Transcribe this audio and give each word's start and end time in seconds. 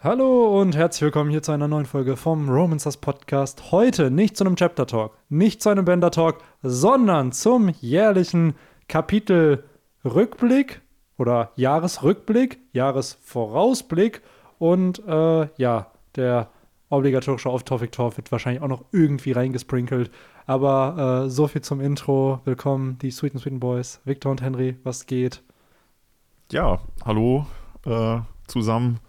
Hallo 0.00 0.60
und 0.60 0.76
herzlich 0.76 1.02
willkommen 1.02 1.28
hier 1.28 1.42
zu 1.42 1.50
einer 1.50 1.66
neuen 1.66 1.84
Folge 1.84 2.16
vom 2.16 2.48
Romancers 2.48 2.98
Podcast. 2.98 3.72
Heute 3.72 4.12
nicht 4.12 4.36
zu 4.36 4.44
einem 4.44 4.54
Chapter 4.54 4.86
Talk, 4.86 5.18
nicht 5.28 5.60
zu 5.60 5.70
einem 5.70 5.84
Bender 5.84 6.12
Talk, 6.12 6.38
sondern 6.62 7.32
zum 7.32 7.70
jährlichen 7.80 8.54
Kapitelrückblick 8.86 10.82
oder 11.16 11.50
Jahresrückblick, 11.56 12.60
Jahresvorausblick 12.72 14.22
und 14.60 15.02
äh, 15.04 15.48
ja, 15.56 15.90
der 16.14 16.48
obligatorische 16.90 17.50
Off-Topic-Talk 17.50 18.18
wird 18.18 18.30
wahrscheinlich 18.30 18.62
auch 18.62 18.68
noch 18.68 18.84
irgendwie 18.92 19.32
reingesprinkelt. 19.32 20.12
Aber 20.46 21.24
äh, 21.24 21.28
so 21.28 21.48
viel 21.48 21.62
zum 21.62 21.80
Intro. 21.80 22.40
Willkommen, 22.44 22.98
die 23.00 23.10
Sweeten 23.10 23.40
Sweeten 23.40 23.58
Boys. 23.58 24.00
Victor 24.04 24.30
und 24.30 24.42
Henry, 24.42 24.76
was 24.84 25.06
geht? 25.06 25.42
Ja, 26.52 26.78
hallo 27.04 27.46
äh, 27.84 28.20
zusammen 28.46 29.00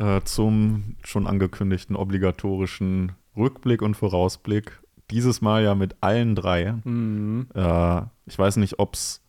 äh, 0.00 0.22
zum 0.24 0.96
schon 1.04 1.26
angekündigten 1.26 1.94
obligatorischen 1.94 3.12
Rückblick 3.36 3.82
und 3.82 3.94
Vorausblick. 3.94 4.80
Dieses 5.10 5.42
Mal 5.42 5.62
ja 5.62 5.74
mit 5.74 5.96
allen 6.00 6.34
drei. 6.34 6.74
Mhm. 6.84 7.48
Äh, 7.54 8.02
ich 8.26 8.38
weiß 8.38 8.56
nicht, 8.56 8.78
ob 8.78 8.94
es 8.94 9.22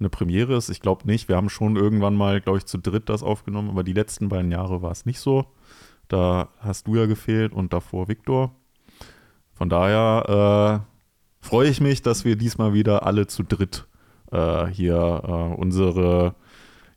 eine 0.00 0.08
Premiere 0.08 0.56
ist. 0.56 0.70
Ich 0.70 0.80
glaube 0.80 1.06
nicht. 1.06 1.28
Wir 1.28 1.36
haben 1.36 1.48
schon 1.48 1.76
irgendwann 1.76 2.16
mal, 2.16 2.40
glaube 2.40 2.58
ich, 2.58 2.66
zu 2.66 2.78
dritt 2.78 3.08
das 3.08 3.22
aufgenommen, 3.22 3.70
aber 3.70 3.84
die 3.84 3.92
letzten 3.92 4.28
beiden 4.28 4.50
Jahre 4.50 4.82
war 4.82 4.90
es 4.90 5.06
nicht 5.06 5.20
so. 5.20 5.46
Da 6.08 6.48
hast 6.58 6.88
du 6.88 6.96
ja 6.96 7.06
gefehlt 7.06 7.52
und 7.52 7.72
davor 7.72 8.08
Viktor. 8.08 8.52
Von 9.52 9.68
daher 9.68 10.82
äh, 10.82 11.46
freue 11.46 11.68
ich 11.68 11.80
mich, 11.80 12.02
dass 12.02 12.24
wir 12.24 12.36
diesmal 12.36 12.74
wieder 12.74 13.06
alle 13.06 13.28
zu 13.28 13.44
dritt 13.44 13.86
äh, 14.32 14.66
hier 14.66 15.22
äh, 15.24 15.60
unsere 15.60 16.34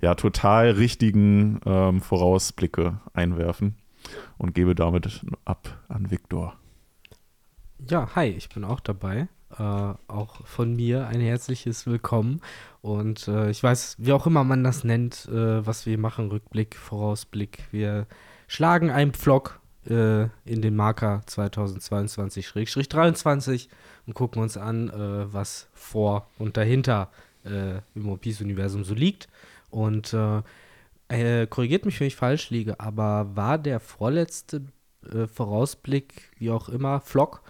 ja 0.06 0.16
total 0.16 0.72
richtigen 0.72 1.60
ähm, 1.66 2.00
Vorausblicke 2.00 3.02
einwerfen 3.14 3.76
und 4.38 4.54
gebe 4.54 4.76
damit 4.76 5.26
ab 5.46 5.84
an 5.88 6.12
Viktor. 6.12 6.54
Ja, 7.90 8.08
hi, 8.16 8.28
ich 8.28 8.50
bin 8.50 8.64
auch 8.64 8.82
dabei. 8.82 9.28
Äh, 9.58 9.94
auch 10.08 10.46
von 10.46 10.76
mir 10.76 11.08
ein 11.08 11.22
herzliches 11.22 11.88
Willkommen. 11.88 12.42
Und 12.82 13.28
äh, 13.28 13.50
ich 13.50 13.64
weiß, 13.64 13.96
wie 13.98 14.12
auch 14.12 14.28
immer 14.28 14.44
man 14.44 14.64
das 14.64 14.84
nennt, 14.84 15.28
äh, 15.28 15.66
was 15.66 15.88
wir 15.88 15.98
machen, 15.98 16.30
Rückblick, 16.30 16.76
Vorausblick. 16.76 17.64
Wir 17.72 18.06
schlagen 18.48 18.92
einen 18.92 19.14
Pflock 19.14 19.60
äh, 19.90 20.26
in 20.46 20.62
den 20.62 20.76
Marker 20.76 21.24
2022-23 21.28 23.70
und 24.06 24.14
gucken 24.14 24.40
uns 24.40 24.56
an, 24.56 24.90
äh, 24.90 25.34
was 25.34 25.68
vor 25.74 26.28
und 26.38 26.58
dahinter 26.58 27.10
äh, 27.44 27.78
im 27.96 28.08
One 28.08 28.18
Piece-Universum 28.18 28.84
so 28.84 28.94
liegt. 28.94 29.30
Und 29.76 30.14
äh, 30.14 30.42
äh, 31.10 31.48
korrigiert 31.48 31.86
mich, 31.86 32.00
wenn 32.00 32.08
ich 32.08 32.16
falsch 32.16 32.50
liege, 32.50 32.80
aber 32.80 33.36
war 33.36 33.58
der 33.58 33.80
vorletzte 33.80 34.64
äh, 35.14 35.28
Vorausblick, 35.28 36.32
wie 36.38 36.50
auch 36.50 36.70
immer, 36.70 37.02
Vlog, 37.02 37.42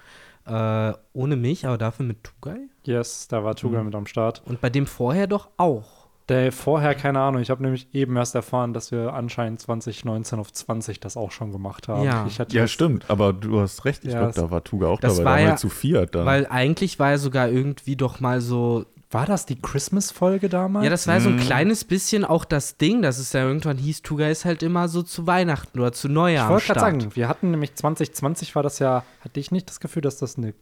äh, 0.48 0.94
ohne 1.14 1.36
mich, 1.36 1.66
aber 1.67 1.78
dafür 1.78 2.06
mit 2.06 2.23
Tugai? 2.23 2.58
Yes, 2.84 3.28
da 3.28 3.44
war 3.44 3.56
Tuga 3.56 3.80
Mhm. 3.80 3.86
mit 3.86 3.95
am 3.95 4.08
Start. 4.08 4.42
Und 4.45 4.59
bei 4.62 4.70
dem 4.70 4.88
vorher 4.88 5.28
doch 5.28 5.50
auch. 5.58 6.06
Der 6.28 6.52
vorher, 6.52 6.95
keine 6.95 7.20
Ahnung, 7.20 7.40
ich 7.40 7.52
habe 7.52 7.62
nämlich 7.62 7.94
eben 7.94 8.17
erst 8.17 8.34
erfahren, 8.34 8.73
dass 8.73 8.92
wir 8.92 9.14
anscheinend 9.14 9.60
2019 9.62 10.39
auf 10.39 10.52
20 10.52 11.00
das 11.00 11.17
auch 11.17 11.30
schon 11.32 11.52
gemacht 11.52 11.88
haben. 11.88 12.04
Ja. 12.04 12.26
ich 12.28 12.39
hatte 12.39 12.56
Ja, 12.58 12.67
stimmt, 12.67 13.08
aber 13.12 13.32
du 13.32 13.60
hast 13.62 13.86
recht. 13.86 14.04
Ich 14.04 14.14
Ja, 14.14 14.22
glaube, 14.22 14.34
da 14.34 14.50
war 14.50 14.64
Tuga 14.64 14.88
auch 14.88 15.00
das 15.00 15.17
dabei. 15.17 15.30
war 15.30 15.38
Da 15.38 15.44
ja- 15.50 15.56
zu 15.56 15.70
viert 15.70 16.16
dann. 16.16 16.26
Weil 16.26 16.48
eigentlich 16.48 16.98
war 16.98 17.12
er 17.12 17.20
sogar 17.20 17.50
irgendwie 17.50 17.95
doch 17.95 18.20
mal 18.20 18.42
so. 18.42 18.86
War 19.11 19.25
das 19.25 19.45
die 19.45 19.59
Christmas-Folge 19.61 20.50
damals? 20.50 20.84
Ja, 20.84 20.89
das 20.89 21.08
war 21.08 21.22
so 21.22 21.30
ein 21.30 21.36
Mhm. 21.36 21.39
kleines 21.42 21.84
bisschen 21.86 22.25
auch 22.25 22.44
das 22.45 22.78
Ding, 22.78 23.02
dass 23.02 23.17
es 23.20 23.34
ja 23.34 23.44
irgendwann 23.44 23.78
hieß, 23.78 24.02
Tuga 24.02 24.28
ist 24.28 24.45
halt 24.45 24.64
immer 24.64 24.88
so 24.88 25.03
zu 25.03 25.28
Weihnachten 25.28 25.80
oder 25.80 25.92
zu 25.94 26.09
Neujahr. 26.09 26.45
ich 26.48 26.52
wollte 26.52 26.66
gerade 26.67 26.80
sagen, 26.80 27.16
wir 27.16 27.28
hatten 27.28 27.52
nämlich 27.52 27.76
2020 27.76 28.56
war 28.56 28.64
das 28.64 28.80
ja, 28.80 29.03
hatte 29.22 29.39
ich 29.39 29.52
nicht 29.52 29.70
das 29.70 29.80
Gefühl, 29.80 30.02
dass 30.02 30.17
das 30.17 30.38
eine 30.38 30.53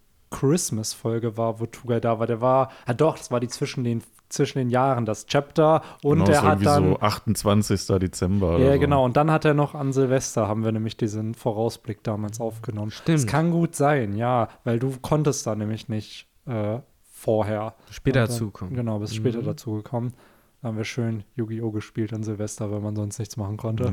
Christmas-Folge 0.47 1.37
war, 1.37 1.59
wo 1.59 1.65
Tugai 1.67 1.99
da 1.99 2.19
war. 2.19 2.27
Der 2.27 2.41
war, 2.41 2.69
ah 2.85 2.93
doch, 2.93 3.17
das 3.17 3.31
war 3.31 3.39
die 3.39 3.47
zwischen 3.47 3.83
den, 3.83 4.03
zwischen 4.29 4.57
den 4.57 4.69
Jahren, 4.69 5.05
das 5.05 5.25
Chapter. 5.25 5.81
Und 6.03 6.19
genau, 6.19 6.25
der 6.25 6.41
so 6.41 6.47
hat 6.47 6.65
dann. 6.65 6.89
so 6.89 6.99
28. 6.99 7.87
Dezember. 7.99 8.51
ja, 8.59 8.65
oder 8.65 8.73
so. 8.73 8.79
genau. 8.79 9.05
Und 9.05 9.15
dann 9.17 9.31
hat 9.31 9.45
er 9.45 9.53
noch 9.53 9.73
an 9.75 9.93
Silvester, 9.93 10.47
haben 10.47 10.63
wir 10.63 10.71
nämlich 10.71 10.97
diesen 10.97 11.33
Vorausblick 11.33 12.03
damals 12.03 12.39
aufgenommen. 12.41 12.91
Stimmt. 12.91 13.19
Es 13.19 13.27
kann 13.27 13.51
gut 13.51 13.75
sein, 13.75 14.15
ja, 14.15 14.49
weil 14.63 14.79
du 14.79 14.93
konntest 15.01 15.47
da 15.47 15.55
nämlich 15.55 15.87
nicht 15.87 16.27
äh, 16.45 16.79
vorher. 17.23 17.73
Später 17.89 18.19
Ja, 18.21 18.25
dann- 18.27 18.33
dazukommen. 18.35 18.75
Genau, 18.75 18.99
bist 18.99 19.15
später 19.15 19.41
Mhm. 19.41 19.45
dazu 19.45 19.73
gekommen. 19.75 20.13
Da 20.61 20.69
haben 20.69 20.77
wir 20.77 20.85
schön 20.85 21.23
Yu-Gi-Oh! 21.35 21.71
gespielt 21.71 22.13
an 22.13 22.23
Silvester, 22.23 22.71
weil 22.71 22.79
man 22.79 22.95
sonst 22.95 23.19
nichts 23.19 23.37
machen 23.37 23.57
konnte. 23.57 23.85
Ja, 23.85 23.91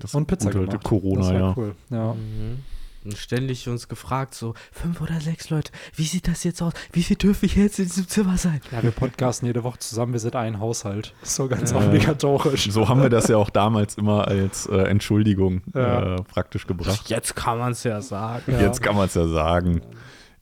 Das 0.00 0.14
Und 0.14 0.26
Pizza 0.26 0.50
gemacht. 0.50 0.84
Corona, 0.84 1.20
das 1.20 1.28
war 1.30 1.34
ja. 1.40 1.54
cool. 1.56 1.74
Ja. 1.90 2.12
Mhm. 2.14 2.58
Und 3.04 3.16
ständig 3.18 3.68
uns 3.68 3.86
gefragt, 3.88 4.34
so 4.34 4.54
fünf 4.72 5.00
oder 5.02 5.20
sechs 5.20 5.50
Leute, 5.50 5.70
wie 5.94 6.04
sieht 6.04 6.26
das 6.26 6.42
jetzt 6.44 6.62
aus? 6.62 6.72
Wie 6.92 7.02
viel 7.02 7.16
dürfen 7.16 7.44
ich 7.44 7.54
jetzt 7.56 7.78
in 7.78 7.84
diesem 7.84 8.08
Zimmer 8.08 8.36
sein? 8.38 8.60
ja, 8.72 8.82
wir 8.82 8.92
podcasten 8.92 9.46
jede 9.46 9.62
Woche 9.62 9.78
zusammen, 9.78 10.12
wir 10.14 10.20
sind 10.20 10.34
ein 10.36 10.58
Haushalt. 10.58 11.12
So 11.22 11.46
ganz 11.48 11.72
Ja. 11.72 11.78
obligatorisch. 11.86 12.70
So 12.70 12.88
haben 12.88 13.02
wir 13.02 13.10
das 13.10 13.28
ja 13.28 13.36
auch 13.36 13.50
damals 13.50 13.96
immer 13.96 14.26
als 14.26 14.66
äh, 14.66 14.76
Entschuldigung 14.88 15.60
Ja. 15.74 16.14
äh, 16.16 16.22
praktisch 16.22 16.66
gebracht. 16.66 17.08
Jetzt 17.10 17.36
kann 17.36 17.58
man 17.58 17.72
es 17.72 17.84
ja 17.84 18.00
sagen. 18.00 18.50
Ja. 18.52 18.60
Jetzt 18.60 18.80
kann 18.82 18.96
man 18.96 19.06
es 19.06 19.14
ja 19.14 19.26
sagen. 19.28 19.82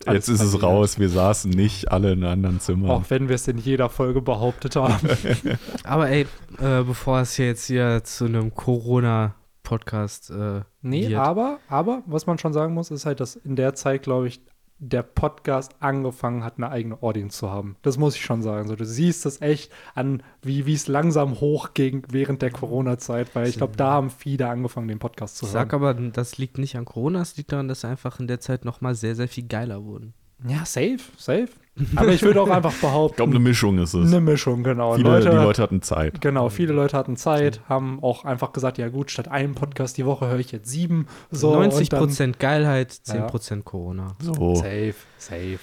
Alles 0.07 0.27
Jetzt 0.27 0.41
ist 0.41 0.47
es 0.55 0.63
raus. 0.63 0.99
Wir 0.99 1.09
saßen 1.09 1.51
nicht 1.51 1.93
alle 1.93 2.13
in 2.13 2.25
einem 2.25 2.33
anderen 2.33 2.61
Zimmer. 2.61 2.91
Auch 2.91 3.05
wenn 3.09 3.29
wir 3.29 3.37
es 3.37 3.47
in 3.49 3.59
jeder 3.59 3.89
Folge 3.89 4.21
behauptet 4.21 4.77
haben. 4.77 5.09
Aber 5.85 6.09
ey, 6.09 6.23
äh, 6.59 6.83
bevor 6.83 7.21
es 7.21 7.37
jetzt 7.37 7.67
hier 7.67 8.03
zu 8.05 8.25
einem 8.25 8.55
Corona-Podcast 8.55 10.31
äh, 10.31 10.63
Nee, 10.81 11.09
wird. 11.09 11.21
aber, 11.21 11.59
aber, 11.69 12.03
was 12.07 12.27
man 12.27 12.39
schon 12.39 12.53
sagen 12.53 12.75
muss, 12.75 12.91
ist 12.91 13.07
halt, 13.07 13.21
dass 13.21 13.37
in 13.37 13.55
der 13.57 13.75
Zeit, 13.75 14.03
glaube 14.03 14.27
ich, 14.29 14.41
der 14.85 15.05
Podcast 15.05 15.77
angefangen 15.79 16.43
hat, 16.43 16.55
eine 16.57 16.69
eigene 16.69 17.01
Audience 17.03 17.39
zu 17.39 17.51
haben. 17.51 17.77
Das 17.83 17.99
muss 17.99 18.17
ich 18.17 18.25
schon 18.25 18.43
sagen. 18.43 18.67
So, 18.67 18.75
du 18.75 18.85
siehst 18.85 19.25
es 19.27 19.41
echt 19.41 19.71
an, 19.95 20.25
wie 20.43 20.73
es 20.73 20.89
langsam 20.89 21.41
hochging 21.41 22.05
während 22.11 22.43
der 22.43 22.51
Corona-Zeit, 22.51 23.35
weil 23.35 23.47
ich 23.49 23.57
glaube, 23.59 23.77
da 23.77 23.93
haben 23.93 24.11
viele 24.11 24.49
angefangen, 24.49 24.89
den 24.89 24.99
Podcast 24.99 25.37
zu 25.37 25.47
Ich 25.47 25.53
hören. 25.53 25.69
sag 25.69 25.75
aber, 25.75 25.95
das 25.95 26.37
liegt 26.37 26.59
nicht 26.59 26.77
an 26.77 26.85
Corona, 26.85 27.21
es 27.23 27.37
liegt 27.37 27.53
daran, 27.53 27.69
dass 27.69 27.83
sie 27.83 27.89
einfach 27.89 28.19
in 28.19 28.27
der 28.27 28.41
Zeit 28.41 28.65
nochmal 28.65 28.97
sehr, 28.97 29.15
sehr 29.15 29.29
viel 29.29 29.47
geiler 29.47 29.85
wurden. 29.85 30.15
Ja, 30.49 30.65
safe, 30.65 30.99
safe. 31.17 31.49
Aber 31.97 32.09
ich 32.13 32.23
würde 32.23 32.43
auch 32.43 32.51
einfach 32.51 32.71
ich 32.73 32.81
glaube, 32.81 32.93
behaupten, 32.93 33.23
eine 33.23 33.39
Mischung 33.39 33.79
ist 33.79 33.95
es. 33.95 34.07
eine 34.13 34.21
Mischung, 34.21 34.63
genau. 34.63 34.95
Viele, 34.95 35.09
Leute, 35.09 35.31
die 35.31 35.37
Leute 35.37 35.63
hatten 35.63 35.81
Zeit. 35.81 36.21
Genau, 36.21 36.51
viele 36.51 36.73
Leute 36.75 36.97
hatten 36.97 37.17
Zeit, 37.17 37.61
haben 37.69 38.03
auch 38.03 38.25
einfach 38.27 38.53
gesagt, 38.53 38.77
ja 38.79 38.89
gut, 38.89 39.11
statt 39.11 39.29
einem 39.29 39.55
Podcast 39.55 39.97
die 39.97 40.05
Woche 40.05 40.27
höre 40.29 40.39
ich 40.39 40.53
jetzt 40.53 40.69
sieben. 40.69 41.07
So, 41.31 41.53
und 41.57 41.73
90% 41.73 42.35
Geilheit, 42.39 43.01
Ja. 43.07 43.27
10% 43.27 43.63
Corona. 43.63 44.15
dann, 44.19 44.35
So 44.35 44.55
Safe, 44.57 44.95
safe. 45.17 45.59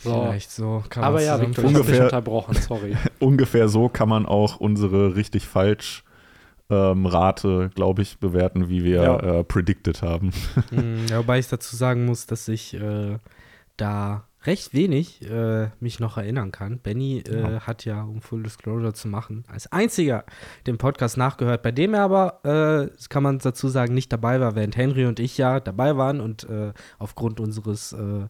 So. 0.00 0.10
Vielleicht 0.22 0.50
so. 0.50 0.84
Kann 0.90 1.02
Aber 1.02 1.22
ja, 1.22 1.40
Victor, 1.40 1.64
ich 1.64 1.70
Ungefähr- 1.70 2.04
unterbrochen, 2.04 2.54
sorry. 2.56 2.94
ungefähr 3.20 3.68
so 3.70 3.88
kann 3.88 4.10
man 4.10 4.26
auch 4.26 4.60
unsere 4.60 5.16
richtig 5.16 5.46
falsch 5.48 6.04
ähm, 6.68 7.06
Rate, 7.06 7.70
glaube 7.74 8.02
ich, 8.02 8.18
bewerten, 8.18 8.68
wie 8.68 8.84
wir 8.84 9.02
Ja. 9.02 9.16
äh, 9.40 9.44
predicted 9.44 10.02
haben. 10.02 10.30
Mm, 10.70 11.06
ja, 11.08 11.18
wobei 11.20 11.38
ich 11.38 11.48
dazu 11.48 11.74
sagen 11.74 12.04
muss, 12.04 12.26
dass 12.26 12.48
ich 12.48 12.74
äh, 12.74 13.16
da 13.78 14.24
recht 14.46 14.74
wenig 14.74 15.22
äh, 15.28 15.68
mich 15.80 16.00
noch 16.00 16.16
erinnern 16.18 16.52
kann. 16.52 16.78
Benny 16.78 17.20
äh, 17.28 17.40
Ja. 17.40 17.60
hat 17.66 17.84
ja, 17.84 18.02
um 18.02 18.20
Full 18.20 18.42
Disclosure 18.42 18.92
zu 18.92 19.08
machen, 19.08 19.44
als 19.48 19.70
einziger 19.72 20.24
den 20.66 20.78
Podcast 20.78 21.16
nachgehört, 21.16 21.62
bei 21.62 21.72
dem 21.72 21.94
er 21.94 22.02
aber, 22.02 22.40
äh, 22.92 23.08
kann 23.08 23.22
man 23.22 23.38
dazu 23.38 23.68
sagen, 23.68 23.94
nicht 23.94 24.12
dabei 24.12 24.40
war, 24.40 24.54
während 24.54 24.76
Henry 24.76 25.06
und 25.06 25.18
ich 25.20 25.38
ja 25.38 25.60
dabei 25.60 25.96
waren 25.96 26.20
und 26.20 26.44
äh, 26.48 26.72
aufgrund 26.98 27.40
unseres, 27.40 27.92
äh, 27.92 28.26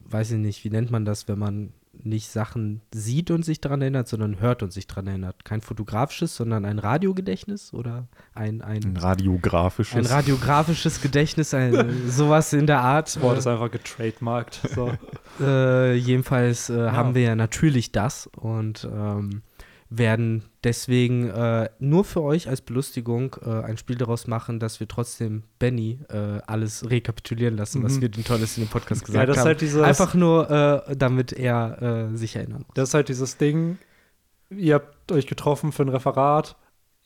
weiß 0.00 0.32
ich 0.32 0.38
nicht, 0.38 0.64
wie 0.64 0.70
nennt 0.70 0.90
man 0.90 1.04
das, 1.04 1.28
wenn 1.28 1.38
man 1.38 1.72
nicht 2.06 2.28
Sachen 2.28 2.80
sieht 2.92 3.30
und 3.30 3.44
sich 3.44 3.60
daran 3.60 3.80
erinnert, 3.82 4.08
sondern 4.08 4.40
hört 4.40 4.62
und 4.62 4.72
sich 4.72 4.86
daran 4.86 5.06
erinnert. 5.06 5.44
Kein 5.44 5.60
fotografisches, 5.60 6.36
sondern 6.36 6.64
ein 6.64 6.78
Radiogedächtnis 6.78 7.72
oder 7.74 8.08
ein, 8.34 8.62
ein 8.62 8.84
Ein 8.84 8.96
radiografisches. 8.96 9.96
ein 9.96 10.06
radiografisches 10.06 11.00
Gedächtnis, 11.00 11.52
ein, 11.54 12.02
sowas 12.08 12.52
in 12.52 12.66
der 12.66 12.80
Art. 12.80 13.08
Das 13.08 13.20
Wort 13.20 13.38
ist 13.38 13.46
einfach 13.46 13.70
getrademarkt. 13.70 14.60
So. 14.74 14.92
Äh, 15.40 15.94
jedenfalls 15.96 16.70
äh, 16.70 16.90
haben 16.90 17.14
wir 17.14 17.22
ja 17.22 17.36
natürlich 17.36 17.92
das 17.92 18.28
und 18.36 18.88
ähm, 18.90 19.42
werden 19.88 20.42
deswegen 20.64 21.28
äh, 21.30 21.68
nur 21.78 22.04
für 22.04 22.22
euch 22.22 22.48
als 22.48 22.60
Belustigung 22.60 23.36
äh, 23.44 23.50
ein 23.62 23.76
Spiel 23.76 23.96
daraus 23.96 24.26
machen, 24.26 24.58
dass 24.58 24.80
wir 24.80 24.88
trotzdem 24.88 25.44
Benny 25.60 26.00
äh, 26.08 26.40
alles 26.46 26.90
rekapitulieren 26.90 27.56
lassen, 27.56 27.82
was 27.84 27.94
Mhm. 27.96 28.00
wir 28.02 28.08
den 28.08 28.24
Tolles 28.24 28.58
in 28.58 28.64
dem 28.64 28.68
Podcast 28.68 29.02
Ja, 29.02 29.06
gesagt 29.06 29.28
das 29.28 29.36
ist 29.36 29.40
haben. 29.40 29.46
halt 29.46 29.60
dieses, 29.60 29.82
Einfach 29.82 30.14
nur, 30.14 30.50
äh, 30.88 30.96
damit 30.96 31.32
er 31.32 32.10
äh, 32.12 32.16
sich 32.16 32.34
erinnern 32.36 32.64
muss. 32.66 32.74
das 32.74 32.88
ist 32.90 32.94
halt 32.94 33.08
dieses 33.08 33.36
Ding, 33.36 33.78
ihr 34.50 34.74
habt 34.74 35.12
euch 35.12 35.26
getroffen 35.28 35.70
für 35.70 35.82
ein 35.82 35.88
Referat, 35.88 36.56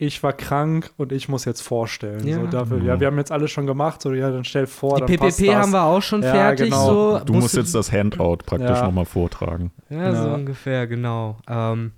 ich 0.03 0.23
war 0.23 0.33
krank 0.33 0.91
und 0.97 1.13
ich 1.13 1.29
muss 1.29 1.45
jetzt 1.45 1.61
vorstellen. 1.61 2.27
Ja. 2.27 2.37
So 2.41 2.47
dafür, 2.47 2.79
Mhm. 2.79 2.87
ja, 2.87 3.01
wir 3.01 3.07
haben 3.09 3.19
jetzt 3.19 3.31
alles 3.31 3.51
schon 3.51 3.67
gemacht, 3.67 4.01
so 4.01 4.15
ja, 4.15 4.31
dann 4.31 4.45
stell 4.45 4.67
vor, 4.67 4.95
Die 4.95 5.01
dann 5.19 5.27
passt 5.27 5.37
PPP 5.37 5.49
das. 5.53 5.57
haben 5.57 5.73
wir 5.73 5.83
auch 5.85 6.01
schon 6.01 6.23
Ja, 6.23 6.33
fertig. 6.33 6.65
genau. 6.71 6.87
So. 7.19 7.25
Du 7.27 7.33
musst 7.35 7.43
Musst 7.43 7.57
jetzt 7.57 7.75
das 7.75 7.93
Handout 7.93 8.39
praktisch 8.47 8.71
Ja. 8.79 8.85
nochmal 8.87 9.05
vortragen. 9.05 9.71
Ja, 9.91 10.15
so 10.15 10.29
Ja. 10.29 10.35
ungefähr, 10.35 10.87
genau. 10.87 11.37
Ähm, 11.47 11.93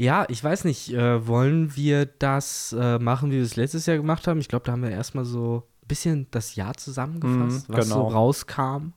Ja, 0.00 0.24
ich 0.28 0.42
weiß 0.42 0.64
nicht, 0.64 0.92
äh, 0.94 1.26
wollen 1.26 1.76
wir 1.76 2.06
das 2.06 2.74
äh, 2.78 2.98
machen, 2.98 3.30
wie 3.30 3.36
wir 3.36 3.42
es 3.42 3.56
letztes 3.56 3.84
Jahr 3.84 3.98
gemacht 3.98 4.26
haben? 4.26 4.40
Ich 4.40 4.48
glaube, 4.48 4.64
da 4.64 4.72
haben 4.72 4.82
wir 4.82 4.90
erstmal 4.90 5.26
so 5.26 5.64
ein 5.82 5.88
bisschen 5.88 6.26
das 6.30 6.54
Jahr 6.54 6.72
zusammengefasst, 6.74 7.68
Mhm, 7.68 7.74
was 7.76 7.88
so 7.88 7.94
genau. 7.96 8.08
rauskam. 8.08 8.92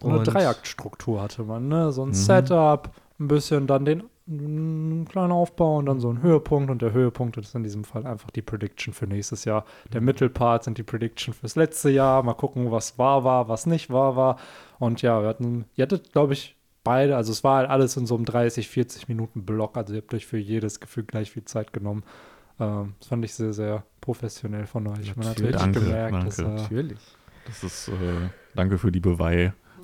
So 0.00 0.08
eine 0.08 0.18
Und- 0.18 0.24
Dreiaktstruktur 0.32 1.20
hatte 1.22 1.42
man, 1.42 1.66
ne? 1.66 1.90
So 1.90 2.02
ein 2.04 2.10
Mhm. 2.10 2.14
Setup, 2.14 2.90
ein 3.18 3.26
bisschen 3.26 3.66
dann 3.66 3.84
den 3.84 4.04
einen 4.26 5.06
kleinen 5.06 5.32
Aufbau 5.32 5.76
und 5.78 5.86
dann 5.86 5.98
so 6.00 6.08
ein 6.10 6.22
Höhepunkt 6.22 6.70
und 6.70 6.80
der 6.82 6.92
Höhepunkt 6.92 7.36
ist 7.36 7.54
in 7.54 7.62
diesem 7.62 7.84
Fall 7.84 8.06
einfach 8.06 8.30
die 8.30 8.40
Prediction 8.40 8.94
für 8.94 9.06
nächstes 9.06 9.44
Jahr. 9.44 9.64
Der 9.92 10.00
Mhm. 10.00 10.06
Mittelpart 10.06 10.64
sind 10.64 10.78
die 10.78 10.82
Prediction 10.82 11.34
fürs 11.34 11.56
letzte 11.56 11.90
Jahr. 11.90 12.22
Mal 12.22 12.32
gucken, 12.34 12.70
was 12.70 12.96
wahr 12.96 13.24
war, 13.24 13.48
was 13.48 13.66
nicht 13.66 13.90
wahr 13.90 14.14
war. 14.16 14.38
Und 14.78 15.02
ja, 15.02 15.20
wir 15.20 15.28
hatten, 15.28 15.64
ihr 15.74 15.82
hattet, 15.82 16.12
glaube 16.12 16.32
ich, 16.32 16.53
beide, 16.84 17.16
also 17.16 17.32
es 17.32 17.42
war 17.42 17.58
halt 17.58 17.70
alles 17.70 17.96
in 17.96 18.06
so 18.06 18.14
einem 18.14 18.24
30, 18.24 18.68
40 18.68 19.08
Minuten 19.08 19.44
Block, 19.44 19.76
also 19.76 19.94
ihr 19.94 20.02
habt 20.02 20.14
euch 20.14 20.26
für 20.26 20.38
jedes 20.38 20.80
Gefühl 20.80 21.04
gleich 21.04 21.30
viel 21.32 21.44
Zeit 21.44 21.72
genommen. 21.72 22.04
Ähm, 22.60 22.94
das 23.00 23.08
fand 23.08 23.24
ich 23.24 23.34
sehr, 23.34 23.52
sehr 23.52 23.84
professionell 24.00 24.66
von 24.66 24.86
euch. 24.86 25.16
Man 25.16 25.26
hat 25.26 25.38
Natürlich. 25.38 25.54
richtig 25.56 25.72
Danke, 25.72 25.80
gemerkt, 25.80 26.26
dass, 26.26 26.36
danke. 26.36 26.52
äh, 26.52 26.62
Natürlich. 26.62 26.98
Das 27.46 27.64
ist, 27.64 27.88
äh, 27.88 27.92
danke 28.54 28.78
für 28.78 28.92
die 28.92 29.00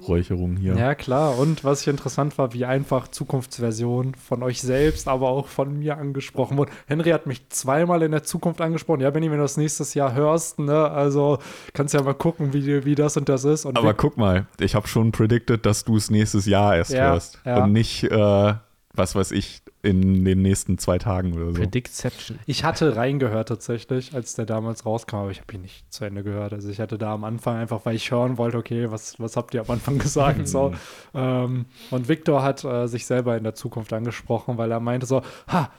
Beweihräucherung 0.01 0.57
hier. 0.57 0.75
Ja. 0.75 0.95
klar. 0.95 1.39
Und 1.39 1.65
was 1.65 1.83
ich 1.83 1.89
interessant 1.89 2.37
war, 2.39 2.53
wie 2.53 2.65
einfach 2.65 3.09
Zukunftsversion 3.09 4.15
von 4.15 4.43
euch 4.43 4.61
selbst, 4.61 5.09
aber 5.09 5.29
auch 5.29 5.47
von 5.47 5.79
mir 5.79 5.99
angesprochen 5.99 6.57
wurde. 6.57 6.73
Henry 6.87 7.11
hat 7.11 7.27
mich 7.27 7.49
zweimal 7.49 8.03
in 8.03 8.13
der 8.13 8.23
Zukunft 8.23 8.61
angesprochen. 8.61 9.01
Ja, 9.01 9.11
Benny, 9.11 9.31
wenn 9.31 9.39
du 9.39 9.45
das 9.45 9.57
nächstes 9.57 9.95
Jahr 9.95 10.15
hörst, 10.15 10.59
ne, 10.59 10.91
also 10.91 11.39
kannst 11.73 11.95
ja 11.95 12.03
mal 12.03 12.15
gucken, 12.15 12.53
wie, 12.53 12.85
wie 12.85 12.95
das 12.95 13.17
und 13.17 13.29
das 13.29 13.45
ist. 13.45 13.65
Und 13.65 13.77
Aber 13.77 13.95
guck 13.95 14.17
mal, 14.17 14.47
ich 14.59 14.75
habe 14.75 14.89
schon 14.89 15.13
predicted, 15.13 15.65
dass 15.67 15.85
du 15.85 15.97
es 15.97 16.11
nächstes 16.11 16.47
Jahr 16.47 16.77
erst 16.77 16.93
Ja, 16.93 17.11
hörst. 17.13 17.39
ja. 17.45 17.65
Und 17.65 17.73
nicht, 17.73 18.05
äh, 18.05 18.55
was 18.93 19.15
weiß 19.15 19.31
ich, 19.31 19.63
in 19.83 20.25
den 20.25 20.43
nächsten 20.43 20.77
zwei 20.79 20.99
Tagen 20.99 21.33
oder 21.35 21.53
so. 21.53 21.61
Predictception. 21.61 22.39
ich 22.47 22.65
hatte 22.65 22.97
reingehört 22.97 23.49
tatsächlich, 23.49 24.15
als 24.15 24.35
der 24.35 24.47
damals 24.47 24.85
rauskam, 24.85 25.17
aber 25.17 25.31
ich 25.31 25.41
habe 25.41 25.55
ihn 25.55 25.63
nicht 25.63 25.93
zu 25.93 26.05
Ende 26.05 26.25
gehört. 26.25 26.53
Also 26.53 26.69
ich 26.69 26.81
hatte 26.81 26.99
da 26.99 27.15
am 27.15 27.25
Anfang 27.25 27.57
einfach, 27.57 27.85
weil 27.85 27.95
ich 27.95 28.11
hören 28.11 28.37
wollte, 28.37 28.59
okay, 28.59 28.91
was, 28.91 29.21
was 29.21 29.37
habt 29.37 29.55
ihr 29.55 29.61
am 29.61 29.71
Anfang 29.71 29.99
gesagt? 30.01 30.49
so. 30.49 30.75
Ähm, 31.15 31.67
und 31.91 32.09
Victor 32.09 32.43
hat 32.43 32.65
äh, 32.65 32.89
sich 32.89 33.07
selber 33.07 33.37
in 33.37 33.45
der 33.45 33.55
Zukunft 33.55 33.93
angesprochen, 33.93 34.59
weil 34.59 34.71
er 34.73 34.81
meinte 34.81 35.07
so, 35.07 35.23
ha, 35.49 35.71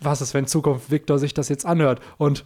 was 0.00 0.20
ist, 0.20 0.34
wenn 0.34 0.44
in 0.44 0.48
Zukunft 0.48 0.90
Victor 0.90 1.18
sich 1.18 1.34
das 1.34 1.48
jetzt 1.48 1.64
anhört? 1.64 2.00
Und 2.18 2.44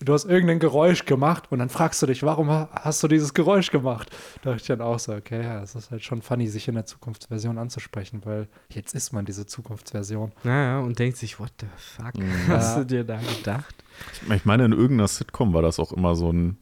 du 0.00 0.12
hast 0.12 0.24
irgendein 0.26 0.58
Geräusch 0.60 1.04
gemacht 1.04 1.44
und 1.50 1.58
dann 1.58 1.68
fragst 1.68 2.00
du 2.02 2.06
dich, 2.06 2.22
warum 2.22 2.50
ha- 2.50 2.68
hast 2.72 3.02
du 3.02 3.08
dieses 3.08 3.34
Geräusch 3.34 3.70
gemacht? 3.70 4.10
Da 4.42 4.50
dachte 4.50 4.62
ich 4.62 4.66
dann 4.68 4.80
auch 4.80 4.98
so, 4.98 5.12
okay, 5.12 5.42
ja, 5.42 5.62
es 5.62 5.74
ist 5.74 5.90
halt 5.90 6.02
schon 6.04 6.22
funny, 6.22 6.46
sich 6.46 6.68
in 6.68 6.74
der 6.74 6.86
Zukunftsversion 6.86 7.58
anzusprechen, 7.58 8.20
weil 8.24 8.48
jetzt 8.70 8.94
ist 8.94 9.12
man 9.12 9.24
diese 9.24 9.46
Zukunftsversion. 9.46 10.32
Naja, 10.44 10.80
und 10.80 10.98
denkt 10.98 11.16
sich, 11.16 11.40
what 11.40 11.52
the 11.60 11.66
fuck, 11.76 12.16
Mhm. 12.16 12.32
hast 12.48 12.76
Ja. 12.76 12.78
du 12.82 12.86
dir 12.86 13.04
da 13.04 13.18
gedacht? 13.20 13.74
Ich 14.34 14.44
meine, 14.44 14.64
in 14.64 14.72
irgendeiner 14.72 15.08
Sitcom 15.08 15.52
war 15.54 15.62
das 15.62 15.80
auch 15.80 15.92
immer 15.92 16.14
so 16.14 16.30
ein 16.32 16.58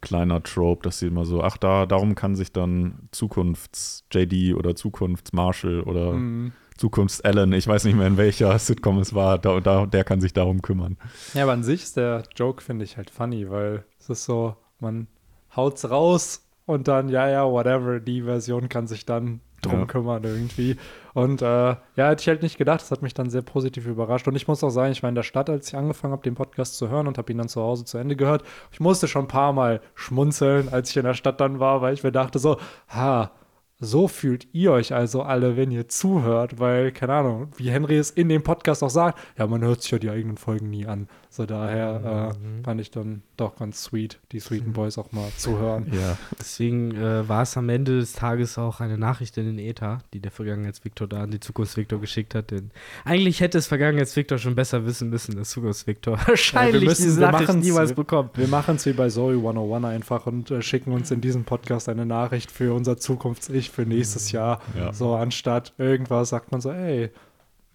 kleiner 0.00 0.42
Trope, 0.42 0.82
dass 0.84 0.98
sie 1.00 1.08
immer 1.08 1.26
so, 1.26 1.42
ach, 1.42 1.58
da, 1.58 1.84
darum 1.84 2.14
kann 2.14 2.34
sich 2.34 2.52
dann 2.52 2.94
Zukunfts-JD 3.12 4.54
oder 4.54 4.74
Zukunfts-Marshall 4.74 5.80
oder 5.82 6.12
Mhm. 6.14 6.52
Zukunfts-Alan, 6.80 7.52
ich 7.52 7.68
weiß 7.68 7.84
nicht 7.84 7.94
mehr, 7.96 8.06
in 8.06 8.16
welcher 8.16 8.58
Sitcom 8.58 8.98
es 8.98 9.14
war, 9.14 9.38
da, 9.38 9.60
da, 9.60 9.84
der 9.86 10.02
kann 10.02 10.20
sich 10.20 10.32
darum 10.32 10.62
kümmern. 10.62 10.96
Ja, 11.34 11.42
aber 11.44 11.52
an 11.52 11.62
sich 11.62 11.82
ist 11.82 11.96
der 11.98 12.22
Joke, 12.34 12.62
finde 12.62 12.84
ich, 12.86 12.96
halt 12.96 13.10
funny, 13.10 13.50
weil 13.50 13.84
es 13.98 14.08
ist 14.08 14.24
so, 14.24 14.56
man 14.80 15.06
haut's 15.54 15.90
raus 15.90 16.46
und 16.64 16.88
dann, 16.88 17.08
ja, 17.10 17.28
ja, 17.28 17.44
whatever, 17.44 18.00
die 18.00 18.22
Version 18.22 18.68
kann 18.70 18.86
sich 18.86 19.04
dann 19.04 19.40
drum 19.60 19.80
Ja. 19.80 19.84
kümmern 19.84 20.24
irgendwie. 20.24 20.78
Und 21.12 21.42
äh, 21.42 21.44
ja, 21.46 21.78
hätte 21.96 22.22
ich 22.22 22.28
halt 22.28 22.42
nicht 22.42 22.56
gedacht, 22.56 22.80
das 22.80 22.90
hat 22.90 23.02
mich 23.02 23.12
dann 23.12 23.28
sehr 23.28 23.42
positiv 23.42 23.86
überrascht. 23.86 24.26
Und 24.26 24.34
ich 24.34 24.48
muss 24.48 24.64
auch 24.64 24.70
sagen, 24.70 24.92
ich 24.92 25.02
war 25.02 25.10
in 25.10 25.14
der 25.16 25.22
Stadt, 25.22 25.50
als 25.50 25.68
ich 25.68 25.76
angefangen 25.76 26.12
habe, 26.12 26.22
den 26.22 26.34
Podcast 26.34 26.78
zu 26.78 26.88
hören 26.88 27.06
und 27.06 27.18
habe 27.18 27.30
ihn 27.30 27.36
dann 27.36 27.48
zu 27.50 27.60
Hause 27.60 27.84
zu 27.84 27.98
Ende 27.98 28.16
gehört. 28.16 28.42
Ich 28.72 28.80
musste 28.80 29.06
schon 29.06 29.24
ein 29.26 29.28
paar 29.28 29.52
Mal 29.52 29.82
schmunzeln, 29.94 30.70
als 30.70 30.88
ich 30.88 30.96
in 30.96 31.04
der 31.04 31.12
Stadt 31.12 31.42
dann 31.42 31.60
war, 31.60 31.82
weil 31.82 31.92
ich 31.92 32.02
mir 32.02 32.12
dachte 32.12 32.38
so, 32.38 32.56
ha, 32.88 33.32
so 33.80 34.08
fühlt 34.08 34.46
ihr 34.52 34.72
euch 34.72 34.92
also 34.92 35.22
alle, 35.22 35.56
wenn 35.56 35.70
ihr 35.70 35.88
zuhört, 35.88 36.58
weil, 36.58 36.92
keine 36.92 37.14
Ahnung, 37.14 37.48
wie 37.56 37.70
Henry 37.70 37.96
es 37.96 38.10
in 38.10 38.28
dem 38.28 38.42
Podcast 38.42 38.82
auch 38.82 38.90
sagt, 38.90 39.18
ja, 39.38 39.46
man 39.46 39.62
hört 39.62 39.82
sich 39.82 39.90
ja 39.90 39.98
die 39.98 40.10
eigenen 40.10 40.36
Folgen 40.36 40.68
nie 40.68 40.86
an. 40.86 41.08
So 41.40 41.46
daher 41.46 42.34
äh, 42.36 42.62
fand 42.64 42.82
ich 42.82 42.90
dann 42.90 43.22
doch 43.38 43.56
ganz 43.56 43.82
sweet, 43.82 44.20
die 44.30 44.40
Sweeten 44.40 44.74
Boys 44.74 44.98
auch 44.98 45.10
mal 45.12 45.30
zu 45.38 45.56
hören. 45.58 45.86
Ja. 45.90 46.18
Deswegen 46.38 46.94
äh, 46.94 47.26
war 47.26 47.40
es 47.44 47.56
am 47.56 47.70
Ende 47.70 47.98
des 47.98 48.12
Tages 48.12 48.58
auch 48.58 48.80
eine 48.80 48.98
Nachricht 48.98 49.38
in 49.38 49.46
den 49.46 49.58
Ether, 49.58 50.00
die 50.12 50.20
der 50.20 50.30
Vergangenheits-Victor 50.30 51.08
da 51.08 51.22
an 51.22 51.30
die 51.30 51.40
Zukunfts-Victor 51.40 51.98
geschickt 51.98 52.34
hat. 52.34 52.50
Denn 52.50 52.72
eigentlich 53.06 53.40
hätte 53.40 53.56
es 53.56 53.68
Vergangenheits-Victor 53.68 54.36
schon 54.36 54.54
besser 54.54 54.84
wissen 54.84 55.08
müssen, 55.08 55.34
dass 55.34 55.48
Zukunfts-Victor 55.48 56.18
wahrscheinlich 56.26 56.84
müssen- 56.84 57.04
diese 57.04 57.20
wir 57.22 57.30
Nachricht 57.30 57.54
niemals 57.54 57.90
wir- 57.92 57.96
bekommt. 57.96 58.36
Wir 58.36 58.48
machen 58.48 58.76
es 58.76 58.84
wie 58.84 58.92
bei 58.92 59.08
Zoe 59.08 59.36
101 59.36 59.86
einfach 59.86 60.26
und 60.26 60.50
äh, 60.50 60.60
schicken 60.60 60.92
uns 60.92 61.10
in 61.10 61.22
diesem 61.22 61.44
Podcast 61.44 61.88
eine 61.88 62.04
Nachricht 62.04 62.50
für 62.50 62.74
unser 62.74 62.98
Zukunfts-Ich 62.98 63.70
für 63.70 63.86
nächstes 63.86 64.30
Jahr. 64.30 64.60
Ja. 64.78 64.92
So 64.92 65.14
anstatt 65.14 65.72
irgendwas 65.78 66.28
sagt 66.28 66.52
man 66.52 66.60
so, 66.60 66.70
ey, 66.70 67.08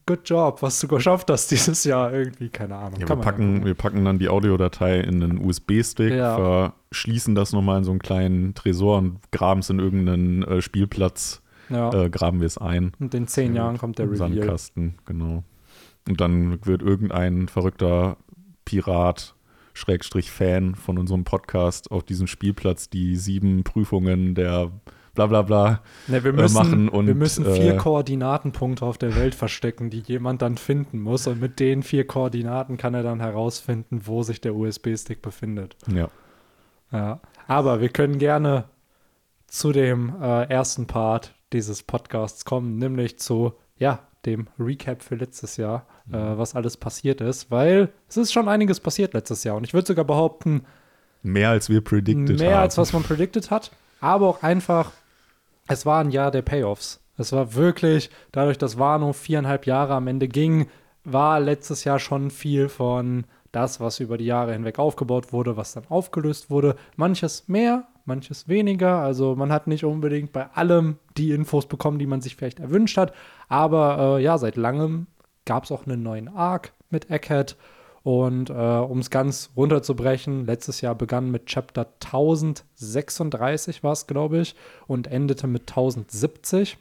good 0.06 0.22
job, 0.26 0.62
was 0.62 0.80
du 0.80 0.88
geschafft 0.88 1.30
hast 1.30 1.50
dieses 1.52 1.84
Jahr 1.84 2.14
irgendwie, 2.14 2.50
keine 2.50 2.76
Ahnung. 2.76 3.00
Ja, 3.00 3.10
wir, 3.10 3.16
packen, 3.16 3.54
gucken. 3.56 3.66
wir 3.66 3.74
packen 3.74 4.06
dann 4.06 4.20
die 4.20 4.30
Audiodatei 4.30 5.00
in 5.00 5.24
einen 5.24 5.38
USB-Stick, 5.44 6.14
Ja. 6.14 6.74
verschließen 6.92 7.36
das 7.36 7.54
nochmal 7.54 7.80
in 7.80 7.84
so 7.84 7.92
einen 7.92 8.00
kleinen 8.00 8.54
Tresor 8.54 8.98
und 9.00 9.20
graben 9.32 9.62
es 9.62 9.70
in 9.70 9.80
irgendeinen 9.80 10.44
äh, 10.44 10.62
Spielplatz, 10.62 11.42
ja. 11.70 11.92
äh, 11.94 12.10
graben 12.10 12.40
wir 12.40 12.48
es 12.48 12.58
ein. 12.58 12.92
und 13.00 13.14
in 13.14 13.28
zehn 13.28 13.56
Jahren 13.56 13.78
kommt 13.78 13.98
der 14.00 14.06
Reveal. 14.06 14.18
Sandkasten, 14.30 14.96
genau. 15.06 15.44
Und 16.08 16.22
dann 16.22 16.64
wird 16.66 16.84
irgendein 16.84 17.48
verrückter 17.48 18.18
Pirat, 18.64 19.34
Schrägstrich 19.74 20.32
Fan 20.32 20.76
von 20.76 20.98
unserem 20.98 21.24
Podcast 21.24 21.92
auf 21.92 22.04
diesem 22.04 22.28
Spielplatz 22.28 22.90
die 22.90 23.16
sieben 23.18 23.64
Prüfungen 23.64 24.36
der 24.36 24.72
bla 25.16 25.26
bla 25.26 25.42
bla. 25.42 25.82
Ne, 26.08 26.24
wir 26.24 26.32
äh, 26.32 26.36
müssen, 26.36 26.56
machen 26.56 26.90
und, 26.90 27.08
wir 27.08 27.16
müssen 27.16 27.46
vier 27.46 27.74
äh, 27.74 27.78
Koordinatenpunkte 27.78 28.86
auf 28.86 28.98
der 28.98 29.16
Welt 29.16 29.34
verstecken, 29.34 29.90
die 29.90 30.00
jemand 30.00 30.42
dann 30.42 30.58
finden 30.58 31.00
muss. 31.00 31.26
Und 31.26 31.42
mit 31.42 31.60
den 31.60 31.82
vier 31.82 32.06
Koordinaten 32.06 32.78
kann 32.78 32.94
er 32.94 33.02
dann 33.04 33.20
herausfinden, 33.20 34.02
wo 34.06 34.22
sich 34.22 34.42
der 34.42 34.56
USB-Stick 34.56 35.22
befindet. 35.22 35.76
Ja. 35.88 36.10
Ja. 36.92 37.20
Aber 37.48 37.82
wir 37.82 37.90
können 37.90 38.20
gerne 38.20 38.66
zu 39.48 39.72
dem 39.72 40.14
äh, 40.22 40.44
ersten 40.50 40.86
Part 40.86 41.34
dieses 41.54 41.84
Podcasts 41.84 42.46
kommen, 42.46 42.78
nämlich 42.78 43.18
zu, 43.20 43.54
ja, 43.78 44.00
dem 44.26 44.48
Recap 44.60 45.02
für 45.02 45.16
letztes 45.16 45.58
Jahr, 45.58 45.86
äh, 46.12 46.14
was 46.14 46.56
alles 46.56 46.78
passiert 46.78 47.22
ist, 47.22 47.52
weil 47.52 47.90
es 48.10 48.18
ist 48.18 48.34
schon 48.34 48.48
einiges 48.48 48.80
passiert 48.80 49.14
letztes 49.14 49.44
Jahr. 49.44 49.56
Und 49.56 49.64
ich 49.64 49.74
würde 49.74 49.88
sogar 49.88 50.06
behaupten, 50.06 50.66
Mehr 51.22 51.50
als 51.50 51.70
wir 51.70 51.82
predicted 51.82 52.40
mehr 52.40 52.56
haben. 52.56 52.62
als 52.64 52.78
was 52.78 52.94
man 52.94 53.04
predicted 53.04 53.50
hat, 53.50 53.72
aber 54.00 54.28
auch 54.28 54.44
einfach, 54.44 54.92
es 55.68 55.86
war 55.86 56.02
ein 56.02 56.12
Jahr 56.12 56.32
der 56.32 56.42
Payoffs. 56.42 57.02
Es 57.18 57.32
war 57.32 57.56
wirklich, 57.56 58.10
dadurch, 58.32 58.58
dass 58.58 58.78
Wano 58.78 59.14
viereinhalb 59.14 59.66
Jahre 59.66 59.94
am 59.94 60.08
Ende 60.08 60.28
ging, 60.28 60.68
war 61.04 61.40
letztes 61.40 61.84
Jahr 61.84 62.00
schon 62.00 62.30
viel 62.32 62.68
von 62.68 63.26
das, 63.52 63.80
was 63.80 64.00
über 64.00 64.18
die 64.18 64.26
Jahre 64.26 64.54
hinweg 64.54 64.80
aufgebaut 64.80 65.32
wurde, 65.32 65.56
was 65.56 65.74
dann 65.74 65.86
aufgelöst 65.88 66.50
wurde. 66.50 66.76
Manches 66.98 67.48
mehr, 67.48 67.88
manches 68.04 68.50
weniger. 68.50 69.00
Also 69.00 69.36
man 69.36 69.52
hat 69.52 69.68
nicht 69.68 69.86
unbedingt 69.86 70.34
bei 70.34 70.48
allem 70.54 70.98
die 71.16 71.32
Infos 71.32 71.66
bekommen, 71.66 72.00
die 72.00 72.08
man 72.08 72.22
sich 72.22 72.36
vielleicht 72.36 72.60
erwünscht 72.60 72.98
hat. 72.98 73.14
Aber 73.48 74.18
äh, 74.18 74.24
ja, 74.24 74.38
seit 74.38 74.58
langem 74.58 75.08
gab 75.46 75.64
es 75.64 75.72
auch 75.72 75.86
einen 75.86 76.04
neuen 76.04 76.28
Arc 76.28 76.74
mit 76.90 77.10
Egghead. 77.10 77.56
Und 78.06 78.52
äh, 78.52 78.54
um 78.54 79.00
es 79.00 79.10
ganz 79.10 79.50
runterzubrechen, 79.58 80.46
letztes 80.46 80.80
Jahr 80.80 80.94
begann 80.94 81.32
mit 81.32 81.48
Chapter 81.48 81.88
1036 82.04 83.82
war 83.82 83.94
es, 83.94 84.06
glaube 84.06 84.42
ich, 84.42 84.56
und 84.86 85.08
endete 85.08 85.48
mit 85.48 85.64
1070. 85.64 86.78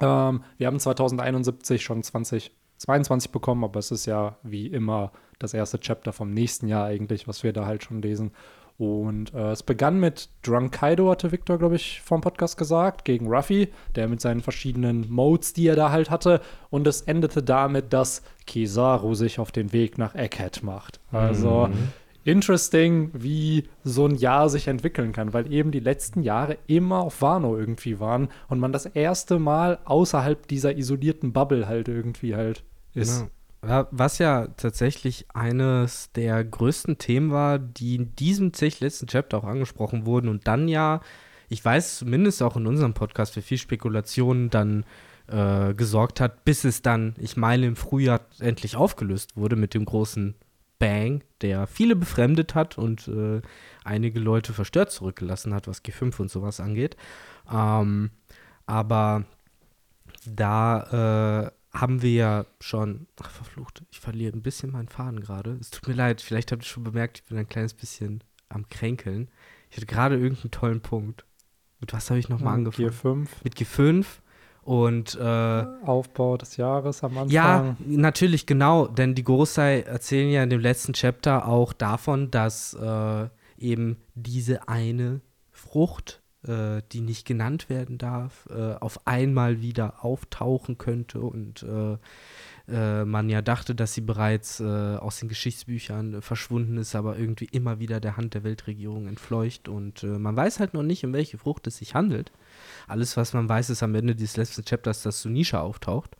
Ähm, 0.00 0.42
wir 0.58 0.66
haben 0.66 0.80
2071 0.80 1.84
schon 1.84 2.02
2022 2.02 3.30
bekommen, 3.30 3.62
aber 3.62 3.78
es 3.78 3.92
ist 3.92 4.06
ja 4.06 4.38
wie 4.42 4.66
immer 4.66 5.12
das 5.38 5.54
erste 5.54 5.78
Chapter 5.78 6.12
vom 6.12 6.32
nächsten 6.32 6.66
Jahr 6.66 6.86
eigentlich, 6.86 7.28
was 7.28 7.44
wir 7.44 7.52
da 7.52 7.66
halt 7.66 7.84
schon 7.84 8.02
lesen. 8.02 8.32
Und 8.80 9.34
äh, 9.34 9.50
es 9.50 9.62
begann 9.62 10.00
mit 10.00 10.30
Drunk 10.40 10.72
Kaido, 10.72 11.10
hatte 11.10 11.30
Victor, 11.30 11.58
glaube 11.58 11.76
ich, 11.76 12.00
vom 12.00 12.22
Podcast 12.22 12.56
gesagt, 12.56 13.04
gegen 13.04 13.26
Ruffy, 13.26 13.68
der 13.94 14.08
mit 14.08 14.22
seinen 14.22 14.40
verschiedenen 14.40 15.12
Modes, 15.12 15.52
die 15.52 15.66
er 15.66 15.76
da 15.76 15.90
halt 15.90 16.08
hatte. 16.08 16.40
Und 16.70 16.86
es 16.86 17.02
endete 17.02 17.42
damit, 17.42 17.92
dass 17.92 18.22
Kizaru 18.46 19.12
sich 19.14 19.38
auf 19.38 19.52
den 19.52 19.74
Weg 19.74 19.98
nach 19.98 20.14
Egghead 20.14 20.62
macht. 20.62 20.98
Also 21.12 21.68
interesting, 22.24 23.10
wie 23.12 23.64
so 23.84 24.06
ein 24.06 24.14
Jahr 24.14 24.48
sich 24.48 24.66
entwickeln 24.66 25.12
kann, 25.12 25.34
weil 25.34 25.52
eben 25.52 25.72
die 25.72 25.80
letzten 25.80 26.22
Jahre 26.22 26.56
immer 26.66 27.00
auf 27.00 27.20
Wano 27.20 27.58
irgendwie 27.58 28.00
waren 28.00 28.28
und 28.48 28.60
man 28.60 28.72
das 28.72 28.86
erste 28.86 29.38
Mal 29.38 29.78
außerhalb 29.84 30.48
dieser 30.48 30.78
isolierten 30.78 31.34
Bubble 31.34 31.68
halt 31.68 31.88
irgendwie 31.88 32.34
halt 32.34 32.62
ist. 32.94 33.20
Ja. 33.20 33.28
Was 33.62 34.18
ja 34.18 34.46
tatsächlich 34.56 35.26
eines 35.34 36.10
der 36.12 36.42
größten 36.42 36.96
Themen 36.96 37.30
war, 37.30 37.58
die 37.58 37.96
in 37.96 38.16
diesem 38.16 38.54
zig 38.54 38.80
letzten 38.80 39.06
Chapter 39.06 39.36
auch 39.36 39.44
angesprochen 39.44 40.06
wurden 40.06 40.28
und 40.28 40.48
dann 40.48 40.66
ja, 40.66 41.00
ich 41.50 41.62
weiß 41.62 41.98
zumindest 41.98 42.42
auch 42.42 42.56
in 42.56 42.66
unserem 42.66 42.94
Podcast 42.94 43.34
für 43.34 43.42
viel 43.42 43.58
Spekulationen 43.58 44.48
dann 44.48 44.86
äh, 45.26 45.74
gesorgt 45.74 46.20
hat, 46.20 46.44
bis 46.44 46.64
es 46.64 46.80
dann, 46.80 47.14
ich 47.18 47.36
meine, 47.36 47.66
im 47.66 47.76
Frühjahr 47.76 48.20
endlich 48.38 48.76
aufgelöst 48.76 49.36
wurde 49.36 49.56
mit 49.56 49.74
dem 49.74 49.84
großen 49.84 50.34
Bang, 50.78 51.22
der 51.42 51.66
viele 51.66 51.94
befremdet 51.94 52.54
hat 52.54 52.78
und 52.78 53.08
äh, 53.08 53.42
einige 53.84 54.18
Leute 54.18 54.54
verstört 54.54 54.90
zurückgelassen 54.90 55.52
hat, 55.52 55.68
was 55.68 55.84
G5 55.84 56.18
und 56.20 56.30
sowas 56.30 56.60
angeht. 56.60 56.96
Ähm, 57.52 58.10
aber 58.64 59.24
da 60.24 61.44
äh, 61.46 61.50
haben 61.72 62.02
wir 62.02 62.12
ja 62.12 62.46
schon, 62.60 63.06
ach 63.22 63.30
verflucht, 63.30 63.82
ich 63.90 64.00
verliere 64.00 64.36
ein 64.36 64.42
bisschen 64.42 64.72
meinen 64.72 64.88
Faden 64.88 65.20
gerade. 65.20 65.56
Es 65.60 65.70
tut 65.70 65.86
mir 65.88 65.94
leid, 65.94 66.20
vielleicht 66.20 66.50
habt 66.52 66.62
ihr 66.62 66.68
schon 66.68 66.84
bemerkt, 66.84 67.18
ich 67.18 67.24
bin 67.28 67.38
ein 67.38 67.48
kleines 67.48 67.74
bisschen 67.74 68.24
am 68.48 68.68
Kränkeln. 68.68 69.28
Ich 69.70 69.76
hatte 69.76 69.86
gerade 69.86 70.16
irgendeinen 70.16 70.50
tollen 70.50 70.80
Punkt. 70.80 71.24
Mit 71.78 71.92
was 71.92 72.10
habe 72.10 72.18
ich 72.18 72.28
nochmal 72.28 72.54
angefangen? 72.54 72.90
G5. 72.90 73.28
Mit 73.44 73.54
G5 73.54 74.04
und 74.62 75.14
äh, 75.14 75.64
Aufbau 75.84 76.36
des 76.36 76.56
Jahres 76.56 77.02
am 77.02 77.12
Anfang. 77.12 77.30
ja, 77.30 77.76
natürlich, 77.86 78.46
genau, 78.46 78.86
denn 78.86 79.14
die 79.14 79.22
Gorosei 79.24 79.80
erzählen 79.80 80.30
ja 80.30 80.42
in 80.42 80.50
dem 80.50 80.60
letzten 80.60 80.92
Chapter 80.92 81.46
auch 81.48 81.72
davon, 81.72 82.30
dass 82.30 82.74
äh, 82.74 83.28
eben 83.56 83.96
diese 84.14 84.68
eine 84.68 85.20
Frucht, 85.50 86.19
äh, 86.46 86.82
die 86.92 87.00
nicht 87.00 87.26
genannt 87.26 87.68
werden 87.68 87.98
darf, 87.98 88.48
äh, 88.50 88.74
auf 88.74 89.06
einmal 89.06 89.60
wieder 89.60 90.04
auftauchen 90.04 90.78
könnte 90.78 91.20
und 91.20 91.62
äh, 91.62 91.98
äh, 92.68 93.04
man 93.04 93.28
ja 93.28 93.42
dachte, 93.42 93.74
dass 93.74 93.92
sie 93.92 94.00
bereits 94.00 94.60
äh, 94.60 94.64
aus 94.64 95.18
den 95.18 95.28
Geschichtsbüchern 95.28 96.22
verschwunden 96.22 96.78
ist, 96.78 96.94
aber 96.94 97.18
irgendwie 97.18 97.46
immer 97.46 97.78
wieder 97.78 98.00
der 98.00 98.16
Hand 98.16 98.34
der 98.34 98.44
Weltregierung 98.44 99.06
entfleucht 99.06 99.68
und 99.68 100.02
man 100.02 100.36
weiß 100.36 100.60
halt 100.60 100.72
noch 100.72 100.82
nicht, 100.82 101.04
um 101.04 101.12
welche 101.12 101.38
Frucht 101.38 101.66
es 101.66 101.76
sich 101.76 101.94
handelt. 101.94 102.32
Alles, 102.88 103.16
was 103.16 103.34
man 103.34 103.48
weiß, 103.48 103.70
ist 103.70 103.82
am 103.82 103.94
Ende 103.94 104.14
dieses 104.14 104.36
letzten 104.36 104.64
Chapters, 104.64 105.02
dass 105.02 105.22
Sunisha 105.22 105.60
auftaucht. 105.60 106.16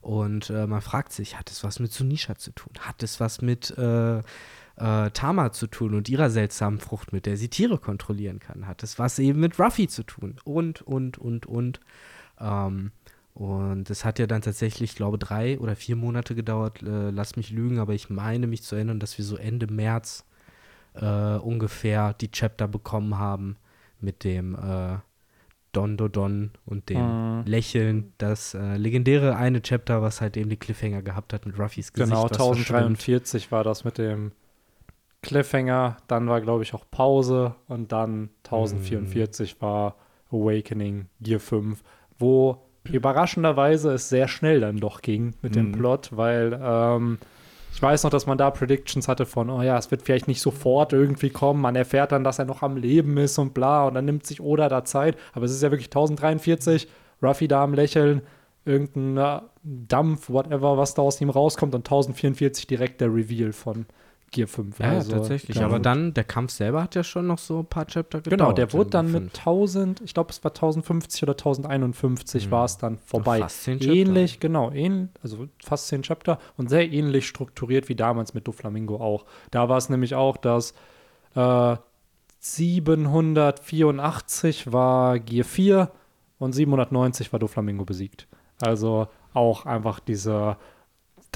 Und 0.00 0.50
man 0.50 0.80
fragt 0.82 1.12
sich, 1.12 1.36
hat 1.36 1.50
es 1.50 1.64
was 1.64 1.80
mit 1.80 1.92
Sunisha 1.92 2.36
zu 2.36 2.52
tun? 2.52 2.72
Hat 2.78 3.02
es 3.02 3.18
was 3.18 3.42
mit 3.42 3.74
äh, 4.76 5.10
Tama 5.10 5.52
zu 5.52 5.66
tun 5.66 5.94
und 5.94 6.08
ihrer 6.08 6.30
seltsamen 6.30 6.78
Frucht, 6.78 7.12
mit 7.12 7.26
der 7.26 7.36
sie 7.36 7.48
Tiere 7.48 7.78
kontrollieren 7.78 8.38
kann? 8.40 8.66
Hat 8.66 8.82
es 8.82 8.98
was 8.98 9.18
eben 9.18 9.40
mit 9.40 9.58
Ruffy 9.58 9.88
zu 9.88 10.02
tun? 10.02 10.36
Und, 10.44 10.82
und, 10.82 11.18
und, 11.18 11.46
und. 11.46 11.80
Ähm, 12.40 12.92
und 13.34 13.90
es 13.90 14.04
hat 14.06 14.18
ja 14.18 14.26
dann 14.26 14.40
tatsächlich, 14.40 14.92
ich 14.92 14.96
glaube, 14.96 15.18
drei 15.18 15.58
oder 15.58 15.76
vier 15.76 15.96
Monate 15.96 16.34
gedauert. 16.34 16.82
Äh, 16.82 17.10
lass 17.10 17.36
mich 17.36 17.50
lügen, 17.50 17.78
aber 17.78 17.92
ich 17.92 18.08
meine 18.08 18.46
mich 18.46 18.62
zu 18.62 18.76
erinnern, 18.76 18.98
dass 18.98 19.18
wir 19.18 19.24
so 19.26 19.36
Ende 19.36 19.66
März 19.66 20.24
äh, 20.94 21.36
ungefähr 21.36 22.14
die 22.14 22.30
Chapter 22.30 22.66
bekommen 22.66 23.18
haben 23.18 23.56
mit 24.00 24.24
dem 24.24 24.54
äh, 24.54 24.96
Don 25.72 25.98
Dodon 25.98 26.52
und 26.64 26.88
dem 26.88 27.40
Mhm. 27.40 27.42
Lächeln. 27.44 28.12
Das 28.16 28.54
äh, 28.54 28.76
legendäre 28.78 29.36
eine 29.36 29.60
Chapter, 29.60 30.00
was 30.00 30.22
halt 30.22 30.38
eben 30.38 30.48
die 30.48 30.56
Cliffhanger 30.56 31.02
gehabt 31.02 31.34
hat 31.34 31.44
mit 31.44 31.58
Ruffys 31.58 31.92
Gesicht. 31.92 32.08
Genau, 32.10 32.24
was 32.24 32.36
verschwimmt. 32.36 32.70
1043 32.70 33.52
war 33.52 33.62
das 33.64 33.84
mit 33.84 33.98
dem 33.98 34.32
Cliffhanger. 35.26 35.96
Dann 36.06 36.28
war, 36.28 36.40
glaube 36.40 36.62
ich, 36.62 36.72
auch 36.74 36.84
Pause. 36.90 37.54
Und 37.68 37.92
dann 37.92 38.30
1044 38.44 39.60
war 39.60 39.96
Awakening 40.30 41.06
Gear 41.20 41.40
5, 41.40 41.82
wo 42.18 42.62
überraschenderweise 42.84 43.92
es 43.92 44.08
sehr 44.08 44.28
schnell 44.28 44.60
dann 44.60 44.78
doch 44.78 45.02
ging 45.02 45.34
mit 45.42 45.56
dem 45.56 45.68
Mhm. 45.68 45.72
Plot, 45.72 46.10
weil 46.12 46.58
ähm, 46.62 47.18
ich 47.72 47.82
weiß 47.82 48.04
noch, 48.04 48.10
dass 48.10 48.26
man 48.26 48.38
da 48.38 48.50
Predictions 48.50 49.06
hatte 49.08 49.26
von, 49.26 49.50
oh 49.50 49.60
ja, 49.60 49.76
es 49.76 49.90
wird 49.90 50.02
vielleicht 50.02 50.28
nicht 50.28 50.40
sofort 50.40 50.92
irgendwie 50.92 51.30
kommen. 51.30 51.60
Man 51.60 51.76
erfährt 51.76 52.12
dann, 52.12 52.24
dass 52.24 52.38
er 52.38 52.44
noch 52.46 52.62
am 52.62 52.76
Leben 52.76 53.18
ist 53.18 53.38
und 53.38 53.52
bla. 53.52 53.86
Und 53.86 53.94
dann 53.94 54.04
nimmt 54.06 54.24
sich 54.24 54.40
Oda 54.40 54.68
da 54.68 54.84
Zeit. 54.84 55.16
Aber 55.34 55.44
es 55.44 55.50
ist 55.52 55.62
ja 55.62 55.70
wirklich 55.70 55.88
1043. 55.88 56.88
Ruffy 57.22 57.48
da 57.48 57.64
am 57.64 57.74
Lächeln. 57.74 58.22
Irgendein 58.64 59.16
äh, 59.18 59.40
Dampf, 59.62 60.30
whatever, 60.30 60.78
was 60.78 60.94
da 60.94 61.02
aus 61.02 61.20
ihm 61.20 61.28
rauskommt. 61.28 61.74
Und 61.74 61.80
1044 61.86 62.66
direkt 62.66 63.00
der 63.00 63.12
Reveal 63.12 63.52
von 63.52 63.84
Gear 64.32 64.48
5. 64.48 64.78
Ja, 64.80 64.86
Also, 64.90 65.12
tatsächlich. 65.12 65.62
Aber 65.62 65.78
dann, 65.78 66.12
der 66.12 66.24
Kampf 66.24 66.50
selber 66.52 66.82
hat 66.82 66.94
ja 66.94 67.04
schon 67.04 67.26
noch 67.26 67.38
so 67.38 67.60
ein 67.60 67.66
paar 67.66 67.86
Chapter 67.86 68.20
gedauert. 68.20 68.38
Genau, 68.40 68.52
der 68.52 68.72
wurde 68.72 68.90
dann 68.90 69.06
mit 69.12 69.22
Fünf. 69.22 69.38
1000, 69.38 70.00
ich 70.02 70.14
glaube, 70.14 70.30
es 70.30 70.42
war 70.44 70.50
1050 70.52 71.22
oder 71.22 71.32
1051 71.36 72.46
Mhm. 72.46 72.50
war 72.50 72.64
es 72.64 72.76
dann 72.76 72.98
vorbei. 72.98 73.38
Fast 73.40 73.62
zehn 73.62 73.78
Chapter. 73.78 73.94
Ähnlich, 73.94 74.40
genau, 74.40 74.70
ähn, 74.72 75.10
also 75.22 75.46
fast 75.64 75.88
zehn 75.88 76.02
Chapter 76.02 76.38
und 76.56 76.68
sehr 76.68 76.90
ähnlich 76.92 77.26
strukturiert 77.28 77.88
wie 77.88 77.94
damals 77.94 78.34
mit 78.34 78.46
Doflamingo 78.48 78.96
auch. 78.96 79.24
Da 79.52 79.68
war 79.68 79.78
es 79.78 79.88
nämlich 79.88 80.14
auch, 80.14 80.36
dass 80.36 80.74
äh, 81.34 81.76
784 82.40 84.72
war 84.72 85.18
Gear 85.18 85.44
4 85.44 85.90
und 86.38 86.52
790 86.52 87.32
war 87.32 87.40
Doflamingo 87.40 87.84
besiegt. 87.84 88.26
Also 88.60 89.08
auch 89.34 89.66
einfach 89.66 90.00
diese 90.00 90.56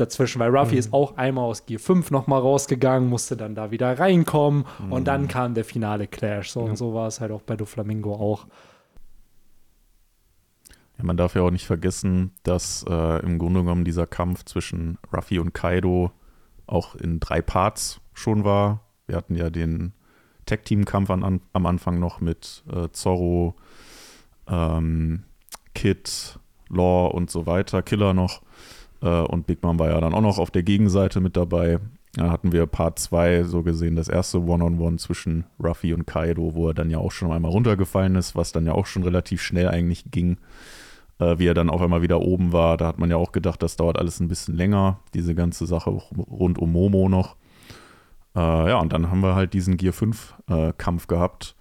dazwischen, 0.00 0.40
weil 0.40 0.50
Ruffy 0.57 0.73
Mhm. 0.75 0.78
ist 0.78 0.92
auch 0.92 1.16
einmal 1.16 1.45
aus 1.45 1.66
Gear 1.66 1.78
5 1.80 2.11
nochmal 2.11 2.40
rausgegangen, 2.40 3.09
musste 3.09 3.37
dann 3.37 3.54
da 3.54 3.71
wieder 3.71 3.99
reinkommen 3.99 4.64
und 4.90 5.00
Mhm. 5.00 5.04
dann 5.04 5.28
kam 5.28 5.54
der 5.54 5.64
finale 5.64 6.07
Clash. 6.07 6.50
So 6.50 6.61
Ja. 6.61 6.66
und 6.71 6.76
so 6.76 6.95
war 6.95 7.07
es 7.07 7.21
halt 7.21 7.30
auch 7.33 7.42
bei 7.42 7.57
Doflamingo 7.57 8.14
auch. 8.14 8.47
Ja, 10.99 11.04
man 11.04 11.16
darf 11.16 11.35
ja 11.35 11.42
auch 11.42 11.50
nicht 11.50 11.66
vergessen, 11.66 12.33
dass 12.42 12.85
äh, 12.88 13.23
im 13.25 13.38
Grunde 13.38 13.61
genommen 13.61 13.85
dieser 13.85 14.07
Kampf 14.07 14.45
zwischen 14.45 14.99
Ruffy 15.14 15.38
und 15.38 15.54
Kaido 15.54 16.11
auch 16.66 16.95
in 16.95 17.21
drei 17.21 17.40
Parts 17.42 18.00
schon 18.12 18.45
war. 18.45 18.80
Wir 19.07 19.16
hatten 19.16 19.35
ja 19.35 19.50
den 19.50 19.92
Tag-Team-Kampf 20.47 21.11
an, 21.11 21.25
an, 21.25 21.40
am 21.52 21.66
Anfang 21.66 21.99
noch 21.99 22.21
mit 22.21 22.64
äh, 22.73 22.88
Zorro, 22.92 23.54
ähm, 24.49 25.25
Kid, 25.75 26.38
Law 26.69 27.07
und 27.09 27.30
so 27.30 27.47
weiter, 27.47 27.83
Killer 27.83 28.14
noch. 28.14 28.42
Äh, 29.02 29.09
und 29.09 29.47
Big 29.47 29.62
Mom 29.62 29.78
war 29.78 29.90
ja 29.90 30.00
dann 30.00 30.14
auch 30.14 30.21
noch 30.21 30.38
auf 30.38 30.50
der 30.50 30.62
Gegenseite 30.62 31.21
mit 31.21 31.37
dabei. 31.37 31.78
Da 32.14 32.30
hatten 32.30 32.52
wir 32.52 32.66
Part 32.66 32.99
2 32.99 33.45
so 33.45 33.62
gesehen, 33.62 33.95
das 33.95 34.09
erste 34.09 34.42
One-on-One 34.42 34.97
zwischen 34.97 35.45
Ruffy 35.62 35.95
und 35.95 36.07
Kaido, 36.07 36.54
wo 36.54 36.69
er 36.69 36.75
dann 36.75 36.90
ja 36.90 36.99
auch 36.99 37.12
schon 37.12 37.30
einmal 37.30 37.52
runtergefallen 37.52 38.16
ist, 38.16 38.35
was 38.35 38.50
dann 38.50 38.66
ja 38.66 38.73
auch 38.73 38.87
schon 38.87 39.04
relativ 39.04 39.40
schnell 39.42 39.69
eigentlich 39.69 40.11
ging 40.11 40.38
äh, 41.21 41.38
wie 41.38 41.47
er 41.47 41.54
dann 41.54 41.71
auf 41.71 41.80
einmal 41.80 42.02
wieder 42.02 42.21
oben 42.21 42.52
war. 42.52 42.76
Da 42.76 42.87
hat 42.87 42.99
man 42.99 43.11
ja 43.11 43.16
auch 43.16 43.33
gedacht, 43.33 43.62
das 43.62 43.76
dauert 43.76 43.99
alles 43.99 44.19
ein 44.19 44.28
bisschen 44.28 44.57
länger, 44.57 44.99
diese 45.14 45.35
ganze 45.35 45.66
Sache 45.66 45.90
rund 45.90 46.59
um 46.59 46.73
Momo 46.73 47.09
noch. 47.09 47.37
Äh, 48.35 48.40
ja, 48.40 48.78
und 48.78 48.92
dann 48.92 49.11
haben 49.11 49.21
wir 49.21 49.35
halt 49.35 49.52
diesen 49.52 49.76
Gear 49.76 49.92
5 49.92 50.35
äh, 50.49 50.73
Kampf 50.76 51.07
gehabt, 51.07 51.54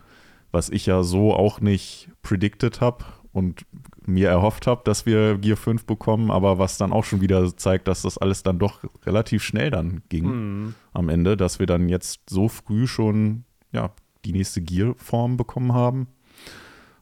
was 0.51 0.69
ich 0.69 0.85
ja 0.85 1.03
so 1.03 1.33
auch 1.33 1.61
nicht 1.61 2.09
predicted 2.21 2.81
habe 2.81 3.05
und 3.31 3.65
mir 4.05 4.29
erhofft 4.29 4.65
habe, 4.67 4.81
dass 4.83 5.05
wir 5.05 5.37
Gear 5.37 5.57
5 5.57 5.85
bekommen, 5.85 6.31
aber 6.31 6.57
was 6.57 6.77
dann 6.77 6.91
auch 6.91 7.03
schon 7.03 7.21
wieder 7.21 7.55
zeigt, 7.55 7.87
dass 7.87 8.01
das 8.01 8.17
alles 8.17 8.43
dann 8.43 8.57
doch 8.59 8.79
relativ 9.05 9.43
schnell 9.43 9.69
dann 9.69 10.01
ging 10.09 10.25
Hm. 10.25 10.75
am 10.93 11.09
Ende, 11.09 11.37
dass 11.37 11.59
wir 11.59 11.67
dann 11.67 11.89
jetzt 11.89 12.21
so 12.29 12.47
früh 12.49 12.87
schon 12.87 13.43
ja, 13.71 13.91
die 14.25 14.31
nächste 14.33 14.61
Gear-Form 14.61 15.37
bekommen 15.37 15.73
haben. 15.73 16.07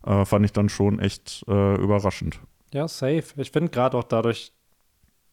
Äh, 0.06 0.26
fand 0.26 0.46
ich 0.46 0.52
dann 0.54 0.70
schon 0.70 1.00
echt 1.00 1.44
äh, 1.48 1.76
überraschend. 1.76 2.40
Ja, 2.74 2.88
safe. 2.88 3.24
Ich 3.38 3.52
finde 3.52 3.72
gerade 3.72 3.98
auch 3.98 4.04
dadurch, 4.04 4.52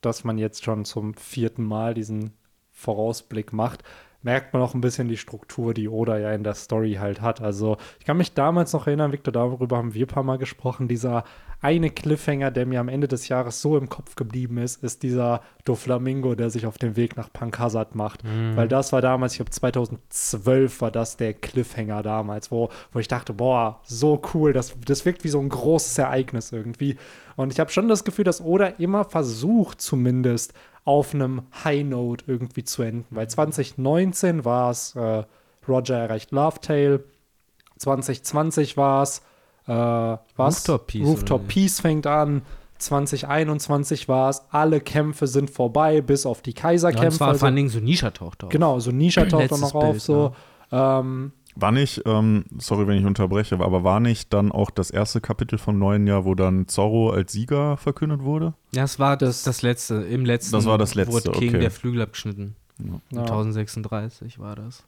dass 0.00 0.22
man 0.24 0.38
jetzt 0.38 0.64
schon 0.64 0.84
zum 0.84 1.14
vierten 1.14 1.64
Mal 1.64 1.94
diesen 1.94 2.32
Vorausblick 2.70 3.52
macht, 3.52 3.82
merkt 4.24 4.52
man 4.52 4.62
auch 4.62 4.74
ein 4.74 4.80
bisschen 4.80 5.06
die 5.06 5.16
Struktur, 5.16 5.74
die 5.74 5.88
Oda 5.88 6.18
ja 6.18 6.32
in 6.32 6.42
der 6.42 6.54
Story 6.54 6.94
halt 6.94 7.20
hat. 7.20 7.40
Also 7.40 7.76
ich 8.00 8.06
kann 8.06 8.16
mich 8.16 8.34
damals 8.34 8.72
noch 8.72 8.86
erinnern, 8.86 9.12
Victor, 9.12 9.32
darüber 9.32 9.76
haben 9.76 9.94
wir 9.94 10.06
ein 10.06 10.08
paar 10.08 10.22
Mal 10.24 10.38
gesprochen, 10.38 10.88
dieser 10.88 11.24
eine 11.60 11.88
Cliffhanger, 11.88 12.50
der 12.50 12.66
mir 12.66 12.80
am 12.80 12.88
Ende 12.88 13.08
des 13.08 13.28
Jahres 13.28 13.62
so 13.62 13.78
im 13.78 13.88
Kopf 13.88 14.16
geblieben 14.16 14.58
ist, 14.58 14.82
ist 14.82 15.02
dieser 15.02 15.40
Doflamingo, 15.64 16.34
der 16.34 16.50
sich 16.50 16.66
auf 16.66 16.76
den 16.76 16.96
Weg 16.96 17.16
nach 17.16 17.32
Punk 17.32 17.58
Hazard 17.58 17.94
macht. 17.94 18.22
Weil 18.54 18.68
das 18.68 18.92
war 18.92 19.00
damals, 19.00 19.32
ich 19.32 19.38
glaube 19.38 19.50
2012 19.50 20.82
war 20.82 20.90
das 20.90 21.16
der 21.16 21.32
Cliffhanger 21.32 22.02
damals, 22.02 22.50
wo, 22.50 22.68
wo 22.92 22.98
ich 22.98 23.08
dachte, 23.08 23.32
boah, 23.32 23.80
so 23.84 24.20
cool, 24.34 24.52
das, 24.52 24.74
das 24.84 25.06
wirkt 25.06 25.24
wie 25.24 25.28
so 25.28 25.40
ein 25.40 25.48
großes 25.48 25.96
Ereignis 25.96 26.52
irgendwie. 26.52 26.96
Und 27.36 27.50
ich 27.52 27.60
habe 27.60 27.70
schon 27.70 27.88
das 27.88 28.04
Gefühl, 28.04 28.24
dass 28.24 28.42
Oda 28.42 28.66
immer 28.66 29.04
versucht, 29.04 29.80
zumindest 29.80 30.52
auf 30.84 31.14
einem 31.14 31.42
High 31.64 31.84
Note 31.84 32.24
irgendwie 32.26 32.64
zu 32.64 32.82
enden. 32.82 33.06
Weil 33.10 33.28
2019 33.28 34.44
war 34.44 34.70
es 34.70 34.94
äh, 34.96 35.24
Roger 35.68 35.96
erreicht 35.98 36.30
Love 36.30 36.60
Tale, 36.60 37.04
2020 37.78 38.76
war 38.76 39.02
es 39.02 39.18
äh, 39.66 39.72
was? 39.72 40.18
Rooftop 40.38 40.86
Peace, 40.86 41.06
Rooftop? 41.06 41.48
Peace 41.48 41.80
fängt 41.80 42.06
an. 42.06 42.42
2021 42.78 44.08
war 44.08 44.30
es, 44.30 44.42
alle 44.50 44.80
Kämpfe 44.80 45.26
sind 45.26 45.48
vorbei, 45.48 46.00
bis 46.00 46.26
auf 46.26 46.42
die 46.42 46.50
Ja, 46.50 46.60
Kaiserkämpfe. 46.62 47.06
das 47.06 47.20
war 47.20 47.34
vor 47.34 47.46
allen 47.46 47.56
Dingen 47.56 47.68
so 47.70 47.78
Nisha 47.80 48.10
taucht 48.10 48.44
auf. 48.44 48.50
Genau, 48.50 48.78
so 48.80 48.90
Nisha 48.90 49.22
taucht 49.22 49.34
auch 49.34 49.38
Letztes 49.40 49.60
noch 49.60 49.74
auf. 49.74 50.00
So. 50.00 50.34
Ähm, 50.70 51.32
War 51.56 51.70
nicht, 51.70 52.02
ähm, 52.04 52.44
sorry, 52.58 52.86
wenn 52.88 52.98
ich 52.98 53.04
unterbreche, 53.04 53.54
aber 53.60 53.84
war 53.84 54.00
nicht 54.00 54.32
dann 54.32 54.50
auch 54.50 54.70
das 54.70 54.90
erste 54.90 55.20
Kapitel 55.20 55.56
vom 55.58 55.78
neuen 55.78 56.06
Jahr, 56.06 56.24
wo 56.24 56.34
dann 56.34 56.66
Zorro 56.66 57.10
als 57.10 57.32
Sieger 57.32 57.76
verkündet 57.76 58.22
wurde? 58.22 58.54
Ja, 58.72 58.82
das 58.82 58.98
war 58.98 59.16
das, 59.16 59.44
Das- 59.44 59.62
letzte. 59.62 59.94
Im 60.02 60.24
letzten 60.24 60.52
Das 60.52 60.66
war 60.66 60.78
das 60.78 60.94
letzte, 60.96 61.12
wurde 61.14 61.30
King 61.30 61.50
okay. 61.50 61.60
der 61.60 61.70
Flügel 61.70 62.02
abgeschnitten. 62.02 62.56
Ja. 63.12 63.20
1036 63.22 64.38
war 64.40 64.56
das. 64.56 64.84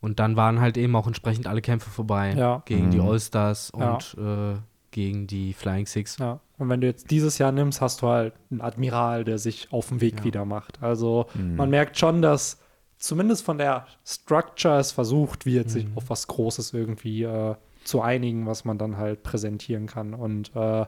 Und 0.00 0.18
dann 0.18 0.36
waren 0.36 0.60
halt 0.60 0.76
eben 0.76 0.94
auch 0.96 1.06
entsprechend 1.06 1.46
alle 1.46 1.62
Kämpfe 1.62 1.88
vorbei. 1.90 2.34
Ja. 2.36 2.62
Gegen 2.66 2.90
die 2.90 2.98
Mhm. 2.98 3.08
All-Stars 3.08 3.72
Ja. 3.78 3.94
und 3.94 4.16
äh, 4.18 4.56
gegen 4.90 5.26
die 5.26 5.52
Flying 5.52 5.86
Six. 5.86 6.18
ja. 6.18 6.40
Und 6.58 6.68
wenn 6.68 6.80
du 6.80 6.86
jetzt 6.86 7.10
dieses 7.10 7.38
Jahr 7.38 7.52
nimmst, 7.52 7.80
hast 7.80 8.02
du 8.02 8.08
halt 8.08 8.32
einen 8.50 8.60
Admiral, 8.62 9.24
der 9.24 9.38
sich 9.38 9.68
auf 9.72 9.88
den 9.90 10.00
Weg 10.00 10.18
Ja. 10.18 10.24
wieder 10.24 10.44
macht. 10.46 10.82
Also 10.82 11.26
man 11.34 11.68
merkt 11.70 11.98
schon, 11.98 12.22
dass 12.22 12.58
zumindest 12.98 13.44
von 13.44 13.58
der 13.58 13.86
Structure 14.04 14.78
es 14.78 14.92
versucht 14.92 15.46
wird, 15.46 15.70
sich 15.70 15.86
auf 15.94 16.10
was 16.10 16.26
Großes 16.26 16.72
irgendwie 16.72 17.22
äh, 17.22 17.54
zu 17.84 18.02
einigen, 18.02 18.46
was 18.46 18.64
man 18.64 18.78
dann 18.78 18.96
halt 18.96 19.22
präsentieren 19.22 19.86
kann. 19.86 20.14
Und 20.14 20.54
äh, 20.54 20.86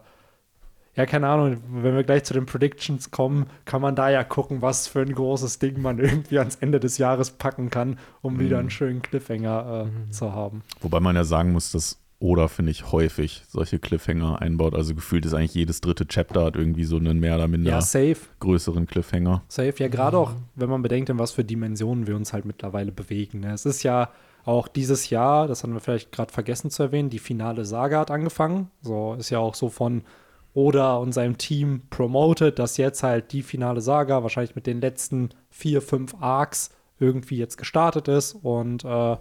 ja, 0.99 1.07
keine 1.07 1.29
Ahnung, 1.29 1.63
wenn 1.71 1.95
wir 1.95 2.03
gleich 2.03 2.25
zu 2.25 2.35
den 2.35 2.47
Predictions 2.47 3.13
kommen, 3.13 3.47
kann 3.65 3.81
man 3.81 3.95
da 3.95 4.11
ja 4.11 4.25
gucken, 4.25 4.63
was 4.63 4.89
für 4.89 5.01
ein 5.01 5.15
großes 5.15 5.61
Ding 5.61 5.81
man 5.81 5.99
irgendwie 6.01 6.39
ans 6.39 6.57
Ende 6.57 6.81
des 6.81 6.99
Jahres 6.99 7.31
packen 7.31 7.71
kann, 7.71 7.99
um 8.21 8.41
wieder 8.41 8.59
einen 8.59 8.71
schönen 8.71 9.01
Cliffhanger 9.01 9.87
äh, 9.87 10.11
zu 10.11 10.33
haben. 10.33 10.63
Wobei 10.81 10.99
man 10.99 11.15
ja 11.15 11.25
sagen 11.25 11.53
muss, 11.53 11.71
dass 11.71 12.01
Oda, 12.21 12.49
finde 12.49 12.73
ich, 12.73 12.91
häufig 12.91 13.43
solche 13.49 13.79
Cliffhanger 13.79 14.43
einbaut. 14.43 14.75
Also 14.75 14.95
gefühlt 14.95 15.25
ist 15.25 15.35
eigentlich 15.35 15.55
jedes 15.55 15.81
dritte 15.81 16.07
Chapter 16.09 16.45
hat 16.47 16.57
irgendwie 16.57 16.85
so 16.85 16.97
einen 16.97 17.21
mehr 17.21 17.37
oder 17.37 17.47
minder 17.47 17.71
Ja, 17.71 17.81
safe. 17.81 18.17
größeren 18.41 18.87
Cliffhanger. 18.87 19.45
Safe, 19.47 19.75
ja, 19.77 19.87
gerade 19.89 20.19
auch, 20.19 20.33
wenn 20.57 20.69
man 20.69 20.83
bedenkt, 20.83 21.11
in 21.11 21.19
was 21.19 21.31
für 21.33 21.45
Dimensionen 21.45 22.09
wir 22.09 22.17
uns 22.17 22.33
halt 22.33 22.45
mittlerweile 22.45 22.91
bewegen. 22.91 23.41
Ne? 23.41 23.53
Es 23.53 23.67
ist 23.67 23.85
ja 23.85 24.11
auch 24.45 24.67
dieses 24.67 25.11
Jahr, 25.11 25.47
das 25.47 25.63
haben 25.63 25.75
wir 25.75 25.81
vielleicht 25.81 26.11
gerade 26.11 26.33
vergessen 26.33 26.71
zu 26.71 26.83
erwähnen, 26.83 27.11
die 27.11 27.19
finale 27.21 27.65
Saga 27.65 28.01
hat 28.01 28.11
angefangen. 28.11 28.71
So 28.83 29.15
ist 29.15 29.31
ja 29.31 29.39
auch 29.39 29.55
so 29.55 29.69
von 29.69 30.03
Oda 30.55 30.97
und 30.97 31.13
seinem 31.13 31.39
Team 31.39 31.83
promoted, 31.91 32.59
dass 32.59 32.79
jetzt 32.79 33.05
halt 33.05 33.31
die 33.33 33.43
finale 33.43 33.81
Saga 33.81 34.23
wahrscheinlich 34.25 34.57
mit 34.57 34.67
den 34.67 34.81
letzten 34.81 35.29
vier, 35.51 35.83
fünf 35.83 36.17
Arcs 36.21 36.71
irgendwie 36.99 37.37
jetzt 37.37 37.59
gestartet 37.59 38.09
ist 38.09 38.33
und 38.33 38.85
äh, 38.85 39.17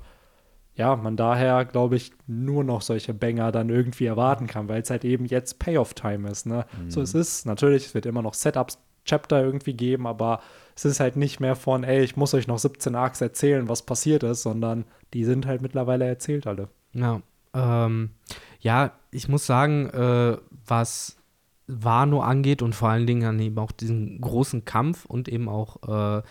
ja, 0.78 0.96
man 0.96 1.18
daher, 1.18 1.66
glaube 1.66 1.96
ich, 1.96 2.12
nur 2.28 2.64
noch 2.64 2.82
solche 2.82 3.14
Banger 3.14 3.52
dann 3.52 3.70
irgendwie 3.70 4.06
erwarten 4.06 4.46
kann, 4.46 4.70
weil 4.70 4.84
es 4.84 4.92
halt 4.92 5.04
eben 5.04 5.26
jetzt 5.26 5.58
Payoff-Time 5.58 6.30
ist. 6.30 6.46
Ne? 6.46 6.66
So, 6.88 7.02
es 7.02 7.16
ist 7.16 7.48
natürlich, 7.48 7.88
es 7.88 7.94
wird 7.96 8.06
immer 8.06 8.22
noch 8.22 8.36
Setups-Chapter 8.36 9.44
irgendwie 9.44 9.74
geben, 9.74 10.06
aber 10.06 10.40
es 10.76 10.86
ist 10.86 11.00
halt 11.00 11.16
nicht 11.16 11.40
mehr 11.40 11.56
von, 11.56 11.84
ey, 11.84 12.04
ich 12.04 12.16
muss 12.16 12.36
euch 12.36 12.46
noch 12.46 12.60
17 12.60 12.94
Arcs 12.94 13.22
erzählen, 13.22 13.68
was 13.68 13.82
passiert 13.82 14.22
ist, 14.22 14.44
sondern 14.44 14.86
die 15.16 15.26
sind 15.26 15.48
halt 15.48 15.64
mittlerweile 15.64 16.06
erzählt 16.06 16.46
alle. 16.46 16.70
Ja, 16.94 17.22
ähm, 17.56 18.12
ja, 18.60 18.92
ich 19.10 19.28
muss 19.28 19.48
sagen, 19.48 19.90
äh, 19.90 20.38
was 20.68 21.18
Wano 21.66 22.22
angeht 22.22 22.62
und 22.62 22.76
vor 22.76 22.90
allen 22.90 23.08
Dingen 23.08 23.28
an 23.28 23.40
eben 23.40 23.58
auch 23.58 23.72
diesen 23.72 24.22
großen 24.22 24.64
Kampf 24.64 25.06
und 25.06 25.28
eben 25.28 25.50
auch 25.50 26.20
äh, 26.20 26.22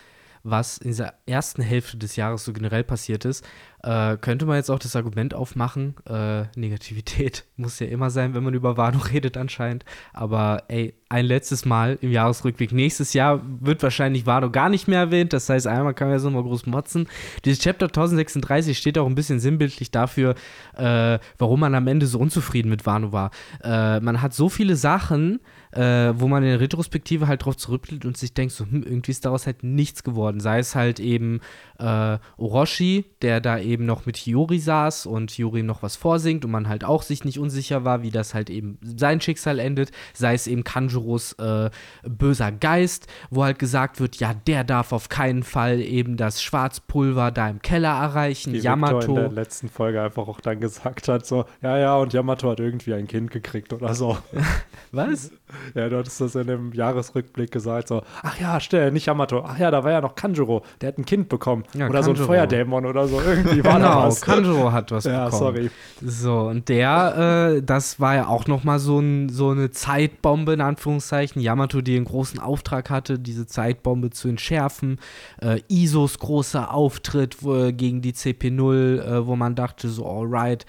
was 0.49 0.79
in 0.79 0.89
dieser 0.89 1.15
ersten 1.27 1.63
Hälfte 1.63 1.97
des 1.97 2.17
Jahres 2.17 2.45
so 2.45 2.53
generell 2.53 2.85
passiert 2.85 3.25
ist, 3.25 3.45
äh, 3.83 4.17
könnte 4.17 4.47
man 4.47 4.57
jetzt 4.57 4.71
auch 4.71 4.79
das 4.79 4.97
Argument 4.97 5.35
aufmachen, 5.35 5.95
äh, 6.09 6.45
Negativität 6.57 7.45
muss 7.57 7.79
ja 7.79 7.87
immer 7.87 8.11
sein, 8.11 8.35
wenn 8.35 8.45
man 8.45 8.55
über 8.55 8.77
Wano 8.77 8.99
redet 8.99 9.37
anscheinend, 9.37 9.85
aber 10.13 10.65
ey, 10.69 10.95
ein 11.09 11.25
letztes 11.25 11.65
Mal 11.65 11.99
im 12.01 12.11
Jahresrückblick. 12.11 12.73
Nächstes 12.73 13.13
Jahr 13.13 13.41
wird 13.61 13.83
wahrscheinlich 13.83 14.27
Wano 14.27 14.51
gar 14.51 14.69
nicht 14.69 14.89
mehr 14.89 14.99
erwähnt, 14.99 15.33
das 15.33 15.49
heißt, 15.49 15.67
einmal 15.67 15.95
kann 15.95 16.09
man 16.09 16.17
ja 16.17 16.19
so 16.19 16.31
mal 16.31 16.43
groß 16.43 16.67
motzen. 16.67 17.09
Dieses 17.45 17.63
Chapter 17.63 17.87
1036 17.87 18.77
steht 18.77 18.99
auch 18.99 19.07
ein 19.07 19.15
bisschen 19.15 19.39
sinnbildlich 19.39 19.91
dafür, 19.91 20.35
äh, 20.77 21.19
warum 21.39 21.61
man 21.61 21.75
am 21.75 21.87
Ende 21.87 22.07
so 22.07 22.19
unzufrieden 22.19 22.71
mit 22.71 22.87
Wano 22.87 23.13
war. 23.13 23.31
Äh, 23.63 24.01
man 24.01 24.23
hat 24.23 24.35
so 24.35 24.49
viele 24.49 24.77
Sachen, 24.77 25.41
äh, 25.77 26.19
wo 26.19 26.27
man 26.27 26.43
in 26.43 26.49
der 26.49 26.61
Retrospektive 26.61 27.29
halt 27.29 27.45
drauf 27.45 27.57
zurückblickt 27.57 28.05
und 28.07 28.17
sich 28.17 28.33
denkt, 28.33 28.55
so, 28.55 28.65
hm, 28.65 28.83
irgendwie 28.83 29.11
ist 29.11 29.25
daraus 29.25 29.47
halt 29.47 29.63
nichts 29.63 30.03
geworden. 30.03 30.41
Sei 30.41 30.59
es 30.59 30.75
halt 30.75 31.01
eben 31.01 31.41
äh, 31.79 32.19
Orochi, 32.39 33.05
der 33.21 33.41
da 33.41 33.59
eben 33.59 33.85
noch 33.85 34.07
mit 34.07 34.17
Hiyori 34.17 34.59
saß 34.59 35.07
und 35.07 35.31
Hiyori 35.31 35.63
noch 35.63 35.83
was 35.83 35.97
vorsingt 35.97 36.45
und 36.45 36.51
man 36.51 36.69
halt 36.69 36.85
auch 36.85 37.03
sich 37.03 37.25
nicht 37.25 37.39
unsicher 37.39 37.85
war, 37.85 38.03
wie 38.03 38.11
das 38.11 38.33
halt 38.33 38.49
eben 38.49 38.79
sein 38.83 39.21
Schicksal 39.21 39.59
endet. 39.59 39.91
Sei 40.15 40.35
es 40.35 40.47
eben 40.47 40.65
Kanjuros 40.65 41.35
äh, 41.35 41.71
böser 42.05 42.53
Geist, 42.53 43.07
wo 43.31 43.45
halt 43.45 43.59
gesagt 43.59 44.01
wird, 44.01 44.17
ja, 44.17 44.33
der 44.33 44.65
darf 44.65 44.93
auf 44.93 45.11
keinen 45.11 45.43
Fall 45.43 45.81
eben 45.81 46.17
das 46.17 46.43
Schwarzpulver 46.43 47.31
da 47.31 47.51
im 47.51 47.61
Keller 47.61 48.01
erreichen. 48.01 48.53
Wie 48.53 48.63
Victor 48.63 48.75
in 48.75 48.81
der 48.81 48.91
Yamato. 48.91 49.35
letzten 49.35 49.69
Folge 49.69 50.01
einfach 50.01 50.27
auch 50.27 50.41
dann 50.41 50.61
gesagt 50.61 51.09
hat, 51.09 51.27
so, 51.27 51.45
ja, 51.61 51.77
ja, 51.77 51.97
und 51.97 52.15
Yamato 52.15 52.51
hat 52.51 52.61
irgendwie 52.61 52.95
ein 52.95 53.07
Kind 53.07 53.31
gekriegt 53.31 53.75
oder 53.75 53.95
so. 53.95 54.17
Was? 54.93 55.31
Ja, 55.75 55.89
du 55.89 55.99
hattest 55.99 56.21
das 56.21 56.35
in 56.35 56.47
dem 56.47 56.73
Jahresrückblick 56.73 57.51
gesagt, 57.51 57.89
so, 57.89 58.03
ach 58.23 58.39
ja, 58.41 58.61
stell, 58.61 58.91
nicht 58.93 59.07
Yamato, 59.07 59.45
ach 59.47 59.59
ja, 59.59 59.71
da 59.71 59.85
war 59.85 59.93
ja 59.93 60.01
noch 60.01 60.15
Kanjuro, 60.15 60.63
der 60.81 60.89
hat 60.89 60.99
ein 60.99 61.05
Kind 61.05 61.29
bekommen. 61.29 61.65
Ja, 61.75 61.89
oder 61.89 62.03
so 62.03 62.11
ein 62.11 62.15
Kanjuro. 62.17 62.33
Feuerdämon 62.33 62.87
oder 62.87 63.09
so, 63.09 63.21
irgendwie 63.21 63.65
war 63.65 63.79
da 63.79 63.87
Genau, 63.89 64.07
was. 64.07 64.21
Kanjuro 64.21 64.73
hat 64.73 64.91
was 64.91 65.05
ja, 65.05 65.27
bekommen. 65.27 65.39
sorry. 65.39 65.71
So, 66.03 66.41
und 66.49 66.69
der, 66.69 67.57
äh, 67.57 67.63
das 67.63 68.01
war 68.01 68.15
ja 68.15 68.27
auch 68.29 68.47
nochmal 68.47 68.79
so, 68.79 68.99
ein, 68.99 69.29
so 69.29 69.51
eine 69.51 69.71
Zeitbombe, 69.71 70.53
in 70.53 70.61
Anführungszeichen. 70.61 71.41
Yamato, 71.43 71.81
die 71.81 71.97
einen 71.97 72.05
großen 72.05 72.39
Auftrag 72.39 72.91
hatte, 72.91 73.19
diese 73.19 73.47
Zeitbombe 73.47 74.11
zu 74.11 74.29
entschärfen. 74.29 74.99
Äh, 75.41 75.61
Isos 75.69 76.19
großer 76.19 76.73
Auftritt 76.73 77.43
wo, 77.43 77.73
gegen 77.73 78.03
die 78.03 78.13
CP0, 78.13 79.01
äh, 79.01 79.27
wo 79.27 79.37
man 79.37 79.55
dachte, 79.55 79.89
so, 79.89 80.07
alright, 80.07 80.67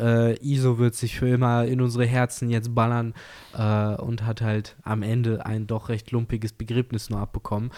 äh, 0.00 0.34
Iso 0.42 0.78
wird 0.78 0.94
sich 0.94 1.18
für 1.18 1.28
immer 1.28 1.64
in 1.64 1.80
unsere 1.80 2.06
Herzen 2.06 2.50
jetzt 2.50 2.74
ballern 2.74 3.14
äh, 3.56 3.94
und 3.96 4.24
hat 4.24 4.40
halt 4.40 4.76
am 4.82 5.02
Ende 5.02 5.44
ein 5.44 5.66
doch 5.66 5.88
recht 5.88 6.10
lumpiges 6.10 6.52
Begräbnis 6.52 7.10
nur 7.10 7.20
abbekommen. 7.20 7.70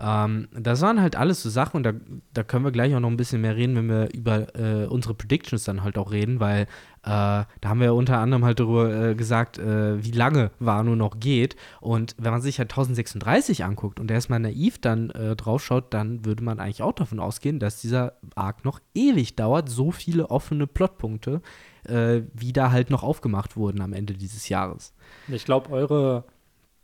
Ähm, 0.00 0.48
das 0.52 0.80
waren 0.80 1.00
halt 1.00 1.14
alles 1.14 1.42
so 1.42 1.50
Sachen 1.50 1.76
und 1.76 1.82
da, 1.82 1.92
da 2.32 2.42
können 2.42 2.64
wir 2.64 2.72
gleich 2.72 2.94
auch 2.94 3.00
noch 3.00 3.10
ein 3.10 3.18
bisschen 3.18 3.42
mehr 3.42 3.56
reden, 3.56 3.76
wenn 3.76 3.88
wir 3.88 4.08
über 4.14 4.54
äh, 4.56 4.86
unsere 4.86 5.14
Predictions 5.14 5.64
dann 5.64 5.82
halt 5.82 5.98
auch 5.98 6.10
reden, 6.10 6.40
weil 6.40 6.62
äh, 6.62 6.66
da 7.02 7.46
haben 7.64 7.80
wir 7.80 7.86
ja 7.86 7.92
unter 7.92 8.18
anderem 8.18 8.44
halt 8.44 8.60
darüber 8.60 9.10
äh, 9.10 9.14
gesagt, 9.14 9.58
äh, 9.58 10.02
wie 10.02 10.12
lange 10.12 10.52
Wano 10.58 10.96
noch 10.96 11.20
geht. 11.20 11.56
Und 11.80 12.14
wenn 12.18 12.32
man 12.32 12.40
sich 12.40 12.58
halt 12.58 12.70
1036 12.70 13.64
anguckt 13.64 14.00
und 14.00 14.10
erstmal 14.10 14.40
naiv 14.40 14.78
dann 14.80 15.08
draufschaut, 15.08 15.92
dann 15.92 16.24
würde 16.24 16.44
man 16.44 16.60
eigentlich 16.60 16.82
auch 16.82 16.92
davon 16.92 17.20
ausgehen, 17.20 17.58
dass 17.58 17.80
dieser 17.80 18.14
Arc 18.34 18.64
noch 18.64 18.80
ewig 18.94 19.36
dauert, 19.36 19.68
so 19.68 19.90
viele 19.90 20.30
offene 20.30 20.66
Plotpunkte, 20.66 21.42
äh, 21.84 22.22
wie 22.34 22.52
da 22.52 22.70
halt 22.70 22.90
noch 22.90 23.02
aufgemacht 23.02 23.56
wurden 23.56 23.80
am 23.80 23.92
Ende 23.92 24.14
dieses 24.14 24.48
Jahres. 24.48 24.92
Ich 25.28 25.44
glaube, 25.44 25.70
eure 25.70 26.24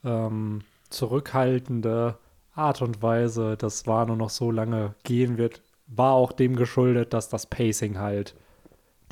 ähm, 0.05 0.61
zurückhaltende 0.91 2.19
Art 2.55 2.81
und 2.83 3.03
Weise, 3.03 3.57
dass 3.57 3.87
Wano 3.87 4.17
noch 4.17 4.31
so 4.31 4.51
lange 4.51 4.95
gehen 5.05 5.37
wird, 5.37 5.63
war 5.87 6.13
auch 6.13 6.33
dem 6.33 6.57
geschuldet, 6.57 7.13
dass 7.13 7.29
das 7.29 7.47
Pacing 7.47 7.99
halt 7.99 8.35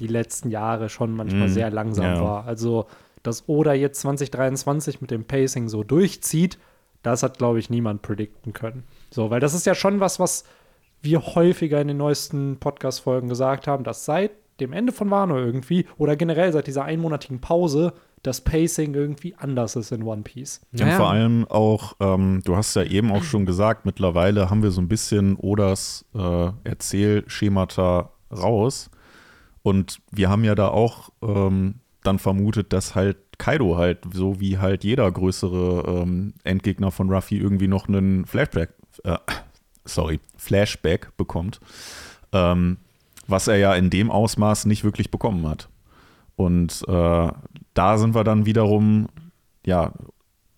die 0.00 0.06
letzten 0.06 0.50
Jahre 0.50 0.88
schon 0.88 1.14
manchmal 1.14 1.48
Mm, 1.48 1.52
sehr 1.52 1.70
langsam 1.70 2.04
ja. 2.04 2.22
war. 2.22 2.46
Also, 2.46 2.86
dass 3.22 3.48
Oda 3.48 3.74
jetzt 3.74 4.00
2023 4.00 5.00
mit 5.00 5.10
dem 5.10 5.24
Pacing 5.24 5.68
so 5.68 5.84
durchzieht, 5.84 6.58
das 7.02 7.22
hat, 7.22 7.38
glaube 7.38 7.58
ich, 7.58 7.70
niemand 7.70 8.02
predikten 8.02 8.52
können. 8.52 8.84
So, 9.10 9.30
weil 9.30 9.40
das 9.40 9.54
ist 9.54 9.66
ja 9.66 9.74
schon 9.74 10.00
was, 10.00 10.18
was 10.18 10.44
wir 11.02 11.24
häufiger 11.34 11.80
in 11.80 11.88
den 11.88 11.98
neuesten 11.98 12.58
Podcast-Folgen 12.58 13.28
gesagt 13.28 13.66
haben, 13.66 13.84
dass 13.84 14.04
seit 14.04 14.32
dem 14.60 14.72
Ende 14.72 14.92
von 14.92 15.10
Wano 15.10 15.36
irgendwie 15.36 15.86
oder 15.98 16.16
generell 16.16 16.52
seit 16.52 16.66
dieser 16.66 16.84
einmonatigen 16.84 17.40
Pause 17.40 17.92
das 18.24 18.40
Pacing 18.40 18.94
irgendwie 18.94 19.34
anders 19.36 19.76
ist 19.76 19.92
in 19.92 20.02
One 20.02 20.22
Piece. 20.22 20.62
Und 20.72 20.80
Naja. 20.80 20.96
vor 20.96 21.10
allem 21.10 21.46
auch, 21.48 21.94
ähm, 22.00 22.40
du 22.44 22.56
hast 22.56 22.74
ja 22.74 22.82
eben 22.82 23.12
auch 23.12 23.22
schon 23.22 23.44
gesagt, 23.44 23.84
mittlerweile 23.84 24.48
haben 24.48 24.62
wir 24.62 24.70
so 24.70 24.80
ein 24.80 24.88
bisschen 24.88 25.36
Odas 25.36 26.06
äh, 26.14 26.50
Erzählschemata 26.64 28.10
raus. 28.32 28.90
Und 29.62 30.00
wir 30.10 30.30
haben 30.30 30.42
ja 30.42 30.54
da 30.54 30.68
auch 30.68 31.10
ähm, 31.22 31.76
dann 32.02 32.18
vermutet, 32.18 32.72
dass 32.72 32.94
halt 32.94 33.18
Kaido 33.38 33.76
halt, 33.76 33.98
so 34.12 34.40
wie 34.40 34.58
halt 34.58 34.84
jeder 34.84 35.10
größere 35.10 36.02
ähm, 36.02 36.34
Endgegner 36.44 36.90
von 36.90 37.10
Ruffy, 37.10 37.36
irgendwie 37.36 37.68
noch 37.68 37.88
einen 37.88 38.24
Flashback, 38.24 38.70
äh, 39.04 39.18
sorry, 39.84 40.20
Flashback 40.36 41.14
bekommt. 41.16 41.60
Ähm, 42.32 42.78
was 43.26 43.48
er 43.48 43.56
ja 43.56 43.74
in 43.74 43.90
dem 43.90 44.10
Ausmaß 44.10 44.66
nicht 44.66 44.84
wirklich 44.84 45.10
bekommen 45.10 45.46
hat. 45.48 45.68
Und 46.36 46.84
äh, 46.88 47.28
da 47.74 47.98
sind 47.98 48.14
wir 48.14 48.24
dann 48.24 48.46
wiederum, 48.46 49.08
ja, 49.64 49.92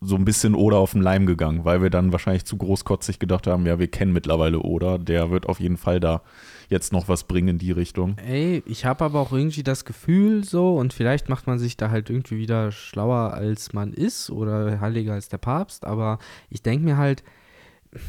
so 0.00 0.14
ein 0.16 0.24
bisschen 0.24 0.54
Oda 0.54 0.76
auf 0.76 0.92
den 0.92 1.00
Leim 1.00 1.26
gegangen, 1.26 1.64
weil 1.64 1.82
wir 1.82 1.90
dann 1.90 2.12
wahrscheinlich 2.12 2.44
zu 2.44 2.56
großkotzig 2.56 3.18
gedacht 3.18 3.46
haben, 3.46 3.66
ja, 3.66 3.78
wir 3.78 3.88
kennen 3.88 4.12
mittlerweile 4.12 4.60
Oda, 4.60 4.98
der 4.98 5.30
wird 5.30 5.46
auf 5.46 5.58
jeden 5.58 5.78
Fall 5.78 6.00
da 6.00 6.22
jetzt 6.68 6.92
noch 6.92 7.08
was 7.08 7.24
bringen 7.24 7.48
in 7.48 7.58
die 7.58 7.72
Richtung. 7.72 8.16
Ey, 8.18 8.62
ich 8.66 8.84
habe 8.84 9.04
aber 9.04 9.20
auch 9.20 9.32
irgendwie 9.32 9.62
das 9.62 9.84
Gefühl 9.84 10.44
so, 10.44 10.76
und 10.76 10.92
vielleicht 10.92 11.28
macht 11.28 11.46
man 11.46 11.58
sich 11.58 11.76
da 11.76 11.90
halt 11.90 12.10
irgendwie 12.10 12.36
wieder 12.36 12.72
schlauer, 12.72 13.32
als 13.32 13.72
man 13.72 13.92
ist 13.92 14.30
oder 14.30 14.80
heiliger 14.80 15.14
als 15.14 15.28
der 15.28 15.38
Papst, 15.38 15.86
aber 15.86 16.18
ich 16.50 16.62
denke 16.62 16.84
mir 16.84 16.96
halt, 16.98 17.24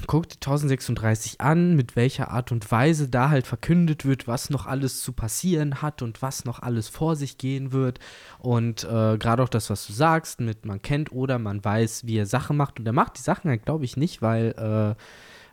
guck 0.08 0.30
die 0.30 0.36
1036 0.36 1.42
an, 1.42 1.76
mit 1.76 1.96
welcher 1.96 2.32
Art 2.32 2.52
und 2.52 2.70
Weise 2.72 3.10
da 3.10 3.30
halt 3.30 3.48
verkündet 3.48 4.06
wird, 4.06 4.28
was 4.28 4.50
noch 4.50 4.66
alles 4.66 5.02
zu 5.02 5.14
passieren 5.14 5.82
hat 5.82 6.02
und 6.02 6.22
was 6.22 6.46
noch 6.46 6.62
alles 6.62 6.88
vor 6.88 7.16
sich 7.16 7.38
gehen 7.38 7.72
wird. 7.72 8.00
Und 8.40 8.84
äh, 8.84 9.18
gerade 9.18 9.44
auch 9.44 9.50
das, 9.50 9.70
was 9.70 9.88
du 9.88 9.94
sagst, 9.94 10.40
mit 10.40 10.66
man 10.66 10.82
kennt 10.82 11.12
oder 11.12 11.40
man 11.40 11.64
weiß, 11.64 12.06
wie 12.06 12.18
er 12.18 12.26
Sachen 12.26 12.58
macht. 12.58 12.80
Und 12.80 12.86
er 12.86 12.94
macht 12.94 13.18
die 13.18 13.24
Sachen 13.24 13.50
halt, 13.50 13.66
glaube 13.66 13.86
ich, 13.86 13.98
nicht, 13.98 14.22
weil 14.22 14.96
äh, 14.98 15.02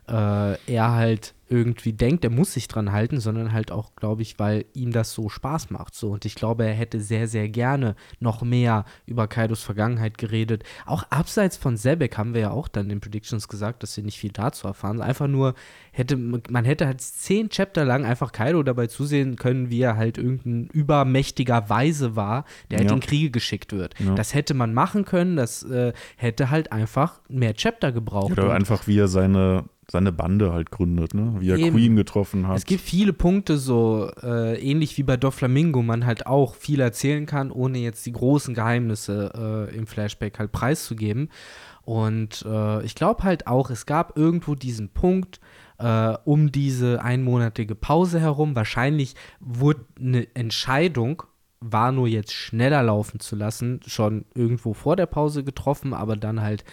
äh, 0.07 0.57
er 0.71 0.91
halt 0.93 1.33
irgendwie 1.47 1.93
denkt, 1.93 2.23
er 2.23 2.31
muss 2.31 2.53
sich 2.53 2.67
dran 2.67 2.91
halten, 2.91 3.19
sondern 3.19 3.53
halt 3.53 3.71
auch, 3.71 3.95
glaube 3.95 4.23
ich, 4.23 4.39
weil 4.39 4.65
ihm 4.73 4.91
das 4.91 5.13
so 5.13 5.29
Spaß 5.29 5.69
macht. 5.69 5.93
So. 5.93 6.09
Und 6.09 6.25
ich 6.25 6.33
glaube, 6.33 6.65
er 6.65 6.73
hätte 6.73 6.99
sehr, 6.99 7.27
sehr 7.27 7.49
gerne 7.49 7.95
noch 8.19 8.41
mehr 8.41 8.83
über 9.05 9.27
Kaidos 9.27 9.61
Vergangenheit 9.61 10.17
geredet. 10.17 10.63
Auch 10.87 11.03
abseits 11.11 11.55
von 11.55 11.77
Sebek 11.77 12.17
haben 12.17 12.33
wir 12.33 12.41
ja 12.41 12.49
auch 12.49 12.67
dann 12.67 12.85
in 12.85 12.89
den 12.89 12.99
Predictions 12.99 13.47
gesagt, 13.47 13.83
dass 13.83 13.95
wir 13.95 14.03
nicht 14.03 14.17
viel 14.17 14.31
dazu 14.31 14.65
erfahren. 14.67 15.01
Einfach 15.01 15.27
nur 15.27 15.53
hätte, 15.91 16.17
man 16.17 16.65
hätte 16.65 16.87
halt 16.87 17.01
zehn 17.01 17.49
Chapter 17.49 17.85
lang 17.85 18.05
einfach 18.05 18.31
Kaido 18.31 18.63
dabei 18.63 18.87
zusehen 18.87 19.35
können, 19.35 19.69
wie 19.69 19.81
er 19.81 19.97
halt 19.97 20.17
irgendein 20.17 20.65
übermächtiger 20.73 21.69
Weise 21.69 22.15
war, 22.15 22.45
der 22.71 22.79
halt 22.79 22.89
Ja. 22.89 22.95
in 22.95 23.01
Kriege 23.01 23.29
geschickt 23.29 23.71
wird. 23.71 23.93
Ja. 23.99 24.15
Das 24.15 24.33
hätte 24.33 24.55
man 24.55 24.73
machen 24.73 25.05
können, 25.05 25.35
das 25.35 25.61
äh, 25.61 25.93
hätte 26.17 26.49
halt 26.49 26.71
einfach 26.71 27.21
mehr 27.29 27.53
Chapter 27.53 27.91
gebraucht. 27.91 28.31
Oder 28.31 28.51
einfach, 28.53 28.87
wie 28.87 28.97
er 28.97 29.07
seine, 29.07 29.65
seine 29.91 30.11
Bande 30.11 30.51
halt 30.51 30.71
gründet, 30.71 31.13
ne? 31.13 31.35
Wie 31.39 31.49
er 31.49 31.57
Eben. 31.57 31.75
Queen 31.75 31.95
getroffen 31.95 32.47
hat. 32.47 32.57
Es 32.57 32.65
gibt 32.65 32.81
viele 32.81 33.13
Punkte, 33.13 33.57
so 33.57 34.09
äh, 34.23 34.59
ähnlich 34.59 34.97
wie 34.97 35.03
bei 35.03 35.17
Doflamingo, 35.17 35.81
man 35.83 36.05
halt 36.05 36.25
auch 36.27 36.55
viel 36.55 36.79
erzählen 36.79 37.25
kann, 37.25 37.51
ohne 37.51 37.77
jetzt 37.79 38.05
die 38.05 38.11
großen 38.11 38.53
Geheimnisse 38.53 39.69
äh, 39.71 39.75
im 39.75 39.87
Flashback 39.87 40.39
halt 40.39 40.51
preiszugeben. 40.51 41.29
Und 41.83 42.43
äh, 42.47 42.83
ich 42.83 42.95
glaube 42.95 43.23
halt 43.23 43.45
auch, 43.47 43.69
es 43.69 43.85
gab 43.85 44.17
irgendwo 44.17 44.55
diesen 44.55 44.89
Punkt 44.89 45.39
äh, 45.77 46.17
um 46.23 46.51
diese 46.51 47.03
einmonatige 47.03 47.75
Pause 47.75 48.19
herum. 48.19 48.55
Wahrscheinlich 48.55 49.15
wurde 49.39 49.85
eine 49.99 50.27
Entscheidung, 50.35 51.23
war 51.59 51.91
nur 51.91 52.07
jetzt 52.07 52.33
schneller 52.33 52.83
laufen 52.83 53.19
zu 53.19 53.35
lassen, 53.35 53.81
schon 53.85 54.25
irgendwo 54.33 54.73
vor 54.73 54.95
der 54.95 55.05
Pause 55.05 55.43
getroffen, 55.43 55.93
aber 55.93 56.15
dann 56.15 56.41
halt 56.41 56.63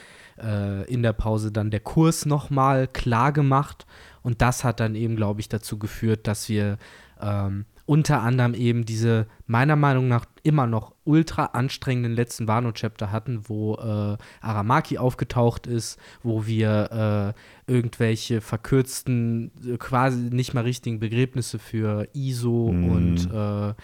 äh, 0.43 0.83
in 0.85 1.03
der 1.03 1.13
Pause 1.13 1.53
dann 1.53 1.71
der 1.71 1.81
Kurs 1.81 2.27
nochmal 2.27 2.89
klar 2.89 3.33
gemacht. 3.33 3.87
Und 4.23 4.43
das 4.43 4.65
hat 4.65 4.81
dann 4.81 4.95
eben, 4.95 5.17
glaube 5.17 5.41
ich, 5.41 5.49
dazu 5.49 5.79
geführt, 5.79 6.27
dass 6.27 6.49
wir 6.49 6.79
ähm, 7.21 7.65
unter 7.87 8.23
anderem 8.23 8.55
eben 8.55 8.85
diese 8.85 9.27
meiner 9.47 9.77
Meinung 9.77 10.09
nach 10.09 10.25
immer 10.43 10.67
noch 10.67 10.95
ultra 11.05 11.47
anstrengenden 11.47 12.15
letzten 12.15 12.47
Wano-Chapter 12.47 13.11
hatten, 13.11 13.49
wo 13.49 13.75
äh, 13.75 14.17
Aramaki 14.41 14.99
aufgetaucht 14.99 15.67
ist, 15.67 15.99
wo 16.23 16.47
wir 16.47 17.35
äh, 17.69 17.73
irgendwelche 17.73 18.41
verkürzten, 18.41 19.51
äh, 19.67 19.77
quasi 19.79 20.19
nicht 20.31 20.55
mal 20.55 20.63
richtigen 20.63 21.01
Begräbnisse 21.01 21.59
für 21.59 22.09
Iso 22.13 22.73
Mm. 22.73 22.91
und 22.91 23.31
äh, 23.33 23.75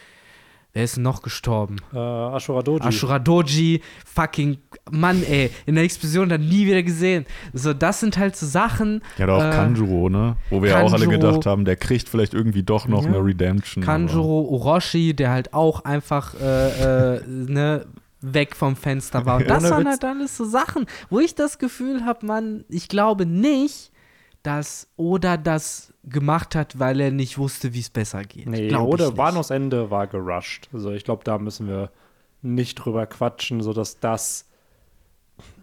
wer 0.79 0.85
ist 0.85 0.95
denn 0.95 1.03
noch 1.03 1.23
gestorben? 1.23 1.77
Äh, 1.93 1.99
Ashura 1.99 2.63
Doji. 2.63 2.87
Ashura 2.87 3.19
Doji, 3.19 3.83
fucking 4.07 4.59
Mann, 4.93 5.25
ey, 5.25 5.51
in 5.67 5.75
der 5.75 5.83
Explosion 5.83 6.29
dann 6.29 6.43
nie 6.49 6.67
wieder 6.67 6.85
gesehen. 6.85 7.27
So, 7.53 7.75
das 7.75 7.99
sind 7.99 8.17
halt 8.17 8.37
so 8.37 8.47
Sachen. 8.47 9.03
ja, 9.19 9.25
oder 9.25 9.35
auch 9.39 9.43
äh, 9.45 9.51
Kanjuro, 9.51 10.09
ne? 10.09 10.37
Wo 10.51 10.63
wir 10.63 10.71
ja 10.71 10.83
auch 10.83 10.93
alle 10.93 11.09
gedacht 11.09 11.47
haben, 11.47 11.65
der 11.65 11.75
kriegt 11.75 12.09
vielleicht 12.09 12.33
irgendwie 12.33 12.63
doch 12.63 12.87
noch 12.87 13.03
Ja. 13.03 13.09
eine 13.09 13.25
Redemption. 13.25 13.83
Kanjuro 13.83 14.43
Orochi, 14.51 15.15
der 15.15 15.31
halt 15.31 15.53
auch 15.53 15.85
einfach 15.85 16.35
äh, 16.41 17.17
äh, 17.17 17.21
ne, 17.27 17.87
weg 18.21 18.55
vom 18.55 18.77
Fenster 18.77 19.27
war. 19.27 19.39
Und 19.39 19.51
das 19.51 19.65
waren 19.71 19.81
Witz. 19.81 19.89
halt 19.91 20.05
alles 20.05 20.37
so 20.37 20.45
Sachen, 20.45 20.87
wo 21.11 21.19
ich 21.19 21.35
das 21.35 21.59
Gefühl 21.59 22.05
habe, 22.05 22.25
man, 22.25 22.65
ich 22.69 22.89
glaube 22.89 23.27
nicht, 23.27 23.91
dass 24.45 24.87
Oda 24.97 25.37
das 25.37 25.93
gemacht 26.09 26.55
hat, 26.55 26.79
weil 26.79 27.01
er 27.01 27.11
nicht 27.11 27.39
wusste, 27.39 27.75
wie 27.75 27.81
es 27.81 27.91
besser 27.91 28.23
geht. 28.25 28.49
Nee, 28.49 28.75
oder 28.75 29.07
nicht. 29.07 29.17
Wanos 29.19 29.51
Ende 29.51 29.91
war 29.91 30.07
gerusht. 30.07 30.69
Also 30.73 30.91
ich 30.93 31.05
glaube, 31.05 31.25
da 31.25 31.39
müssen 31.39 31.69
wir 31.69 31.91
nicht 32.43 32.75
drüber 32.77 33.07
quatschen, 33.07 33.63
sodass 33.63 34.01
das. 34.01 34.47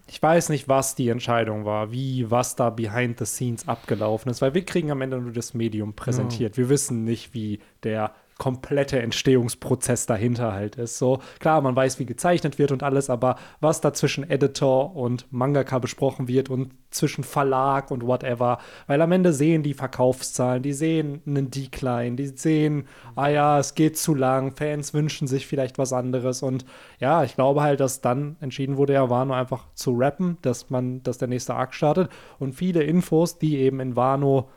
Ich 0.08 0.22
weiß 0.22 0.50
nicht, 0.50 0.68
was 0.68 0.94
die 0.94 1.08
Entscheidung 1.08 1.64
war, 1.64 1.90
wie, 1.90 2.30
was 2.30 2.54
da 2.54 2.70
behind 2.70 3.18
the 3.18 3.26
scenes 3.26 3.66
abgelaufen 3.66 4.30
ist, 4.30 4.40
weil 4.40 4.54
wir 4.54 4.64
kriegen 4.64 4.92
am 4.92 5.02
Ende 5.02 5.18
nur 5.18 5.32
das 5.32 5.52
Medium 5.52 5.94
präsentiert. 5.94 6.56
Wir 6.56 6.68
wissen 6.68 7.02
nicht, 7.02 7.34
wie 7.34 7.58
der 7.82 8.14
komplette 8.38 9.00
Entstehungsprozess 9.00 10.04
dahinter 10.06 10.52
halt 10.52 10.76
ist. 10.76 10.98
So, 10.98 11.20
klar, 11.38 11.60
man 11.62 11.74
weiß, 11.74 11.98
wie 11.98 12.06
gezeichnet 12.06 12.58
wird 12.58 12.70
und 12.70 12.82
alles, 12.82 13.08
aber 13.08 13.36
was 13.60 13.80
da 13.80 13.94
zwischen 13.94 14.28
Editor 14.28 14.94
und 14.94 15.26
Mangaka 15.32 15.78
besprochen 15.78 16.28
wird 16.28 16.50
und 16.50 16.72
zwischen 16.90 17.24
Verlag 17.24 17.90
und 17.90 18.06
whatever, 18.06 18.58
weil 18.86 19.00
am 19.00 19.12
Ende 19.12 19.32
sehen 19.32 19.62
die 19.62 19.74
Verkaufszahlen, 19.74 20.62
die 20.62 20.74
sehen 20.74 21.22
einen 21.26 21.50
Decline, 21.50 22.16
die 22.16 22.26
sehen, 22.26 22.86
ah 23.14 23.28
ja, 23.28 23.58
es 23.58 23.74
geht 23.74 23.96
zu 23.96 24.14
lang, 24.14 24.54
Fans 24.54 24.92
wünschen 24.92 25.26
sich 25.26 25.46
vielleicht 25.46 25.78
was 25.78 25.92
anderes 25.92 26.42
und 26.42 26.66
ja, 27.00 27.24
ich 27.24 27.36
glaube 27.36 27.62
halt, 27.62 27.80
dass 27.80 28.02
dann 28.02 28.36
entschieden 28.40 28.76
wurde, 28.76 28.94
ja, 28.94 29.08
Wano 29.08 29.34
einfach 29.34 29.66
zu 29.74 29.92
rappen, 29.96 30.36
dass 30.42 30.68
man, 30.68 31.02
dass 31.02 31.18
der 31.18 31.28
nächste 31.28 31.54
Arc 31.54 31.74
startet 31.74 32.10
und 32.38 32.54
viele 32.54 32.82
Infos, 32.82 33.38
die 33.38 33.58
eben 33.58 33.80
in 33.80 33.96
Wano 33.96 34.48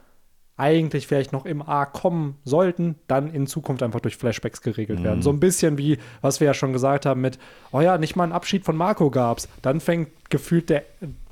eigentlich 0.59 1.07
vielleicht 1.07 1.31
noch 1.31 1.45
im 1.45 1.61
A 1.61 1.85
kommen 1.85 2.37
sollten, 2.43 2.95
dann 3.07 3.33
in 3.33 3.47
Zukunft 3.47 3.81
einfach 3.81 4.01
durch 4.01 4.17
Flashbacks 4.17 4.61
geregelt 4.61 5.03
werden. 5.03 5.21
So 5.21 5.29
ein 5.29 5.39
bisschen 5.39 5.77
wie, 5.77 5.97
was 6.21 6.39
wir 6.39 6.47
ja 6.47 6.53
schon 6.53 6.73
gesagt 6.73 7.05
haben 7.05 7.21
mit, 7.21 7.39
oh 7.71 7.81
ja, 7.81 7.97
nicht 7.97 8.15
mal 8.15 8.23
einen 8.23 8.33
Abschied 8.33 8.65
von 8.65 8.75
Marco 8.75 9.09
gab's. 9.09 9.47
Dann 9.61 9.79
fängt 9.79 10.09
gefühlt 10.29 10.69
der, 10.69 10.83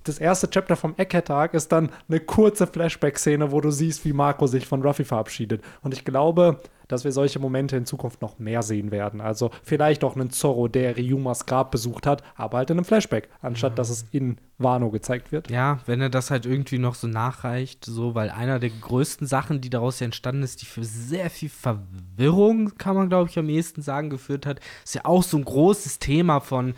das 0.06 0.20
erste 0.20 0.50
Chapter 0.50 0.76
vom 0.76 0.94
Eckhead-Tag 0.98 1.54
ist 1.54 1.72
dann 1.72 1.90
eine 2.08 2.20
kurze 2.20 2.66
Flashback-Szene, 2.66 3.52
wo 3.52 3.60
du 3.60 3.70
siehst, 3.72 4.06
wie 4.06 4.14
Marco 4.14 4.48
sich 4.48 4.66
von 4.66 4.82
Ruffy 4.82 5.04
verabschiedet. 5.04 5.62
Und 5.82 5.94
ich 5.94 6.06
glaube, 6.06 6.62
dass 6.88 7.04
wir 7.04 7.12
solche 7.12 7.40
Momente 7.40 7.78
in 7.78 7.86
Zukunft 7.86 8.22
noch 8.22 8.40
mehr 8.40 8.62
sehen 8.62 8.92
werden. 8.92 9.22
Also 9.22 9.52
vielleicht 9.64 10.04
auch 10.04 10.16
einen 10.16 10.30
Zorro, 10.30 10.68
der 10.68 10.98
Ryumas 10.98 11.46
Grab 11.46 11.72
besucht 11.72 12.08
hat, 12.08 12.24
aber 12.36 12.58
halt 12.58 12.70
in 12.70 12.78
einem 12.78 12.86
Flashback, 12.86 13.30
anstatt 13.42 13.78
dass 13.78 13.90
es 13.90 14.06
in 14.12 14.38
Wano 14.58 14.90
gezeigt 14.90 15.32
wird. 15.32 15.52
Ja, 15.52 15.80
wenn 15.86 16.02
er 16.02 16.10
das 16.10 16.32
halt 16.32 16.46
irgendwie 16.46 16.80
noch 16.80 16.96
so 16.96 17.08
nachreicht, 17.08 17.86
so, 17.86 18.16
weil 18.16 18.30
einer 18.30 18.60
der 18.60 18.72
größten 18.72 19.28
Sachen, 19.28 19.62
die 19.62 19.70
daraus 19.70 20.00
ja 20.00 20.06
entstanden 20.06 20.44
ist, 20.44 20.62
die 20.62 20.66
für 20.66 20.84
sehr 20.84 21.30
viel 21.30 21.50
Verwirrung, 21.50 22.78
kann 22.78 22.96
man 22.96 23.10
glaube 23.10 23.30
ich 23.30 23.38
am 23.38 23.50
ehesten 23.50 23.82
sagen, 23.82 24.10
geführt 24.10 24.46
hat, 24.46 24.60
ist 24.84 24.96
ja 24.96 25.06
auch 25.06 25.24
so 25.24 25.38
ein 25.38 25.46
großes 25.46 26.00
Thema 26.00 26.40
von 26.40 26.74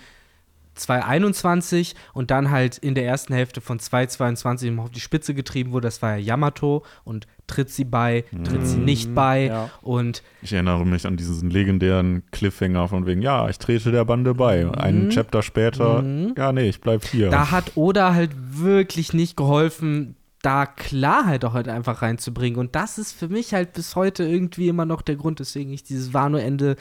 2021 0.80 1.96
und 2.13 2.32
dann 2.32 2.52
halt 2.52 2.78
in 2.78 2.96
der 2.96 3.06
ersten 3.06 3.34
Hälfte 3.34 3.62
von 3.62 3.80
2022 3.80 4.70
immer 4.70 4.84
auf 4.84 4.92
die 4.92 5.00
Spitze 5.00 5.34
getrieben 5.34 5.72
wurde. 5.72 5.88
Das 5.88 6.02
war 6.02 6.18
ja 6.18 6.18
Yamato 6.18 6.84
und 7.04 7.28
tritt 7.48 7.70
sie 7.70 7.86
bei, 7.86 8.26
tritt 8.44 8.65
sie 8.65 8.78
nicht 8.78 9.15
bei 9.15 9.48
ja. 9.48 9.70
und 9.82 10.24
Ich 10.42 10.54
erinnere 10.54 10.86
mich 10.86 11.06
an 11.06 11.18
diesen 11.18 11.50
legendären 11.50 12.24
Cliffhanger 12.32 12.88
von 12.88 13.06
wegen, 13.06 13.22
ja, 13.22 13.50
ich 13.50 13.58
trete 13.58 13.92
der 13.92 14.06
Bande 14.06 14.36
bei. 14.36 14.70
Einen 14.72 15.10
Chapter 15.10 15.42
später, 15.42 16.04
ja, 16.38 16.52
nee, 16.52 16.70
ich 16.70 16.80
bleib 16.82 17.06
hier. 17.06 17.28
Mhm. 17.28 17.32
Da 17.32 17.52
hat 17.52 17.72
Oda 17.76 18.13
halt 18.13 18.32
wirklich 18.36 19.13
nicht 19.13 19.36
geholfen, 19.36 20.15
da 20.42 20.65
Klarheit 20.65 21.44
auch 21.44 21.54
halt 21.54 21.68
einfach 21.68 22.02
reinzubringen. 22.02 22.60
Und 22.60 22.76
das 22.76 22.98
ist 22.98 23.12
für 23.12 23.28
mich 23.28 23.54
halt 23.54 23.74
bis 23.74 23.96
heute 23.96 24.24
irgendwie 24.24 24.70
immer 24.70 24.86
noch 24.86 25.02
der 25.02 25.15
Grund, 25.15 25.39
weswegen 25.39 25.74
ich 25.74 25.84
dieses 25.84 26.13
Wano-Ende 26.13 26.76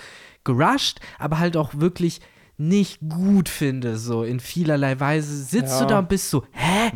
gerusht, 0.44 1.00
aber 1.18 1.38
halt 1.38 1.56
auch 1.56 1.74
wirklich 1.74 2.20
nicht 2.60 2.98
gut 3.08 3.48
finde, 3.48 3.96
so 3.96 4.24
in 4.24 4.40
vielerlei 4.40 4.98
Weise. 4.98 5.32
Sitzt 5.44 5.74
Ja. 5.74 5.80
du 5.80 5.86
da 5.86 5.98
und 6.00 6.08
bist 6.08 6.28
so, 6.28 6.42
hä? 6.50 6.90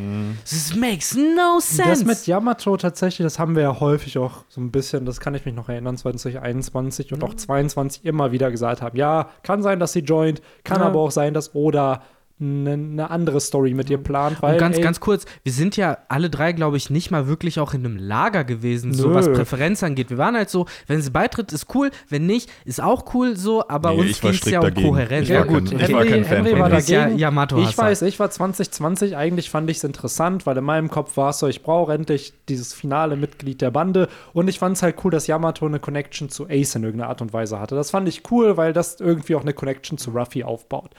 This 0.45 0.75
makes 0.75 1.15
no 1.17 1.61
sense. 1.61 1.89
Das 1.89 2.05
mit 2.05 2.27
Yamato 2.27 2.77
tatsächlich, 2.77 3.25
das 3.25 3.39
haben 3.39 3.55
wir 3.55 3.63
ja 3.63 3.79
häufig 3.81 4.19
auch 4.19 4.45
so 4.49 4.61
ein 4.61 4.73
bisschen, 4.73 5.05
das 5.07 5.21
kann 5.21 5.35
ich 5.35 5.45
mich 5.45 5.55
noch 5.55 5.69
erinnern, 5.69 5.97
2021 5.97 7.13
und 7.13 7.23
auch 7.23 7.35
22 7.35 8.05
immer 8.05 8.33
wieder 8.33 8.51
gesagt 8.51 8.83
haben. 8.83 8.97
Ja, 8.97 9.31
kann 9.45 9.63
sein, 9.63 9.79
dass 9.79 9.93
sie 9.93 10.01
joint, 10.01 10.43
kann 10.65 10.81
Ja. 10.81 10.87
aber 10.87 10.99
auch 11.01 11.13
sein, 11.13 11.33
dass 11.33 11.55
Oda 11.55 12.03
eine 12.41 12.77
ne 12.77 13.11
andere 13.11 13.41
Story 13.41 13.75
mit 13.75 13.89
ihr 13.91 13.99
plant. 13.99 14.43
Weil, 14.43 14.55
und 14.55 14.59
ganz, 14.61 14.77
ey, 14.77 14.83
ganz 14.83 15.01
kurz, 15.01 15.25
wir 15.45 15.53
sind 15.53 15.77
ja 15.77 15.99
alle 16.09 16.29
drei, 16.31 16.53
glaube 16.53 16.77
ich, 16.77 16.91
nicht 16.91 17.11
mal 17.11 17.27
wirklich 17.29 17.61
auch 17.61 17.75
in 17.75 17.85
einem 17.85 17.97
Lager 17.97 18.45
gewesen, 18.45 18.93
so 18.93 19.09
Nö. 19.09 19.15
was 19.15 19.31
Präferenz 19.33 19.83
angeht. 19.83 20.11
Wir 20.11 20.19
waren 20.19 20.35
halt 20.37 20.51
so, 20.51 20.67
wenn 20.87 21.01
sie 21.01 21.11
beitritt, 21.11 21.53
ist 21.53 21.73
cool, 21.75 21.91
wenn 22.09 22.27
nicht, 22.27 22.51
ist 22.65 22.83
auch 22.83 23.15
cool 23.15 23.37
so, 23.37 23.69
aber 23.69 23.93
Nee, 23.93 24.01
uns 24.01 24.21
ging 24.21 24.31
es 24.31 24.45
ja 24.45 24.59
um 24.61 24.65
dagegen. 24.67 24.89
Kohärenz. 24.89 25.23
Ich 25.25 25.29
ja 25.35 25.41
war 25.41 25.47
gut, 25.47 25.71
kein- 25.71 25.77
ich 25.79 25.83
Henry, 25.83 25.95
war 25.95 26.05
kein 26.05 26.25
Fan 26.25 26.37
Henry 26.39 26.51
von 26.51 26.61
war. 26.61 26.79
Ist 26.79 26.89
ja 26.89 27.01
dagegen. 27.03 27.19
Yamato 27.19 27.59
ich 27.63 27.79
weiß, 27.79 28.03
ich 28.03 28.19
war 28.19 28.31
2020, 28.31 29.17
eigentlich 29.17 29.51
fand 29.51 29.71
ich 29.71 29.77
es 29.79 29.85
interessant, 29.85 30.47
weil 30.47 30.57
in 30.57 30.65
meinem 30.65 30.91
Kopf 30.91 31.17
war 31.17 31.31
es 31.31 31.39
so, 31.39 31.47
ich 31.49 31.63
brauche 31.63 31.93
endlich 31.93 32.33
dieses 32.49 32.75
finale 32.75 33.17
Mitglied 33.17 33.61
der 33.61 33.71
Bande 33.71 34.09
und 34.33 34.49
ich 34.49 34.59
fand 34.59 34.77
es 34.77 34.83
halt 34.83 34.97
cool, 35.05 35.11
dass 35.11 35.27
Yamato 35.27 35.67
eine 35.67 35.79
Connection 35.81 36.29
zu 36.29 36.47
Ace 36.49 36.75
in 36.75 36.83
irgendeiner 36.85 37.09
Art 37.11 37.23
und 37.23 37.33
Weise 37.33 37.61
hatte. 37.61 37.75
Das 37.75 37.91
fand 37.91 38.09
ich 38.09 38.23
cool, 38.31 38.57
weil 38.57 38.73
das 38.73 39.01
irgendwie 39.01 39.35
auch 39.37 39.43
eine 39.43 39.53
Connection 39.53 39.99
zu 39.99 40.11
Ruffy 40.11 40.45
aufbaut. 40.45 40.91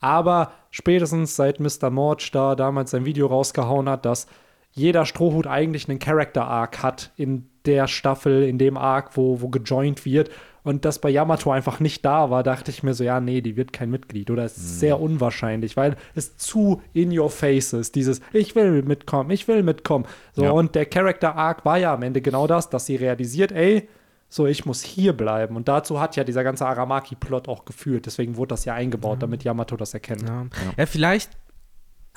Aber 0.00 0.52
spätestens 0.70 1.36
seit 1.36 1.60
Mr. 1.60 1.90
Morge 1.90 2.30
da 2.32 2.54
damals 2.54 2.90
sein 2.92 3.04
Video 3.04 3.26
rausgehauen 3.26 3.88
hat, 3.88 4.04
dass 4.04 4.26
jeder 4.72 5.06
Strohhut 5.06 5.46
eigentlich 5.46 5.88
einen 5.88 5.98
Character-Arc 5.98 6.82
hat 6.82 7.10
in 7.16 7.48
der 7.64 7.88
Staffel, 7.88 8.44
in 8.44 8.58
dem 8.58 8.76
Arc, 8.76 9.16
wo, 9.16 9.40
wo 9.40 9.48
gejoint 9.48 10.04
wird. 10.04 10.30
Und 10.62 10.84
das 10.84 10.98
bei 11.00 11.08
Yamato 11.08 11.50
einfach 11.50 11.80
nicht 11.80 12.04
da 12.04 12.30
war, 12.30 12.42
dachte 12.42 12.70
ich 12.70 12.82
mir 12.82 12.92
so, 12.94 13.02
ja, 13.02 13.20
nee, 13.20 13.40
die 13.40 13.56
wird 13.56 13.72
kein 13.72 13.90
Mitglied. 13.90 14.30
Oder 14.30 14.44
es 14.44 14.56
ist 14.56 14.80
sehr 14.80 15.00
unwahrscheinlich, 15.00 15.76
weil 15.76 15.96
es 16.14 16.36
zu 16.36 16.82
in 16.92 17.16
your 17.18 17.30
face 17.30 17.72
ist. 17.72 17.94
Dieses, 17.94 18.20
ich 18.32 18.54
will 18.54 18.82
mitkommen, 18.82 19.30
ich 19.30 19.48
will 19.48 19.62
mitkommen. 19.62 20.04
So, 20.34 20.44
Ja. 20.44 20.50
und 20.50 20.74
der 20.74 20.84
Character-Arc 20.86 21.64
war 21.64 21.78
ja 21.78 21.94
am 21.94 22.02
Ende 22.02 22.20
genau 22.20 22.46
das, 22.46 22.68
dass 22.70 22.86
sie 22.86 22.96
realisiert, 22.96 23.50
ey, 23.52 23.88
so, 24.28 24.46
ich 24.46 24.66
muss 24.66 24.82
hier 24.82 25.14
bleiben. 25.14 25.56
Und 25.56 25.68
dazu 25.68 26.00
hat 26.00 26.16
ja 26.16 26.24
dieser 26.24 26.44
ganze 26.44 26.66
Aramaki-Plot 26.66 27.48
auch 27.48 27.64
geführt. 27.64 28.06
Deswegen 28.06 28.36
wurde 28.36 28.50
das 28.50 28.64
ja 28.64 28.74
eingebaut, 28.74 29.22
damit 29.22 29.44
Yamato 29.44 29.76
das 29.76 29.94
erkennt. 29.94 30.28
Ja. 30.28 30.46
ja, 30.76 30.86
vielleicht 30.86 31.30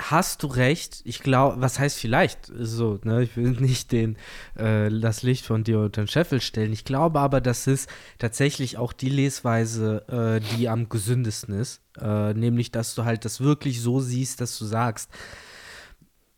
hast 0.10 0.44
du 0.44 0.48
recht. 0.48 1.02
Ich 1.06 1.20
glaube, 1.20 1.62
was 1.62 1.80
heißt 1.80 1.98
vielleicht? 1.98 2.52
So, 2.54 3.00
ne, 3.04 3.24
ich 3.24 3.38
will 3.38 3.52
nicht 3.52 3.92
den, 3.92 4.18
äh, 4.56 4.90
das 4.90 5.24
Licht 5.24 5.46
von 5.46 5.64
dir 5.64 5.80
unter 5.80 6.02
den 6.04 6.08
Scheffel 6.08 6.42
stellen. 6.42 6.74
Ich 6.74 6.86
glaube 6.86 7.20
aber, 7.20 7.40
das 7.40 7.68
ist 7.68 7.90
tatsächlich 8.18 8.78
auch 8.78 8.94
die 8.94 9.10
Lesweise, 9.10 10.06
äh, 10.08 10.56
die 10.56 10.70
am 10.70 10.90
gesündesten 10.90 11.54
ist. 11.54 11.82
Äh, 12.00 12.34
nämlich, 12.34 12.72
dass 12.72 12.96
du 12.96 13.06
halt 13.06 13.26
das 13.26 13.42
wirklich 13.42 13.82
so 13.82 14.00
siehst, 14.00 14.42
dass 14.42 14.58
du 14.58 14.66
sagst, 14.66 15.10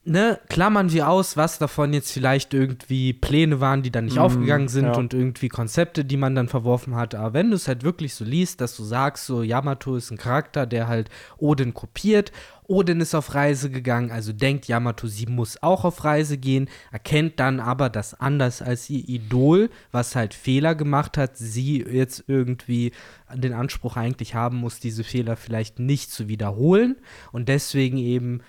ne, 0.06 0.40
klammern 0.50 0.92
wir 0.92 1.08
aus, 1.10 1.38
was 1.38 1.60
davon 1.60 1.94
jetzt 1.94 2.12
vielleicht 2.12 2.54
irgendwie 2.54 3.14
Pläne 3.14 3.60
waren, 3.62 3.84
die 3.84 3.92
dann 3.92 4.06
nicht 4.06 4.18
Mhm, 4.18 4.24
aufgegangen 4.24 4.68
sind 4.68 4.86
ja. 4.86 4.94
und 4.96 5.14
irgendwie 5.14 5.50
Konzepte, 5.50 6.04
die 6.06 6.18
man 6.18 6.36
dann 6.36 6.48
verworfen 6.50 6.96
hat. 6.96 7.16
Aber 7.16 7.34
wenn 7.34 7.50
du 7.50 7.56
es 7.56 7.68
halt 7.68 7.84
wirklich 7.84 8.14
so 8.14 8.26
liest, 8.26 8.62
dass 8.62 8.76
du 8.76 8.84
sagst, 8.84 9.26
so 9.26 9.44
Yamato 9.44 9.96
ist 9.96 10.12
ein 10.12 10.18
Charakter, 10.18 10.66
der 10.66 10.88
halt 10.88 11.10
Odin 11.38 11.74
kopiert. 11.74 12.32
Odin 12.66 13.02
ist 13.02 13.14
auf 13.14 13.36
Reise 13.36 13.70
gegangen, 13.70 14.10
also 14.10 14.32
denkt 14.32 14.68
Yamato, 14.70 15.08
sie 15.08 15.26
muss 15.26 15.62
auch 15.62 15.84
auf 15.84 16.04
Reise 16.06 16.38
gehen, 16.38 16.70
erkennt 16.92 17.40
dann 17.40 17.60
aber, 17.60 17.90
dass 17.90 18.14
anders 18.14 18.62
als 18.62 18.90
ihr 18.90 19.08
Idol, 19.08 19.70
was 19.92 20.16
halt 20.16 20.34
Fehler 20.34 20.74
gemacht 20.74 21.18
hat, 21.18 21.38
sie 21.38 21.82
jetzt 21.84 22.24
irgendwie 22.28 22.94
den 23.34 23.54
Anspruch 23.54 23.98
eigentlich 23.98 24.34
haben 24.34 24.58
muss, 24.58 24.80
diese 24.80 25.04
Fehler 25.04 25.36
vielleicht 25.36 25.80
nicht 25.80 26.12
zu 26.12 26.30
wiederholen 26.30 26.96
und 27.34 27.50
deswegen 27.50 27.98
eben 27.98 28.42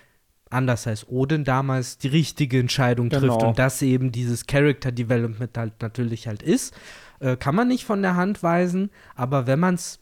anders 0.49 0.87
als 0.87 1.07
Odin 1.09 1.43
damals 1.43 1.97
die 1.97 2.07
richtige 2.07 2.59
Entscheidung 2.59 3.09
trifft 3.09 3.23
Genau. 3.23 3.47
und 3.49 3.59
das 3.59 3.81
eben 3.81 4.11
dieses 4.11 4.45
Character 4.45 4.91
Development 4.91 5.57
halt 5.57 5.73
natürlich 5.81 6.27
halt 6.27 6.43
ist. 6.43 6.75
Äh, 7.19 7.35
kann 7.37 7.55
man 7.55 7.67
nicht 7.67 7.85
von 7.85 8.01
der 8.01 8.15
Hand 8.15 8.43
weisen, 8.43 8.89
aber 9.15 9.47
wenn 9.47 9.59
man 9.59 9.75
es 9.75 9.99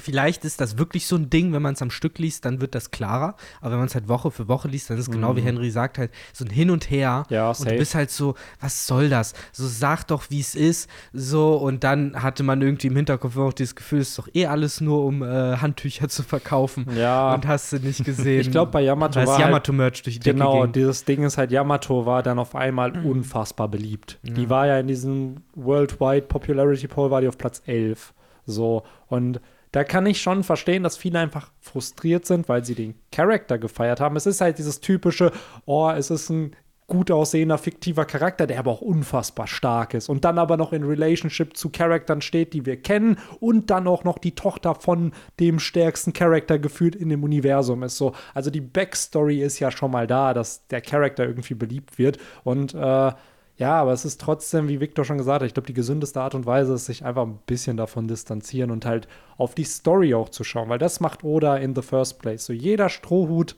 Vielleicht 0.00 0.44
ist 0.44 0.60
das 0.60 0.78
wirklich 0.78 1.06
so 1.06 1.16
ein 1.16 1.30
Ding, 1.30 1.52
wenn 1.52 1.62
man 1.62 1.74
es 1.74 1.82
am 1.82 1.90
Stück 1.90 2.18
liest, 2.18 2.44
dann 2.44 2.60
wird 2.60 2.74
das 2.74 2.90
klarer. 2.90 3.36
Aber 3.60 3.72
wenn 3.72 3.78
man 3.78 3.86
es 3.88 3.94
halt 3.94 4.08
Woche 4.08 4.30
für 4.30 4.48
Woche 4.48 4.68
liest, 4.68 4.90
dann 4.90 4.96
ist 4.98 5.08
es 5.08 5.10
genau 5.10 5.36
wie 5.36 5.40
Henry 5.42 5.70
sagt, 5.70 5.98
halt 5.98 6.10
so 6.32 6.44
ein 6.44 6.50
Hin 6.50 6.70
und 6.70 6.90
Her. 6.90 7.24
Ja, 7.28 7.50
und 7.50 7.64
du 7.70 7.76
bist 7.76 7.94
halt 7.94 8.10
so, 8.10 8.34
was 8.60 8.86
soll 8.86 9.08
das? 9.08 9.34
So 9.52 9.66
sag 9.66 10.04
doch, 10.08 10.24
wie 10.30 10.40
es 10.40 10.54
ist. 10.54 10.88
So, 11.12 11.54
und 11.56 11.84
dann 11.84 12.22
hatte 12.22 12.42
man 12.42 12.62
irgendwie 12.62 12.86
im 12.88 12.96
Hinterkopf 12.96 13.36
auch 13.36 13.52
dieses 13.52 13.74
Gefühl, 13.76 14.00
es 14.00 14.10
ist 14.10 14.18
doch 14.18 14.28
eh 14.34 14.46
alles 14.46 14.80
nur, 14.80 15.04
um 15.04 15.22
äh, 15.22 15.56
Handtücher 15.56 16.08
zu 16.08 16.22
verkaufen. 16.22 16.86
Ja. 16.96 17.34
Und 17.34 17.46
hast 17.46 17.72
du 17.72 17.78
nicht 17.78 18.04
gesehen. 18.04 18.40
Ich 18.40 18.50
glaube, 18.50 18.72
bei 18.72 18.80
Yamato 18.82 19.20
war 19.20 19.26
halt- 19.26 19.40
Yamato-Merch 19.40 20.02
durch 20.02 20.18
die 20.20 20.30
Genau, 20.30 20.62
ging. 20.62 20.72
dieses 20.72 21.04
Ding 21.04 21.22
ist 21.22 21.38
halt, 21.38 21.52
Yamato 21.52 22.06
war 22.06 22.22
dann 22.22 22.38
auf 22.38 22.54
einmal 22.54 22.92
unfassbar 23.04 23.68
beliebt. 23.68 24.18
Die 24.22 24.48
war 24.50 24.66
ja 24.66 24.78
in 24.78 24.86
diesem 24.88 25.42
Worldwide 25.54 26.22
Popularity 26.26 26.88
Poll, 26.88 27.10
war 27.10 27.20
die 27.20 27.28
auf 27.28 27.38
Platz 27.38 27.62
11. 27.66 28.12
So, 28.46 28.82
und 29.08 29.40
da 29.72 29.84
kann 29.84 30.06
ich 30.06 30.20
schon 30.20 30.44
verstehen, 30.44 30.82
dass 30.82 30.96
viele 30.96 31.18
einfach 31.18 31.50
frustriert 31.60 32.26
sind, 32.26 32.48
weil 32.48 32.64
sie 32.64 32.74
den 32.74 32.94
Charakter 33.10 33.58
gefeiert 33.58 34.00
haben. 34.00 34.16
Es 34.16 34.26
ist 34.26 34.40
halt 34.40 34.58
dieses 34.58 34.80
typische, 34.80 35.32
oh, 35.64 35.90
es 35.90 36.10
ist 36.10 36.30
ein 36.30 36.54
gut 36.92 37.10
aussehender, 37.10 37.56
fiktiver 37.56 38.04
Charakter, 38.04 38.46
der 38.46 38.58
aber 38.58 38.70
auch 38.70 38.82
unfassbar 38.82 39.46
stark 39.46 39.94
ist 39.94 40.10
und 40.10 40.26
dann 40.26 40.38
aber 40.38 40.58
noch 40.58 40.74
in 40.74 40.82
Relationship 40.82 41.56
zu 41.56 41.70
Charaktern 41.70 42.20
steht, 42.20 42.52
die 42.52 42.66
wir 42.66 42.76
kennen 42.76 43.16
und 43.40 43.70
dann 43.70 43.86
auch 43.86 44.04
noch 44.04 44.18
die 44.18 44.34
Tochter 44.34 44.74
von 44.74 45.12
dem 45.40 45.58
stärksten 45.58 46.12
Charakter 46.12 46.58
gefühlt 46.58 46.94
in 46.94 47.08
dem 47.08 47.24
Universum 47.24 47.82
ist. 47.82 47.96
So, 47.96 48.12
also 48.34 48.50
die 48.50 48.60
Backstory 48.60 49.40
ist 49.40 49.58
ja 49.58 49.70
schon 49.70 49.90
mal 49.90 50.06
da, 50.06 50.34
dass 50.34 50.66
der 50.66 50.82
Charakter 50.82 51.24
irgendwie 51.24 51.54
beliebt 51.54 51.98
wird 51.98 52.18
und 52.44 52.74
äh, 52.74 53.12
ja, 53.56 53.74
aber 53.74 53.92
es 53.92 54.04
ist 54.04 54.20
trotzdem, 54.20 54.68
wie 54.68 54.80
Victor 54.80 55.04
schon 55.04 55.18
gesagt 55.18 55.42
hat, 55.42 55.46
ich 55.46 55.54
glaube, 55.54 55.66
die 55.66 55.74
gesündeste 55.74 56.20
Art 56.20 56.34
und 56.34 56.46
Weise 56.46 56.74
ist, 56.74 56.86
sich 56.86 57.04
einfach 57.04 57.26
ein 57.26 57.38
bisschen 57.46 57.76
davon 57.76 58.08
distanzieren 58.08 58.70
und 58.70 58.86
halt 58.86 59.08
auf 59.36 59.54
die 59.54 59.64
Story 59.64 60.14
auch 60.14 60.30
zu 60.30 60.42
schauen, 60.42 60.68
weil 60.68 60.78
das 60.78 61.00
macht 61.00 61.22
Oda 61.22 61.56
in 61.56 61.74
the 61.74 61.82
first 61.82 62.18
place. 62.18 62.46
So 62.46 62.52
jeder 62.52 62.88
Strohhut 62.88 63.56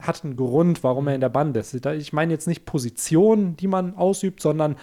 hat 0.00 0.24
einen 0.24 0.36
Grund, 0.36 0.82
warum 0.82 1.06
er 1.06 1.14
in 1.14 1.20
der 1.20 1.28
Band 1.28 1.56
ist. 1.56 1.74
Ich 1.86 2.12
meine 2.12 2.32
jetzt 2.32 2.48
nicht 2.48 2.64
Position, 2.64 3.56
die 3.56 3.68
man 3.68 3.94
ausübt, 3.96 4.40
sondern 4.40 4.76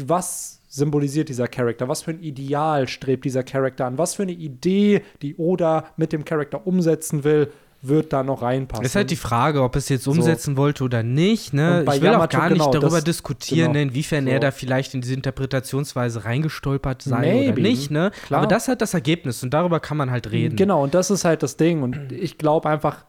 was 0.00 0.60
symbolisiert 0.68 1.28
dieser 1.28 1.48
Charakter? 1.48 1.88
Was 1.88 2.02
für 2.02 2.12
ein 2.12 2.22
Ideal 2.22 2.88
strebt 2.88 3.24
dieser 3.24 3.42
Charakter 3.42 3.86
an? 3.86 3.98
Was 3.98 4.14
für 4.14 4.22
eine 4.22 4.32
Idee, 4.32 5.02
die 5.22 5.36
Oda 5.36 5.86
mit 5.96 6.12
dem 6.12 6.24
Charakter 6.24 6.66
umsetzen 6.66 7.24
will, 7.24 7.52
wird 7.86 8.12
da 8.12 8.22
noch 8.22 8.42
reinpassen? 8.42 8.84
ist 8.84 8.96
halt 8.96 9.10
die 9.10 9.16
Frage, 9.16 9.62
ob 9.62 9.76
es 9.76 9.88
jetzt 9.88 10.06
umsetzen 10.08 10.56
wollte 10.56 10.84
oder 10.84 11.02
nicht. 11.02 11.52
Ne? 11.52 11.84
Ich 11.86 12.00
will 12.00 12.10
Yamato, 12.10 12.36
auch 12.36 12.40
gar 12.40 12.48
nicht 12.50 12.58
genau, 12.58 12.70
darüber 12.72 12.96
das- 12.96 13.04
diskutieren, 13.04 13.72
genau. 13.72 13.82
inwiefern 13.88 14.24
So. 14.24 14.30
er 14.30 14.40
da 14.40 14.50
vielleicht 14.50 14.94
in 14.94 15.00
diese 15.00 15.14
Interpretationsweise 15.14 16.24
reingestolpert 16.24 17.02
sei 17.02 17.16
oder 17.16 17.46
Maybe, 17.48 17.62
nicht. 17.62 17.90
Ne? 17.90 18.10
klar. 18.26 18.38
Aber 18.40 18.46
das 18.48 18.64
ist 18.64 18.68
halt 18.68 18.82
das 18.82 18.94
Ergebnis 18.94 19.42
und 19.42 19.52
darüber 19.52 19.80
kann 19.80 19.96
man 19.96 20.10
halt 20.10 20.30
reden. 20.30 20.56
Genau, 20.56 20.82
und 20.82 20.94
das 20.94 21.10
ist 21.10 21.24
halt 21.24 21.42
das 21.42 21.56
Ding. 21.56 21.82
Und 21.82 22.12
ich 22.12 22.38
glaube 22.38 22.68
einfach, 22.68 23.04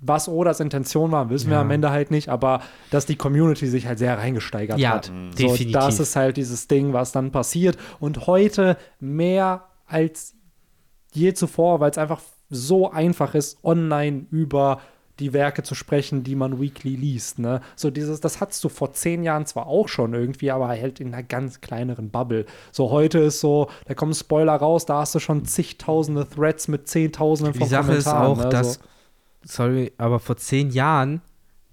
was 0.00 0.28
Odas 0.28 0.60
Intention 0.60 1.10
war, 1.10 1.28
wissen 1.28 1.48
wir 1.50 1.56
Ja. 1.56 1.62
am 1.62 1.70
Ende 1.72 1.90
halt 1.90 2.10
nicht, 2.12 2.28
aber 2.28 2.60
dass 2.90 3.04
die 3.06 3.16
Community 3.16 3.66
sich 3.66 3.86
halt 3.86 3.98
sehr 3.98 4.16
reingesteigert 4.16 4.78
Ja, 4.78 4.90
hat. 4.90 5.06
So, 5.06 5.12
definitiv. 5.48 5.72
das 5.72 5.98
ist 5.98 6.14
halt 6.14 6.36
dieses 6.36 6.68
Ding, 6.68 6.92
was 6.92 7.10
dann 7.12 7.32
passiert. 7.32 7.76
Und 7.98 8.26
heute 8.28 8.76
mehr 9.00 9.64
als 9.86 10.34
je 11.12 11.32
zuvor, 11.32 11.80
weil 11.80 11.90
es 11.90 11.98
einfach 11.98 12.20
so 12.50 12.90
einfach 12.90 13.34
ist, 13.34 13.62
online 13.62 14.26
über 14.30 14.80
die 15.18 15.32
Werke 15.32 15.62
zu 15.62 15.74
sprechen, 15.74 16.22
die 16.22 16.36
man 16.36 16.60
weekly 16.60 16.94
liest. 16.94 17.38
Ne? 17.38 17.60
So 17.76 17.90
dieses, 17.90 18.20
das 18.20 18.40
hattest 18.40 18.62
du 18.62 18.68
vor 18.68 18.92
zehn 18.92 19.22
Jahren 19.24 19.46
zwar 19.46 19.66
auch 19.66 19.88
schon 19.88 20.14
irgendwie, 20.14 20.50
aber 20.50 20.68
halt 20.68 21.00
in 21.00 21.12
einer 21.12 21.22
ganz 21.22 21.60
kleineren 21.60 22.10
Bubble. 22.10 22.46
So 22.72 22.90
heute 22.90 23.18
ist 23.18 23.40
so, 23.40 23.68
da 23.86 23.94
kommen 23.94 24.14
Spoiler 24.14 24.54
raus, 24.54 24.86
da 24.86 25.00
hast 25.00 25.14
du 25.14 25.18
schon 25.18 25.44
zigtausende 25.44 26.28
Threads 26.28 26.68
mit 26.68 26.88
zehntausenden 26.88 27.52
Die 27.52 27.58
von 27.60 27.68
Sache 27.68 27.92
ist 27.92 28.06
auch, 28.06 28.38
ne? 28.38 28.48
dass, 28.48 28.74
so. 28.74 28.80
sorry, 29.44 29.92
aber 29.98 30.20
vor 30.20 30.36
zehn 30.36 30.70
Jahren 30.70 31.20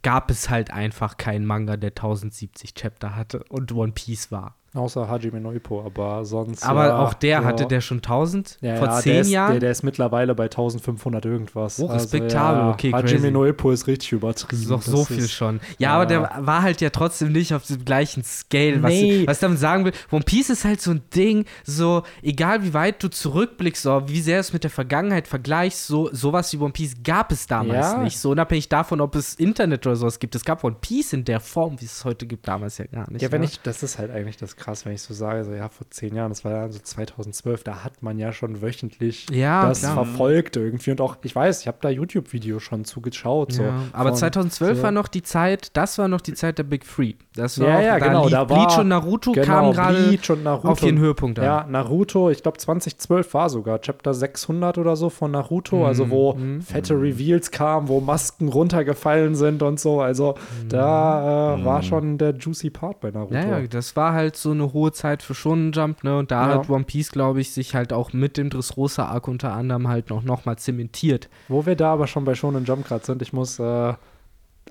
gab 0.01 0.29
es 0.29 0.49
halt 0.49 0.71
einfach 0.71 1.17
keinen 1.17 1.45
Manga, 1.45 1.77
der 1.77 1.91
1070 1.91 2.73
Chapter 2.73 3.15
hatte 3.15 3.43
und 3.49 3.71
One 3.71 3.91
Piece 3.91 4.31
war. 4.31 4.55
Außer 4.75 5.07
Hajime 5.07 5.39
no 5.39 5.51
Ippo, 5.53 5.83
aber 5.85 6.25
sonst. 6.25 6.63
Aber 6.65 6.87
ja, 6.87 6.99
auch 6.99 7.13
der 7.13 7.29
ja. 7.29 7.43
hatte 7.43 7.65
der 7.65 7.81
schon 7.81 7.97
1000 7.97 8.57
ja, 8.61 8.75
vor 8.75 8.91
zehn 8.99 9.21
ist, 9.21 9.29
Jahren. 9.29 9.51
Der, 9.53 9.59
der 9.61 9.71
ist 9.71 9.83
mittlerweile 9.83 10.35
bei 10.35 10.43
1500 10.45 11.25
irgendwas. 11.25 11.79
Oh, 11.79 11.85
respektabel, 11.85 12.61
also, 12.61 12.73
okay, 12.73 12.91
Hajime 12.91 13.19
crazy. 13.21 13.31
no 13.31 13.45
Ippo 13.45 13.71
ist 13.71 13.87
richtig 13.87 14.11
übertrieben. 14.11 14.49
Das 14.51 14.59
ist 14.61 14.69
doch 14.71 14.81
so 14.81 14.97
Das 14.97 15.07
viel 15.07 15.17
ist- 15.19 15.31
schon. 15.31 15.59
Ja, 15.77 15.93
aber 15.95 16.05
der 16.05 16.29
war 16.41 16.61
halt 16.61 16.81
ja 16.81 16.89
trotzdem 16.89 17.31
nicht 17.31 17.53
auf 17.53 17.65
dem 17.65 17.85
gleichen 17.85 18.23
Scale. 18.23 18.83
Was, 18.83 18.91
Nee. 18.91 19.23
was 19.25 19.37
ich 19.37 19.41
damit 19.41 19.59
sagen 19.59 19.85
will, 19.85 19.93
One 20.11 20.23
Piece 20.23 20.49
ist 20.49 20.65
halt 20.65 20.81
so 20.81 20.91
ein 20.91 21.01
Ding, 21.15 21.45
so, 21.63 22.03
egal 22.21 22.63
wie 22.63 22.73
weit 22.73 23.01
du 23.01 23.07
zurückblickst, 23.09 23.85
oder 23.87 24.09
wie 24.09 24.21
sehr 24.21 24.39
es 24.39 24.51
mit 24.53 24.63
der 24.63 24.71
Vergangenheit 24.71 25.27
vergleichst, 25.27 25.87
so, 25.87 26.09
sowas 26.11 26.51
wie 26.53 26.57
One 26.57 26.73
Piece 26.73 26.95
gab 27.03 27.31
es 27.31 27.47
damals 27.47 27.97
nicht. 27.97 28.19
So 28.19 28.31
unabhängig 28.31 28.69
davon, 28.69 28.99
ob 29.01 29.15
es 29.15 29.35
Internet 29.35 29.85
oder 29.87 29.95
sowas 29.95 30.19
gibt. 30.19 30.35
Es 30.35 30.43
gab 30.43 30.63
One 30.63 30.75
Piece 30.81 31.13
in 31.13 31.23
der 31.23 31.39
Form, 31.39 31.79
wie 31.79 31.85
es 31.85 32.03
heute 32.05 32.25
gibt, 32.25 32.47
damals 32.47 32.77
ja 32.77 32.85
gar 32.85 33.09
nicht. 33.09 33.21
Ja, 33.21 33.31
wenn 33.31 33.43
ich, 33.43 33.61
das 33.61 33.83
ist 33.83 33.97
halt 33.97 34.11
eigentlich 34.11 34.37
das 34.37 34.55
krass, 34.65 34.85
wenn 34.85 34.93
ich 34.93 35.01
so 35.01 35.13
sage, 35.13 35.43
so 35.45 35.53
ja, 35.53 35.69
vor 35.69 35.85
zehn 35.91 36.15
Jahren, 36.15 36.29
das 36.29 36.43
war 36.43 36.51
ja 36.51 36.69
so 36.69 36.79
2012, 36.79 37.63
da 37.63 37.83
hat 37.83 38.01
man 38.01 38.17
ja 38.17 38.33
schon 38.33 38.61
wöchentlich 38.61 39.27
Ja, 39.31 39.67
das 39.69 39.79
klar. 39.81 39.93
verfolgt 39.93 40.57
irgendwie 40.57 40.91
und 40.91 41.01
auch, 41.01 41.17
ich 41.21 41.35
weiß, 41.35 41.61
ich 41.61 41.67
habe 41.67 41.77
da 41.81 41.89
YouTube-Videos 41.89 42.63
schon 42.63 42.83
zugeschaut. 42.83 43.53
So, 43.53 43.63
Ja, 43.63 43.73
aber 43.93 44.09
von- 44.09 44.17
2012 44.17 44.77
so. 44.77 44.83
war 44.83 44.91
noch 44.91 45.07
die 45.07 45.21
Zeit, 45.21 45.69
das 45.77 45.97
war 45.99 46.07
noch 46.07 46.21
die 46.21 46.33
Zeit 46.33 46.57
der 46.57 46.63
Big 46.63 46.83
Three. 46.83 47.13
Das 47.35 47.59
war 47.59 47.67
Ja, 47.67 47.77
auch, 47.77 47.81
ja, 47.81 47.99
da 47.99 48.07
genau, 48.07 48.23
lief 48.23 48.31
da 48.31 48.43
Bleach 48.45 48.57
war- 48.57 48.79
und 48.79 48.87
Naruto 48.87 49.31
genau, 49.33 49.45
kamen 49.45 49.73
gerade 49.73 50.07
Bleach 50.09 50.29
auf 50.63 50.81
ihren 50.83 50.97
Höhepunkt 50.99 51.37
an. 51.39 51.45
Ja, 51.45 51.65
Naruto, 51.69 52.29
ich 52.31 52.41
glaube 52.41 52.57
2012 52.57 53.33
war 53.35 53.49
sogar 53.49 53.79
Chapter 53.81 54.13
600 54.13 54.77
oder 54.79 54.95
so 54.95 55.09
von 55.09 55.31
Naruto, 55.31 55.77
Mhm, 55.77 55.83
also 55.85 56.09
wo 56.09 56.37
fette 56.65 56.95
Reveals 56.95 57.51
kamen, 57.51 57.87
wo 57.87 57.99
Masken 57.99 58.47
runtergefallen 58.49 59.35
sind 59.35 59.61
und 59.61 59.79
so. 59.79 60.01
Also 60.01 60.35
da 60.69 61.55
äh, 61.55 61.65
war 61.65 61.83
schon 61.83 62.17
der 62.17 62.33
juicy 62.35 62.69
Part 62.71 62.99
bei 63.01 63.11
Naruto. 63.11 63.35
Mhm. 63.35 63.49
Ja, 63.49 63.59
ja, 63.59 63.67
das 63.67 63.95
war 63.95 64.13
halt 64.13 64.35
so 64.35 64.54
eine 64.55 64.73
hohe 64.73 64.91
Zeit 64.91 65.21
für 65.23 65.35
Shonen 65.35 65.71
Jump, 65.71 66.03
ne? 66.03 66.17
Und 66.17 66.31
da 66.31 66.49
Ja. 66.49 66.55
hat 66.59 66.69
One 66.69 66.83
Piece, 66.85 67.11
glaube 67.11 67.41
ich, 67.41 67.51
sich 67.51 67.75
halt 67.75 67.93
auch 67.93 68.13
mit 68.13 68.37
dem 68.37 68.49
Dressrosa 68.49 69.05
Arc 69.05 69.27
unter 69.27 69.53
anderem 69.53 69.87
halt 69.87 70.09
noch, 70.09 70.23
noch 70.23 70.45
mal 70.45 70.57
zementiert. 70.57 71.29
Wo 71.47 71.65
wir 71.65 71.75
da 71.75 71.93
aber 71.93 72.07
schon 72.07 72.25
bei 72.25 72.35
Shonen 72.35 72.65
Jump 72.65 72.87
gerade 72.87 73.05
sind, 73.05 73.21
ich 73.21 73.33
muss 73.33 73.59
äh, 73.59 73.93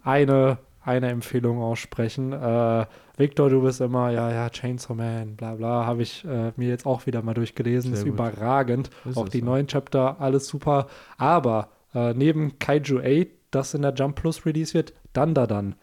eine, 0.03 0.59
eine 0.83 1.09
Empfehlung 1.09 1.61
aussprechen. 1.63 2.33
Äh, 2.33 2.87
Victor, 3.17 3.49
du 3.49 3.63
bist 3.63 3.81
immer, 3.81 4.11
ja, 4.11 4.31
ja, 4.33 4.51
Chainsaw 4.51 4.95
Man, 4.95 5.37
bla 5.37 5.55
bla, 5.55 5.87
habe 5.87 6.03
ich 6.03 6.25
äh, 6.25 6.53
mir 6.57 6.69
jetzt 6.69 6.85
auch 6.87 7.07
wieder 7.07 7.23
mal 7.23 7.35
durchgelesen. 7.35 7.91
Sehr 7.91 7.99
ist 8.01 8.05
gut. 8.05 8.15
überragend. 8.15 8.91
Ist 9.05 9.17
auch 9.17 9.29
die 9.29 9.39
ja. 9.39 9.45
neuen 9.45 9.67
Chapter, 9.67 10.17
alles 10.21 10.47
super. 10.49 10.89
Aber 11.17 11.69
äh, 11.95 12.13
neben 12.15 12.59
Kaiju 12.59 12.99
8, 13.01 13.29
das 13.51 13.73
in 13.75 13.83
der 13.83 13.95
Jump 13.95 14.17
Plus 14.17 14.45
Release 14.45 14.75
wird, 14.75 14.93
dann 15.13 15.33
da 15.33 15.47
dann. 15.47 15.77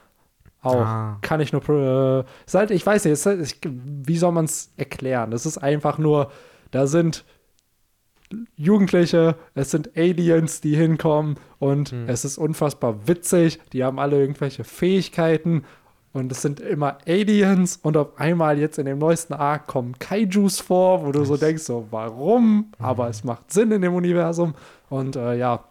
Auch. 0.62 0.76
Ah. 0.76 1.18
Kann 1.22 1.42
ich 1.42 1.54
nur. 1.54 1.68
Äh, 1.70 2.24
halt, 2.54 2.72
ich 2.72 2.86
weiß 2.86 3.06
nicht, 3.06 3.26
halt, 3.26 3.42
ich, 3.42 3.58
wie 3.64 4.18
soll 4.18 4.32
man 4.32 4.46
es 4.46 4.72
erklären? 4.78 5.34
Es 5.34 5.46
ist 5.46 5.58
einfach 5.58 5.98
nur, 5.98 6.32
da 6.72 6.88
sind 6.88 7.26
Jugendliche, 8.56 9.36
es 9.56 9.72
sind 9.72 9.98
Aliens, 9.98 10.62
die 10.62 10.76
hinkommen 10.76 11.36
und 11.60 11.92
Hm. 11.92 12.08
es 12.08 12.24
ist 12.24 12.38
unfassbar 12.38 13.08
witzig. 13.08 13.60
Die 13.74 13.84
haben 13.84 14.00
alle 14.00 14.20
irgendwelche 14.20 14.64
Fähigkeiten 14.64 15.64
und 16.14 16.32
es 16.32 16.42
sind 16.42 16.60
immer 16.60 16.98
Aliens 17.08 17.80
und 17.82 17.98
auf 17.98 18.18
einmal 18.20 18.60
jetzt 18.60 18.78
in 18.78 18.86
dem 18.86 19.00
neuesten 19.00 19.34
Arc 19.34 19.68
kommen 19.68 19.98
Kaijus 20.00 20.60
vor, 20.60 21.06
wo 21.06 21.12
du 21.12 21.26
so 21.26 21.38
denkst, 21.38 21.64
so 21.64 21.88
warum? 21.92 22.72
Aber 22.80 23.10
es 23.10 23.24
macht 23.24 23.52
Sinn 23.52 23.72
in 23.72 23.82
dem 23.82 23.94
Universum 23.94 24.54
und 24.90 25.16
äh, 25.16 25.36
ja, 25.36 25.64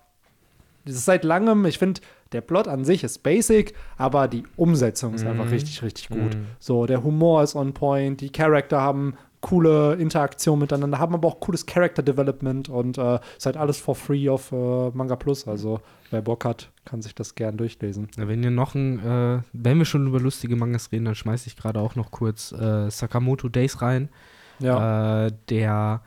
es 0.85 0.95
ist 0.95 1.05
seit 1.05 1.25
langem, 1.25 1.65
ich 1.67 1.79
finde, 1.79 2.01
der 2.33 2.41
Plot 2.41 2.69
an 2.69 2.85
sich 2.85 3.05
ist 3.05 3.23
basic, 3.23 3.75
aber 3.97 4.29
die 4.29 4.45
Umsetzung 4.57 5.15
ist 5.15 5.27
einfach 5.27 5.51
richtig, 5.51 5.83
richtig 5.83 6.09
gut. 6.09 6.37
So, 6.59 6.87
der 6.87 7.03
Humor 7.03 7.43
ist 7.43 7.57
on 7.57 7.75
point, 7.75 8.21
die 8.21 8.31
Charakter 8.31 8.81
haben 8.81 9.15
coole 9.41 9.95
Interaktion 9.95 10.59
miteinander, 10.59 10.99
haben 10.99 11.15
aber 11.15 11.29
auch 11.29 11.41
cooles 11.41 11.65
Character 11.67 12.03
Development 12.03 12.69
und 12.69 12.99
äh, 12.99 13.19
ist 13.37 13.47
halt 13.47 13.57
alles 13.57 13.79
for 13.79 13.95
free 13.95 14.29
auf 14.29 14.53
äh, 14.53 14.91
Manga 14.91 15.17
Plus. 15.17 15.49
Also 15.49 15.81
wer 16.11 16.21
Bock 16.23 16.45
hat, 16.45 16.71
kann 16.85 17.03
sich 17.03 17.15
das 17.15 17.35
gern 17.35 17.57
durchlesen. 17.57 18.09
Ja, 18.17 18.29
wenn 18.29 18.43
ihr 18.43 18.51
noch 18.51 18.75
ein, 18.75 18.99
äh, 18.99 19.43
wenn 19.53 19.79
wir 19.79 19.87
schon 19.87 20.07
über 20.07 20.21
lustige 20.21 20.57
Mangas 20.57 20.93
reden, 20.93 21.07
dann 21.07 21.15
schmeiße 21.15 21.49
ich 21.49 21.57
gerade 21.57 21.81
auch 21.81 21.97
noch 21.97 22.11
kurz 22.11 22.53
äh, 22.53 22.91
Sakamoto 22.91 23.49
Days 23.49 23.81
rein. 23.81 24.11
Ja, 24.59 25.27
äh, 25.27 25.33
der 25.49 26.03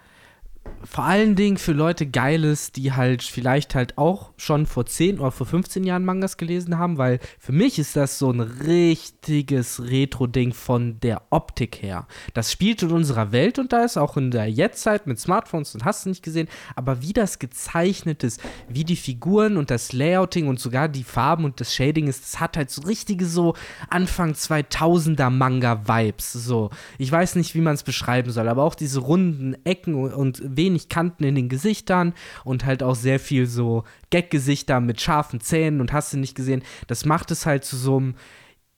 vor 0.84 1.06
allen 1.06 1.36
Dingen 1.36 1.58
für 1.58 1.72
Leute 1.72 2.06
geil 2.06 2.44
ist, 2.44 2.76
die 2.76 2.92
halt 2.92 3.24
vielleicht 3.24 3.74
halt 3.74 3.98
auch 3.98 4.32
schon 4.38 4.66
vor 4.66 4.86
10 4.86 5.20
oder 5.20 5.32
vor 5.32 5.48
15 5.48 5.84
Jahren 5.84 6.04
Mangas 6.04 6.38
gelesen 6.38 6.78
haben, 6.78 6.98
weil 6.98 7.20
für 7.40 7.54
mich 7.54 7.80
ist 7.80 7.96
das 7.96 8.20
so 8.20 8.32
ein 8.32 8.42
richtiges 8.42 9.82
Retro-Ding 9.82 10.54
von 10.54 11.00
der 11.00 11.22
Optik 11.30 11.82
her. 11.82 12.08
Das 12.34 12.52
spielt 12.52 12.84
in 12.84 12.92
unserer 12.92 13.32
Welt 13.32 13.60
und 13.60 13.72
da 13.72 13.84
ist 13.84 13.98
auch 13.98 14.18
in 14.18 14.32
der 14.32 14.48
Jetztzeit 14.48 15.08
mit 15.08 15.20
Smartphones 15.20 15.74
und 15.74 15.86
hast 15.86 16.06
du 16.06 16.10
nicht 16.10 16.24
gesehen, 16.24 16.50
aber 16.76 17.02
wie 17.02 17.14
das 17.14 17.40
gezeichnet 17.40 18.24
ist, 18.24 18.42
wie 18.68 18.84
die 18.84 18.98
Figuren 18.98 19.58
und 19.58 19.72
das 19.72 19.94
Layouting 19.94 20.48
und 20.48 20.60
sogar 20.60 20.90
die 20.90 21.04
Farben 21.04 21.46
und 21.46 21.62
das 21.62 21.74
Shading 21.74 22.08
ist, 22.08 22.24
das 22.24 22.40
hat 22.40 22.58
halt 22.58 22.70
so 22.70 22.82
richtige 22.82 23.26
so 23.26 23.56
Anfang 23.90 24.34
2000er 24.34 25.30
Manga-Vibes. 25.30 26.34
So, 26.34 26.72
ich 26.98 27.12
weiß 27.12 27.36
nicht, 27.36 27.56
wie 27.56 27.62
man 27.62 27.76
es 27.76 27.84
beschreiben 27.84 28.32
soll, 28.32 28.50
aber 28.50 28.64
auch 28.64 28.76
diese 28.76 29.00
runden 29.00 29.56
Ecken 29.64 29.96
und- 29.96 30.14
und 30.14 30.53
wenig 30.58 30.90
Kanten 30.90 31.24
in 31.24 31.36
den 31.36 31.50
Gesichtern 31.50 32.14
und 32.44 32.66
halt 32.66 32.84
auch 32.84 32.96
sehr 32.96 33.20
viel 33.20 33.46
so 33.46 33.84
Gag-Gesichter 34.10 34.80
mit 34.80 35.02
scharfen 35.02 35.40
Zähnen 35.42 35.82
und 35.82 35.94
hast 35.94 36.14
du 36.14 36.18
nicht 36.18 36.36
gesehen. 36.36 36.64
Das 36.88 37.06
macht 37.06 37.32
es 37.32 37.46
halt 37.46 37.64
zu 37.64 37.78
so 37.78 37.98
einem 37.98 38.16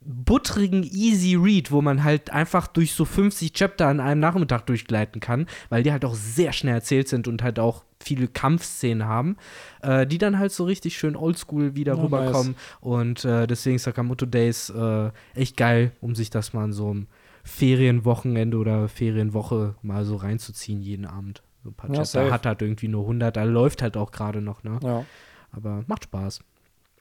buttrigen 0.05 0.83
Easy 0.83 1.35
Read, 1.35 1.71
wo 1.71 1.81
man 1.81 2.03
halt 2.03 2.31
einfach 2.31 2.67
durch 2.67 2.93
so 2.93 3.05
50 3.05 3.53
Chapter 3.53 3.87
an 3.87 3.99
einem 3.99 4.21
Nachmittag 4.21 4.65
durchgleiten 4.67 5.19
kann, 5.19 5.47
weil 5.69 5.83
die 5.83 5.91
halt 5.91 6.05
auch 6.05 6.13
sehr 6.13 6.53
schnell 6.53 6.75
erzählt 6.75 7.07
sind 7.07 7.27
und 7.27 7.41
halt 7.41 7.59
auch 7.59 7.83
viele 7.99 8.27
Kampfszenen 8.27 9.07
haben, 9.07 9.35
äh, 9.81 10.05
die 10.05 10.19
dann 10.19 10.37
halt 10.37 10.51
so 10.51 10.65
richtig 10.65 10.97
schön 10.97 11.15
oldschool 11.15 11.75
wieder 11.75 11.95
Ja, 11.95 12.03
rüberkommen. 12.03 12.55
Und 12.81 13.25
äh, 13.25 13.47
deswegen 13.47 13.79
Sakamoto 13.79 14.27
Days 14.27 14.69
äh, 14.69 15.09
echt 15.33 15.57
geil, 15.57 15.91
um 16.01 16.13
sich 16.13 16.29
das 16.29 16.53
mal 16.53 16.65
an 16.65 16.73
so 16.73 16.91
einem 16.91 17.07
Ferienwochenende 17.43 18.57
oder 18.57 18.87
Ferienwoche 18.87 19.75
mal 19.81 20.05
so 20.05 20.15
reinzuziehen, 20.17 20.81
jeden 20.81 21.05
Abend. 21.05 21.41
So 21.65 21.71
paar 21.71 21.89
Ja, 21.91 22.31
hat 22.31 22.45
halt 22.45 22.61
irgendwie 22.61 22.87
nur 22.87 23.01
100, 23.01 23.35
da 23.35 23.43
läuft 23.43 23.81
halt 23.81 23.97
auch 23.97 24.11
gerade 24.11 24.39
noch, 24.39 24.63
ne? 24.63 24.79
ja. 24.83 25.03
Aber 25.51 25.83
macht 25.87 26.03
Spaß. 26.03 26.41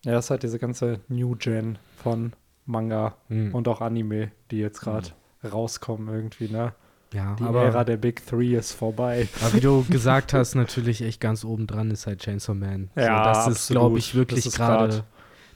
Ja, 0.05 0.13
das 0.13 0.27
ist 0.27 0.31
halt 0.31 0.43
diese 0.43 0.59
ganze 0.59 1.01
New 1.09 1.35
Gen 1.37 1.77
von 1.97 2.33
Manga 2.65 3.15
Mhm. 3.29 3.55
und 3.55 3.69
auch 3.69 3.81
Anime, 3.83 4.31
die 4.51 4.59
jetzt 4.59 4.81
gerade 4.81 5.09
rauskommen 5.45 6.09
irgendwie, 6.09 6.49
ne? 6.49 6.73
Ja, 7.13 7.37
Die 7.39 7.45
aber 7.45 7.63
Ära 7.65 7.85
der 7.85 7.99
Big 7.99 8.25
Three 8.27 8.57
ist 8.57 8.73
vorbei. 8.73 9.29
Aber 9.43 9.53
wie 9.55 9.61
du 9.61 9.85
gesagt 9.91 10.33
hast, 10.33 10.55
natürlich 10.55 11.03
echt 11.03 11.21
ganz 11.21 11.45
oben 11.45 11.67
dran 11.67 11.91
ist 11.91 12.07
halt 12.07 12.21
Chainsaw 12.21 12.55
Man. 12.55 12.91
Ja, 12.97 13.19
so, 13.19 13.25
das 13.25 13.39
ist, 13.39 13.47
absolut. 13.57 13.81
glaube 13.83 13.99
ich, 13.99 14.15
wirklich 14.15 14.47
ist 14.47 14.57
gerade. 14.57 15.05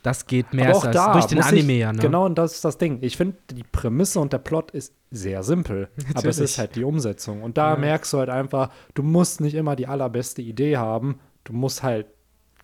Das 0.03 0.27
geht 0.27 0.53
mehr 0.55 0.68
als 0.68 0.83
da 0.92 1.12
durch 1.12 1.25
den 1.27 1.40
Anime, 1.40 1.73
ich, 1.73 1.79
ja, 1.81 1.92
ne? 1.92 2.01
Genau, 2.01 2.27
und 2.27 2.37
das 2.37 2.55
ist 2.55 2.64
das 2.64 2.79
Ding. 2.79 2.99
Ich 3.01 3.16
finde, 3.16 3.37
die 3.51 3.64
Prämisse 3.64 4.21
und 4.21 4.33
der 4.33 4.38
Plot 4.38 4.71
ist 4.71 4.92
sehr 5.11 5.42
simpel. 5.42 5.88
aber 5.99 6.09
es 6.09 6.14
Natürlich. 6.14 6.38
ist 6.40 6.59
halt 6.59 6.77
die 6.77 6.85
Umsetzung. 6.85 7.42
Und 7.42 7.57
da 7.59 7.71
Ja. 7.75 7.77
merkst 7.79 8.12
du 8.12 8.18
halt 8.18 8.29
einfach, 8.31 8.71
du 8.94 9.03
musst 9.03 9.40
nicht 9.40 9.55
immer 9.55 9.75
die 9.77 9.87
allerbeste 9.87 10.42
Idee 10.42 10.77
haben. 10.77 11.18
Du 11.44 11.53
musst 11.53 11.83
halt 11.83 12.07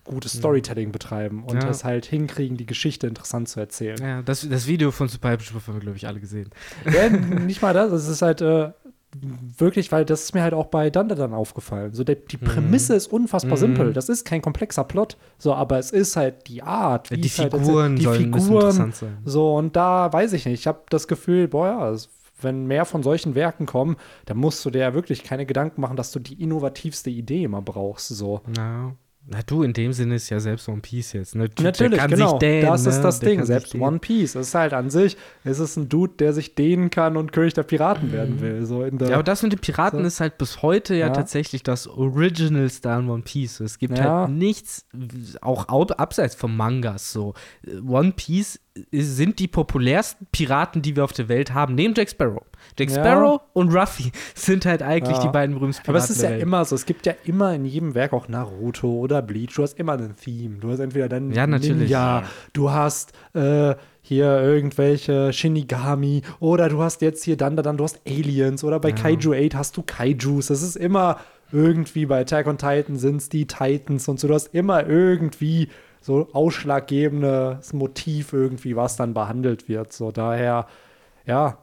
gutes 0.03 0.33
Storytelling 0.33 0.91
betreiben 0.91 1.43
und 1.43 1.63
Ja. 1.63 1.69
es 1.69 1.83
halt 1.83 2.05
hinkriegen, 2.05 2.57
die 2.57 2.67
Geschichte 2.67 3.07
interessant 3.07 3.49
zu 3.49 3.59
erzählen. 3.59 3.97
Ja, 3.99 4.21
das, 4.21 4.47
das 4.47 4.67
Video 4.67 4.91
von 4.91 5.07
Super 5.07 5.29
Hype 5.29 5.41
Spruff 5.41 5.67
haben 5.67 5.73
wir, 5.75 5.81
glaube 5.81 5.97
ich, 5.97 6.05
alle 6.07 6.19
gesehen. 6.19 6.51
Ja, 6.85 7.09
nicht 7.39 7.63
mal 7.63 7.73
das. 7.73 7.91
Es 7.91 8.07
ist 8.07 8.21
halt 8.21 8.39
äh, 8.41 8.69
wirklich, 9.57 9.91
weil 9.91 10.05
das 10.05 10.23
ist 10.25 10.33
mir 10.35 10.43
halt 10.43 10.53
auch 10.53 10.67
bei 10.67 10.89
Dunder 10.89 11.15
dann 11.15 11.33
aufgefallen. 11.33 11.93
So 11.93 12.03
der, 12.03 12.15
die 12.15 12.37
Prämisse 12.37 12.95
ist 12.95 13.07
unfassbar 13.07 13.53
Mhm. 13.53 13.61
simpel. 13.61 13.93
Das 13.93 14.09
ist 14.09 14.25
kein 14.25 14.41
komplexer 14.41 14.83
Plot. 14.83 15.17
So, 15.39 15.53
aber 15.55 15.79
es 15.79 15.91
ist 15.91 16.15
halt 16.15 16.47
die 16.47 16.61
Art, 16.61 17.09
wie 17.11 17.17
die 17.17 17.29
halt 17.29 17.53
Figuren 17.53 17.97
erzählt- 17.97 18.17
die 18.19 18.23
Figuren. 18.25 18.55
interessant 18.57 18.95
sein. 18.95 19.17
So 19.25 19.55
und 19.55 19.75
da 19.75 20.11
weiß 20.11 20.33
ich 20.33 20.45
nicht. 20.45 20.59
Ich 20.59 20.67
habe 20.67 20.81
das 20.89 21.07
Gefühl, 21.07 21.47
boah, 21.47 21.67
ja, 21.67 21.89
es- 21.91 22.09
wenn 22.45 22.65
mehr 22.67 22.85
von 22.85 23.03
solchen 23.03 23.35
Werken 23.35 23.65
kommen, 23.65 23.97
dann 24.27 24.37
musst 24.37 24.63
du 24.63 24.69
dir 24.69 24.79
ja 24.79 24.93
wirklich 24.93 25.23
keine 25.23 25.45
Gedanken 25.45 25.81
machen, 25.81 25.97
dass 25.97 26.11
du 26.13 26.19
die 26.19 26.41
innovativste 26.41 27.09
Idee 27.09 27.43
immer 27.43 27.61
brauchst. 27.61 28.07
So. 28.07 28.39
Ja. 28.55 28.93
Na 29.27 29.39
du, 29.47 29.63
in 29.63 29.73
dem 29.73 29.91
Sinne 29.91 30.13
ist 30.13 30.29
ja 30.29 30.39
selbst 30.39 30.69
One 30.69 30.81
Piece 30.81 31.13
jetzt. 31.13 31.33
Ne? 31.33 31.49
Natürlich, 31.59 31.97
kann 31.97 32.11
genau. 32.11 32.29
Sich 32.29 32.37
dehnen, 32.37 32.67
das 32.67 32.85
ist 32.85 32.97
ne? 32.97 33.01
das 33.01 33.19
Ding. 33.19 33.43
Selbst 33.43 33.73
One 33.73 33.97
Piece 33.97 34.35
ist 34.35 34.53
halt 34.53 34.71
an 34.73 34.91
sich, 34.91 35.17
es 35.43 35.57
ist 35.57 35.77
ein 35.77 35.89
Dude, 35.89 36.13
der 36.19 36.31
sich 36.31 36.53
dehnen 36.53 36.91
kann 36.91 37.17
und 37.17 37.31
König 37.31 37.55
der 37.55 37.63
Piraten 37.63 38.11
werden 38.11 38.39
will. 38.39 38.67
So 38.67 38.83
in 38.83 38.99
der, 38.99 39.07
Ja, 39.09 39.13
aber 39.15 39.23
das 39.23 39.41
mit 39.41 39.51
den 39.51 39.59
Piraten 39.61 40.01
So. 40.01 40.05
ist 40.05 40.19
halt 40.19 40.37
bis 40.37 40.61
heute 40.61 40.93
ja, 40.93 41.07
Ja. 41.07 41.13
tatsächlich 41.13 41.63
das 41.63 41.87
Original 41.87 42.69
Star 42.69 42.99
in 42.99 43.09
One 43.09 43.23
Piece. 43.23 43.61
Es 43.61 43.79
gibt 43.79 43.97
Ja. 43.97 44.27
halt 44.27 44.29
nichts, 44.29 44.85
auch 45.41 45.69
au- 45.69 45.87
abseits 45.87 46.35
vom 46.35 46.55
Mangas 46.55 47.11
so. 47.11 47.33
One 47.83 48.11
Piece 48.15 48.57
ist- 48.57 48.61
sind 48.91 49.39
die 49.39 49.47
populärsten 49.47 50.27
Piraten, 50.31 50.81
die 50.81 50.95
wir 50.97 51.05
auf 51.05 51.13
der 51.13 51.29
Welt 51.29 51.53
haben, 51.53 51.75
neben 51.75 51.93
Jack 51.95 52.09
Sparrow. 52.09 52.43
Jack 52.77 52.89
Ja. 52.89 52.95
Sparrow 52.95 53.41
und 53.53 53.73
Ruffy 53.73 54.11
sind 54.35 54.65
halt 54.65 54.81
eigentlich 54.81 55.17
Ja. 55.17 55.23
die 55.23 55.29
beiden 55.29 55.55
berühmtesten 55.55 55.83
Aber 55.87 55.99
Piraten 55.99 56.11
es 56.11 56.17
ist 56.17 56.23
ja 56.23 56.35
immer 56.35 56.65
so, 56.65 56.75
es 56.75 56.85
gibt 56.85 57.05
ja 57.05 57.13
immer 57.23 57.53
in 57.53 57.63
jedem 57.63 57.95
Werk 57.95 58.11
auch 58.11 58.27
Naruto 58.27 58.89
oder 58.89 59.21
Bleach, 59.21 59.53
du 59.55 59.63
hast 59.63 59.79
immer 59.79 59.93
ein 59.93 60.15
Theme. 60.21 60.57
Du 60.59 60.71
hast 60.71 60.79
entweder 60.79 61.07
dann 61.07 61.31
Ja, 61.31 61.47
natürlich. 61.47 61.77
Ninja, 61.89 62.23
du 62.51 62.71
hast 62.71 63.13
äh, 63.33 63.75
hier 64.01 64.41
irgendwelche 64.41 65.31
Shinigami 65.31 66.21
oder 66.39 66.67
du 66.69 66.81
hast 66.81 67.01
jetzt 67.01 67.23
hier 67.23 67.37
dann, 67.37 67.55
dann, 67.55 67.77
du 67.77 67.83
hast 67.85 68.01
Aliens 68.05 68.63
oder 68.63 68.79
bei 68.79 68.89
Ja. 68.89 68.95
Kaiju 68.95 69.33
8 69.33 69.55
hast 69.55 69.77
du 69.77 69.83
Kaijus. 69.83 70.47
Das 70.47 70.61
ist 70.61 70.75
immer 70.75 71.17
irgendwie 71.51 72.05
bei 72.07 72.21
Attack 72.21 72.47
on 72.47 72.57
Titan 72.57 72.97
sind 72.97 73.17
es 73.17 73.29
die 73.29 73.45
Titans 73.47 74.07
und 74.09 74.19
so. 74.19 74.27
Du 74.27 74.33
hast 74.33 74.53
immer 74.53 74.85
irgendwie 74.85 75.69
so 76.05 76.29
ausschlaggebendes 76.33 77.73
Motiv 77.73 78.31
irgendwie, 78.31 78.75
was 78.75 78.95
dann 78.95 79.15
behandelt 79.15 79.67
wird. 79.67 79.91
So 79.91 80.11
daher, 80.11 80.67
ja, 81.25 81.57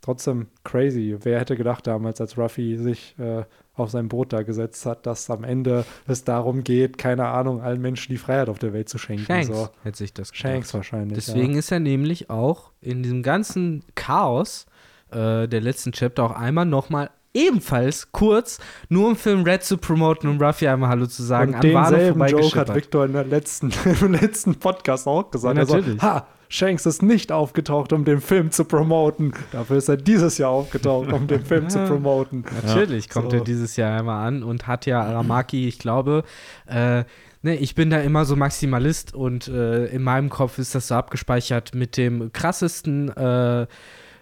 trotzdem 0.00 0.46
crazy. 0.62 1.16
Wer 1.20 1.40
hätte 1.40 1.56
gedacht 1.56 1.88
damals, 1.88 2.20
als 2.20 2.38
Ruffy 2.38 2.76
sich 2.76 3.18
äh, 3.18 3.42
auf 3.74 3.90
sein 3.90 4.08
Boot 4.08 4.32
da 4.32 4.42
gesetzt 4.42 4.86
hat, 4.86 5.04
dass 5.04 5.28
am 5.30 5.42
Ende 5.42 5.84
es 6.06 6.22
darum 6.22 6.62
geht, 6.62 6.96
keine 6.96 7.26
Ahnung, 7.26 7.60
allen 7.60 7.80
Menschen 7.80 8.12
die 8.12 8.18
Freiheit 8.18 8.48
auf 8.48 8.60
der 8.60 8.72
Welt 8.72 8.88
zu 8.88 8.98
schenken. 8.98 9.24
Shanks 9.24 9.48
So. 9.48 9.68
hätte 9.82 9.98
sich 9.98 10.14
das 10.14 10.30
gedacht. 10.30 10.42
Shanks 10.42 10.74
wahrscheinlich. 10.74 11.14
Deswegen 11.16 11.56
ist 11.56 11.72
er 11.72 11.80
nämlich 11.80 12.30
auch 12.30 12.70
in 12.80 13.02
diesem 13.02 13.24
ganzen 13.24 13.82
Chaos 13.96 14.66
äh, 15.10 15.48
der 15.48 15.60
letzten 15.60 15.90
Chapter 15.90 16.22
auch 16.22 16.36
einmal 16.36 16.66
nochmal 16.66 17.10
ebenfalls 17.34 18.12
kurz 18.12 18.58
nur 18.88 19.10
im 19.10 19.16
Film 19.16 19.42
Red 19.42 19.64
zu 19.64 19.78
promoten, 19.78 20.28
um 20.28 20.40
Ruffy 20.40 20.68
einmal 20.68 20.90
Hallo 20.90 21.06
zu 21.06 21.22
ja. 21.22 21.28
sagen, 21.28 21.54
Und 21.54 21.64
denselben 21.64 22.26
Joke 22.26 22.58
hat. 22.60 22.74
Victor 22.74 23.04
in 23.06 23.12
der 23.12 23.24
letzten, 23.24 23.72
im 24.00 24.12
letzten 24.12 24.56
Podcast 24.56 25.06
auch 25.06 25.30
gesagt. 25.30 25.56
Ja, 25.56 25.64
natürlich. 25.64 26.02
ha, 26.02 26.26
Shanks 26.48 26.84
ist 26.84 27.02
nicht 27.02 27.32
aufgetaucht, 27.32 27.94
um 27.94 28.04
den 28.04 28.20
Film 28.20 28.50
zu 28.50 28.66
promoten. 28.66 29.32
Dafür 29.52 29.78
ist 29.78 29.88
er 29.88 29.96
dieses 29.96 30.36
Jahr 30.36 30.50
aufgetaucht, 30.50 31.10
um 31.10 31.26
den 31.26 31.42
Film 31.44 31.70
zu 31.70 31.78
Ja. 31.82 31.86
promoten. 31.86 32.44
Natürlich 32.62 33.08
kommt 33.08 33.30
So. 33.30 33.38
er 33.38 33.44
dieses 33.44 33.76
Jahr 33.76 33.98
einmal 33.98 34.26
an 34.26 34.42
und 34.42 34.66
hat 34.66 34.84
ja 34.84 35.00
Aramaki, 35.00 35.66
ich 35.66 35.78
glaube, 35.78 36.24
äh, 36.66 37.04
ne, 37.40 37.56
ich 37.56 37.74
bin 37.74 37.88
da 37.88 38.00
immer 38.00 38.26
so 38.26 38.36
Maximalist 38.36 39.14
und 39.14 39.48
äh, 39.48 39.86
in 39.86 40.02
meinem 40.02 40.28
Kopf 40.28 40.58
ist 40.58 40.74
das 40.74 40.88
so 40.88 40.94
abgespeichert 40.94 41.74
mit 41.74 41.96
dem 41.96 42.30
krassesten 42.34 43.08
äh, 43.16 43.66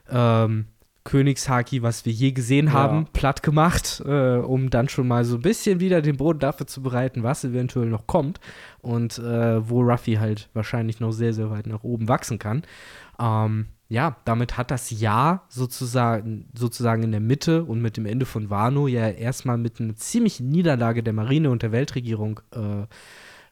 ähm, 0.09 0.67
Königshaki, 1.05 1.83
was 1.83 2.05
wir 2.05 2.13
je 2.13 2.33
gesehen 2.33 2.67
Ja. 2.67 2.73
haben, 2.75 3.07
platt 3.13 3.43
gemacht, 3.43 4.03
äh, 4.05 4.37
um 4.37 4.71
dann 4.71 4.89
schon 4.89 5.09
mal 5.09 5.25
so 5.25 5.37
ein 5.37 5.43
bisschen 5.43 5.81
wieder 5.81 6.03
den 6.03 6.17
Boden 6.19 6.39
dafür 6.41 6.67
zu 6.67 6.83
bereiten, 6.83 7.23
was 7.23 7.43
eventuell 7.45 7.89
noch 7.89 8.07
kommt 8.07 8.39
und 8.81 9.19
äh, 9.19 9.69
wo 9.69 9.81
Ruffy 9.83 10.15
halt 10.15 10.51
wahrscheinlich 10.53 11.01
noch 11.01 11.13
sehr, 11.13 11.33
sehr 11.33 11.51
weit 11.51 11.67
nach 11.67 11.83
oben 11.85 12.09
wachsen 12.09 12.39
kann. 12.39 12.63
Ähm, 13.19 13.67
ja, 13.89 14.17
damit 14.25 14.57
hat 14.57 14.71
das 14.71 14.91
Jahr 14.91 15.47
sozusagen, 15.49 16.49
sozusagen 16.57 17.03
in 17.03 17.11
der 17.11 17.21
Mitte 17.21 17.65
und 17.65 17.81
mit 17.83 17.97
dem 17.97 18.07
Ende 18.07 18.25
von 18.27 18.49
Wano 18.51 18.87
ja 18.87 19.09
erstmal 19.09 19.57
mit 19.59 19.81
einer 19.81 19.97
ziemlichen 19.97 20.49
Niederlage 20.49 21.03
der 21.03 21.13
Marine 21.13 21.51
und 21.51 21.63
der 21.63 21.73
Weltregierung 21.73 22.41
äh, 22.55 22.87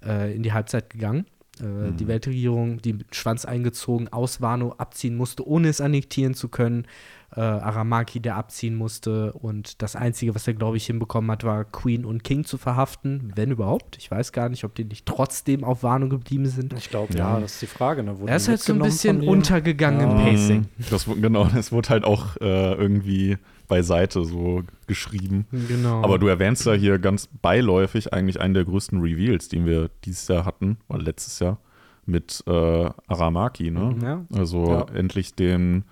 äh, 0.06 0.34
in 0.36 0.42
die 0.42 0.52
Halbzeit 0.52 0.90
gegangen. 0.90 1.26
Äh, 1.60 1.92
Die 1.94 2.06
Weltregierung, 2.06 2.80
die 2.82 2.92
mit 2.92 3.16
Schwanz 3.16 3.44
eingezogen 3.46 4.08
aus 4.12 4.40
Wano 4.40 4.74
abziehen 4.78 5.16
musste, 5.16 5.44
ohne 5.44 5.68
es 5.68 5.80
annektieren 5.80 6.34
zu 6.34 6.48
können. 6.48 6.86
Äh, 7.36 7.40
Aramaki, 7.40 8.20
der 8.20 8.36
abziehen 8.36 8.74
musste. 8.74 9.34
Und 9.34 9.82
das 9.82 9.96
Einzige, 9.96 10.34
was 10.34 10.48
er, 10.48 10.54
glaube 10.54 10.78
ich, 10.78 10.86
hinbekommen 10.86 11.30
hat, 11.30 11.44
war 11.44 11.64
Queen 11.64 12.06
und 12.06 12.24
King 12.24 12.44
zu 12.44 12.56
verhaften, 12.56 13.32
wenn 13.36 13.50
überhaupt. 13.50 13.98
Ich 13.98 14.10
weiß 14.10 14.32
gar 14.32 14.48
nicht, 14.48 14.64
ob 14.64 14.74
die 14.74 14.84
nicht 14.84 15.04
trotzdem 15.04 15.62
auf 15.62 15.82
Warnung 15.82 16.08
geblieben 16.08 16.46
sind. 16.46 16.72
Ich 16.72 16.88
glaube, 16.88 17.12
ja. 17.12 17.34
Ja. 17.34 17.40
das 17.40 17.52
ist 17.52 17.62
die 17.62 17.66
Frage. 17.66 18.02
Ne? 18.02 18.16
Er 18.24 18.36
ist 18.36 18.48
halt 18.48 18.60
so 18.60 18.72
ein 18.72 18.78
bisschen 18.78 19.20
untergegangen 19.20 20.00
im 20.00 20.16
Ja. 20.16 20.24
Pacing. 20.24 20.60
Mhm. 20.60 20.84
Das, 20.88 21.04
genau, 21.04 21.44
das 21.44 21.70
wurde 21.70 21.90
halt 21.90 22.04
auch 22.04 22.36
äh, 22.38 22.72
irgendwie 22.72 23.36
beiseite 23.68 24.24
so 24.24 24.62
geschrieben. 24.86 25.46
Genau. 25.68 26.02
Aber 26.02 26.18
du 26.18 26.28
erwähnst 26.28 26.64
ja 26.64 26.72
hier 26.72 26.98
ganz 26.98 27.26
beiläufig 27.42 28.14
eigentlich 28.14 28.40
einen 28.40 28.54
der 28.54 28.64
größten 28.64 29.02
Reveals, 29.02 29.48
den 29.48 29.66
wir 29.66 29.90
dieses 30.06 30.28
Jahr 30.28 30.46
hatten, 30.46 30.78
oder 30.88 31.02
letztes 31.02 31.40
Jahr, 31.40 31.58
mit 32.06 32.42
äh, 32.46 32.50
Aramaki, 33.06 33.70
ne? 33.70 33.94
Ja. 34.02 34.24
Also 34.34 34.64
Ja. 34.70 34.86
endlich 34.94 35.34
den 35.34 35.84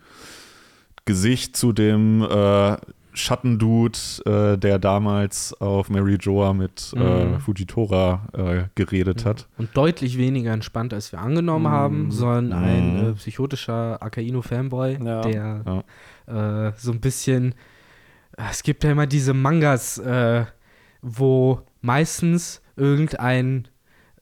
Gesicht 1.07 1.57
zu 1.57 1.72
dem 1.72 2.22
äh, 2.22 2.76
Schattendude, 3.14 3.98
äh, 4.26 4.59
der 4.59 4.78
damals 4.78 5.54
auf 5.61 5.88
Mary 5.88 6.18
Joa 6.20 6.52
mit 6.52 6.92
äh, 6.94 7.24
Mhm. 7.24 7.40
Fujitora 7.40 8.28
äh, 8.34 8.64
geredet 8.74 9.24
hat. 9.24 9.48
Und 9.57 9.74
deutlich 9.74 10.18
weniger 10.18 10.52
entspannt, 10.52 10.92
als 10.92 11.12
wir 11.12 11.20
angenommen 11.20 11.64
Mm. 11.64 11.68
haben, 11.68 12.11
sondern 12.11 12.62
ein 12.62 12.94
Mm. 12.94 13.11
äh, 13.11 13.12
psychotischer 13.14 14.02
Akaino-Fanboy, 14.02 14.98
Ja. 15.02 15.20
der 15.22 15.84
äh, 16.26 16.72
so 16.76 16.92
ein 16.92 17.00
bisschen. 17.00 17.54
Es 18.36 18.62
gibt 18.62 18.84
ja 18.84 18.90
immer 18.92 19.07
diese 19.07 19.32
Mangas, 19.32 19.96
äh, 19.98 20.44
wo 21.00 21.62
meistens 21.80 22.61
irgendein 22.76 23.68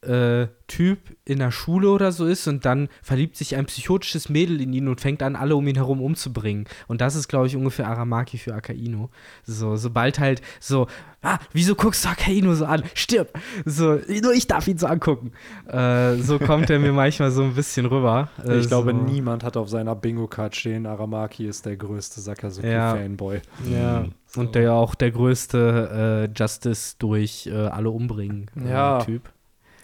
äh, 0.07 0.49
Typ 0.67 0.99
in 1.27 1.41
der 1.41 1.51
Schule 1.51 1.91
oder 1.91 2.11
so 2.11 2.25
ist 2.25 2.49
und 2.49 2.65
dann 2.65 2.89
verliebt 3.03 3.37
sich 3.37 3.55
ein 3.55 3.67
psychotisches 3.67 4.31
Mädel 4.31 4.63
in 4.63 4.73
ihn 4.73 4.89
und 4.89 4.99
fängt 5.01 5.23
an, 5.23 5.37
alle 5.37 5.57
um 5.57 5.67
ihn 5.69 5.75
herum 5.77 6.01
umzubringen. 6.01 6.65
Und 6.89 7.03
das 7.03 7.17
ist, 7.17 7.29
glaube 7.29 7.47
ich, 7.49 7.55
ungefähr 7.57 7.87
Aramaki 7.87 8.39
für 8.39 8.55
Akaino. 8.55 9.11
So, 9.45 9.77
sobald 9.77 10.19
halt 10.19 10.41
so, 10.61 10.87
ah, 11.23 11.39
wieso 11.53 11.75
guckst 11.75 12.05
du 12.07 12.09
Akaino 12.09 12.55
so 12.55 12.65
an? 12.65 12.83
Stirb! 12.95 13.29
So, 13.67 13.99
nur 14.23 14.33
ich 14.33 14.47
darf 14.47 14.67
ihn 14.67 14.79
so 14.79 14.87
angucken. 14.87 15.33
Äh, 15.69 16.15
so 16.17 16.39
kommt 16.39 16.71
er 16.71 16.79
mir 16.79 16.93
manchmal 16.95 17.31
so 17.31 17.43
ein 17.43 17.55
bisschen 17.55 17.85
rüber. 17.85 18.31
Äh, 18.47 18.59
Ich 18.59 18.69
glaube, 18.69 18.93
so. 18.93 18.97
niemand 18.97 19.45
hat 19.45 19.59
auf 19.59 19.69
seiner 19.69 19.95
Bingo-Card 19.95 20.57
stehen, 20.57 20.87
Aramaki 20.87 21.47
ist 21.47 21.67
der 21.67 21.77
größte 21.77 22.21
Ja. 22.21 22.25
Sakazuki-Fanboy. 22.25 23.41
Ja, 23.71 24.01
Mhm. 24.01 24.13
und 24.37 24.55
der 24.55 24.73
auch 24.73 24.95
der 24.95 25.11
größte 25.11 26.29
äh, 26.35 26.39
Justice 26.39 26.97
durch 26.99 27.47
äh, 27.47 27.53
alle 27.55 27.91
umbringen 27.91 28.51
äh, 28.65 28.71
Ja. 28.71 28.99
Typ. 29.01 29.31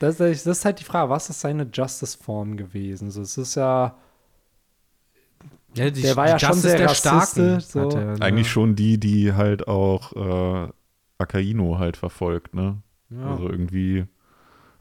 Das, 0.01 0.19
ist- 0.19 0.47
das 0.47 0.59
ist 0.59 0.65
halt 0.65 0.81
die 0.81 0.85
Frage, 0.85 1.11
was 1.11 1.31
ist 1.31 1.41
seine 1.41 1.69
Justice-Form 1.73 2.57
gewesen? 2.57 3.11
So, 3.13 3.23
es 3.23 3.39
ist 3.39 3.55
ja, 3.55 3.95
Ja, 5.75 5.89
die, 5.91 6.03
Der 6.03 6.17
war 6.17 6.29
ja 6.29 6.37
die 6.37 6.41
schon 6.45 6.55
Justice 6.55 6.69
sehr 6.69 6.79
der 6.79 6.89
rassistisch, 6.91 7.65
so. 7.67 7.89
er, 7.91 8.17
ne? 8.17 8.21
Eigentlich 8.21 8.51
schon 8.51 8.75
die, 8.75 8.99
die 8.99 9.33
halt 9.35 9.69
auch 9.69 10.13
äh, 10.17 10.69
Akaino 11.19 11.79
halt 11.79 11.97
verfolgt, 11.97 12.55
ne? 12.55 12.79
Ja. 13.11 13.31
Also 13.33 13.49
irgendwie 13.49 14.07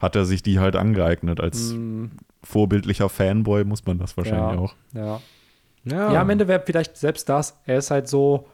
hat 0.00 0.16
er 0.16 0.24
sich 0.24 0.42
die 0.42 0.58
halt 0.58 0.74
angeeignet. 0.76 1.40
Als 1.40 1.72
mm, 1.74 2.06
vorbildlicher 2.42 3.08
Fanboy 3.08 3.64
muss 3.64 3.84
man 3.86 3.98
das 3.98 4.16
wahrscheinlich 4.16 4.58
Ja. 4.58 4.58
auch. 4.58 4.74
ja. 4.94 5.20
ja. 5.84 6.12
Ja, 6.12 6.20
am 6.22 6.30
Ende 6.30 6.48
wäre 6.48 6.62
vielleicht 6.64 6.96
selbst 6.96 7.28
das, 7.28 7.56
er 7.66 7.78
ist 7.78 7.90
halt 7.90 8.08
so 8.08 8.48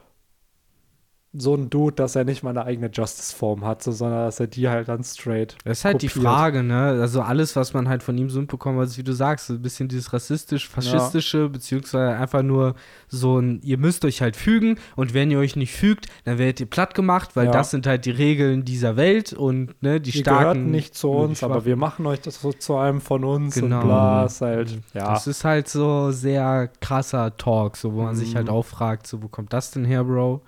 so 1.39 1.53
ein 1.55 1.69
Dude, 1.69 1.95
dass 1.95 2.15
er 2.15 2.23
nicht 2.25 2.41
mal 2.43 2.49
eine 2.49 2.65
eigene 2.65 2.89
Justice-Form 2.91 3.63
hat, 3.65 3.83
so, 3.83 3.91
sondern 3.91 4.25
dass 4.25 4.39
er 4.39 4.47
die 4.47 4.67
halt 4.69 4.87
dann 4.87 5.03
straight 5.03 5.55
Das 5.65 5.79
ist 5.79 5.85
halt 5.85 6.01
die. 6.01 6.09
Frage, 6.09 6.63
ne? 6.63 6.79
Also 6.99 7.21
alles, 7.21 7.55
was 7.55 7.73
man 7.73 7.87
halt 7.87 8.01
von 8.03 8.17
ihm 8.17 8.29
so 8.29 8.39
mitbekommen 8.39 8.79
hat, 8.79 8.87
ist, 8.87 8.97
wie 8.97 9.03
du 9.03 9.13
sagst, 9.13 9.47
so 9.47 9.53
ein 9.53 9.61
bisschen 9.61 9.87
dieses 9.87 10.11
rassistisch-faschistische, 10.13 11.49
beziehungsweise 11.49 12.15
einfach 12.17 12.41
nur 12.43 12.75
so 13.07 13.39
ein, 13.39 13.61
ihr 13.63 13.77
müsst 13.77 14.03
euch 14.05 14.21
halt 14.21 14.35
fügen 14.35 14.77
und 14.95 15.13
wenn 15.13 15.31
ihr 15.31 15.39
euch 15.39 15.55
nicht 15.55 15.73
fügt, 15.73 16.07
dann 16.25 16.37
werdet 16.37 16.59
ihr 16.59 16.65
platt 16.65 16.93
gemacht, 16.93 17.35
weil 17.35 17.45
Ja. 17.45 17.51
das 17.51 17.71
sind 17.71 17.87
halt 17.87 18.05
die 18.05 18.11
Regeln 18.11 18.65
dieser 18.65 18.95
Welt 18.97 19.33
und 19.33 19.81
ne, 19.81 20.01
die 20.01 20.09
Ihr 20.11 20.21
Starken. 20.21 20.39
gehört 20.41 20.57
nicht 20.71 20.95
zu 20.95 21.09
uns, 21.11 21.43
aber 21.43 21.65
wir 21.65 21.75
machen 21.75 22.05
euch 22.05 22.21
das 22.21 22.41
so 22.41 22.51
zu 22.53 22.77
einem 22.77 23.01
von 23.01 23.23
uns 23.23 23.55
Genau. 23.55 23.81
und 23.81 23.85
bla, 23.87 24.25
ist 24.25 24.41
halt, 24.41 24.79
ja. 24.93 25.13
Das 25.13 25.27
ist 25.27 25.43
halt 25.43 25.67
so 25.69 26.11
sehr 26.11 26.69
krasser 26.81 27.35
Talk, 27.37 27.77
so 27.77 27.93
wo 27.93 28.01
man 28.03 28.15
sich 28.15 28.35
halt 28.35 28.47
Mhm. 28.47 28.53
auch 28.53 28.65
fragt, 28.65 29.07
so 29.07 29.21
wo 29.21 29.27
kommt 29.27 29.53
das 29.53 29.71
denn 29.71 29.85
her, 29.85 30.03
Bro? 30.03 30.41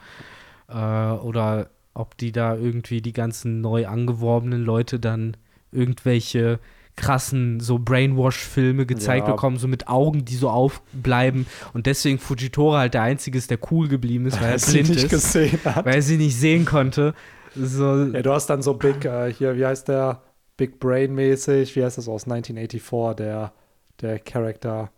Äh, 0.69 0.75
oder 0.75 1.69
ob 1.93 2.17
die 2.17 2.31
da 2.31 2.55
irgendwie 2.55 3.01
die 3.01 3.13
ganzen 3.13 3.61
neu 3.61 3.87
angeworbenen 3.87 4.63
Leute 4.63 4.99
dann 4.99 5.35
irgendwelche 5.71 6.59
krassen 6.95 7.59
so 7.61 7.79
Brainwash-Filme 7.79 8.85
gezeigt 8.85 9.27
Ja. 9.27 9.33
bekommen, 9.33 9.57
so 9.57 9.67
mit 9.69 9.87
Augen, 9.87 10.25
die 10.25 10.35
so 10.35 10.49
aufbleiben 10.49 11.45
und 11.73 11.85
deswegen 11.85 12.19
Fujitora 12.19 12.79
halt 12.79 12.93
der 12.93 13.03
Einzige 13.03 13.37
ist, 13.37 13.49
der 13.49 13.57
cool 13.71 13.87
geblieben 13.87 14.25
ist, 14.25 14.39
weil 14.41 14.51
er 14.51 14.59
sie 14.59 14.71
blind 14.73 14.89
nicht 14.89 15.03
ist, 15.05 15.09
gesehen 15.09 15.59
hat. 15.63 15.85
weil 15.85 15.95
er 15.95 16.01
sie 16.01 16.17
nicht 16.17 16.35
sehen 16.37 16.65
konnte. 16.65 17.13
So, 17.55 18.03
Ja, 18.05 18.21
du 18.21 18.31
hast 18.33 18.47
dann 18.47 18.61
so 18.61 18.73
Big, 18.73 19.05
äh, 19.05 19.31
hier, 19.33 19.55
wie 19.57 19.65
heißt 19.65 19.87
der? 19.87 20.21
Big 20.57 20.79
Brain 20.81 21.15
mäßig, 21.15 21.73
wie 21.77 21.83
heißt 21.85 21.97
das 21.97 22.09
aus 22.09 22.25
1984, 22.27 23.15
der, 23.15 23.53
der 24.01 24.19
Charakter, 24.19 24.91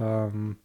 ähm, 0.00 0.56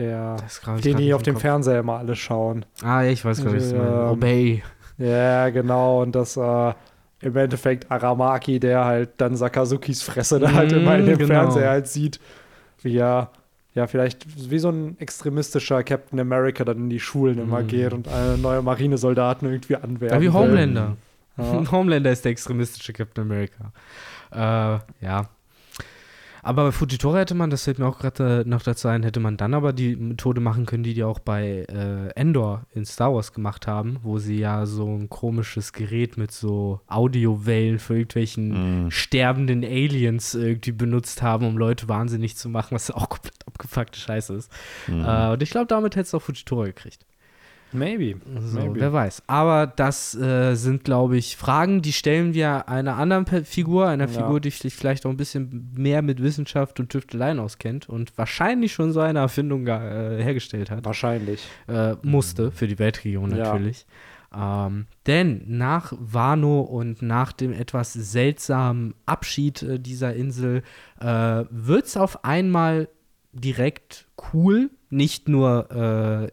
der, 0.00 0.36
den 0.82 0.96
die 0.96 1.14
auf 1.14 1.22
dem 1.22 1.34
Kopf. 1.34 1.42
Fernseher 1.42 1.80
immer 1.80 1.98
alle 1.98 2.16
schauen. 2.16 2.64
Ah, 2.82 3.02
ja, 3.02 3.10
ich 3.10 3.24
weiß 3.24 3.44
gar 3.44 3.52
nicht. 3.52 3.72
Ähm, 3.72 4.08
Obey. 4.10 4.62
Ja, 4.98 5.50
genau, 5.50 6.02
und 6.02 6.14
das, 6.14 6.36
äh, 6.36 6.72
im 7.22 7.36
Endeffekt 7.36 7.90
Aramaki, 7.90 8.58
der 8.60 8.84
halt 8.84 9.10
dann 9.18 9.36
Sakazukis 9.36 10.02
Fresse 10.02 10.40
da 10.40 10.52
halt 10.52 10.72
immer 10.72 10.96
in 10.96 11.06
dem 11.06 11.18
genau. 11.18 11.34
Fernseher 11.34 11.70
halt 11.70 11.86
sieht, 11.86 12.18
wie 12.82 12.96
er, 12.96 13.30
ja, 13.74 13.86
vielleicht 13.86 14.50
wie 14.50 14.58
so 14.58 14.70
ein 14.70 14.96
extremistischer 14.98 15.82
Captain 15.84 16.18
America 16.18 16.64
dann 16.64 16.78
in 16.78 16.90
die 16.90 17.00
Schulen 17.00 17.38
immer 17.38 17.60
Mm. 17.60 17.66
geht 17.66 17.92
und 17.92 18.08
neue 18.40 18.62
Marinesoldaten 18.62 19.48
irgendwie 19.48 19.76
anwerben. 19.76 20.16
Ja, 20.16 20.20
wie. 20.20 20.30
Homelander. 20.30 20.96
Ja. 21.36 21.70
Homelander 21.72 22.10
ist 22.10 22.24
der 22.24 22.32
extremistische 22.32 22.92
Captain 22.92 23.24
America. 23.24 23.72
Äh, 24.32 25.04
ja. 25.04 25.28
Aber 26.42 26.64
bei 26.64 26.72
Fujitora 26.72 27.18
hätte 27.18 27.34
man, 27.34 27.50
das 27.50 27.64
fällt 27.64 27.78
mir 27.78 27.86
auch 27.86 27.98
gerade 27.98 28.42
äh, 28.42 28.48
noch 28.48 28.62
dazu 28.62 28.88
ein, 28.88 29.02
hätte 29.02 29.20
man 29.20 29.36
dann 29.36 29.54
aber 29.54 29.72
die 29.72 29.96
Methode 29.96 30.40
machen 30.40 30.66
können, 30.66 30.82
die 30.82 30.94
die 30.94 31.04
auch 31.04 31.18
bei 31.18 31.66
äh, 31.68 32.08
Endor 32.18 32.66
in 32.74 32.84
Star 32.84 33.14
Wars 33.14 33.32
gemacht 33.32 33.66
haben, 33.66 33.98
wo 34.02 34.18
sie 34.18 34.38
ja 34.38 34.66
so 34.66 34.86
ein 34.86 35.08
komisches 35.08 35.72
Gerät 35.72 36.16
mit 36.16 36.32
so 36.32 36.80
Audiowellen 36.86 37.78
für 37.78 37.94
irgendwelchen 37.94 38.84
Mhm. 38.84 38.90
sterbenden 38.90 39.64
Aliens 39.64 40.34
irgendwie 40.34 40.72
benutzt 40.72 41.22
haben, 41.22 41.46
um 41.46 41.56
Leute 41.58 41.88
wahnsinnig 41.88 42.36
zu 42.36 42.48
machen, 42.48 42.74
was 42.74 42.90
auch 42.90 43.08
komplett 43.08 43.46
abgefuckte 43.46 43.98
Scheiße 43.98 44.34
ist. 44.34 44.50
Mhm. 44.88 45.04
Äh, 45.04 45.32
und 45.32 45.42
ich 45.42 45.50
glaube, 45.50 45.66
damit 45.66 45.96
hätte 45.96 46.02
es 46.06 46.14
auch 46.14 46.22
Fujitora 46.22 46.64
gekriegt. 46.66 47.04
Maybe. 47.72 48.20
So, 48.40 48.58
Maybe. 48.58 48.80
wer 48.80 48.92
weiß. 48.92 49.22
Aber 49.26 49.66
das 49.66 50.14
äh, 50.14 50.54
sind, 50.54 50.84
glaube 50.84 51.16
ich, 51.16 51.36
Fragen, 51.36 51.82
die 51.82 51.92
stellen 51.92 52.34
wir 52.34 52.68
einer 52.68 52.96
anderen 52.96 53.26
Figur, 53.44 53.86
einer 53.88 54.08
Ja. 54.08 54.22
Figur, 54.22 54.40
die 54.40 54.50
sich 54.50 54.74
vielleicht 54.74 55.06
auch 55.06 55.10
ein 55.10 55.16
bisschen 55.16 55.70
mehr 55.76 56.02
mit 56.02 56.22
Wissenschaft 56.22 56.80
und 56.80 56.90
Tüfteleien 56.90 57.38
auskennt 57.38 57.88
und 57.88 58.16
wahrscheinlich 58.18 58.72
schon 58.72 58.92
so 58.92 59.00
eine 59.00 59.20
Erfindung 59.20 59.66
äh, 59.66 60.22
hergestellt 60.22 60.70
hat. 60.70 60.84
Wahrscheinlich. 60.84 61.46
Äh, 61.68 61.96
musste, 62.02 62.50
für 62.50 62.66
die 62.66 62.78
Weltregion 62.78 63.30
Ja. 63.36 63.52
natürlich. 63.52 63.86
Ähm, 64.32 64.86
denn 65.06 65.42
nach 65.46 65.92
Wano 65.98 66.60
und 66.60 67.02
nach 67.02 67.32
dem 67.32 67.52
etwas 67.52 67.92
seltsamen 67.92 68.94
Abschied 69.04 69.62
äh, 69.62 69.80
dieser 69.80 70.14
Insel 70.14 70.62
äh, 71.00 71.44
wird 71.50 71.86
es 71.86 71.96
auf 71.96 72.24
einmal 72.24 72.88
direkt 73.32 74.06
cool. 74.32 74.70
Nicht 74.88 75.28
nur 75.28 75.70
äh, 75.70 76.32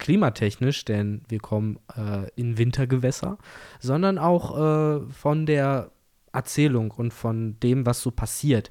klimatechnisch, 0.00 0.84
denn 0.84 1.22
wir 1.28 1.38
kommen 1.38 1.78
äh, 1.96 2.28
in 2.34 2.58
Wintergewässer, 2.58 3.38
sondern 3.78 4.18
auch 4.18 4.56
äh, 4.58 5.00
von 5.12 5.46
der 5.46 5.92
Erzählung 6.32 6.90
und 6.90 7.12
von 7.12 7.60
dem, 7.60 7.86
was 7.86 8.00
so 8.00 8.10
passiert. 8.10 8.70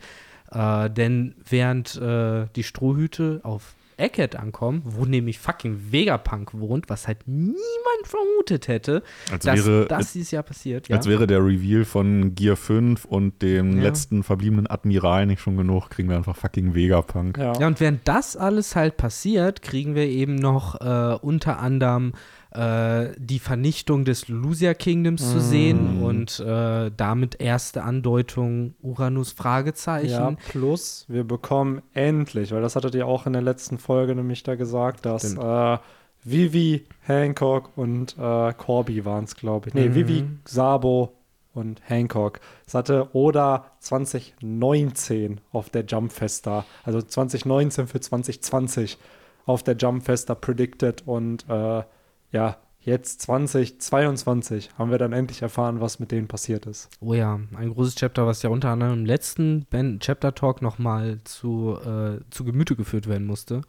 Äh, 0.52 0.90
denn 0.90 1.36
während 1.48 1.96
äh, 1.96 2.48
die 2.56 2.64
Strohhüte 2.64 3.40
auf 3.44 3.76
Eckhead 4.00 4.36
ankommen, 4.36 4.82
wo 4.86 5.06
nämlich 5.06 5.40
fucking 5.40 5.92
Vegapunk 5.92 6.54
wohnt, 6.54 6.90
was 6.90 7.08
halt 7.08 7.20
niemand 7.28 7.58
vermutet 8.04 8.68
hätte, 8.68 9.04
als, 9.32 9.46
dass 9.46 9.66
wäre, 9.66 9.86
das 9.88 10.14
dieses 10.14 10.32
Jahr 10.32 10.44
passiert. 10.44 10.88
Ja. 10.90 10.96
als 10.98 11.08
wäre 11.08 11.28
der 11.28 11.40
Reveal 11.46 11.86
von 11.86 12.34
Gear 12.36 12.56
5 12.56 13.06
und 13.06 13.42
dem 13.42 13.78
Ja. 13.78 13.84
letzten 13.84 14.24
verbliebenen 14.24 14.68
Admiral 14.68 15.26
nicht 15.26 15.42
schon 15.42 15.58
genug, 15.58 15.90
kriegen 15.90 16.10
wir 16.10 16.18
einfach 16.18 16.36
fucking 16.36 16.74
Vegapunk. 16.76 17.38
Ja. 17.38 17.54
Ja, 17.60 17.68
und 17.68 17.80
während 17.80 18.08
das 18.08 18.36
alles 18.38 18.76
halt 18.76 18.98
passiert, 18.98 19.62
kriegen 19.62 19.96
wir 19.96 20.06
eben 20.08 20.36
noch 20.36 20.80
äh, 20.82 21.18
unter 21.22 21.60
anderem 21.60 22.14
äh, 22.52 23.10
die 23.18 23.40
Vernichtung 23.40 24.06
des 24.06 24.28
Lusia 24.28 24.74
Kingdoms 24.74 25.30
zu 25.32 25.38
Mm. 25.38 25.42
sehen 25.42 26.02
und 26.02 26.40
äh, 26.40 26.90
damit 26.96 27.40
erste 27.40 27.84
Andeutung 27.84 28.74
Uranus 28.82 29.32
Fragezeichen. 29.32 30.10
Ja, 30.10 30.36
plus 30.50 31.06
wir 31.08 31.24
bekommen 31.24 31.82
endlich, 31.94 32.52
weil 32.52 32.62
das 32.62 32.76
hattet 32.76 32.96
ihr 32.96 33.06
auch 33.06 33.26
in 33.28 33.34
der 33.34 33.42
letzten 33.44 33.78
Folge 33.78 34.16
nämlich 34.16 34.42
da 34.44 34.56
gesagt, 34.56 35.06
dass 35.06 35.36
äh, 35.36 35.78
Vivi, 36.24 36.86
Hancock 37.02 37.72
und 37.78 38.18
äh, 38.18 38.54
Corby 38.54 39.06
waren 39.06 39.24
es, 39.26 39.36
glaube 39.36 39.70
ich. 39.70 39.74
Nee, 39.76 39.90
Mhm. 39.90 39.94
Vivi, 39.96 40.26
Sabo 40.46 41.14
und 41.54 41.82
Hancock. 41.88 42.40
Das 42.66 42.74
hatte 42.74 43.10
Oda 43.14 43.66
2019 43.80 45.42
auf 45.52 45.70
der 45.70 45.86
Jumpfest 45.86 46.48
da, 46.48 46.66
also 46.84 47.02
2019 47.02 47.88
für 47.88 48.00
2020 48.00 48.98
auf 49.46 49.64
der 49.64 49.76
Jumpfest 49.76 50.30
da 50.30 50.36
predicted 50.36 51.04
und 51.08 51.46
äh, 51.50 51.84
ja, 52.32 52.58
jetzt 52.82 53.22
2022 53.24 54.70
haben 54.78 54.92
wir 54.92 54.98
dann 54.98 55.14
endlich 55.14 55.42
erfahren, 55.42 55.82
was 55.82 56.00
mit 56.00 56.12
denen 56.12 56.28
passiert 56.28 56.66
ist. 56.66 56.90
Oh 57.00 57.14
ja, 57.14 57.40
ein 57.56 57.70
großes 57.74 57.96
Chapter, 57.96 58.26
was 58.26 58.42
ja 58.42 58.50
unter 58.50 58.70
anderem 58.70 58.94
im 59.00 59.06
letzten 59.06 59.66
Ben 59.70 60.00
Chapter 60.00 60.34
Talk 60.36 60.62
nochmal 60.62 61.20
zu, 61.24 61.78
äh, 61.86 62.20
zu 62.30 62.44
Gemüte 62.46 62.76
geführt 62.76 63.08
werden 63.08 63.28
musste. 63.28 63.62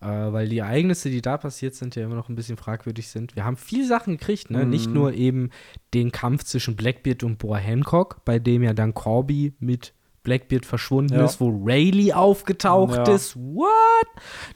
Äh, 0.00 0.06
weil 0.06 0.48
die 0.48 0.58
Ereignisse, 0.58 1.10
die 1.10 1.22
da 1.22 1.36
passiert 1.38 1.74
sind, 1.74 1.96
ja 1.96 2.04
immer 2.04 2.14
noch 2.14 2.28
ein 2.28 2.36
bisschen 2.36 2.56
fragwürdig 2.56 3.08
sind. 3.08 3.34
Wir 3.34 3.44
haben 3.44 3.56
viele 3.56 3.84
Sachen 3.86 4.16
gekriegt, 4.16 4.48
ne? 4.48 4.64
Mhm. 4.64 4.70
Nicht 4.70 4.90
nur 4.90 5.12
eben 5.12 5.50
den 5.92 6.12
Kampf 6.12 6.44
zwischen 6.44 6.76
Blackbeard 6.76 7.24
und 7.24 7.38
Boa 7.38 7.56
Hancock, 7.56 8.24
bei 8.24 8.38
dem 8.38 8.62
ja 8.62 8.74
dann 8.74 8.94
Corby 8.94 9.54
mit 9.58 9.94
Blackbeard 10.22 10.66
verschwunden 10.66 11.14
Ja. 11.14 11.24
ist, 11.24 11.40
wo 11.40 11.48
Rayleigh 11.64 12.12
aufgetaucht 12.14 13.08
Ja. 13.08 13.14
ist. 13.14 13.34
What? 13.36 14.06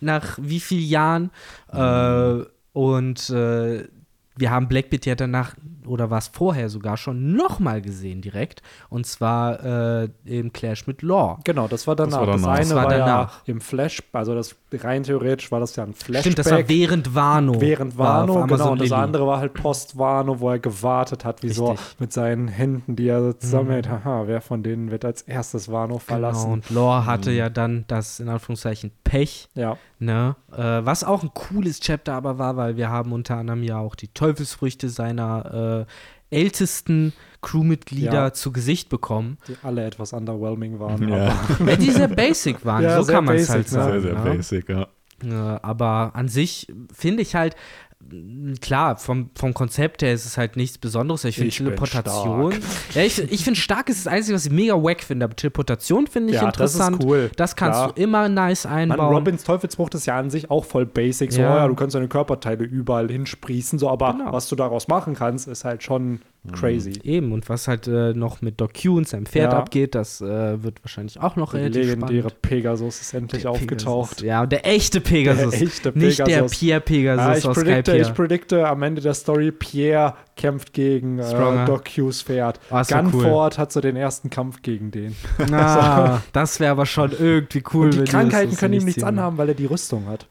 Nach 0.00 0.38
wie 0.40 0.60
vielen 0.60 0.88
Jahren? 0.88 1.30
Äh, 1.72 2.44
und 2.72 3.30
äh, 3.30 3.88
wir 4.36 4.50
haben 4.50 4.68
Blackbeard 4.68 5.04
ja 5.06 5.14
danach, 5.14 5.54
oder 5.86 6.10
war 6.10 6.18
es 6.18 6.28
vorher 6.28 6.68
sogar 6.68 6.96
schon, 6.96 7.34
nochmal 7.34 7.82
gesehen 7.82 8.20
direkt. 8.22 8.62
Und 8.88 9.06
zwar 9.06 10.02
äh, 10.04 10.08
im 10.24 10.52
Clash 10.52 10.86
mit 10.86 11.02
Law. 11.02 11.38
Genau, 11.44 11.68
das 11.68 11.86
war 11.86 11.96
danach. 11.96 12.20
war 12.20 12.26
Das, 12.26 12.40
danach. 12.42 12.54
eine 12.56 12.60
Das 12.66 12.74
war 12.74 12.84
war, 12.84 12.90
danach. 12.90 13.06
ja 13.46 13.52
im 13.52 13.60
Flash, 13.60 14.02
also 14.12 14.34
das 14.34 14.54
rein 14.72 15.02
theoretisch 15.02 15.52
war 15.52 15.60
das 15.60 15.76
ja 15.76 15.84
ein 15.84 15.92
Flashback. 15.92 16.20
Stimmt, 16.32 16.38
das 16.38 16.50
war 16.50 16.68
während 16.68 17.14
Wano. 17.14 17.60
während 17.60 17.98
war 17.98 18.20
Wano, 18.22 18.34
Amazon 18.42 18.48
genau. 18.58 18.72
Und 18.72 18.80
das 18.80 18.92
andere 18.92 19.26
war 19.26 19.38
halt 19.38 19.54
Post-Wano, 19.54 20.40
wo 20.40 20.50
er 20.50 20.58
gewartet 20.58 21.24
hat, 21.24 21.42
wie 21.42 21.50
so 21.50 21.70
Richtig. 21.72 21.86
Mhm. 21.86 21.94
mit 21.98 22.12
seinen 22.12 22.48
Händen, 22.48 22.96
die 22.96 23.08
er 23.08 23.22
so 23.22 23.32
zusammenhält. 23.34 23.88
Haha, 23.88 24.22
wer 24.26 24.40
von 24.40 24.62
denen 24.62 24.90
wird 24.90 25.04
als 25.04 25.22
erstes 25.22 25.70
Wano 25.70 25.94
Genau, 25.94 25.98
verlassen? 25.98 26.52
und 26.52 26.70
Law 26.70 27.04
hatte 27.04 27.32
ja 27.32 27.50
dann 27.50 27.84
das 27.88 28.18
in 28.20 28.28
Anführungszeichen 28.28 28.92
Pech, 29.04 29.48
Ja, 29.54 29.76
ne? 29.98 30.36
Äh, 30.52 30.56
was 30.86 31.04
auch 31.04 31.22
ein 31.22 31.30
cooles 31.34 31.80
Chapter 31.80 32.14
aber 32.14 32.38
war, 32.38 32.56
weil 32.56 32.76
wir 32.76 32.88
haben 32.88 33.12
unter 33.12 33.36
anderem 33.36 33.62
ja 33.62 33.78
auch 33.78 33.94
die 33.94 34.08
Teufelsfrüchte 34.22 34.88
seiner 34.88 35.86
äh, 36.30 36.36
ältesten 36.36 37.12
Crewmitglieder 37.42 38.12
Ja. 38.12 38.32
zu 38.32 38.52
Gesicht 38.52 38.88
bekommen, 38.88 39.36
die 39.48 39.56
alle 39.62 39.84
etwas 39.84 40.12
underwhelming 40.12 40.78
waren. 40.78 41.08
Ja. 41.08 41.34
aber- 41.58 41.70
ja, 41.70 41.76
die 41.76 41.90
sehr 41.90 42.08
basic 42.08 42.64
waren, 42.64 42.82
Ja, 42.84 43.02
so 43.02 43.12
kann 43.12 43.24
man 43.24 43.36
es 43.36 43.48
halt 43.50 43.64
ne? 43.66 43.68
sagen. 43.70 43.92
Sehr, 43.92 44.00
sehr 44.00 44.14
ne? 44.14 44.30
basic, 44.30 44.68
ja. 44.68 44.86
Aber 45.62 46.12
an 46.14 46.28
sich 46.28 46.66
finde 46.92 47.22
ich 47.22 47.34
halt, 47.34 47.54
klar, 48.60 48.96
vom, 48.96 49.30
vom 49.34 49.54
Konzept 49.54 50.02
her 50.02 50.12
ist 50.12 50.26
es 50.26 50.36
halt 50.36 50.56
nichts 50.56 50.78
Besonderes. 50.78 51.24
Ich 51.24 51.36
finde 51.36 51.50
Teleportation. 51.50 52.54
Ja, 52.94 53.02
ich, 53.02 53.18
ich 53.18 53.44
finde 53.44 53.58
stark 53.58 53.88
ist 53.88 54.04
das 54.06 54.12
Einzige, 54.12 54.34
was 54.34 54.46
ich 54.46 54.52
mega 54.52 54.74
wack 54.74 55.02
finde. 55.02 55.24
Aber 55.24 55.34
Teleportation 55.36 56.06
finde 56.06 56.34
ich 56.34 56.40
Ja, 56.40 56.50
das 56.50 56.74
ist 56.74 56.80
interessant. 56.80 57.04
cool, 57.04 57.30
Das 57.36 57.56
kannst 57.56 57.78
klar. 57.78 57.92
du 57.92 58.02
immer 58.02 58.28
nice 58.28 58.66
einbauen. 58.66 59.14
Robins 59.14 59.44
Teufelsfrucht 59.44 59.94
ist 59.94 60.06
ja 60.06 60.18
an 60.18 60.30
sich 60.30 60.50
auch 60.50 60.64
voll 60.64 60.86
basic. 60.86 61.32
So, 61.32 61.40
Ja. 61.40 61.56
ja. 61.58 61.68
du 61.68 61.74
kannst 61.74 61.94
deine 61.94 62.08
Körperteile 62.08 62.64
überall 62.64 63.08
hinsprießen, 63.08 63.78
so, 63.78 63.88
aber 63.88 64.12
Genau. 64.12 64.32
was 64.32 64.48
du 64.48 64.56
daraus 64.56 64.88
machen 64.88 65.14
kannst, 65.14 65.48
ist 65.48 65.64
halt 65.64 65.82
schon 65.82 66.20
crazy. 66.50 66.98
Eben, 67.04 67.30
und 67.32 67.48
was 67.48 67.68
halt 67.68 67.86
äh, 67.86 68.14
noch 68.14 68.42
mit 68.42 68.60
Doc 68.60 68.72
Q 68.74 68.96
und 68.96 69.06
seinem 69.08 69.26
Pferd 69.26 69.52
Ja. 69.52 69.58
abgeht, 69.60 69.94
das 69.94 70.20
äh, 70.20 70.62
wird 70.62 70.82
wahrscheinlich 70.82 71.20
auch 71.20 71.36
noch 71.36 71.52
Die 71.52 71.58
relativ 71.58 71.84
legendäre 71.86 72.20
spannend. 72.30 72.42
Pegasus 72.42 73.00
ist 73.00 73.14
endlich 73.14 73.42
Der 73.42 73.50
aufgetaucht. 73.52 74.16
Pegasus. 74.16 74.26
Ja, 74.26 74.42
und 74.42 74.50
der 74.50 74.66
echte 74.66 75.00
Pegasus. 75.00 75.50
Der 75.52 75.62
echte 75.62 75.92
Nicht 75.96 76.18
der 76.18 76.24
Pegasus. 76.24 76.58
Pierre 76.58 76.80
Pegasus 76.80 77.24
Ah, 77.26 77.36
ich, 77.38 77.46
aus 77.46 77.54
predikte, 77.56 77.96
ich 77.96 78.12
predikte 78.14 78.66
am 78.68 78.82
Ende 78.82 79.00
der 79.00 79.14
Story, 79.14 79.52
Pierre 79.52 80.14
kämpft 80.36 80.72
gegen 80.72 81.18
äh, 81.20 81.64
Doc 81.66 81.86
Hughes 81.88 82.22
Pferd. 82.22 82.58
Ah, 82.70 82.82
Gunford 82.82 83.58
hat 83.58 83.70
so 83.70 83.80
den 83.80 83.94
ersten 83.94 84.28
Kampf 84.28 84.62
gegen 84.62 84.90
den. 84.90 85.14
Ah, 85.52 86.22
das 86.32 86.58
wäre 86.58 86.72
aber 86.72 86.86
schon 86.86 87.12
irgendwie 87.12 87.62
cool. 87.72 87.84
Und 87.86 87.94
die 87.94 88.04
Krankheiten 88.04 88.50
so 88.52 88.56
können 88.58 88.72
ihm 88.74 88.78
nicht 88.78 88.96
nichts 88.96 89.04
anhaben, 89.04 89.38
weil 89.38 89.48
er 89.50 89.54
die 89.54 89.66
Rüstung 89.66 90.06
hat. 90.06 90.26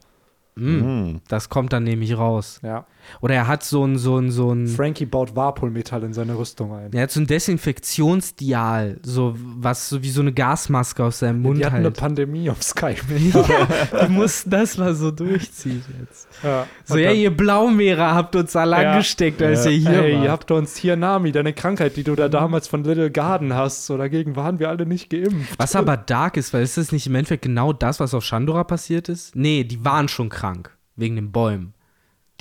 Mm, 0.55 0.61
Mhm. 0.65 1.21
das 1.29 1.47
kommt 1.47 1.71
dann 1.71 1.85
nämlich 1.85 2.17
raus. 2.17 2.59
Ja. 2.61 2.85
Oder 3.21 3.35
er 3.35 3.47
hat 3.47 3.63
so 3.63 3.85
ein, 3.85 3.97
so 3.97 4.17
ein, 4.17 4.31
so 4.31 4.51
ein, 4.53 4.67
Frankie 4.67 5.05
baut 5.05 5.35
Warpolmetall 5.35 6.03
in 6.03 6.13
seine 6.13 6.37
Rüstung 6.37 6.73
ein. 6.73 6.91
er 6.93 7.03
hat 7.03 7.11
so 7.11 7.19
ein 7.19 7.27
Desinfektionsdial, 7.27 8.99
so 9.03 9.35
was 9.37 9.89
so 9.89 10.01
wie 10.03 10.09
so 10.09 10.21
eine 10.21 10.33
Gasmaske 10.33 11.03
aus 11.03 11.19
seinem 11.19 11.41
Mund 11.41 11.59
die 11.59 11.65
hatten 11.65 11.77
eine 11.77 11.85
halt. 11.85 11.97
Pandemie 11.97 12.49
auf 12.49 12.61
Skype. 12.63 13.01
ja, 13.33 14.05
die 14.05 14.11
mussten 14.11 14.49
das 14.49 14.77
mal 14.77 14.93
so 14.95 15.11
durchziehen 15.11 15.83
jetzt. 15.99 16.27
Ja. 16.43 16.65
So, 16.85 16.97
ja, 16.97 17.11
ihr 17.11 17.35
Blaumeere 17.35 18.13
habt 18.13 18.35
uns 18.35 18.55
alle 18.55 18.81
Ja. 18.81 18.91
angesteckt, 18.93 19.41
als 19.41 19.65
ihr 19.65 19.71
hier 19.71 19.89
Hey, 19.91 20.13
wart. 20.15 20.23
ihr 20.23 20.31
habt 20.31 20.51
uns 20.51 20.75
hier 20.75 20.95
Nami, 20.95 21.31
deine 21.31 21.53
Krankheit, 21.53 21.95
die 21.97 22.03
du 22.03 22.15
da 22.15 22.29
damals 22.29 22.67
von 22.67 22.83
Little 22.83 23.11
Garden 23.11 23.53
hast. 23.53 23.85
So 23.85 23.97
dagegen 23.97 24.35
waren 24.35 24.59
wir 24.59 24.69
alle 24.69 24.85
nicht 24.85 25.09
geimpft. 25.09 25.53
Was 25.57 25.75
aber 25.75 25.97
dark 25.97 26.37
ist, 26.37 26.53
weil 26.53 26.63
ist 26.63 26.77
das 26.77 26.91
nicht 26.91 27.07
im 27.07 27.15
Endeffekt 27.15 27.43
genau 27.43 27.73
das, 27.73 27.99
was 27.99 28.13
auf 28.13 28.23
Shandora 28.23 28.63
passiert 28.63 29.09
ist? 29.09 29.35
Nee, 29.35 29.63
die 29.63 29.83
waren 29.83 30.07
schon 30.07 30.29
krank. 30.29 30.75
Wegen 30.95 31.15
den 31.15 31.31
Bäumen. 31.31 31.73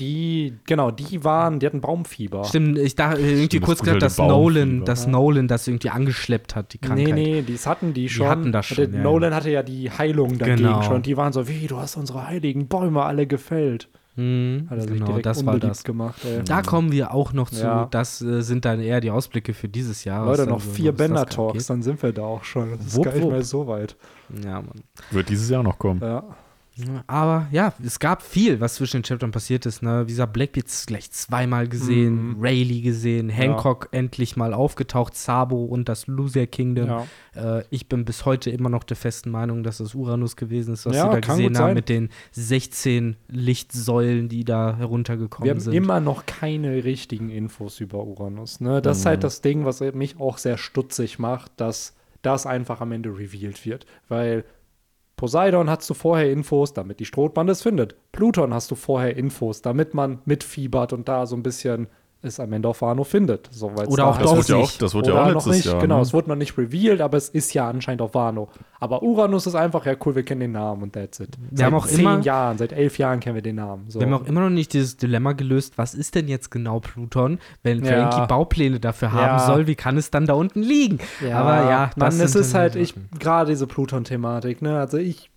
Die, 0.01 0.55
genau, 0.67 0.91
die 0.91 1.23
waren, 1.23 1.61
die 1.61 1.67
hatten 1.67 1.81
Baumfieber. 1.81 2.45
Stimmt, 2.45 2.79
ich 2.79 2.97
dachte 2.97 3.21
irgendwie 3.21 3.45
Stimmt, 3.47 3.65
kurz 3.67 3.79
das 3.79 3.85
gedacht, 3.85 3.95
gute 4.01 4.07
dass. 4.07 4.19
Nolan, 4.19 4.85
dass 4.85 5.07
Nolan 5.07 5.47
das 5.47 5.69
irgendwie 5.69 5.91
angeschleppt 5.91 6.57
hat, 6.57 6.73
die 6.73 6.79
Krankheit. 6.79 7.15
Nee, 7.15 7.43
nee, 7.43 7.43
die 7.43 7.57
hatten 7.59 7.93
die 7.95 8.09
schon. 8.09 8.27
hatten 8.27 8.51
das 8.51 8.67
schon, 8.67 8.77
Der 8.77 8.89
ja, 8.89 9.03
Nolan 9.03 9.35
hatte 9.35 9.51
ja 9.51 9.63
die 9.63 9.91
Heilung 9.91 10.39
dagegen 10.39 10.57
Genau. 10.57 10.83
schon. 10.83 11.03
Die 11.03 11.17
waren 11.17 11.33
so, 11.33 11.47
wie, 11.47 11.67
du 11.67 11.77
hast 11.77 11.97
unsere 11.97 12.27
heiligen 12.27 12.67
Bäume 12.67 13.03
alle 13.05 13.27
gefällt. 13.27 13.89
Mhm, 14.17 14.67
Hat 14.69 14.79
er 14.79 14.83
sich 14.83 14.93
genau, 14.95 15.07
direkt 15.07 15.27
das 15.27 15.47
war 15.47 15.59
das. 15.61 15.85
gemacht. 15.85 16.25
Ey. 16.25 16.43
Da 16.45 16.63
kommen 16.63 16.91
wir 16.91 17.15
auch 17.15 17.33
noch 17.33 17.49
zu. 17.51 17.63
Ja. 17.63 17.87
Das 17.91 18.21
äh, 18.21 18.41
sind 18.43 18.65
dann 18.65 18.81
eher 18.81 19.01
die 19.01 19.11
Ausblicke 19.11 19.55
für 19.55 19.69
dieses 19.69 20.03
Jahr. 20.05 20.27
Leute, 20.27 20.47
noch 20.47 20.61
so- 20.61 20.71
vier 20.73 20.91
das 20.93 20.99
Bender-Talks, 20.99 21.67
dann 21.67 21.83
sind 21.83 22.03
wir 22.03 22.13
da 22.13 22.23
auch 22.23 22.43
schon. 22.43 22.71
Das 22.73 22.87
ist 22.87 22.97
Wupp, 22.97 23.05
gar 23.05 23.13
nicht 23.15 23.23
wupp. 23.23 23.33
mehr 23.33 23.43
so 23.45 23.67
weit. 23.69 23.97
Ja, 24.45 24.55
Mann. 24.63 24.83
Wird 25.13 25.29
dieses 25.29 25.49
Jahr 25.49 25.63
noch 25.63 25.79
kommen. 25.79 26.01
Ja. 26.03 26.25
Aber 27.07 27.47
ja, 27.53 27.73
es 27.85 27.99
gab 27.99 28.23
viel, 28.23 28.61
was 28.61 28.75
zwischen 28.77 28.99
den 28.99 29.05
Chaptern 29.05 29.31
passiert 29.31 29.67
ist. 29.67 29.83
Ne? 29.83 30.03
Wie 30.07 30.11
gesagt, 30.13 30.33
Blackbeard 30.33 30.67
gleich 30.87 31.11
zweimal 31.11 31.69
gesehen, 31.69 32.37
Mhm. 32.37 32.37
Rayleigh 32.41 32.81
gesehen, 32.83 33.29
Hancock 33.29 33.89
endlich 33.93 34.37
mal 34.37 34.55
aufgetaucht, 34.55 35.17
Sabo 35.17 35.65
und 35.65 35.89
das 35.89 36.07
Loser 36.07 36.47
Kingdom. 36.47 36.87
ja. 36.87 37.07
Äh, 37.59 37.65
ich 37.71 37.89
bin 37.89 38.05
bis 38.05 38.25
heute 38.25 38.51
immer 38.51 38.69
noch 38.69 38.85
der 38.85 38.97
festen 38.97 39.31
Meinung, 39.31 39.63
dass 39.63 39.81
es 39.81 39.95
Uranus 39.95 40.37
gewesen 40.37 40.75
ist, 40.75 40.87
was 40.87 40.97
Ja, 40.97 41.05
sie 41.13 41.21
da 41.21 41.21
gesehen 41.21 41.59
haben 41.59 41.75
mit 41.75 41.89
den 41.89 42.09
16 42.33 43.17
Lichtsäulen, 43.29 44.29
die 44.29 44.45
da 44.45 44.77
heruntergekommen 44.77 45.45
Wir 45.45 45.53
haben 45.53 45.61
sind. 45.61 45.75
immer 45.75 46.01
noch 46.01 46.27
keine 46.27 46.85
richtigen 46.85 47.31
Infos 47.31 47.81
über 47.81 48.05
Uranus. 48.05 48.61
Ne? 48.61 48.81
Das 48.83 48.99
ist 48.99 49.07
halt 49.07 49.25
das 49.25 49.41
Ding, 49.41 49.65
was 49.65 49.81
mich 49.81 50.19
auch 50.21 50.39
sehr 50.39 50.57
stutzig 50.59 51.19
macht, 51.19 51.53
dass 51.57 51.95
das 52.23 52.47
einfach 52.47 52.81
am 52.81 52.93
Ende 52.93 53.11
revealed 53.11 53.65
wird. 53.65 53.87
Weil 54.09 54.45
Poseidon 55.21 55.69
hast 55.69 55.91
du 55.91 55.93
vorher 55.93 56.33
Infos, 56.33 56.73
damit 56.73 56.99
die 56.99 57.05
Strohbahn 57.05 57.47
es 57.51 57.61
findet. 57.61 57.95
Pluton 58.11 58.55
hast 58.55 58.71
du 58.71 58.75
vorher 58.75 59.19
Infos, 59.19 59.61
damit 59.61 59.93
man 59.93 60.23
mitfiebert 60.25 60.95
und 60.95 61.11
da 61.11 61.27
so 61.27 61.37
ein 61.37 61.43
bisschen 61.43 61.89
es 62.23 62.39
am 62.39 62.53
Ende 62.53 62.69
auf 62.69 62.83
Wano 62.83 63.05
findet. 63.05 63.49
So, 63.51 63.71
Oder 63.71 64.07
auch 64.07 64.19
Das 64.19 64.49
ja 64.49 64.57
auch, 64.57 64.61
nicht. 64.61 64.83
das 64.83 64.95
wird 64.95 65.07
ja 65.07 65.13
Oder 65.15 65.23
auch 65.23 65.27
noch 65.29 65.35
letztes 65.37 65.53
nicht, 65.57 65.65
Jahr. 65.67 65.81
genau, 65.81 65.97
ne? 65.97 66.03
es 66.03 66.13
wurde 66.13 66.29
noch 66.29 66.37
nicht 66.37 66.57
revealed, 66.59 67.01
aber 67.01 67.17
es 67.17 67.29
ist 67.29 67.55
ja 67.55 67.69
anscheinend 67.69 68.03
auf 68.03 68.15
Wano. 68.15 68.49
Aber 68.79 69.03
Uranus 69.03 69.47
ist 69.47 69.55
einfach, 69.55 69.87
ja 69.87 69.95
cool, 70.05 70.15
wir 70.15 70.23
kennen 70.23 70.41
den 70.41 70.53
Namen 70.53 70.83
und 70.83 70.93
that's 70.93 71.21
it. 71.21 71.31
Wir 71.39 71.59
seit 71.59 71.67
haben 71.67 71.75
auch 71.75 71.87
zehn 71.87 72.01
immer- 72.01 72.21
Jahren, 72.21 72.59
seit 72.59 72.73
elf 72.73 72.99
Jahren 72.99 73.21
kennen 73.21 73.35
wir 73.37 73.43
den 73.43 73.57
Namen. 73.57 73.85
So. 73.89 74.01
Wir 74.01 74.07
haben 74.07 74.15
auch 74.15 74.27
immer 74.27 74.41
noch 74.43 74.51
nicht 74.51 74.73
dieses 74.73 74.97
Dilemma 74.97 75.33
gelöst, 75.33 75.79
was 75.79 75.95
ist 75.95 76.15
denn 76.15 76.29
jetzt 76.29 76.51
genau 76.51 76.81
Pluton, 76.81 77.39
wenn 77.63 77.85
Ja. 77.85 78.11
Frankie 78.11 78.27
Baupläne 78.29 78.81
dafür 78.81 79.13
haben 79.13 79.39
Ja. 79.39 79.47
soll, 79.47 79.67
wie 79.67 79.75
kann 79.75 79.97
es 79.97 80.11
dann 80.11 80.27
da 80.27 80.35
unten 80.35 80.63
liegen? 80.63 80.99
Aber 81.33 81.69
ja, 81.71 81.91
Mann, 81.97 82.11
das 82.11 82.19
es 82.21 82.33
sind 82.33 82.41
ist 82.43 82.55
halt, 82.55 82.77
ich, 82.77 82.95
gerade 83.19 83.51
diese 83.51 83.67
Pluton-Thematik, 83.67 84.63
ne, 84.63 84.79
also 84.79 84.97
ich 84.99 85.31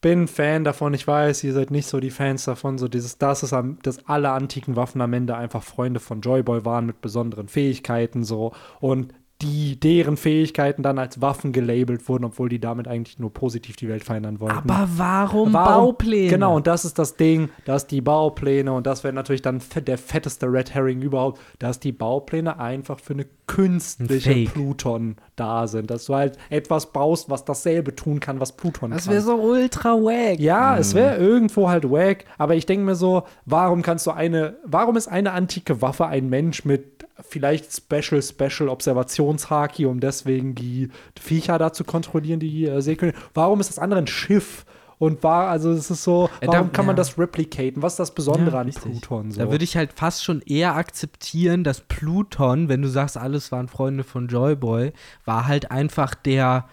bin 0.00 0.28
Fan 0.28 0.64
davon, 0.64 0.94
ich 0.94 1.06
weiß, 1.06 1.44
ihr 1.44 1.52
seid 1.52 1.70
nicht 1.70 1.86
so 1.86 2.00
die 2.00 2.10
Fans 2.10 2.44
davon, 2.44 2.78
so 2.78 2.88
dieses, 2.88 3.18
das 3.18 3.42
ist 3.42 3.52
am, 3.52 3.78
dass 3.82 4.06
alle 4.08 4.30
antiken 4.30 4.76
Waffen 4.76 5.00
am 5.00 5.12
Ende 5.12 5.36
einfach 5.36 5.62
Freunde 5.62 6.00
von 6.00 6.20
Joyboy 6.20 6.64
waren 6.64 6.86
mit 6.86 7.00
besonderen 7.00 7.48
Fähigkeiten, 7.48 8.24
so, 8.24 8.52
und 8.80 9.12
die, 9.42 9.78
deren 9.78 10.16
Fähigkeiten 10.16 10.82
dann 10.82 10.98
als 10.98 11.20
Waffen 11.20 11.52
gelabelt 11.52 12.08
wurden, 12.08 12.24
obwohl 12.24 12.48
die 12.48 12.58
damit 12.58 12.88
eigentlich 12.88 13.18
nur 13.18 13.30
positiv 13.34 13.76
die 13.76 13.86
Welt 13.86 14.02
verändern 14.02 14.40
wollten. 14.40 14.70
Aber 14.70 14.88
warum, 14.96 15.52
Warum- 15.52 15.88
Baupläne? 15.88 16.30
Genau, 16.30 16.56
und 16.56 16.66
das 16.66 16.86
ist 16.86 16.98
das 16.98 17.16
Ding, 17.16 17.50
dass 17.66 17.86
die 17.86 18.00
Baupläne, 18.00 18.72
und 18.72 18.86
das 18.86 19.04
wäre 19.04 19.12
natürlich 19.12 19.42
dann 19.42 19.60
der 19.76 19.98
fetteste 19.98 20.46
Red 20.46 20.72
Herring 20.72 21.02
überhaupt, 21.02 21.38
dass 21.58 21.78
die 21.80 21.92
Baupläne 21.92 22.58
einfach 22.58 22.98
für 22.98 23.12
eine 23.12 23.26
künstliche 23.46 24.32
Fake. 24.32 24.54
Pluton 24.54 25.16
da 25.36 25.66
sind. 25.66 25.90
Dass 25.90 26.06
du 26.06 26.14
halt 26.14 26.36
etwas 26.50 26.92
baust, 26.92 27.30
was 27.30 27.44
dasselbe 27.44 27.94
tun 27.94 28.20
kann, 28.20 28.40
was 28.40 28.52
Pluton 28.52 28.90
Das 28.90 29.04
kann. 29.04 29.12
wäre 29.12 29.22
so 29.22 29.34
ultra 29.36 29.94
wack. 29.94 30.38
ja, 30.40 30.76
es 30.78 30.94
wäre 30.94 31.16
irgendwo 31.16 31.68
halt 31.68 31.90
wack, 31.90 32.24
aber 32.38 32.54
ich 32.56 32.66
denke 32.66 32.84
mir 32.84 32.94
so, 32.96 33.22
warum 33.44 33.82
kannst 33.82 34.06
du 34.06 34.10
eine, 34.10 34.56
warum 34.64 34.96
ist 34.96 35.08
eine 35.08 35.32
antike 35.32 35.80
Waffe 35.82 36.06
ein 36.06 36.28
Mensch 36.28 36.64
mit 36.64 37.06
vielleicht 37.20 37.72
Special, 37.72 38.20
Special 38.22 38.68
Observationshaki, 38.68 39.86
um 39.86 40.00
deswegen 40.00 40.54
die 40.54 40.90
Viecher 41.18 41.58
da 41.58 41.72
zu 41.72 41.84
kontrollieren, 41.84 42.40
die 42.40 42.66
äh, 42.66 42.80
Seekönigin? 42.80 43.20
Warum 43.34 43.60
ist 43.60 43.70
das 43.70 43.78
andere 43.78 44.00
ein 44.00 44.06
Schiff? 44.06 44.64
Und 44.98 45.22
war, 45.22 45.48
also 45.48 45.72
es 45.72 45.90
ist 45.90 46.04
so, 46.04 46.30
Äh, 46.40 46.46
warum 46.46 46.68
da- 46.68 46.72
kann 46.72 46.86
man 46.86 46.94
ja. 46.94 46.98
das 46.98 47.18
replicaten? 47.18 47.82
Was 47.82 47.94
ist 47.94 47.98
das 47.98 48.14
Besondere 48.14 48.52
Ja, 48.56 48.60
an. 48.62 48.70
Pluton? 48.70 49.30
So? 49.30 49.40
Da 49.40 49.50
würde 49.50 49.64
ich 49.64 49.76
halt 49.76 49.92
fast 49.92 50.24
schon 50.24 50.40
eher 50.42 50.74
akzeptieren, 50.74 51.64
dass 51.64 51.82
Pluton, 51.82 52.68
wenn 52.70 52.80
du 52.80 52.88
sagst, 52.88 53.18
alles 53.18 53.52
waren 53.52 53.68
Freunde 53.68 54.04
von 54.04 54.28
Joyboy, 54.28 54.92
war 55.26 55.46
halt 55.46 55.70
einfach 55.70 56.14
der, 56.14 56.64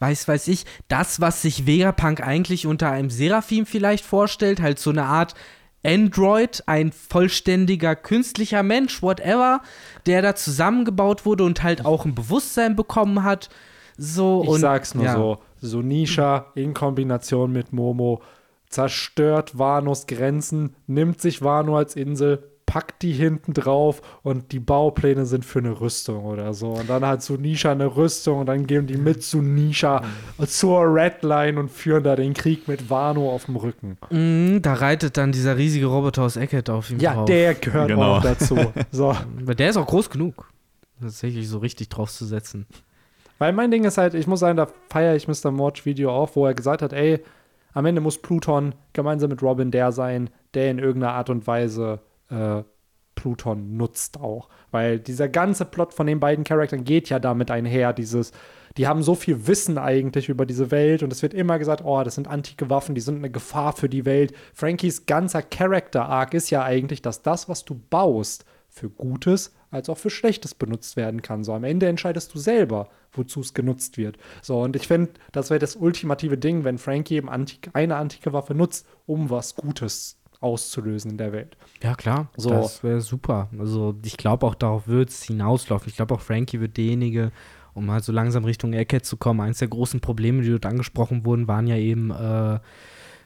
weiß 0.00 0.26
weiß 0.26 0.48
ich, 0.48 0.66
das, 0.88 1.20
was 1.20 1.42
sich 1.42 1.64
Vegapunk 1.66 2.20
eigentlich 2.20 2.66
unter 2.66 2.90
einem 2.90 3.10
Seraphim 3.10 3.64
vielleicht 3.64 4.04
vorstellt, 4.04 4.60
halt 4.60 4.80
so 4.80 4.90
eine 4.90 5.04
Art 5.04 5.34
Android, 5.84 6.62
ein 6.66 6.90
vollständiger 6.92 7.94
künstlicher 7.96 8.62
Mensch, 8.62 9.02
whatever, 9.02 9.60
der 10.06 10.22
da 10.22 10.34
zusammengebaut 10.34 11.26
wurde 11.26 11.44
und 11.44 11.62
halt 11.62 11.84
auch 11.84 12.04
ein 12.04 12.14
Bewusstsein 12.14 12.76
bekommen 12.76 13.22
hat. 13.24 13.48
So 13.98 14.42
ich 14.42 14.48
und 14.48 14.60
sag's 14.60 14.94
nur 14.94 15.04
ja. 15.04 15.12
so, 15.14 15.38
Sonisha 15.62 16.46
in 16.54 16.74
Kombination 16.74 17.52
mit 17.52 17.72
Momo 17.72 18.20
zerstört 18.68 19.58
Vanos 19.58 20.06
Grenzen, 20.06 20.74
nimmt 20.86 21.20
sich 21.20 21.42
Wano 21.42 21.76
als 21.76 21.94
Insel, 21.94 22.42
packt 22.64 23.02
die 23.02 23.12
hinten 23.12 23.52
drauf 23.52 24.00
und 24.22 24.52
die 24.52 24.58
Baupläne 24.60 25.26
sind 25.26 25.44
für 25.44 25.58
eine 25.58 25.78
Rüstung 25.78 26.24
oder 26.24 26.54
so. 26.54 26.68
Und 26.72 26.88
dann 26.88 27.04
hat 27.04 27.22
Sunisha 27.22 27.70
eine 27.72 27.96
Rüstung 27.96 28.38
und 28.40 28.46
dann 28.46 28.66
gehen 28.66 28.86
die 28.86 28.96
mit 28.96 29.22
Sunisha 29.22 30.02
zur 30.46 30.80
Redline 30.84 31.60
und 31.60 31.70
führen 31.70 32.02
da 32.02 32.16
den 32.16 32.32
Krieg 32.32 32.66
mit 32.68 32.88
Wano 32.88 33.30
auf 33.30 33.44
dem 33.44 33.56
Rücken. 33.56 33.98
Mhm, 34.10 34.62
da 34.62 34.72
reitet 34.72 35.18
dann 35.18 35.32
dieser 35.32 35.58
riesige 35.58 35.84
Roboter 35.86 36.22
aus 36.22 36.36
Eckhead 36.36 36.70
auf 36.70 36.90
ihm 36.90 36.98
Ja, 36.98 37.12
drauf. 37.14 37.24
der 37.26 37.54
gehört 37.54 37.88
Genau. 37.88 38.16
auch 38.16 38.22
dazu. 38.22 38.56
So. 38.90 39.10
Aber 39.10 39.54
der 39.54 39.68
ist 39.68 39.76
auch 39.76 39.86
groß 39.86 40.08
genug, 40.08 40.50
tatsächlich 40.98 41.48
so 41.48 41.58
richtig 41.58 41.90
draufzusetzen. 41.90 42.66
Weil 43.42 43.54
mein 43.54 43.72
Ding 43.72 43.82
ist 43.82 43.98
halt, 43.98 44.14
ich 44.14 44.28
muss 44.28 44.38
sagen, 44.38 44.56
da 44.56 44.68
feiere 44.88 45.16
ich 45.16 45.26
Mr. 45.26 45.50
Morch 45.50 45.84
Video 45.84 46.12
auch, 46.12 46.36
wo 46.36 46.46
er 46.46 46.54
gesagt 46.54 46.80
hat, 46.80 46.92
ey, 46.92 47.18
am 47.72 47.86
Ende 47.86 48.00
muss 48.00 48.22
Pluton 48.22 48.72
gemeinsam 48.92 49.30
mit 49.30 49.42
Robin 49.42 49.72
der 49.72 49.90
sein, 49.90 50.30
der 50.54 50.70
in 50.70 50.78
irgendeiner 50.78 51.14
Art 51.14 51.28
und 51.28 51.44
Weise 51.48 51.98
äh, 52.30 52.62
Pluton 53.16 53.76
nutzt 53.76 54.20
auch. 54.20 54.48
Weil 54.70 55.00
dieser 55.00 55.28
ganze 55.28 55.64
Plot 55.64 55.92
von 55.92 56.06
den 56.06 56.20
beiden 56.20 56.44
Charakteren 56.44 56.84
geht 56.84 57.08
ja 57.08 57.18
damit 57.18 57.50
einher, 57.50 57.92
dieses, 57.92 58.30
die 58.76 58.86
haben 58.86 59.02
so 59.02 59.16
viel 59.16 59.44
Wissen 59.48 59.76
eigentlich 59.76 60.28
über 60.28 60.46
diese 60.46 60.70
Welt 60.70 61.02
und 61.02 61.12
es 61.12 61.22
wird 61.22 61.34
immer 61.34 61.58
gesagt, 61.58 61.82
oh, 61.84 62.00
das 62.04 62.14
sind 62.14 62.28
antike 62.28 62.70
Waffen, 62.70 62.94
die 62.94 63.00
sind 63.00 63.16
eine 63.16 63.30
Gefahr 63.30 63.72
für 63.72 63.88
die 63.88 64.04
Welt. 64.04 64.32
Frankies 64.54 65.06
ganzer 65.06 65.42
Character-Arc 65.42 66.34
ist 66.34 66.50
ja 66.50 66.62
eigentlich, 66.62 67.02
dass 67.02 67.22
das, 67.22 67.48
was 67.48 67.64
du 67.64 67.74
baust, 67.90 68.44
für 68.68 68.88
Gutes 68.88 69.52
als 69.72 69.88
auch 69.88 69.98
für 69.98 70.10
Schlechtes 70.10 70.54
benutzt 70.54 70.96
werden 70.96 71.22
kann. 71.22 71.44
So 71.44 71.52
am 71.52 71.64
Ende 71.64 71.88
entscheidest 71.88 72.34
du 72.34 72.38
selber, 72.38 72.88
wozu 73.12 73.40
es 73.40 73.54
genutzt 73.54 73.98
wird. 73.98 74.18
So, 74.40 74.60
und 74.60 74.76
ich 74.76 74.86
finde, 74.86 75.12
das 75.32 75.50
wäre 75.50 75.58
das 75.58 75.76
ultimative 75.76 76.38
Ding, 76.38 76.64
wenn 76.64 76.78
Frankie 76.78 77.16
eben 77.16 77.28
antik 77.28 77.70
eine 77.72 77.96
antike 77.96 78.32
Waffe 78.32 78.54
nutzt, 78.54 78.86
um 79.06 79.30
was 79.30 79.54
Gutes 79.54 80.18
auszulösen 80.40 81.12
in 81.12 81.18
der 81.18 81.32
Welt. 81.32 81.56
Ja, 81.82 81.94
klar. 81.94 82.28
So. 82.36 82.50
Das 82.50 82.82
wäre 82.82 83.00
super. 83.00 83.48
Also, 83.58 83.94
ich 84.04 84.16
glaube 84.16 84.46
auch, 84.46 84.54
darauf 84.54 84.88
wird 84.88 85.10
es 85.10 85.22
hinauslaufen. 85.22 85.88
Ich 85.88 85.96
glaube 85.96 86.14
auch, 86.14 86.20
Frankie 86.20 86.60
wird 86.60 86.76
derjenige, 86.76 87.30
um 87.74 87.90
halt 87.90 88.04
so 88.04 88.12
langsam 88.12 88.44
Richtung 88.44 88.72
Eckhead 88.72 89.06
zu 89.06 89.16
kommen. 89.16 89.40
Eines 89.40 89.58
der 89.58 89.68
großen 89.68 90.00
Probleme, 90.00 90.42
die 90.42 90.50
dort 90.50 90.66
angesprochen 90.66 91.24
wurden, 91.24 91.48
waren 91.48 91.66
ja 91.66 91.76
eben 91.76 92.10
äh, 92.10 92.58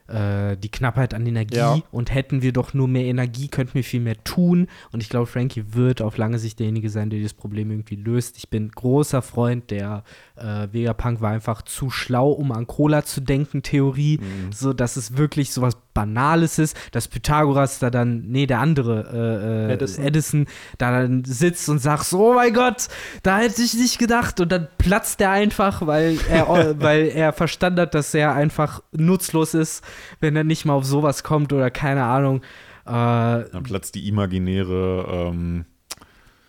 äh, 0.09 0.57
die 0.57 0.71
Knappheit 0.71 1.15
an 1.15 1.27
Energie. 1.27 1.57
Ja. 1.57 1.79
Und 1.91 2.15
hätten 2.15 2.43
wir 2.43 2.53
doch 2.53 2.75
nur 2.75 2.89
mehr 2.89 3.05
Energie, 3.05 3.49
könnten 3.49 3.75
wir 3.75 3.85
viel 3.85 4.01
mehr 4.01 4.23
tun. 4.25 4.69
Und 4.93 5.03
ich 5.03 5.09
glaube, 5.09 5.27
Frankie 5.27 5.65
wird 5.73 6.03
auf 6.03 6.17
lange 6.17 6.39
Sicht 6.39 6.59
derjenige 6.59 6.91
sein, 6.91 7.11
der 7.11 7.19
dieses 7.19 7.35
Problem 7.35 7.71
irgendwie 7.71 7.97
löst. 7.97 8.37
Ich 8.39 8.49
bin 8.49 8.71
großer 8.71 9.23
Freund 9.23 9.71
der 9.71 10.05
äh, 10.37 10.69
Vegapunk 10.73 11.21
war 11.21 11.31
einfach 11.31 11.63
zu 11.63 11.91
schlau, 11.91 12.31
um 12.31 12.53
an 12.53 12.67
Cola 12.67 13.05
zu 13.05 13.21
denken, 13.21 13.63
Theorie. 13.63 14.21
So, 14.51 14.73
dass 14.73 14.97
es 14.97 15.17
wirklich 15.17 15.53
so 15.53 15.63
was 15.63 15.77
Banales 15.97 16.59
ist, 16.59 16.77
dass 16.93 17.09
Pythagoras 17.09 17.79
da 17.79 17.89
dann, 17.89 18.27
nee, 18.29 18.47
der 18.47 18.61
andere, 18.61 19.71
äh, 19.71 19.71
äh, 19.71 19.75
Edison. 19.75 20.05
Edison. 20.05 20.47
da 20.77 21.01
dann 21.01 21.25
sitzt 21.25 21.71
und 21.71 21.79
sagt 21.79 22.05
so, 22.05 22.33
oh 22.33 22.35
mein 22.35 22.53
Gott, 22.53 22.89
da 23.23 23.39
hätte 23.39 23.63
ich 23.63 23.73
nicht 23.73 23.99
gedacht. 23.99 24.39
Und 24.39 24.53
dann 24.53 24.69
platzt 24.77 25.23
er 25.23 25.31
einfach, 25.31 25.87
weil 25.87 26.19
er, 26.29 26.49
weil 26.81 27.09
er 27.09 27.33
verstanden 27.33 27.81
hat, 27.81 27.95
dass 27.95 28.13
er 28.13 28.35
einfach 28.35 28.83
nutzlos 28.93 29.55
ist, 29.55 29.83
wenn 30.21 30.37
er 30.37 30.45
nicht 30.45 30.65
mal 30.65 30.75
auf 30.75 30.85
sowas 30.85 31.23
kommt 31.23 31.53
oder 31.53 31.71
keine 31.71 32.05
Ahnung. 32.05 32.43
Äh, 32.87 32.91
ja, 32.91 33.45
Dann 33.53 33.63
platzt 33.63 33.95
die 33.95 34.09
imaginäre 34.09 35.07
ähm, 35.09 35.65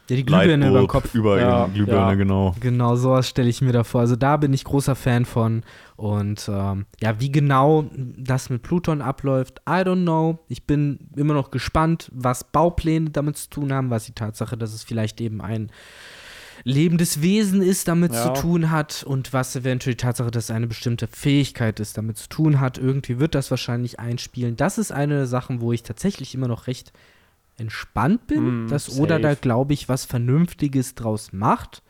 die 0.09 0.25
Glühbirne 0.25 0.69
über 0.69 0.79
den 0.79 0.87
Kopf. 0.87 1.13
über 1.13 1.39
Ja, 1.39 1.67
Glühbirne, 1.67 1.99
ja. 1.99 2.13
genau. 2.13 2.55
Genau, 2.61 2.95
sowas 2.95 3.27
stelle 3.27 3.49
ich 3.49 3.61
mir 3.61 3.73
da 3.73 3.83
vor. 3.83 4.01
Also 4.01 4.15
da 4.15 4.37
bin 4.37 4.53
ich 4.53 4.63
großer 4.63 4.95
Fan 4.95 5.25
von. 5.25 5.63
Und 5.97 6.49
ähm, 6.49 6.85
ja, 7.01 7.19
wie 7.19 7.31
genau 7.31 7.89
das 8.17 8.49
mit 8.49 8.61
Pluton 8.61 9.01
abläuft, 9.01 9.59
I 9.67 9.81
don't 9.81 10.03
know. 10.03 10.39
Ich 10.47 10.65
bin 10.65 11.09
immer 11.15 11.33
noch 11.33 11.51
gespannt, 11.51 12.09
was 12.13 12.45
Baupläne 12.45 13.09
damit 13.09 13.37
zu 13.37 13.49
tun 13.49 13.73
haben, 13.73 13.89
was 13.89 14.05
die 14.05 14.13
Tatsache, 14.13 14.57
dass 14.57 14.73
es 14.73 14.83
vielleicht 14.83 15.19
eben 15.19 15.41
ein 15.41 15.71
lebendes 16.67 17.21
Wesen 17.21 17.61
ist, 17.61 17.87
damit 17.87 18.13
Ja. 18.13 18.33
zu 18.33 18.41
tun 18.41 18.69
hat 18.71 19.03
und 19.03 19.31
was 19.33 19.55
eventuell 19.55 19.93
die 19.95 20.01
Tatsache, 20.03 20.31
dass 20.31 20.45
es 20.45 20.51
eine 20.51 20.67
bestimmte 20.67 21.07
Fähigkeit 21.07 21.79
ist, 21.79 21.97
damit 21.97 22.17
zu 22.17 22.27
tun 22.27 22.59
hat. 22.59 22.77
Irgendwie 22.77 23.19
wird 23.19 23.35
das 23.35 23.49
wahrscheinlich 23.51 23.99
einspielen. 23.99 24.57
Das 24.57 24.77
ist 24.77 24.91
eine 24.91 25.15
der 25.15 25.27
Sachen, 25.27 25.61
wo 25.61 25.71
ich 25.71 25.83
tatsächlich 25.83 26.35
immer 26.35 26.47
noch 26.49 26.67
recht 26.67 26.91
entspannt 27.57 28.27
bin, 28.27 28.65
Mm, 28.65 28.69
dass 28.69 28.99
Oda 28.99 29.17
da, 29.19 29.33
glaube 29.33 29.73
ich, 29.73 29.89
was 29.89 30.05
Vernünftiges 30.05 30.93
draus 30.95 31.31
macht. 31.33 31.81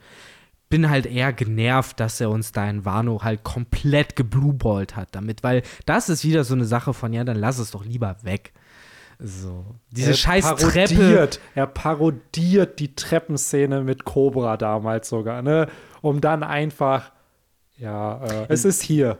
Bin 0.69 0.89
halt 0.89 1.05
eher 1.05 1.34
genervt, 1.34 1.99
dass 1.99 2.21
er 2.21 2.30
uns 2.30 2.51
da 2.51 2.69
in 2.69 2.86
Wano 2.86 3.23
halt 3.23 3.43
komplett 3.43 4.15
geblueballt 4.15 4.95
hat 4.95 5.09
damit, 5.13 5.41
weil 5.43 5.63
das 5.86 6.07
ist 6.09 6.23
wieder 6.23 6.43
so 6.43 6.53
eine 6.53 6.65
Sache 6.65 6.93
von, 6.93 7.13
ja, 7.13 7.23
dann 7.23 7.38
lass 7.38 7.57
es 7.57 7.71
doch 7.71 7.84
lieber 7.86 8.17
weg. 8.23 8.53
So. 9.20 9.65
Diese 9.91 10.11
Er 10.11 10.15
scheiß 10.15 10.45
Treppe. 10.55 10.95
parodiert, 10.95 11.39
Er 11.55 11.68
parodiert 11.68 12.80
die 12.80 12.93
Treppenszene 12.95 13.82
mit 13.82 14.03
Cobra 14.05 14.57
damals 14.57 15.09
sogar, 15.09 15.41
ne? 15.41 15.68
Um 16.01 16.22
dann 16.22 16.43
einfach, 16.43 17.11
ja, 17.78 18.24
äh, 18.24 18.45
es 18.49 18.63
ist 18.65 18.82
hier. 18.84 19.18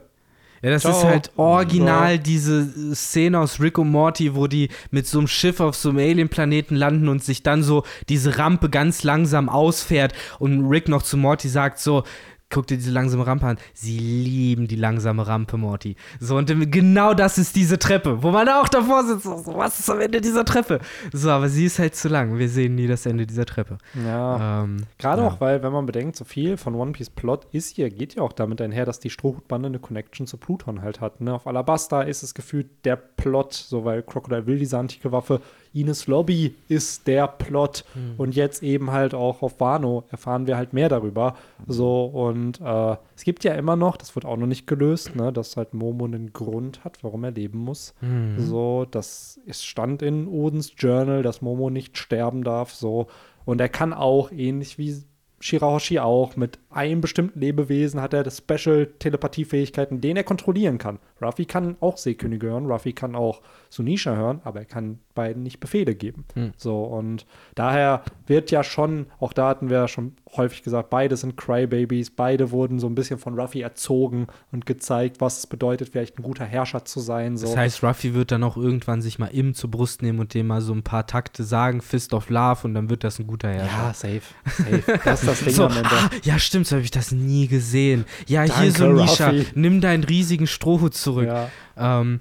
Ja, 0.62 0.70
das 0.70 0.82
Ciao. 0.82 0.92
ist 0.96 1.04
halt 1.04 1.32
original 1.36 2.16
So. 2.16 2.22
diese 2.22 2.94
Szene 2.94 3.38
aus 3.38 3.60
Rick 3.60 3.78
und 3.78 3.90
Morty, 3.90 4.34
wo 4.34 4.46
die 4.48 4.70
mit 4.90 5.06
so 5.06 5.18
einem 5.18 5.28
Schiff 5.28 5.60
auf 5.60 5.76
so 5.76 5.90
einem 5.90 5.98
Alien-Planeten 5.98 6.74
landen 6.74 7.08
und 7.08 7.22
sich 7.22 7.42
dann 7.44 7.62
so 7.62 7.84
diese 8.08 8.38
Rampe 8.38 8.68
ganz 8.68 9.04
langsam 9.04 9.48
ausfährt 9.48 10.14
und 10.40 10.66
Rick 10.68 10.88
noch 10.88 11.02
zu 11.02 11.16
Morty 11.16 11.48
sagt 11.48 11.78
so, 11.78 12.02
guck 12.50 12.66
dir 12.66 12.76
diese 12.76 12.90
langsame 12.90 13.26
Rampe 13.26 13.46
an. 13.46 13.58
Sie 13.74 13.98
lieben 13.98 14.68
die 14.68 14.76
langsame 14.76 15.26
Rampe, 15.26 15.56
Morty. 15.56 15.96
So, 16.18 16.36
und 16.36 16.48
genau 16.70 17.14
das 17.14 17.38
ist 17.38 17.56
diese 17.56 17.78
Treppe, 17.78 18.22
wo 18.22 18.30
man 18.30 18.48
auch 18.48 18.68
davor 18.68 19.04
sitzt. 19.04 19.24
So, 19.24 19.44
was 19.54 19.78
ist 19.78 19.90
am 19.90 20.00
Ende 20.00 20.20
dieser 20.20 20.44
Treppe? 20.44 20.80
So, 21.12 21.30
aber 21.30 21.48
sie 21.48 21.66
ist 21.66 21.78
halt 21.78 21.94
zu 21.94 22.08
lang. 22.08 22.38
Wir 22.38 22.48
sehen 22.48 22.74
nie 22.74 22.86
das 22.86 23.04
Ende 23.06 23.26
dieser 23.26 23.44
Treppe. 23.44 23.78
Ja. 24.04 24.62
Ähm, 24.64 24.86
Gerade 24.98 25.22
ja. 25.22 25.28
auch, 25.28 25.40
weil, 25.40 25.62
wenn 25.62 25.72
man 25.72 25.86
bedenkt, 25.86 26.16
so 26.16 26.24
viel 26.24 26.56
von 26.56 26.74
One 26.74 26.92
Piece 26.92 27.10
Plot 27.10 27.46
ist 27.52 27.76
hier, 27.76 27.90
geht 27.90 28.14
ja 28.14 28.22
auch 28.22 28.32
damit 28.32 28.60
einher, 28.60 28.86
dass 28.86 28.98
die 29.00 29.10
Strohhutbande 29.10 29.68
eine 29.68 29.78
Connection 29.78 30.26
zu 30.26 30.38
Pluton 30.38 30.80
halt 30.82 31.00
hat. 31.00 31.20
Ne? 31.20 31.34
Auf 31.34 31.46
Alabasta 31.46 32.02
ist 32.02 32.22
es 32.22 32.34
gefühlt 32.34 32.84
der 32.84 32.96
Plot, 32.96 33.52
so 33.52 33.84
weil 33.84 34.02
Crocodile 34.02 34.46
will 34.46 34.58
diese 34.58 34.78
antike 34.78 35.12
Waffe. 35.12 35.40
Ines 35.80 36.06
Lobby 36.06 36.54
ist 36.68 37.06
der 37.06 37.26
Plot. 37.26 37.84
Und 38.16 38.34
jetzt 38.34 38.62
eben 38.62 38.90
halt 38.90 39.14
auch 39.14 39.42
auf 39.42 39.60
Wano 39.60 40.04
erfahren 40.10 40.46
wir 40.46 40.56
halt 40.56 40.72
mehr 40.72 40.88
darüber. 40.88 41.36
So, 41.66 42.04
und 42.04 42.60
äh, 42.60 42.96
es 43.16 43.24
gibt 43.24 43.44
ja 43.44 43.54
immer 43.54 43.76
noch, 43.76 43.96
das 43.96 44.14
wird 44.14 44.24
auch 44.24 44.36
noch 44.36 44.46
nicht 44.46 44.66
gelöst, 44.66 45.16
ne, 45.16 45.32
dass 45.32 45.56
halt 45.56 45.74
Momo 45.74 46.04
einen 46.04 46.32
Grund 46.32 46.84
hat, 46.84 46.98
warum 47.02 47.24
er 47.24 47.30
leben 47.30 47.58
muss. 47.58 47.94
So, 48.38 48.86
das 48.90 49.40
ist 49.46 49.66
stand 49.66 50.02
in 50.02 50.26
Odens 50.28 50.72
Journal, 50.76 51.22
dass 51.22 51.42
Momo 51.42 51.70
nicht 51.70 51.98
sterben 51.98 52.44
darf. 52.44 52.72
So. 52.72 53.06
Und 53.44 53.60
er 53.60 53.68
kann 53.68 53.92
auch, 53.92 54.30
ähnlich 54.30 54.78
wie 54.78 55.02
Shirahoshi 55.40 56.00
auch, 56.00 56.36
mit 56.36 56.58
einem 56.70 57.00
bestimmten 57.00 57.40
Lebewesen 57.40 58.00
hat 58.00 58.12
er 58.14 58.22
das 58.22 58.38
Special-Telepathie-Fähigkeiten, 58.38 60.00
den 60.00 60.16
er 60.16 60.24
kontrollieren 60.24 60.78
kann. 60.78 60.98
Ruffy 61.20 61.46
kann 61.46 61.76
auch 61.80 61.96
Seekönige 61.96 62.48
hören, 62.48 62.66
Ruffy 62.66 62.92
kann 62.92 63.14
auch 63.16 63.40
Sunisha 63.70 64.14
hören, 64.14 64.40
aber 64.44 64.60
er 64.60 64.64
kann 64.66 64.98
beiden 65.14 65.42
nicht 65.42 65.58
Befehle 65.58 65.94
geben. 65.96 66.24
Hm. 66.34 66.52
So, 66.56 66.84
und 66.84 67.26
daher 67.56 68.02
wird 68.28 68.52
ja 68.52 68.62
schon, 68.62 69.06
auch 69.18 69.32
da 69.32 69.48
hatten 69.48 69.68
wir 69.68 69.78
ja 69.78 69.88
schon 69.88 70.12
häufig 70.36 70.62
gesagt, 70.62 70.90
beide 70.90 71.16
sind 71.16 71.36
Crybabies, 71.36 72.10
beide 72.10 72.52
wurden 72.52 72.78
so 72.78 72.86
ein 72.86 72.94
bisschen 72.94 73.18
von 73.18 73.38
Ruffy 73.38 73.60
erzogen 73.60 74.28
und 74.52 74.64
gezeigt, 74.64 75.20
was 75.20 75.38
es 75.38 75.46
bedeutet, 75.48 75.88
vielleicht 75.88 76.18
ein 76.18 76.22
guter 76.22 76.44
Herrscher 76.44 76.84
zu 76.84 77.00
sein. 77.00 77.36
So. 77.36 77.48
Das 77.48 77.56
heißt, 77.56 77.82
Ruffy 77.82 78.14
wird 78.14 78.30
dann 78.30 78.44
auch 78.44 78.56
irgendwann 78.56 79.02
sich 79.02 79.18
mal 79.18 79.26
im 79.26 79.54
zur 79.54 79.70
Brust 79.72 80.02
nehmen 80.02 80.20
und 80.20 80.34
dem 80.34 80.46
mal 80.46 80.60
so 80.60 80.72
ein 80.72 80.84
paar 80.84 81.06
Takte 81.06 81.42
sagen, 81.42 81.80
Fist 81.80 82.14
of 82.14 82.30
Love, 82.30 82.60
und 82.64 82.74
dann 82.74 82.88
wird 82.90 83.02
das 83.02 83.18
ein 83.18 83.26
guter 83.26 83.48
Herrscher. 83.48 83.76
ja, 83.76 83.94
safe. 83.94 84.20
Safe. 84.46 85.00
Das 85.04 85.22
ist 85.22 85.28
das 85.28 85.40
Ding 85.44 85.54
So, 85.54 85.66
am 85.66 85.76
Ende. 85.76 85.88
ah, 85.90 86.10
ja, 86.22 86.38
stimmt, 86.38 86.67
so 86.68 86.76
habe 86.76 86.84
ich 86.84 86.90
das 86.90 87.12
nie 87.12 87.48
gesehen. 87.48 88.04
Ja, 88.26 88.42
hier 88.42 88.52
Danke, 88.54 88.70
so, 88.72 88.92
Nisha, 88.92 89.32
nimm 89.54 89.80
deinen 89.80 90.04
riesigen 90.04 90.46
Strohhut 90.46 90.94
zurück. 90.94 91.26
Ja. 91.28 91.50
Ähm, 91.76 92.20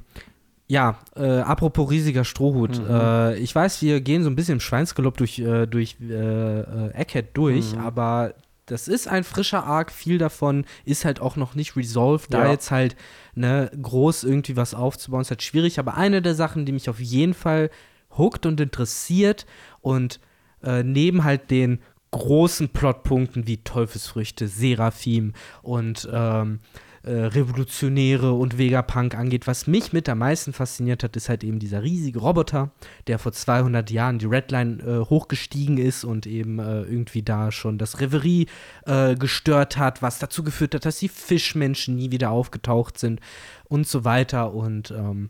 ja, 0.67 0.99
äh, 1.15 1.39
apropos 1.39 1.89
riesiger 1.89 2.25
Strohhut. 2.25 2.79
Mhm. 2.79 2.89
Äh, 2.89 3.35
ich 3.37 3.55
weiß, 3.55 3.81
wir 3.81 4.01
gehen 4.01 4.23
so 4.23 4.29
ein 4.29 4.35
bisschen 4.35 4.53
im 4.53 4.59
Schweinsgalopp 4.59 5.15
durch, 5.17 5.39
äh, 5.39 5.65
durch 5.65 5.95
äh, 6.01 6.13
äh, 6.13 6.91
Egghead 6.93 7.27
durch, 7.35 7.73
Mhm. 7.73 7.79
aber 7.79 8.33
das 8.65 8.89
ist 8.89 9.07
ein 9.07 9.23
frischer 9.23 9.63
Arc. 9.63 9.91
Viel 9.93 10.17
davon 10.17 10.65
ist 10.83 11.05
halt 11.05 11.21
auch 11.21 11.37
noch 11.37 11.55
nicht 11.55 11.77
resolved. 11.77 12.33
Da 12.33 12.43
Ja. 12.45 12.51
jetzt 12.51 12.69
halt 12.69 12.97
ne, 13.33 13.71
groß 13.81 14.25
irgendwie 14.25 14.57
was 14.57 14.73
aufzubauen, 14.73 15.21
ist 15.21 15.29
halt 15.29 15.41
schwierig. 15.41 15.79
Aber 15.79 15.95
eine 15.95 16.21
der 16.21 16.35
Sachen, 16.35 16.65
die 16.65 16.73
mich 16.73 16.89
auf 16.89 16.99
jeden 16.99 17.33
Fall 17.33 17.69
hookt 18.17 18.45
und 18.45 18.59
interessiert 18.59 19.45
und 19.79 20.19
äh, 20.63 20.83
neben 20.83 21.23
halt 21.23 21.49
den 21.49 21.79
großen 22.11 22.69
Plotpunkten 22.69 23.47
wie 23.47 23.57
Teufelsfrüchte, 23.57 24.47
Seraphim 24.47 25.33
und 25.61 26.07
ähm, 26.11 26.59
äh, 27.07 27.11
Revolutionäre 27.11 28.33
und 28.33 28.57
Vegapunk 28.57 29.15
angeht. 29.15 29.47
Was 29.47 29.65
mich 29.65 29.93
mit 29.93 30.09
am 30.09 30.17
meisten 30.17 30.51
fasziniert 30.51 31.03
hat, 31.03 31.15
ist 31.15 31.29
halt 31.29 31.43
eben 31.43 31.57
dieser 31.57 31.81
riesige 31.81 32.19
Roboter, 32.19 32.71
der 33.07 33.17
vor 33.17 33.31
200 33.31 33.89
Jahren 33.91 34.19
die 34.19 34.25
Redline 34.25 34.83
äh, 34.83 35.09
hochgestiegen 35.09 35.77
ist 35.77 36.03
und 36.03 36.27
eben 36.27 36.59
äh, 36.59 36.81
irgendwie 36.81 37.23
da 37.23 37.51
schon 37.51 37.77
das 37.77 38.01
Reverie 38.01 38.47
äh, 38.85 39.15
gestört 39.15 39.77
hat, 39.77 40.01
was 40.01 40.19
dazu 40.19 40.43
geführt 40.43 40.75
hat, 40.75 40.85
dass 40.85 40.99
die 40.99 41.07
Fischmenschen 41.07 41.95
nie 41.95 42.11
wieder 42.11 42.31
aufgetaucht 42.31 42.97
sind 42.97 43.21
und 43.65 43.87
so 43.87 44.03
weiter. 44.03 44.53
Und 44.53 44.91
ähm, 44.91 45.29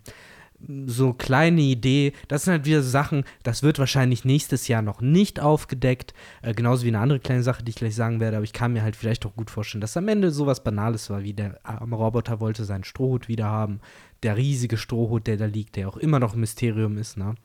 so 0.87 1.13
kleine 1.13 1.61
Idee, 1.61 2.13
das 2.27 2.43
sind 2.43 2.51
halt 2.51 2.65
wieder 2.65 2.81
so 2.81 2.89
Sachen, 2.89 3.23
das 3.43 3.61
wird 3.61 3.77
wahrscheinlich 3.77 4.25
nächstes 4.25 4.67
Jahr 4.67 4.81
noch 4.81 5.01
nicht 5.01 5.39
aufgedeckt, 5.39 6.13
äh, 6.41 6.53
genauso 6.53 6.83
wie 6.83 6.89
eine 6.89 6.99
andere 6.99 7.19
kleine 7.19 7.43
Sache, 7.43 7.63
die 7.63 7.69
ich 7.69 7.75
gleich 7.75 7.95
sagen 7.95 8.19
werde, 8.19 8.37
aber 8.37 8.43
ich 8.43 8.53
kann 8.53 8.73
mir 8.73 8.81
halt 8.81 8.95
vielleicht 8.95 9.25
auch 9.25 9.35
gut 9.35 9.51
vorstellen, 9.51 9.81
dass 9.81 9.97
am 9.97 10.07
Ende 10.07 10.31
sowas 10.31 10.63
Banales 10.63 11.09
war, 11.09 11.23
wie 11.23 11.33
der 11.33 11.59
arme 11.63 11.95
Roboter 11.95 12.39
wollte 12.39 12.65
seinen 12.65 12.83
Strohhut 12.83 13.27
wieder 13.27 13.45
haben, 13.45 13.81
der 14.23 14.35
riesige 14.35 14.77
Strohhut, 14.77 15.27
der 15.27 15.37
da 15.37 15.45
liegt, 15.45 15.75
der 15.75 15.89
auch 15.89 15.97
immer 15.97 16.19
noch 16.19 16.33
ein 16.33 16.39
Mysterium 16.39 16.97
ist, 16.97 17.17
ne? 17.17 17.35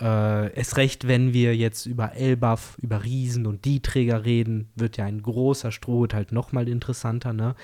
Äh, 0.00 0.52
es 0.54 0.76
recht, 0.76 1.08
wenn 1.08 1.32
wir 1.32 1.56
jetzt 1.56 1.86
über 1.86 2.14
Elbaf, 2.14 2.76
über 2.80 3.04
Riesen 3.04 3.46
und 3.46 3.64
die 3.64 3.80
Träger 3.80 4.24
reden, 4.24 4.70
wird 4.74 4.96
ja 4.98 5.06
ein 5.06 5.22
großer 5.22 5.72
Strohhut 5.72 6.14
halt 6.14 6.32
nochmal 6.32 6.68
interessanter, 6.68 7.32
ne? 7.32 7.54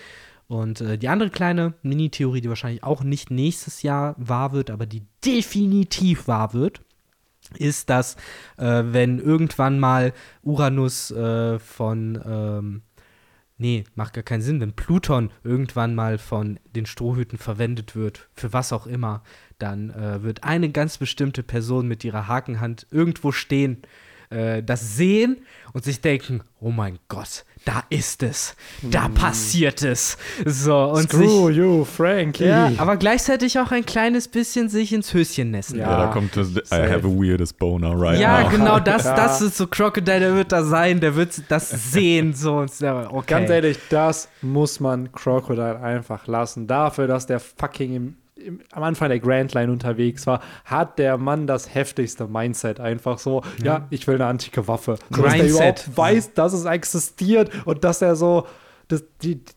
Und 0.53 0.83
äh, 0.83 0.99
die 0.99 1.09
andere 1.09 1.31
kleine 1.31 1.73
Mini-Theorie, 1.83 2.43
die 2.43 2.51
wahrscheinlich 2.51 2.85
auch 2.85 3.03
nicht 3.03 3.31
nächstes 3.31 3.81
Jahr 3.83 4.15
wahr 4.19 4.53
wird, 4.53 4.71
aber 4.71 4.85
die 4.85 5.03
definitiv 5.25 6.29
wahr 6.29 6.53
wird, 6.53 6.83
ist, 7.57 7.89
dass 7.89 8.17
äh, 8.59 8.83
wenn 8.85 9.19
irgendwann 9.19 9.81
mal 9.81 10.13
Uranus 10.43 11.11
äh, 11.11 11.59
von, 11.59 12.21
ähm, 12.27 12.83
nee, 13.57 13.85
macht 13.95 14.13
gar 14.13 14.25
keinen 14.25 14.43
Sinn, 14.43 14.61
wenn 14.61 14.75
Pluton 14.75 15.31
irgendwann 15.43 15.95
mal 15.95 16.19
von 16.19 16.61
den 16.77 16.85
Strohhüten 16.85 17.39
verwendet 17.39 17.97
wird, 17.97 18.29
für 18.35 18.53
was 18.53 18.75
auch 18.75 18.87
immer, 18.87 19.23
dann 19.59 19.89
äh, 19.89 20.23
wird 20.23 20.45
eine 20.45 20.69
ganz 20.69 20.99
bestimmte 20.99 21.43
Person 21.43 21.89
mit 21.89 22.05
ihrer 22.05 22.29
Hakenhand 22.29 22.87
irgendwo 22.91 23.33
stehen, 23.33 23.81
äh, 24.29 24.63
das 24.63 24.99
sehen 24.99 25.39
und 25.73 25.85
sich 25.85 26.03
denken, 26.03 26.43
oh 26.61 26.73
mein 26.73 26.99
Gott, 27.09 27.47
da 27.65 27.85
ist 27.91 28.23
es, 28.23 28.55
da 28.83 29.09
passiert 29.09 29.83
es. 29.83 30.17
So, 30.45 30.77
und 30.91 31.03
Screw 31.11 31.49
sich, 31.49 31.57
you, 31.57 31.85
Frankie. 31.85 32.45
ja, 32.47 32.73
aber 32.79 32.97
gleichzeitig 32.97 33.59
auch 33.59 33.71
ein 33.71 33.87
kleines 33.87 34.29
bisschen 34.29 34.69
sich 34.69 34.93
ins 34.93 35.13
Höschen 35.15 35.51
nässen. 35.53 35.79
Ja. 35.79 35.91
Ja, 35.91 36.07
da 36.07 36.13
kommt 36.13 36.37
das, 36.37 36.49
I 36.51 36.75
have 36.91 37.07
a 37.07 37.11
weirdest 37.11 37.59
boner 37.59 37.93
right 37.99 38.19
Ja, 38.21 38.43
now. 38.43 38.51
genau, 38.51 38.79
das, 38.85 39.05
Ja. 39.05 39.15
das 39.15 39.41
ist 39.41 39.57
so 39.57 39.67
Crocodile, 39.67 40.21
der 40.21 40.35
wird 40.35 40.51
da 40.53 40.65
sein, 40.65 41.01
der 41.01 41.15
wird 41.15 41.41
das 41.49 41.71
sehen, 41.93 42.35
so 42.35 42.57
und 42.59 42.73
so, 42.73 42.87
okay. 43.11 43.25
Ganz 43.27 43.51
ehrlich, 43.51 43.79
das 43.91 44.29
muss 44.41 44.81
man 44.81 45.13
Crocodile 45.13 45.81
einfach 45.81 46.27
lassen. 46.27 46.67
Dafür, 46.67 47.07
dass 47.07 47.27
der 47.27 47.41
fucking 47.41 47.95
im, 47.95 48.17
im, 48.47 48.61
am 48.73 48.83
Anfang 48.83 49.09
der 49.09 49.21
Grand 49.21 49.55
Line 49.55 49.73
unterwegs 49.73 50.27
war, 50.27 50.41
hat 50.65 50.99
der 50.99 51.17
Mann 51.17 51.47
das 51.47 51.75
heftigste 51.75 52.27
Mindset 52.27 52.81
einfach 52.81 53.19
so, 53.19 53.43
ja, 53.63 53.87
ich 53.91 54.07
will 54.07 54.17
eine 54.17 54.27
antike 54.27 54.69
Waffe. 54.69 54.97
So, 55.11 55.23
dass 55.23 55.33
der 55.33 55.41
Grindset. 55.41 55.57
überhaupt 55.57 55.97
weiß, 55.97 56.35
dass 56.35 56.53
es 56.53 56.65
existiert 56.65 57.51
und 57.65 57.85
dass 57.85 58.03
er 58.03 58.17
so, 58.17 58.47
das, 58.89 59.05
die, 59.23 59.37
die, 59.37 59.53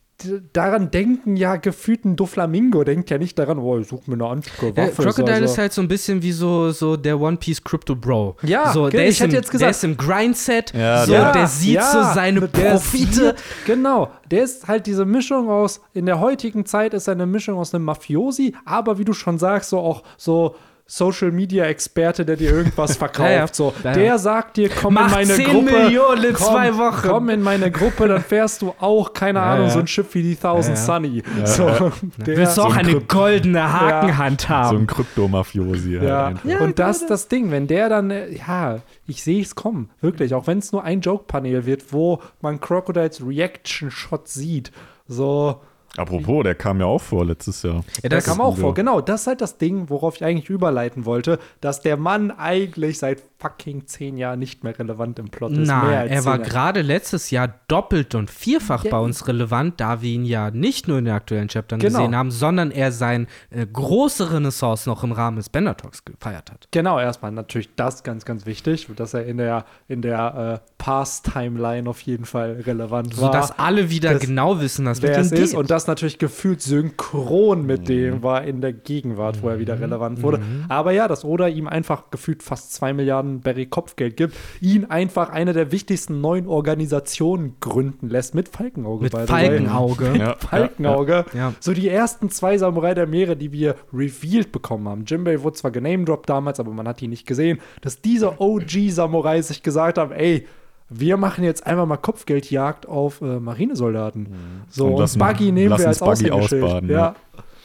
daran 0.54 0.92
denken 0.92 1.36
ja 1.36 1.58
gefühlt 1.58 2.06
ein 2.06 2.16
Doflamingo, 2.16 2.84
denkt 2.84 3.10
ja 3.10 3.18
nicht 3.18 3.38
daran, 3.38 3.60
oh, 3.60 3.78
ich 3.80 3.88
suche 3.88 4.04
mir 4.10 4.14
eine 4.16 4.28
antike 4.28 4.72
Der 4.74 4.88
Waffe. 4.88 5.04
Crocodile 5.04 5.40
so, 5.40 5.44
ist 5.46 5.58
halt 5.58 5.74
so 5.74 5.82
ein 5.82 5.88
bisschen 5.88 6.22
wie 6.22 6.32
so, 6.32 6.72
so 6.72 6.96
der 6.96 7.20
One 7.20 7.38
Piece 7.38 7.64
Crypto 7.64 7.96
Bro. 7.96 8.38
Ja, 8.44 8.72
so, 8.72 8.82
genau, 8.84 8.90
der, 8.92 9.04
ich 9.04 9.10
ist 9.10 9.20
hätte 9.20 9.30
im, 9.32 9.36
jetzt 9.36 9.52
gesagt- 9.52 9.62
der 9.64 9.70
ist 9.72 9.84
im 9.84 9.98
Grindset, 9.98 10.74
Ja, 10.74 11.06
so, 11.06 11.12
der- 11.12 11.32
der 11.34 11.48
sieht 11.48 11.84
so 11.84 12.02
seine 12.14 12.42
Profite. 12.48 13.36
Sieht, 13.36 13.36
genau, 13.66 14.10
der 14.32 14.44
ist 14.44 14.68
halt 14.68 14.88
diese 14.88 15.06
Mischung 15.06 15.50
aus, 15.50 15.82
in 15.94 16.06
der 16.06 16.20
heutigen 16.20 16.66
Zeit 16.66 16.94
ist 16.94 17.08
er 17.08 17.14
eine 17.14 17.26
Mischung 17.26 17.58
aus 17.58 17.74
einem 17.76 17.86
Mafiosi, 17.86 18.56
aber 18.66 18.98
wie 18.98 19.06
du 19.06 19.14
schon 19.14 19.38
sagst, 19.38 19.70
so 19.70 19.80
auch 19.80 20.04
so 20.18 20.56
Social 20.88 21.32
Media 21.32 21.66
Experte, 21.66 22.24
der 22.26 22.36
dir 22.36 22.52
irgendwas 22.52 22.96
verkauft. 22.98 23.28
Ja, 23.30 23.36
ja. 23.38 23.48
So, 23.52 23.74
der 23.84 24.20
sagt 24.20 24.58
dir, 24.58 24.70
komm 24.70 24.94
Mach 24.94 25.06
in 25.08 25.12
meine 25.12 25.34
10 25.34 25.46
Gruppe. 25.46 25.72
Millionen 25.72 26.24
in 26.26 26.34
komm, 26.34 26.46
zwei 26.46 26.78
Wochen. 26.78 27.08
Komm 27.08 27.30
in 27.30 27.42
meine 27.42 27.72
Gruppe, 27.72 28.08
dann 28.08 28.22
fährst 28.22 28.62
du 28.62 28.74
auch, 28.80 29.12
keine 29.14 29.40
Ja, 29.40 29.54
Ahnung, 29.54 29.66
ja. 29.68 29.72
so 29.74 29.80
ein 29.80 29.88
Schiff 29.88 30.14
wie 30.14 30.22
die 30.22 30.36
Thousand 30.36 30.76
Ja, 30.78 30.82
ja. 30.82 30.86
Sunny. 30.86 31.24
So, 31.46 31.92
der, 32.18 32.38
Willst 32.38 32.58
du 32.58 32.62
auch 32.62 32.70
so 32.70 32.74
ein 32.74 32.86
eine 32.86 32.92
Krypt- 33.00 33.08
goldene 33.10 33.74
Hakenhand 33.74 34.42
So 34.42 34.48
haben? 34.50 34.78
ein 34.82 34.88
Kryptomafiosi 34.88 35.98
halt 36.02 36.38
Ja, 36.44 36.60
und 36.60 36.78
das 36.78 37.02
ist 37.02 37.10
das 37.10 37.28
Ding, 37.30 37.50
wenn 37.50 37.66
der 37.66 37.90
dann, 37.90 38.12
äh, 38.12 38.30
ja, 38.36 38.80
ich 39.08 39.24
sehe 39.24 39.42
es 39.42 39.56
kommen, 39.56 39.90
wirklich, 40.02 40.34
auch 40.36 40.46
wenn 40.46 40.60
es 40.60 40.72
nur 40.72 40.84
ein 40.84 41.02
Joke-Panel 41.02 41.66
wird, 41.66 41.92
wo 41.94 42.22
man 42.42 42.60
Crocodiles 42.60 43.26
Reaction-Shot 43.26 44.28
sieht, 44.28 44.72
so, 45.08 45.62
Apropos, 45.98 46.44
der 46.44 46.56
kam 46.56 46.80
ja 46.80 46.86
auch 46.86 47.02
vor 47.02 47.26
letztes 47.26 47.64
Jahr. 47.64 47.84
ja, 48.04 48.10
der 48.10 48.10
das 48.10 48.26
kam 48.26 48.42
auch 48.42 48.58
vor, 48.58 48.74
genau, 48.74 49.02
das 49.02 49.22
ist 49.22 49.28
halt 49.28 49.42
das 49.42 49.58
Ding, 49.58 49.90
worauf 49.90 50.16
ich 50.16 50.24
eigentlich 50.24 50.50
überleiten 50.50 51.06
wollte, 51.06 51.40
dass 51.62 51.82
der 51.82 51.98
Mann 51.98 52.32
eigentlich 52.32 53.00
seit 53.00 53.35
fucking 53.38 53.86
zehn 53.86 54.18
Jahren 54.18 54.40
nicht 54.40 54.64
mehr 54.64 54.78
relevant 54.80 55.20
im 55.20 55.30
Plot 55.30 55.52
ist. 55.52 55.68
Nein, 55.68 56.08
er 56.08 56.24
war 56.26 56.40
gerade 56.40 56.82
letztes 56.82 57.32
Jahr 57.32 57.54
doppelt 57.68 58.16
und 58.16 58.30
vierfach 58.32 58.86
Ja. 58.86 58.92
bei 58.92 58.98
uns 59.00 59.28
relevant, 59.28 59.80
da 59.82 60.02
wir 60.02 60.10
ihn 60.10 60.26
ja 60.26 60.52
nicht 60.52 60.88
nur 60.88 60.98
in 61.00 61.06
den 61.06 61.14
aktuellen 61.14 61.50
Chaptern 61.50 61.80
Genau. 61.80 62.00
gesehen 62.00 62.16
haben, 62.16 62.32
sondern 62.32 62.72
er 62.72 62.92
sein 62.92 63.28
äh, 63.50 63.66
große 63.66 64.32
Renaissance 64.32 64.88
noch 64.90 65.04
im 65.04 65.12
Rahmen 65.12 65.38
des 65.38 65.50
Banner 65.50 65.76
Talks 65.76 66.04
gefeiert 66.06 66.50
hat. 66.52 66.68
Genau, 66.72 67.00
erstmal 67.00 67.32
natürlich 67.32 67.70
das 67.76 68.04
ganz, 68.04 68.24
ganz 68.26 68.46
wichtig, 68.46 68.88
dass 68.96 69.14
er 69.14 69.26
in 69.26 69.38
der, 69.38 69.66
in 69.88 70.02
der 70.02 70.62
äh, 70.64 70.70
Past-Timeline 70.78 71.90
auf 71.90 72.02
jeden 72.02 72.26
Fall 72.26 72.62
relevant 72.66 73.18
war. 73.20 73.28
Sodass 73.28 73.60
alle 73.60 73.90
wieder 73.90 74.14
das- 74.14 74.22
genau 74.22 74.60
wissen, 74.62 74.86
was 74.86 75.02
wer 75.02 75.18
es 75.18 75.32
ist 75.32 75.52
geht. 75.52 75.60
und 75.60 75.70
das 75.70 75.88
natürlich 75.88 76.18
gefühlt 76.20 76.62
synchron 76.62 77.62
Mhm. 77.62 77.66
mit 77.66 77.90
dem 77.90 78.24
war 78.24 78.44
in 78.44 78.62
der 78.62 78.74
Gegenwart, 78.74 79.42
wo 79.44 79.50
er 79.50 79.60
wieder 79.60 79.80
relevant 79.80 80.22
wurde. 80.24 80.42
Aber 80.70 80.92
ja, 80.92 81.08
dass 81.08 81.24
Oda 81.26 81.48
ihm 81.48 81.68
einfach 81.68 82.10
gefühlt 82.12 82.44
fast 82.44 82.74
zwei 82.74 82.94
Milliarden 82.94 83.25
Berry 83.42 83.66
Kopfgeld 83.66 84.18
gibt, 84.18 84.36
ihn 84.62 84.86
einfach 84.86 85.30
eine 85.30 85.54
der 85.54 85.72
wichtigsten 85.72 86.22
neuen 86.22 86.48
Organisationen 86.48 87.56
gründen 87.60 88.10
lässt 88.10 88.36
mit 88.36 88.50
Falkenauge. 88.50 89.04
mit. 89.04 89.14
Falkenauge. 89.14 90.18
Ja, 90.18 90.36
Falkenauge. 90.38 91.26
Ja. 91.34 91.54
So 91.60 91.74
die 91.74 91.90
ersten 91.90 92.30
zwei 92.30 92.58
Samurai 92.58 92.94
der 92.94 93.08
Meere, 93.08 93.36
die 93.36 93.52
wir 93.52 93.76
revealed 93.94 94.52
bekommen 94.52 94.88
haben. 94.88 95.06
Jimbei 95.06 95.42
wurde 95.44 95.56
zwar 95.58 95.72
genamedroppt 95.72 96.30
damals, 96.30 96.60
aber 96.60 96.72
man 96.72 96.88
hat 96.88 97.02
ihn 97.02 97.10
nicht 97.10 97.26
gesehen. 97.28 97.60
Dass 97.82 98.02
diese 98.02 98.40
OG-Samurai 98.40 99.42
sich 99.42 99.64
gesagt 99.64 99.98
haben, 99.98 100.12
ey, 100.12 100.48
wir 100.90 101.18
machen 101.18 101.44
jetzt 101.44 101.66
einfach 101.66 101.86
mal 101.88 101.98
Kopfgeldjagd 101.98 102.88
auf 102.88 103.22
äh, 103.22 103.40
Marinesoldaten. 103.40 104.28
So, 104.70 104.86
Und 104.86 104.94
und, 104.94 105.00
lassen- 105.00 105.20
Buggy 105.20 105.52
nehmen 105.52 105.78
wir 105.78 105.88
als 105.88 106.00
Buggy 106.00 106.30
ausbaden, 106.32 106.90
Ja, 106.90 106.98
ja. 106.98 107.16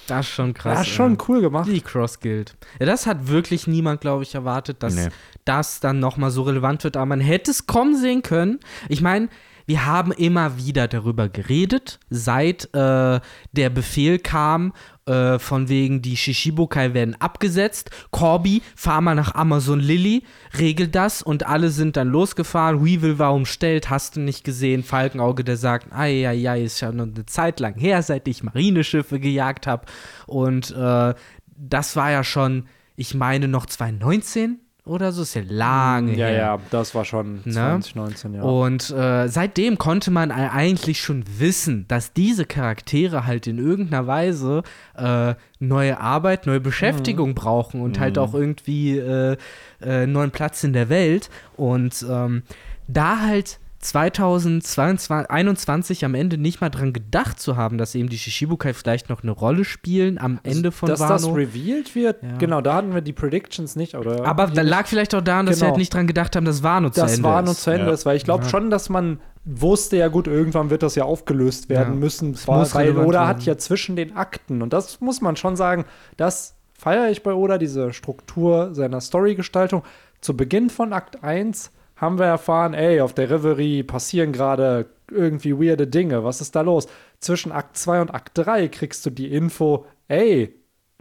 Das 0.08 0.26
ist 0.26 0.32
schon 0.32 0.54
krass. 0.54 0.78
das 0.78 0.86
ist 0.88 0.92
schon 0.94 1.12
ey. 1.12 1.18
cool 1.28 1.40
gemacht. 1.40 1.68
Die 1.70 1.80
Cross 1.80 2.18
Guild. 2.18 2.56
Ja, 2.80 2.86
das 2.86 3.06
hat 3.06 3.28
wirklich 3.28 3.68
niemand, 3.68 4.00
glaube 4.00 4.24
ich, 4.24 4.34
erwartet, 4.34 4.82
dass 4.82 4.96
Nee. 4.96 5.08
Das 5.50 5.80
dann 5.80 5.98
nochmal 5.98 6.30
so 6.30 6.42
relevant 6.42 6.84
wird. 6.84 6.96
Aber 6.96 7.06
man 7.06 7.20
hätte 7.20 7.50
es 7.50 7.66
kommen 7.66 7.96
sehen 7.96 8.22
können. 8.22 8.60
Ich 8.88 9.00
meine, 9.00 9.28
wir 9.66 9.84
haben 9.84 10.12
immer 10.12 10.56
wieder 10.56 10.86
darüber 10.86 11.28
geredet, 11.28 11.98
seit 12.08 12.72
äh, 12.74 13.20
der 13.52 13.70
Befehl 13.70 14.20
kam, 14.20 14.72
äh, 15.06 15.40
von 15.40 15.68
wegen, 15.68 16.02
die 16.02 16.16
Shishibukai 16.16 16.94
werden 16.94 17.16
abgesetzt. 17.20 17.90
Corby, 18.12 18.62
fahr 18.76 19.00
mal 19.00 19.16
nach 19.16 19.34
Amazon 19.34 19.80
Lily, 19.80 20.22
regel 20.56 20.86
das 20.86 21.20
und 21.20 21.46
alle 21.46 21.70
sind 21.70 21.96
dann 21.96 22.08
losgefahren. 22.08 22.84
Weevil 22.84 23.18
war 23.18 23.34
umstellt, 23.34 23.90
hast 23.90 24.16
du 24.16 24.20
nicht 24.20 24.44
gesehen. 24.44 24.84
Falkenauge, 24.84 25.42
der 25.42 25.56
sagt, 25.56 25.92
ei, 25.92 26.24
ist 26.64 26.80
ja 26.80 26.92
noch 26.92 27.06
eine 27.06 27.26
Zeit 27.26 27.58
lang 27.58 27.74
her, 27.74 28.02
seit 28.02 28.28
ich 28.28 28.44
Marineschiffe 28.44 29.18
gejagt 29.18 29.66
habe. 29.66 29.86
Und 30.26 30.70
äh, 30.72 31.14
das 31.46 31.96
war 31.96 32.10
ja 32.12 32.22
schon, 32.22 32.66
ich 32.94 33.14
meine, 33.14 33.48
noch 33.48 33.66
2019 33.66 34.60
oder 34.90 35.12
so, 35.12 35.22
ist 35.22 35.34
ja 35.34 35.42
lange 35.46 36.14
Ja, 36.16 36.26
her. 36.26 36.36
ja, 36.36 36.58
das 36.70 36.94
war 36.94 37.04
schon 37.04 37.36
Ne? 37.44 37.52
2019, 37.80 38.34
ja. 38.34 38.42
Und 38.42 38.90
äh, 38.90 39.28
seitdem 39.28 39.78
konnte 39.78 40.10
man 40.10 40.32
eigentlich 40.32 41.00
schon 41.00 41.24
wissen, 41.38 41.84
dass 41.88 42.12
diese 42.12 42.44
Charaktere 42.44 43.24
halt 43.26 43.46
in 43.46 43.58
irgendeiner 43.58 44.06
Weise 44.08 44.62
äh, 44.96 45.34
neue 45.60 46.00
Arbeit, 46.00 46.46
neue 46.46 46.60
Beschäftigung 46.60 47.34
brauchen 47.34 47.80
und 47.80 48.00
halt 48.00 48.18
auch 48.18 48.34
irgendwie 48.34 48.98
äh, 48.98 49.36
äh, 49.80 49.88
einen 50.02 50.12
neuen 50.12 50.32
Platz 50.32 50.64
in 50.64 50.72
der 50.72 50.88
Welt. 50.88 51.30
Und 51.56 52.04
ähm, 52.10 52.42
da 52.88 53.20
halt 53.20 53.59
2021 53.80 56.04
am 56.04 56.14
Ende 56.14 56.38
nicht 56.38 56.60
mal 56.60 56.70
dran 56.70 56.92
gedacht 56.92 57.40
zu 57.40 57.56
haben, 57.56 57.78
dass 57.78 57.94
eben 57.94 58.08
die 58.08 58.18
Shishibukai 58.18 58.74
vielleicht 58.74 59.08
noch 59.08 59.22
eine 59.22 59.32
Rolle 59.32 59.64
spielen 59.64 60.18
am 60.18 60.38
Ende 60.42 60.72
von 60.72 60.88
Dass 60.88 61.00
das 61.00 61.22
Wano. 61.24 61.34
revealed 61.34 61.94
wird, 61.94 62.22
Ja. 62.22 62.36
genau, 62.38 62.60
da 62.60 62.74
hatten 62.74 62.94
wir 62.94 63.00
die 63.00 63.12
Predictions 63.12 63.76
nicht, 63.76 63.94
oder? 63.94 64.24
Aber 64.26 64.46
da 64.48 64.62
lag 64.62 64.86
vielleicht 64.86 65.14
auch 65.14 65.20
daran, 65.22 65.46
dass 65.46 65.56
sie 65.56 65.60
Genau. 65.60 65.70
halt 65.72 65.78
nicht 65.78 65.94
dran 65.94 66.06
gedacht 66.06 66.36
haben, 66.36 66.44
dass 66.44 66.62
Wano 66.62 66.90
zu 66.90 67.00
das 67.00 67.16
Ende 67.16 67.28
war 67.28 67.42
nur 67.42 67.52
ist. 67.52 67.62
zu 67.62 67.70
Ende 67.70 67.86
Ja. 67.86 67.92
ist, 67.92 68.04
weil 68.06 68.16
ich 68.16 68.24
glaube 68.24 68.44
Ja. 68.44 68.50
schon, 68.50 68.70
dass 68.70 68.88
man 68.90 69.20
wusste, 69.44 69.96
ja 69.96 70.08
gut, 70.08 70.26
irgendwann 70.26 70.68
wird 70.70 70.82
das 70.82 70.94
ja 70.94 71.04
aufgelöst 71.04 71.68
werden 71.70 71.94
Ja. 71.94 72.00
müssen, 72.00 72.32
Es 72.32 72.46
weil, 72.46 72.58
muss 72.58 72.74
weil 72.74 72.86
relevant 72.88 73.08
Oda 73.08 73.18
werden. 73.20 73.28
hat 73.28 73.42
ja 73.44 73.56
zwischen 73.56 73.96
den 73.96 74.14
Akten 74.16 74.60
und 74.62 74.72
das 74.72 75.00
muss 75.00 75.20
man 75.22 75.36
schon 75.36 75.56
sagen, 75.56 75.84
das 76.18 76.54
feiere 76.78 77.10
ich 77.10 77.22
bei 77.22 77.32
Oda, 77.32 77.56
diese 77.58 77.92
Struktur 77.94 78.74
seiner 78.74 79.00
Storygestaltung. 79.00 79.82
Zu 80.20 80.36
Beginn 80.36 80.68
von 80.68 80.92
Akt 80.92 81.24
1 81.24 81.70
haben 82.00 82.18
wir 82.18 82.26
erfahren, 82.26 82.72
ey, 82.72 83.00
auf 83.02 83.12
der 83.12 83.28
Reverie 83.28 83.82
passieren 83.82 84.32
gerade 84.32 84.86
irgendwie 85.10 85.54
weirde 85.54 85.86
Dinge, 85.86 86.24
was 86.24 86.40
ist 86.40 86.56
da 86.56 86.62
los? 86.62 86.88
Zwischen 87.18 87.52
Akt 87.52 87.76
2 87.76 88.00
und 88.00 88.14
Akt 88.14 88.38
3 88.38 88.68
kriegst 88.68 89.04
du 89.04 89.10
die 89.10 89.32
Info, 89.32 89.84
ey, 90.08 90.54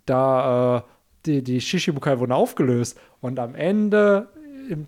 da 0.05 0.77
äh, 0.77 0.81
die, 1.25 1.43
die 1.43 1.61
Shishibukai 1.61 2.19
wurden 2.19 2.33
aufgelöst 2.33 2.99
und 3.21 3.39
am 3.39 3.55
Ende 3.55 4.27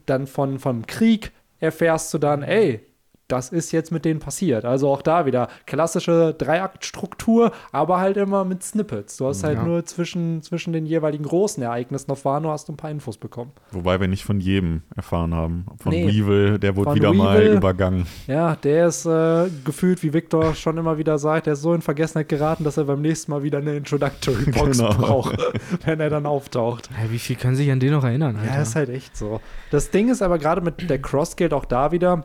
dann 0.06 0.28
von 0.28 0.60
vom 0.60 0.86
Krieg 0.86 1.32
erfährst 1.60 2.14
du 2.14 2.18
dann, 2.18 2.44
ey, 2.44 2.86
das 3.32 3.50
ist 3.50 3.72
jetzt 3.72 3.92
mit 3.92 4.06
denen 4.06 4.20
passiert. 4.20 4.66
Also 4.66 4.90
auch 4.90 5.02
da 5.02 5.26
wieder 5.26 5.48
klassische 5.66 6.34
Dreiaktstruktur, 6.38 7.52
aber 7.72 8.00
halt 8.00 8.18
immer 8.18 8.44
mit 8.46 8.64
Snippets. 8.64 9.18
Du 9.18 9.28
hast 9.28 9.44
halt 9.44 9.58
Ja. 9.58 9.64
nur 9.64 9.86
zwischen, 9.86 10.42
zwischen 10.42 10.74
den 10.74 10.86
jeweiligen 10.86 11.24
großen 11.24 11.62
Ereignissen 11.64 12.12
auf 12.12 12.26
Wano 12.26 12.50
hast 12.52 12.68
du 12.68 12.74
ein 12.74 12.78
paar 12.78 12.92
Infos 12.92 13.18
bekommen. 13.18 13.52
Wobei 13.72 14.00
wir 14.00 14.08
nicht 14.08 14.24
von 14.24 14.40
jedem 14.40 14.84
erfahren 14.96 15.34
haben. 15.34 15.66
Von 15.80 15.92
Nee. 15.92 16.08
Weevil, 16.08 16.60
der 16.60 16.76
wurde 16.76 16.96
wieder 16.96 17.14
mal 17.14 17.40
Weevil. 17.40 17.58
übergangen. 17.58 18.06
Ja, 18.28 18.56
der 18.56 18.88
ist 18.88 19.06
äh, 19.06 19.48
gefühlt, 19.64 20.04
wie 20.04 20.14
Victor 20.14 20.56
schon 20.56 20.78
immer 20.78 20.98
wieder 20.98 21.18
sagt, 21.18 21.46
der 21.46 21.54
ist 21.54 21.62
so 21.62 21.74
in 21.74 21.82
Vergessenheit 21.82 22.30
geraten, 22.30 22.64
dass 22.64 22.78
er 22.78 22.86
beim 22.86 23.02
nächsten 23.02 23.32
Mal 23.32 23.44
wieder 23.44 23.60
eine 23.60 23.76
Introductory 23.76 24.52
Box 24.52 24.78
Genau. 24.78 24.94
braucht, 24.94 25.38
wenn 25.86 26.00
er 26.00 26.10
dann 26.10 26.26
auftaucht. 26.26 26.90
Ja, 26.92 27.12
wie 27.12 27.20
viel 27.20 27.36
können 27.36 27.56
sich 27.56 27.72
an 27.72 27.80
den 27.80 27.92
noch 27.92 28.04
erinnern, 28.04 28.36
Alter? 28.38 28.54
Ja, 28.56 28.62
ist 28.62 28.76
halt 28.76 28.90
echt 28.90 29.16
so. 29.18 29.40
Das 29.70 29.90
Ding 29.92 30.10
ist 30.10 30.22
aber 30.22 30.38
gerade 30.40 30.62
mit 30.62 30.90
der 30.90 31.02
Cross-Guild 31.02 31.54
auch 31.54 31.66
da 31.66 31.92
wieder. 31.92 32.24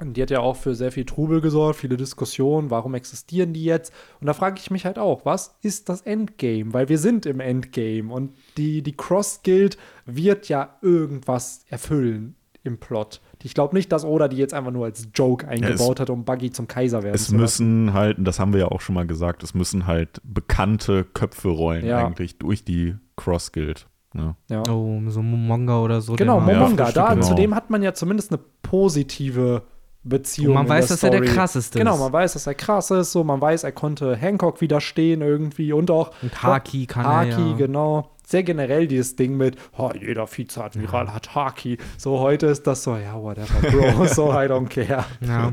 Und 0.00 0.16
die 0.16 0.22
hat 0.22 0.30
ja 0.30 0.40
auch 0.40 0.54
für 0.56 0.74
sehr 0.76 0.92
viel 0.92 1.04
Trubel 1.04 1.40
gesorgt, 1.40 1.80
viele 1.80 1.96
Diskussionen, 1.96 2.70
warum 2.70 2.94
existieren 2.94 3.52
die 3.52 3.64
jetzt? 3.64 3.92
Und 4.20 4.26
da 4.28 4.32
frage 4.32 4.60
ich 4.60 4.70
mich 4.70 4.84
halt 4.84 4.98
auch, 4.98 5.24
was 5.24 5.56
ist 5.62 5.88
das 5.88 6.02
Endgame? 6.02 6.72
Weil 6.72 6.88
wir 6.88 6.98
sind 6.98 7.26
im 7.26 7.40
Endgame 7.40 8.12
und 8.12 8.32
die, 8.56 8.82
die 8.82 8.96
Cross-Guild 8.96 9.76
wird 10.06 10.48
ja 10.48 10.76
irgendwas 10.82 11.64
erfüllen 11.68 12.36
im 12.62 12.78
Plot. 12.78 13.20
Ich 13.42 13.54
glaube 13.54 13.74
nicht, 13.74 13.90
dass 13.92 14.04
Oda 14.04 14.28
die 14.28 14.36
jetzt 14.36 14.52
einfach 14.54 14.72
nur 14.72 14.84
als 14.84 15.08
Joke 15.14 15.46
eingebaut 15.48 16.00
hat, 16.00 16.10
um 16.10 16.24
Buggy 16.24 16.50
zum 16.50 16.68
Kaiser 16.68 17.02
werden 17.02 17.14
Es 17.14 17.26
zu 17.26 17.36
lassen. 17.36 17.40
müssen 17.84 17.92
halt, 17.94 18.18
und 18.18 18.24
das 18.24 18.38
haben 18.38 18.52
wir 18.52 18.60
ja 18.60 18.68
auch 18.68 18.80
schon 18.80 18.94
mal 18.94 19.06
gesagt, 19.06 19.42
es 19.42 19.54
müssen 19.54 19.86
halt 19.86 20.20
bekannte 20.24 21.04
Köpfe 21.04 21.48
rollen 21.48 21.84
Ja. 21.86 22.04
eigentlich 22.06 22.38
durch 22.38 22.64
die 22.64 22.94
Cross-Guild. 23.16 23.88
Ne? 24.14 24.36
Ja. 24.48 24.62
Oh, 24.68 25.00
so 25.08 25.22
Momonga 25.22 25.80
oder 25.80 26.00
so. 26.00 26.14
Genau, 26.14 26.38
Ja, 26.40 26.58
Momonga. 26.60 26.90
Da, 26.92 27.14
genau. 27.14 27.26
Zudem 27.26 27.54
hat 27.54 27.70
man 27.70 27.82
ja 27.82 27.94
zumindest 27.94 28.32
eine 28.32 28.40
positive 28.62 29.62
Beziehung. 30.08 30.56
Und 30.56 30.62
man 30.62 30.68
weiß, 30.68 30.88
dass 30.88 31.02
er 31.02 31.10
der 31.10 31.22
Story. 31.22 31.34
krasseste 31.34 31.78
Genau, 31.78 31.94
ist. 31.94 32.00
man 32.00 32.12
weiß, 32.12 32.32
dass 32.34 32.46
er 32.46 32.54
krass 32.54 32.90
ist. 32.90 33.12
So, 33.12 33.24
man 33.24 33.40
weiß, 33.40 33.64
er 33.64 33.72
konnte 33.72 34.16
Hancock 34.16 34.60
widerstehen 34.60 35.22
irgendwie 35.22 35.72
und 35.72 35.90
auch 35.90 36.12
Und 36.22 36.42
Haki 36.42 36.86
kann 36.86 37.06
Haki, 37.06 37.30
er 37.30 37.38
ja. 37.38 37.56
genau. 37.56 38.10
Sehr 38.26 38.42
generell 38.42 38.86
dieses 38.86 39.16
Ding 39.16 39.36
mit, 39.38 39.56
oh, 39.78 39.90
jeder 39.98 40.26
Vizeadmiral 40.30 41.14
hat 41.14 41.34
Haki. 41.34 41.78
So, 41.96 42.18
heute 42.18 42.46
ist 42.46 42.66
das 42.66 42.82
so, 42.82 42.96
ja, 42.96 43.14
whatever, 43.14 43.70
Bro. 43.70 44.04
so, 44.14 44.30
I 44.30 44.46
don't 44.46 44.68
care. 44.68 45.04
Ja. 45.26 45.52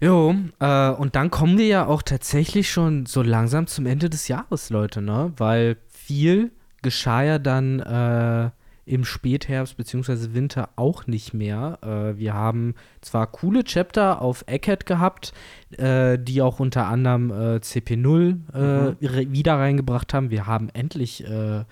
Jo, 0.00 0.34
äh, 0.58 0.90
und 0.90 1.14
dann 1.14 1.30
kommen 1.30 1.58
wir 1.58 1.66
ja 1.66 1.86
auch 1.86 2.02
tatsächlich 2.02 2.70
schon 2.70 3.06
so 3.06 3.22
langsam 3.22 3.66
zum 3.66 3.86
Ende 3.86 4.10
des 4.10 4.26
Jahres, 4.26 4.70
Leute, 4.70 5.00
ne? 5.00 5.32
Weil 5.36 5.76
viel 5.88 6.50
geschah 6.82 7.22
ja 7.22 7.38
dann 7.38 7.78
äh, 7.78 8.50
im 8.84 9.04
Spätherbst 9.04 9.76
bzw. 9.76 10.34
Winter 10.34 10.70
auch 10.76 11.06
nicht 11.06 11.34
mehr. 11.34 11.78
Äh, 11.82 12.18
wir 12.18 12.34
haben 12.34 12.74
zwar 13.00 13.26
coole 13.28 13.62
Chapter 13.64 14.20
auf 14.20 14.44
Eckhead 14.46 14.86
gehabt, 14.86 15.32
äh, 15.78 16.18
die 16.18 16.42
auch 16.42 16.58
unter 16.60 16.86
anderem 16.86 17.30
äh, 17.30 17.56
CP0 17.58 18.36
äh, 18.52 19.06
re- 19.06 19.32
wieder 19.32 19.54
reingebracht 19.54 20.12
haben. 20.14 20.30
Wir 20.30 20.46
haben 20.46 20.68
endlich 20.70 21.24
äh, 21.24 21.64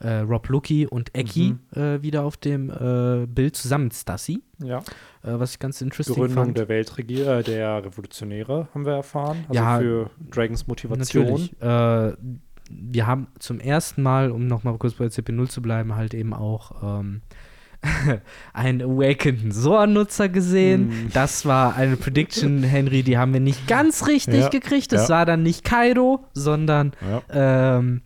äh, 0.00 0.18
Rob 0.20 0.48
Lucky 0.48 0.86
und 0.86 1.10
Eki 1.16 1.56
äh, 1.74 2.00
wieder 2.02 2.22
auf 2.24 2.36
dem 2.36 2.68
Bild 3.34 3.56
zusammen 3.56 3.84
mit 3.84 3.94
Stassi, 3.94 4.40
Ja, 4.62 4.82
was 5.22 5.52
ich 5.54 5.58
ganz 5.58 5.80
interesting 5.80 6.14
Gründung 6.14 6.44
fand. 6.44 6.56
der 6.58 6.68
Weltregier, 6.68 7.38
äh, 7.38 7.42
der 7.42 7.84
Revolutionäre 7.84 8.68
haben 8.72 8.86
wir 8.86 8.92
erfahren. 8.92 9.38
Also 9.48 9.54
Ja, 9.60 9.78
für 9.80 10.10
Dragons 10.30 10.66
Motivation. 10.68 11.24
Natürlich. 11.24 11.56
Wir 12.68 13.06
haben 13.06 13.28
zum 13.38 13.60
ersten 13.60 14.02
Mal, 14.02 14.30
um 14.30 14.46
nochmal 14.46 14.76
kurz 14.78 14.94
bei 14.94 15.06
CP0 15.06 15.48
zu 15.48 15.62
bleiben, 15.62 15.94
halt 15.96 16.14
eben 16.14 16.34
auch 16.34 17.00
ähm, 17.00 17.22
einen 18.52 18.82
Awakened 18.82 19.54
Soa-Nutzer 19.54 20.28
gesehen. 20.28 20.88
Mm. 20.88 21.10
Das 21.12 21.46
war 21.46 21.76
eine 21.76 21.96
Prediction, 21.96 22.62
Henry, 22.64 23.02
die 23.02 23.16
haben 23.18 23.32
wir 23.32 23.40
nicht 23.40 23.66
ganz 23.68 24.06
richtig 24.06 24.40
Ja, 24.40 24.48
gekriegt. 24.48 24.92
Es 24.92 25.08
ja. 25.08 25.16
war 25.16 25.26
dann 25.26 25.42
nicht 25.42 25.64
Kaido, 25.64 26.24
sondern 26.32 26.92
Ja. 27.30 27.78
ähm, 27.78 28.02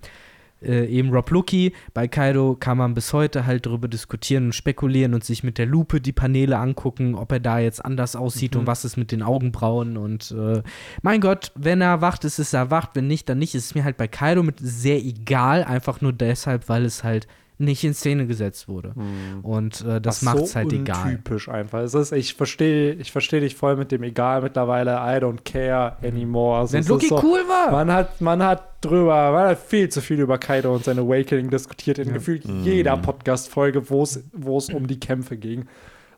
äh, 0.64 0.86
eben 0.86 1.10
Rob 1.10 1.30
Lucky. 1.30 1.72
Bei 1.94 2.08
Kaido 2.08 2.56
kann 2.58 2.78
man 2.78 2.94
bis 2.94 3.12
heute 3.12 3.46
halt 3.46 3.66
darüber 3.66 3.88
diskutieren 3.88 4.46
und 4.46 4.54
spekulieren 4.54 5.14
und 5.14 5.24
sich 5.24 5.42
mit 5.42 5.58
der 5.58 5.66
Lupe 5.66 6.00
die 6.00 6.12
Paneele 6.12 6.58
angucken, 6.58 7.14
ob 7.14 7.32
er 7.32 7.40
da 7.40 7.58
jetzt 7.58 7.84
anders 7.84 8.16
aussieht 8.16 8.56
und 8.56 8.66
was 8.66 8.84
ist 8.84 8.96
mit 8.96 9.12
den 9.12 9.22
Augenbrauen. 9.22 9.96
Und 9.96 10.32
äh, 10.32 10.62
mein 11.02 11.20
Gott, 11.20 11.52
wenn 11.54 11.80
er 11.80 11.88
erwacht, 11.88 12.24
ist 12.24 12.38
es 12.38 12.52
erwacht. 12.52 12.90
Wenn 12.94 13.06
nicht, 13.06 13.28
dann 13.28 13.38
nicht. 13.38 13.54
Es 13.54 13.66
ist 13.66 13.74
mir 13.74 13.84
halt 13.84 13.96
bei 13.96 14.08
Kaido 14.08 14.42
mit 14.42 14.56
sehr 14.60 14.98
egal, 14.98 15.64
einfach 15.64 16.00
nur 16.00 16.12
deshalb, 16.12 16.68
weil 16.68 16.84
es 16.84 17.04
halt 17.04 17.26
nicht 17.62 17.84
in 17.84 17.94
Szene 17.94 18.26
gesetzt 18.26 18.68
wurde. 18.68 18.94
Und 19.42 19.84
äh, 19.84 20.00
das 20.00 20.22
macht 20.22 20.38
so 20.38 20.44
es 20.44 20.56
halt 20.56 20.72
egal. 20.72 21.04
untypisch 21.04 21.48
einfach. 21.48 21.80
Es 21.80 21.94
ist, 21.94 22.12
ich 22.12 22.34
verstehe 22.34 22.92
ich 22.94 23.12
versteh 23.12 23.40
dich 23.40 23.54
voll 23.54 23.76
mit 23.76 23.92
dem 23.92 24.02
Egal 24.02 24.42
mittlerweile. 24.42 24.92
I 24.92 25.18
don't 25.22 25.42
care 25.44 25.96
anymore. 26.02 26.58
Also 26.60 26.74
Wenn 26.74 26.80
ist 26.80 27.08
so, 27.08 27.22
cool 27.22 27.40
war. 27.48 27.70
Man 27.70 27.92
hat, 27.92 28.20
man 28.20 28.42
hat 28.42 28.84
drüber, 28.84 29.32
man 29.32 29.48
hat 29.48 29.58
viel 29.58 29.88
zu 29.88 30.00
viel 30.00 30.20
über 30.20 30.38
Kaido 30.38 30.74
und 30.74 30.84
sein 30.84 30.98
Awakening 30.98 31.50
diskutiert 31.50 31.98
in 31.98 32.12
gefühlt 32.12 32.44
jeder 32.44 32.96
Podcast-Folge, 32.96 33.88
wo 33.88 34.02
es 34.02 34.22
wo 34.32 34.58
es 34.58 34.68
um 34.68 34.86
die 34.86 34.98
Kämpfe 34.98 35.36
ging. 35.36 35.66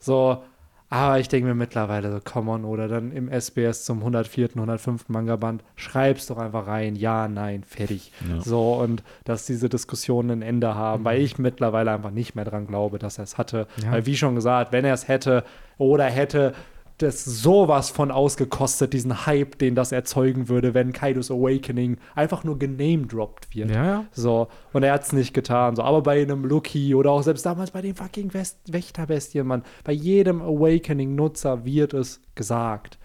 So, 0.00 0.42
aber 0.90 1.18
ich 1.18 1.28
denke 1.28 1.48
mir 1.48 1.54
mittlerweile 1.54 2.12
so, 2.12 2.20
come 2.22 2.50
on, 2.50 2.64
oder 2.64 2.88
dann 2.88 3.10
im 3.10 3.28
SBS 3.28 3.84
zum 3.84 3.98
104., 3.98 4.50
105. 4.54 5.08
Manga-Band, 5.08 5.64
schreib's 5.76 6.26
doch 6.26 6.38
einfach 6.38 6.66
rein, 6.66 6.94
ja, 6.94 7.26
nein, 7.26 7.64
fertig. 7.64 8.12
Ja. 8.28 8.40
So, 8.40 8.74
und 8.74 9.02
dass 9.24 9.46
diese 9.46 9.68
Diskussionen 9.68 10.30
ein 10.30 10.42
Ende 10.42 10.74
haben, 10.74 11.04
weil 11.04 11.20
ich 11.20 11.38
mittlerweile 11.38 11.90
einfach 11.90 12.10
nicht 12.10 12.34
mehr 12.34 12.44
dran 12.44 12.66
glaube, 12.66 12.98
dass 12.98 13.18
er 13.18 13.24
es 13.24 13.38
hatte. 13.38 13.66
Ja. 13.82 13.92
Weil, 13.92 14.06
wie 14.06 14.16
schon 14.16 14.34
gesagt, 14.34 14.72
wenn 14.72 14.84
er 14.84 14.94
es 14.94 15.08
hätte 15.08 15.44
oder 15.78 16.04
hätte 16.04 16.54
das 16.98 17.24
sowas 17.24 17.90
von 17.90 18.10
ausgekostet, 18.10 18.92
diesen 18.92 19.26
Hype, 19.26 19.58
den 19.58 19.74
das 19.74 19.90
erzeugen 19.90 20.48
würde, 20.48 20.74
wenn 20.74 20.92
Kaidos 20.92 21.30
Awakening 21.30 21.98
einfach 22.14 22.44
nur 22.44 22.58
genamedroppt 22.58 23.54
wird. 23.54 23.70
Ja, 23.70 23.84
ja. 23.84 24.04
So, 24.12 24.48
und 24.72 24.84
er 24.84 24.92
hat 24.92 25.02
es 25.02 25.12
nicht 25.12 25.34
getan. 25.34 25.74
So, 25.76 25.82
aber 25.82 26.02
bei 26.02 26.22
einem 26.22 26.44
Lucky 26.44 26.94
oder 26.94 27.10
auch 27.10 27.22
selbst 27.22 27.44
damals 27.46 27.72
bei 27.72 27.82
den 27.82 27.94
fucking 27.94 28.32
West 28.32 28.58
Wächterbestien, 28.68 29.46
Mann, 29.46 29.62
bei 29.82 29.92
jedem 29.92 30.40
Awakening-Nutzer 30.40 31.64
wird 31.64 31.94
es 31.94 32.20
gesagt. 32.34 32.98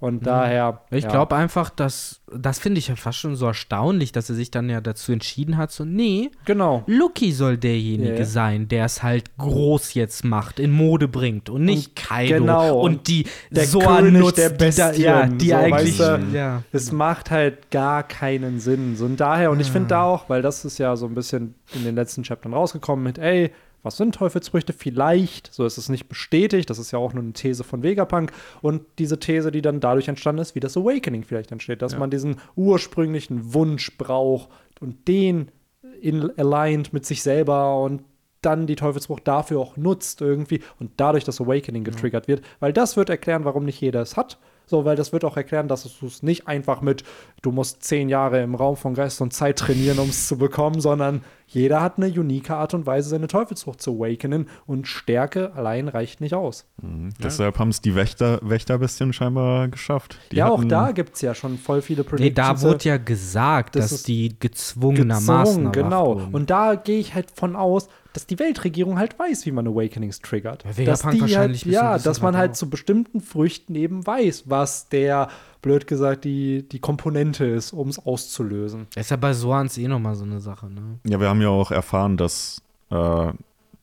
Und 0.00 0.26
daher. 0.26 0.82
Ich 0.90 1.04
ja. 1.04 1.10
glaube 1.10 1.34
einfach, 1.34 1.70
dass, 1.70 2.20
das 2.30 2.58
finde 2.58 2.78
ich 2.78 2.88
ja 2.88 2.96
fast 2.96 3.18
schon 3.18 3.36
so 3.36 3.46
erstaunlich, 3.46 4.12
dass 4.12 4.28
er 4.28 4.34
sich 4.34 4.50
dann 4.50 4.68
ja 4.68 4.82
dazu 4.82 5.12
entschieden 5.12 5.56
hat, 5.56 5.72
so, 5.72 5.84
nee, 5.86 6.30
Genau. 6.44 6.82
Lucky 6.86 7.32
soll 7.32 7.56
derjenige 7.56 8.18
Ja. 8.18 8.24
sein, 8.24 8.68
der 8.68 8.84
es 8.84 9.02
halt 9.02 9.36
groß 9.38 9.94
jetzt 9.94 10.24
macht, 10.24 10.60
in 10.60 10.72
Mode 10.72 11.08
bringt 11.08 11.48
und 11.48 11.64
nicht 11.64 11.96
Kaido 11.96 12.40
genau, 12.40 12.80
und 12.80 13.08
die 13.08 13.26
der 13.50 13.66
König 13.66 14.12
nutzt, 14.12 14.36
der 14.36 14.50
die 14.50 14.56
da, 14.58 14.64
Bestien, 14.66 15.04
ja, 15.04 15.26
die 15.26 15.48
so, 15.48 15.54
eigentlich, 15.56 15.98
weißt 15.98 16.32
du, 16.32 16.36
ja. 16.36 16.62
Es 16.72 16.92
macht 16.92 17.30
halt 17.30 17.70
gar 17.70 18.02
keinen 18.02 18.60
Sinn. 18.60 18.96
So 18.96 19.06
und 19.06 19.18
daher, 19.18 19.50
und 19.50 19.60
ich 19.60 19.70
finde 19.70 19.88
da 19.88 20.02
auch, 20.04 20.28
weil 20.28 20.42
das 20.42 20.66
ist 20.66 20.76
ja 20.78 20.96
so 20.96 21.06
ein 21.06 21.14
bisschen 21.14 21.54
in 21.72 21.84
den 21.84 21.94
letzten 21.94 22.24
Chaptern 22.24 22.52
rausgekommen 22.52 23.02
mit, 23.02 23.16
ey, 23.18 23.52
was 23.84 23.96
sind 23.96 24.16
Teufelsfrüchte? 24.16 24.72
Vielleicht, 24.72 25.52
so 25.52 25.64
ist 25.64 25.78
es 25.78 25.88
nicht 25.88 26.08
bestätigt, 26.08 26.68
das 26.70 26.80
ist 26.80 26.90
ja 26.90 26.98
auch 26.98 27.12
nur 27.12 27.22
eine 27.22 27.34
These 27.34 27.62
von 27.62 27.84
Vegapunk 27.84 28.32
und 28.62 28.82
diese 28.98 29.20
These, 29.20 29.52
die 29.52 29.62
dann 29.62 29.78
dadurch 29.78 30.08
entstanden 30.08 30.42
ist, 30.42 30.56
wie 30.56 30.60
das 30.60 30.76
Awakening 30.76 31.22
vielleicht 31.22 31.52
entsteht, 31.52 31.82
dass 31.82 31.96
man 31.96 32.10
diesen 32.10 32.36
ursprünglichen 32.56 33.54
Wunsch 33.54 33.96
braucht 33.96 34.48
und 34.80 35.06
den 35.06 35.52
in 36.00 36.36
aligned 36.36 36.92
mit 36.92 37.06
sich 37.06 37.22
selber 37.22 37.80
und 37.80 38.02
dann 38.40 38.66
die 38.66 38.76
Teufelsfrucht 38.76 39.26
dafür 39.26 39.60
auch 39.60 39.76
nutzt 39.76 40.20
irgendwie 40.20 40.60
und 40.78 40.92
dadurch 40.96 41.24
das 41.24 41.40
Awakening 41.40 41.84
getriggert 41.84 42.28
wird, 42.28 42.42
weil 42.60 42.72
das 42.72 42.96
wird 42.96 43.08
erklären, 43.08 43.44
warum 43.44 43.64
nicht 43.64 43.80
jeder 43.80 44.02
es 44.02 44.16
hat. 44.16 44.38
So, 44.66 44.84
weil 44.84 44.96
das 44.96 45.12
wird 45.12 45.24
auch 45.24 45.36
erklären, 45.36 45.68
dass 45.68 45.82
du 45.82 46.06
es 46.06 46.22
nicht 46.22 46.48
einfach 46.48 46.80
mit, 46.80 47.04
du 47.42 47.52
musst 47.52 47.84
zehn 47.84 48.08
Jahre 48.08 48.42
im 48.42 48.54
Raum 48.54 48.76
von 48.76 48.94
Geist 48.94 49.20
und 49.20 49.32
Zeit 49.32 49.58
trainieren, 49.58 49.98
um 49.98 50.08
es 50.08 50.26
zu 50.26 50.38
bekommen, 50.38 50.80
sondern 50.80 51.22
jeder 51.46 51.82
hat 51.82 51.98
eine 51.98 52.06
unique 52.06 52.50
Art 52.50 52.72
und 52.74 52.86
Weise, 52.86 53.10
seine 53.10 53.28
Teufelsfrucht 53.28 53.80
zu 53.82 53.96
awakenen 53.96 54.48
und 54.66 54.88
Stärke 54.88 55.52
allein 55.54 55.88
reicht 55.88 56.20
nicht 56.20 56.34
aus. 56.34 56.66
Mhm. 56.80 57.10
Deshalb 57.22 57.58
haben 57.58 57.68
es 57.68 57.80
die 57.82 57.94
Wächter, 57.94 58.40
Wächterbestien 58.42 59.12
scheinbar 59.12 59.68
geschafft. 59.68 60.18
Die 60.32 60.36
ja, 60.36 60.48
auch 60.48 60.64
da 60.64 60.92
gibt 60.92 61.16
es 61.16 61.20
ja 61.20 61.34
schon 61.34 61.58
voll 61.58 61.82
viele 61.82 62.02
Nee, 62.02 62.08
Predictions. 62.08 62.62
da 62.62 62.66
wurde 62.68 62.84
ja 62.84 62.96
gesagt, 62.96 63.76
das 63.76 63.84
dass 63.84 63.92
ist 63.92 64.08
die 64.08 64.36
gezwungenermaßen 64.38 65.70
gezwungen, 65.70 65.72
genau. 65.72 66.12
Und 66.32 66.50
da 66.50 66.74
gehe 66.74 66.98
ich 66.98 67.14
halt 67.14 67.30
von 67.30 67.56
aus, 67.56 67.88
dass 68.14 68.26
die 68.26 68.38
Weltregierung 68.38 68.98
halt 68.98 69.18
weiß, 69.18 69.44
wie 69.44 69.50
man 69.50 69.66
Awakenings 69.68 70.20
triggert. 70.20 70.64
Ja, 70.64 70.84
dass 70.84 71.00
die 71.02 71.20
wahrscheinlich 71.20 71.36
halt, 71.36 71.48
ein 71.50 71.52
bisschen 71.52 71.72
ja, 71.72 71.98
dass 71.98 72.22
man 72.22 72.34
halt 72.34 72.40
halt 72.40 72.50
auch. 72.52 72.56
zu 72.56 72.70
bestimmten 72.70 73.20
Früchten 73.20 73.74
eben 73.74 74.06
weiß, 74.06 74.44
was 74.46 74.88
der, 74.88 75.28
blöd 75.60 75.86
gesagt, 75.86 76.24
die, 76.24 76.66
die 76.68 76.78
Komponente 76.78 77.44
ist, 77.44 77.72
um 77.72 77.88
es 77.88 77.98
auszulösen. 77.98 78.86
ist 78.94 79.10
ja 79.10 79.16
bei 79.16 79.32
Soans 79.34 79.76
eh 79.76 79.88
nochmal 79.88 80.14
so 80.14 80.24
eine 80.24 80.40
Sache, 80.40 80.70
ne? 80.70 81.00
Ja, 81.06 81.20
wir 81.20 81.28
haben 81.28 81.42
ja 81.42 81.48
auch 81.48 81.70
erfahren, 81.70 82.16
dass 82.16 82.62
äh, 82.90 83.32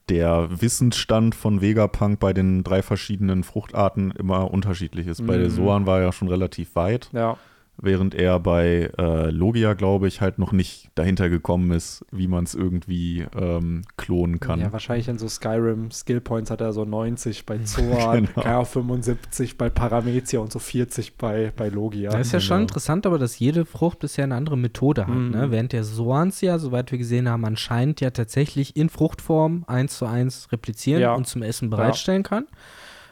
der 0.10 0.48
Wissensstand 0.62 1.36
von 1.36 1.62
Vegapunk 1.62 2.20
bei 2.20 2.34
den 2.34 2.64
drei 2.64 2.82
verschiedenen 2.82 3.44
Fruchtarten 3.44 4.12
immer 4.12 4.52
unterschiedlich 4.52 5.08
ist. 5.08 5.26
Bei 5.28 5.38
der 5.38 5.48
Mhm. 5.48 5.56
Soan 5.56 5.86
war 5.86 6.00
er 6.00 6.06
ja 6.06 6.12
schon 6.12 6.28
relativ 6.28 6.76
weit. 6.76 7.10
Ja. 7.14 7.38
Während 7.82 8.16
er 8.16 8.40
bei 8.40 8.92
äh, 8.98 9.30
Logia, 9.32 9.74
glaube 9.74 10.08
ich, 10.08 10.22
halt 10.22 10.38
noch 10.40 10.52
nicht 10.52 10.90
dahinter 10.96 11.30
gekommen 11.30 11.72
ist, 11.72 12.06
wie 12.12 12.28
man 12.28 12.44
es 12.44 12.54
irgendwie 12.54 13.26
ähm, 13.36 13.82
klonen 13.98 14.40
kann. 14.40 14.60
Ja, 14.60 14.72
wahrscheinlich 14.72 15.08
in 15.08 15.18
so 15.18 15.28
Skyrim 15.28 15.92
Skill 15.92 16.22
Points 16.22 16.52
hat 16.52 16.62
er 16.62 16.74
so 16.74 16.86
90 16.86 17.46
bei 17.46 17.58
Zoan, 17.64 18.28
Genau. 18.34 18.42
genau. 18.44 18.64
75 18.66 19.58
bei 19.58 19.70
Paramecia 19.70 20.40
und 20.40 20.52
so 20.52 20.60
40 20.60 21.18
bei, 21.18 21.52
bei 21.56 21.70
Logia. 21.70 22.12
Das 22.12 22.28
ist 22.28 22.34
ja 22.34 22.40
schon 22.40 22.58
genau. 22.58 22.62
interessant, 22.64 23.06
aber 23.06 23.18
dass 23.18 23.40
jede 23.40 23.66
Frucht 23.66 24.00
bisher 24.00 24.24
eine 24.26 24.36
andere 24.36 24.58
Methode 24.58 25.08
hat. 25.08 25.14
Mhm. 25.16 25.32
Ne? 25.32 25.52
Während 25.52 25.74
der 25.74 25.84
Soans 25.84 26.42
ja, 26.42 26.60
soweit 26.60 26.92
wir 26.92 26.98
gesehen 27.00 27.28
haben, 27.28 27.46
anscheinend 27.46 28.00
ja 28.02 28.12
tatsächlich 28.12 28.76
in 28.76 28.90
Fruchtform 28.90 29.64
eins 29.68 29.98
zu 29.98 30.06
eins 30.06 30.52
replizieren 30.52 31.02
Ja. 31.02 31.14
und 31.16 31.26
zum 31.28 31.42
Essen 31.42 31.70
bereitstellen 31.70 32.24
kann, 32.24 32.46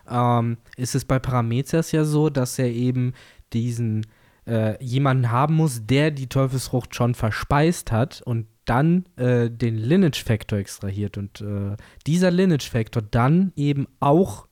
ähm, 0.10 0.58
ist 0.78 0.96
es 0.96 1.06
bei 1.06 1.20
Paramezias 1.20 1.92
ja 1.92 2.04
so, 2.04 2.30
dass 2.30 2.58
er 2.60 2.68
eben 2.72 3.14
diesen 3.54 4.06
äh, 4.50 4.84
jemanden 4.84 5.32
haben 5.32 5.56
muss, 5.56 5.86
der 5.86 6.12
die 6.12 6.28
Teufelsfrucht 6.28 6.96
schon 6.96 7.14
verspeist 7.14 7.92
hat 7.92 8.22
und 8.24 8.48
dann 8.66 9.06
äh, 9.16 9.50
den 9.50 9.78
Lineage-Faktor 9.78 10.60
extrahiert. 10.60 11.18
Und 11.18 11.42
äh, 11.42 11.76
dieser 12.06 12.32
Lineage-Faktor 12.32 13.04
dann 13.04 13.52
eben 13.56 13.88
auch 14.00 14.48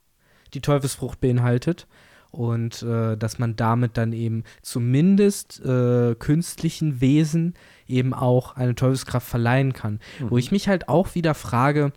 die 0.53 0.61
Teufelsfrucht 0.61 1.19
beinhaltet 1.19 1.87
und 2.31 2.83
äh, 2.83 3.17
dass 3.17 3.39
man 3.39 3.55
damit 3.55 3.97
dann 3.97 4.13
eben 4.13 4.43
zumindest 4.61 5.63
äh, 5.63 6.15
künstlichen 6.15 7.01
Wesen 7.01 7.55
eben 7.87 8.13
auch 8.13 8.55
eine 8.55 8.75
Teufelskraft 8.75 9.27
verleihen 9.27 9.73
kann. 9.73 9.99
Wo 10.19 10.37
ich 10.37 10.51
mich 10.51 10.67
halt 10.67 10.89
auch 10.89 11.15
wieder 11.15 11.33
frage, 11.33 11.91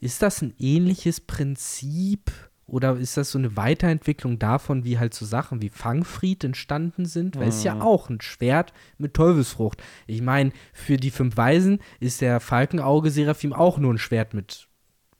ist 0.00 0.22
das 0.22 0.42
ein 0.42 0.54
ähnliches 0.58 1.20
Prinzip 1.20 2.32
oder 2.66 2.96
ist 2.96 3.16
das 3.16 3.30
so 3.30 3.38
eine 3.38 3.56
Weiterentwicklung 3.56 4.38
davon, 4.38 4.84
wie 4.84 4.98
halt 4.98 5.14
so 5.14 5.26
Sachen 5.26 5.60
wie 5.60 5.68
Fangfried 5.68 6.44
entstanden 6.44 7.04
sind? 7.04 7.36
Weil 7.36 7.48
es 7.48 7.58
ist 7.58 7.64
ja 7.64 7.80
auch 7.80 8.08
ein 8.08 8.20
Schwert 8.20 8.72
mit 8.98 9.14
Teufelsfrucht. 9.14 9.82
Ich 10.06 10.22
meine, 10.22 10.52
für 10.72 10.96
die 10.96 11.10
fünf 11.10 11.36
Weisen 11.36 11.80
ist 12.00 12.20
der 12.20 12.40
Falkenauge-Seraphim 12.40 13.52
auch 13.52 13.78
nur 13.78 13.92
ein 13.92 13.98
Schwert 13.98 14.32
mit 14.34 14.68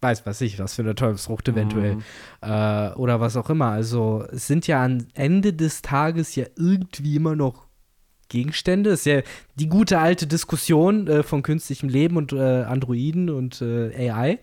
weiß 0.02 0.26
was 0.26 0.40
ich, 0.40 0.58
was 0.58 0.74
für 0.74 0.82
eine 0.82 0.96
Teufelsfrucht 0.96 1.48
eventuell. 1.48 1.98
Äh, 2.40 2.90
oder 2.94 3.20
was 3.20 3.36
auch 3.36 3.48
immer. 3.50 3.66
Also 3.66 4.24
es 4.32 4.48
sind 4.48 4.66
ja 4.66 4.84
am 4.84 5.06
Ende 5.14 5.52
des 5.52 5.80
Tages 5.80 6.34
ja 6.34 6.46
irgendwie 6.56 7.16
immer 7.16 7.36
noch 7.36 7.66
Gegenstände. 8.28 8.90
Ist 8.90 9.06
ja 9.06 9.22
die 9.54 9.68
gute 9.68 10.00
alte 10.00 10.26
Diskussion 10.26 11.06
äh, 11.06 11.22
von 11.22 11.42
künstlichem 11.42 11.88
Leben 11.88 12.16
und 12.16 12.32
äh, 12.32 12.62
Androiden 12.62 13.30
und 13.30 13.62
äh, 13.62 14.10
AI. 14.10 14.40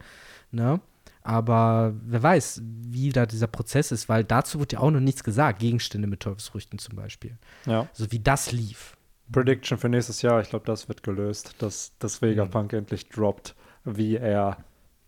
Ne? 0.52 0.80
Aber 1.24 1.93
wer 2.06 2.24
weiß, 2.24 2.62
wie 2.94 3.10
da 3.10 3.26
dieser 3.26 3.48
Prozess 3.48 3.92
ist, 3.92 4.10
weil 4.10 4.24
dazu 4.24 4.60
wird 4.60 4.74
ja 4.74 4.80
auch 4.80 4.92
noch 4.92 5.00
nichts 5.00 5.24
gesagt. 5.24 5.60
Gegenstände 5.60 6.08
mit 6.08 6.22
Teufelsfrüchten 6.22 6.80
zum 6.80 6.96
Beispiel. 6.96 7.38
Ja. 7.66 7.88
Also 7.92 8.12
wie 8.12 8.20
das 8.20 8.52
lief. 8.52 8.96
Prediction 9.32 9.78
für 9.78 9.90
nächstes 9.90 10.22
Jahr, 10.24 10.42
ich 10.42 10.50
glaube, 10.50 10.66
das 10.66 10.88
wird 10.88 11.04
gelöst, 11.04 11.56
dass 11.60 11.94
das 12.00 12.22
Vegapunk 12.22 12.74
endlich 12.74 13.10
droppt, 13.10 13.56
wie 13.86 14.16
er 14.16 14.58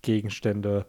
Gegenstände. 0.01 0.85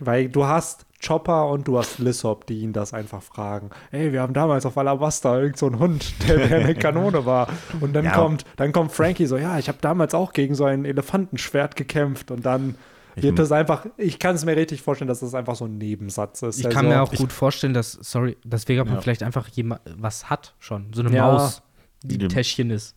Weil 0.00 0.28
du 0.28 0.44
hast 0.46 0.86
Chopper 1.04 1.48
und 1.48 1.66
du 1.66 1.76
hast 1.78 1.98
Lissop, 1.98 2.46
die 2.46 2.60
ihn 2.60 2.72
das 2.72 2.94
einfach 2.94 3.20
fragen. 3.22 3.70
Ey, 3.90 4.12
wir 4.12 4.22
haben 4.22 4.32
damals 4.32 4.64
auf 4.64 4.78
Alabasta 4.78 5.36
irgend 5.40 5.56
so 5.58 5.66
einen 5.66 5.78
Hund, 5.80 6.14
der, 6.28 6.38
eine 6.60 6.74
Kanone 6.76 7.26
war. 7.26 7.48
Und 7.80 7.94
dann 7.94 8.04
Ja. 8.04 8.12
kommt, 8.14 8.44
dann 8.56 8.72
kommt 8.72 8.92
Frankie 8.92 9.26
so, 9.26 9.36
ja, 9.36 9.58
ich 9.58 9.68
habe 9.68 9.78
damals 9.80 10.14
auch 10.14 10.32
gegen 10.32 10.54
so 10.54 10.64
ein 10.64 10.84
Elefantenschwert 10.84 11.74
gekämpft 11.74 12.30
und 12.30 12.46
dann 12.46 12.76
wird 13.22 13.38
das 13.38 13.52
einfach, 13.52 13.86
ich 13.96 14.18
kann 14.18 14.34
es 14.34 14.44
mir 14.44 14.56
richtig 14.56 14.82
vorstellen, 14.82 15.08
dass 15.08 15.20
das 15.20 15.34
einfach 15.34 15.54
so 15.56 15.64
ein 15.66 15.78
Nebensatz 15.78 16.42
ist. 16.42 16.56
Ich 16.58 16.62
der 16.62 16.72
kann 16.72 16.88
mir 16.88 17.02
auch 17.02 17.12
gut 17.12 17.32
vorstellen, 17.32 17.74
dass, 17.74 17.92
sorry, 17.92 18.36
dass 18.44 18.68
Vegapunk 18.68 18.96
Ja. 18.96 19.00
vielleicht 19.02 19.22
einfach 19.22 19.48
jemand 19.48 19.80
was 19.96 20.28
hat 20.30 20.54
schon. 20.58 20.86
So 20.92 21.02
eine 21.02 21.14
Ja. 21.14 21.32
Maus, 21.32 21.62
die 22.02 22.18
ein 22.22 22.28
Täschchen 22.28 22.70
ist. 22.70 22.94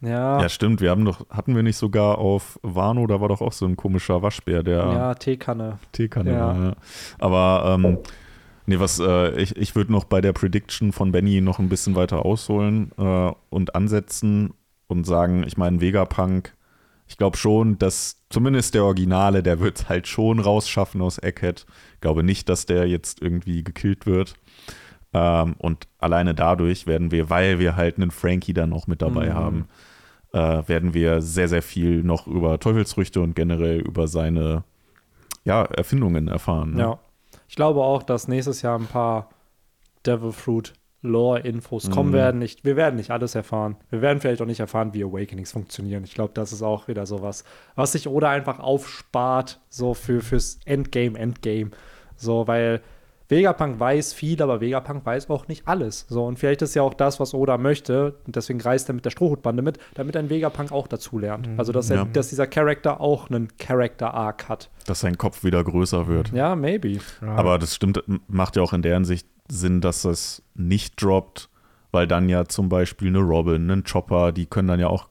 Ja, 0.00 0.40
Ja, 0.40 0.48
stimmt. 0.48 0.80
Wir 0.80 0.90
haben 0.90 1.04
doch, 1.04 1.28
hatten 1.30 1.54
wir 1.54 1.62
nicht 1.62 1.76
sogar 1.76 2.18
auf 2.18 2.58
Wano, 2.62 3.06
da 3.06 3.20
war 3.20 3.28
doch 3.28 3.40
auch 3.40 3.52
so 3.52 3.66
ein 3.66 3.76
komischer 3.76 4.20
Waschbär, 4.20 4.62
der 4.64 4.78
ja, 4.78 5.14
Teekanne. 5.14 5.78
Teekanne 5.92 6.32
Ja. 6.32 6.64
Ja. 6.64 6.74
Aber 7.20 7.78
ähm, 7.78 7.98
nee, 8.66 8.80
was 8.80 8.98
äh, 8.98 9.40
ich, 9.40 9.56
ich 9.56 9.76
würde 9.76 9.92
noch 9.92 10.04
bei 10.04 10.20
der 10.20 10.32
Prediction 10.32 10.92
von 10.92 11.12
Benny 11.12 11.40
noch 11.40 11.60
ein 11.60 11.68
bisschen 11.68 11.94
weiter 11.94 12.24
ausholen 12.24 12.90
äh, 12.98 13.30
und 13.50 13.74
ansetzen 13.76 14.54
und 14.88 15.04
sagen, 15.06 15.44
ich 15.46 15.56
meine, 15.56 15.80
Vegapunk, 15.80 16.52
ich 17.12 17.18
glaube 17.18 17.36
schon, 17.36 17.78
dass 17.78 18.16
zumindest 18.30 18.72
der 18.72 18.84
Originale, 18.84 19.42
der 19.42 19.60
wird 19.60 19.80
es 19.80 19.88
halt 19.90 20.08
schon 20.08 20.40
rausschaffen 20.40 21.02
aus 21.02 21.18
Egghead. 21.18 21.66
Ich 21.96 22.00
glaube 22.00 22.22
nicht, 22.22 22.48
dass 22.48 22.64
der 22.64 22.88
jetzt 22.88 23.20
irgendwie 23.20 23.62
gekillt 23.62 24.06
wird. 24.06 24.34
Ähm, 25.12 25.54
und 25.58 25.88
alleine 25.98 26.34
dadurch 26.34 26.86
werden 26.86 27.10
wir, 27.10 27.28
weil 27.28 27.58
wir 27.58 27.76
halt 27.76 27.98
einen 27.98 28.10
Frankie 28.12 28.54
dann 28.54 28.70
noch 28.70 28.86
mit 28.86 29.02
dabei 29.02 29.26
Mhm. 29.26 29.34
haben, 29.34 29.68
äh, 30.32 30.66
werden 30.66 30.94
wir 30.94 31.20
sehr, 31.20 31.48
sehr 31.48 31.60
viel 31.60 32.02
noch 32.02 32.26
über 32.26 32.58
Teufelsfrüchte 32.58 33.20
und 33.20 33.36
generell 33.36 33.80
über 33.80 34.08
seine 34.08 34.64
ja, 35.44 35.64
Erfindungen 35.64 36.28
erfahren. 36.28 36.72
Ne? 36.72 36.80
Ja. 36.80 36.98
Ich 37.46 37.56
glaube 37.56 37.82
auch, 37.82 38.02
dass 38.02 38.26
nächstes 38.26 38.62
Jahr 38.62 38.78
ein 38.78 38.86
paar 38.86 39.28
Devil 40.06 40.32
Fruit 40.32 40.72
Lore-Infos 41.02 41.90
kommen 41.90 42.10
Mhm. 42.10 42.14
werden. 42.14 42.42
Ich, 42.42 42.64
wir 42.64 42.76
werden 42.76 42.96
nicht 42.96 43.10
alles 43.10 43.34
erfahren. 43.34 43.76
Wir 43.90 44.00
werden 44.02 44.20
vielleicht 44.20 44.40
auch 44.40 44.46
nicht 44.46 44.60
erfahren, 44.60 44.94
wie 44.94 45.04
Awakenings 45.04 45.52
funktionieren. 45.52 46.04
Ich 46.04 46.14
glaube, 46.14 46.32
das 46.34 46.52
ist 46.52 46.62
auch 46.62 46.88
wieder 46.88 47.06
sowas, 47.06 47.44
was 47.74 47.92
sich 47.92 48.08
Oda 48.08 48.30
einfach 48.30 48.60
aufspart, 48.60 49.60
so 49.68 49.94
für, 49.94 50.20
fürs 50.20 50.58
Endgame, 50.64 51.18
Endgame. 51.18 51.70
So, 52.16 52.46
weil 52.46 52.80
Vegapunk 53.28 53.80
weiß 53.80 54.12
viel, 54.12 54.42
aber 54.42 54.60
Vegapunk 54.60 55.06
weiß 55.06 55.30
auch 55.30 55.48
nicht 55.48 55.66
alles. 55.66 56.04
So, 56.08 56.26
und 56.26 56.38
vielleicht 56.38 56.60
ist 56.60 56.74
ja 56.74 56.82
auch 56.82 56.92
das, 56.92 57.18
was 57.18 57.32
Oda 57.32 57.56
möchte, 57.56 58.16
und 58.26 58.36
deswegen 58.36 58.60
reist 58.60 58.90
er 58.90 58.94
mit 58.94 59.06
der 59.06 59.10
Strohhutbande 59.10 59.62
mit, 59.62 59.78
damit 59.94 60.16
ein 60.18 60.28
Vegapunk 60.28 60.70
auch 60.70 60.86
dazulernt. 60.86 61.48
Also, 61.56 61.72
dass, 61.72 61.88
er, 61.88 61.96
Ja. 61.96 62.04
dass 62.04 62.28
dieser 62.28 62.46
Charakter 62.46 63.00
auch 63.00 63.30
einen 63.30 63.48
Character-Arc 63.56 64.50
hat. 64.50 64.70
Dass 64.86 65.00
sein 65.00 65.16
Kopf 65.16 65.44
wieder 65.44 65.64
größer 65.64 66.08
wird. 66.08 66.30
Ja, 66.32 66.54
maybe. 66.54 66.98
Aber 67.22 67.58
das 67.58 67.74
stimmt, 67.74 68.02
macht 68.28 68.56
ja 68.56 68.62
auch 68.62 68.74
in 68.74 68.82
der 68.82 68.94
Hinsicht 68.94 69.26
Sinn, 69.50 69.80
dass 69.80 70.04
es 70.04 70.42
nicht 70.54 71.02
droppt, 71.02 71.48
weil 71.90 72.06
dann 72.06 72.28
ja 72.28 72.46
zum 72.46 72.68
Beispiel 72.68 73.08
eine 73.08 73.18
Robin, 73.18 73.70
ein 73.70 73.84
Chopper, 73.84 74.32
die 74.32 74.46
können 74.46 74.68
dann 74.68 74.80
ja 74.80 74.88
auch 74.88 75.08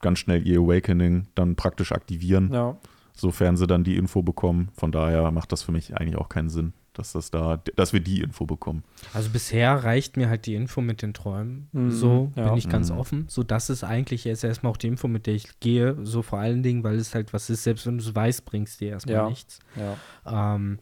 ganz 0.00 0.18
schnell 0.18 0.46
ihr 0.46 0.60
Awakening 0.60 1.28
dann 1.34 1.56
praktisch 1.56 1.92
aktivieren, 1.92 2.52
Ja. 2.52 2.76
sofern 3.14 3.56
sie 3.56 3.66
dann 3.66 3.84
die 3.84 3.96
Info 3.96 4.22
bekommen. 4.22 4.70
Von 4.74 4.92
daher 4.92 5.30
macht 5.30 5.52
das 5.52 5.62
für 5.62 5.72
mich 5.72 5.94
eigentlich 5.96 6.16
auch 6.16 6.28
keinen 6.30 6.48
Sinn, 6.48 6.72
dass 6.94 7.12
das 7.12 7.30
da, 7.30 7.58
dass 7.76 7.92
wir 7.92 8.00
die 8.00 8.20
Info 8.22 8.46
bekommen. 8.46 8.82
Also 9.12 9.28
bisher 9.30 9.72
reicht 9.84 10.16
mir 10.16 10.28
halt 10.30 10.46
die 10.46 10.54
Info 10.54 10.80
mit 10.80 11.02
den 11.02 11.12
Träumen. 11.14 11.68
Mhm, 11.72 11.90
so 11.90 12.32
ja. 12.34 12.48
bin 12.48 12.56
ich 12.58 12.68
ganz 12.68 12.90
Mhm. 12.90 12.98
offen. 12.98 13.24
So, 13.28 13.42
das 13.42 13.68
ist 13.70 13.84
eigentlich 13.84 14.24
jetzt 14.24 14.42
erstmal 14.42 14.72
auch 14.72 14.78
die 14.78 14.88
Info, 14.88 15.06
mit 15.06 15.26
der 15.26 15.34
ich 15.34 15.60
gehe. 15.60 15.96
So 16.02 16.22
vor 16.22 16.38
allen 16.38 16.62
Dingen, 16.62 16.82
weil 16.82 16.96
es 16.96 17.14
halt 17.14 17.32
was 17.34 17.48
ist, 17.50 17.62
selbst 17.62 17.86
wenn 17.86 17.98
du 17.98 18.04
es 18.04 18.14
weißt, 18.14 18.44
bringst 18.46 18.80
dir 18.80 18.88
erstmal 18.90 19.14
Ja. 19.16 19.28
nichts. 19.28 19.58
Ja. 19.76 20.54
Ähm, 20.54 20.78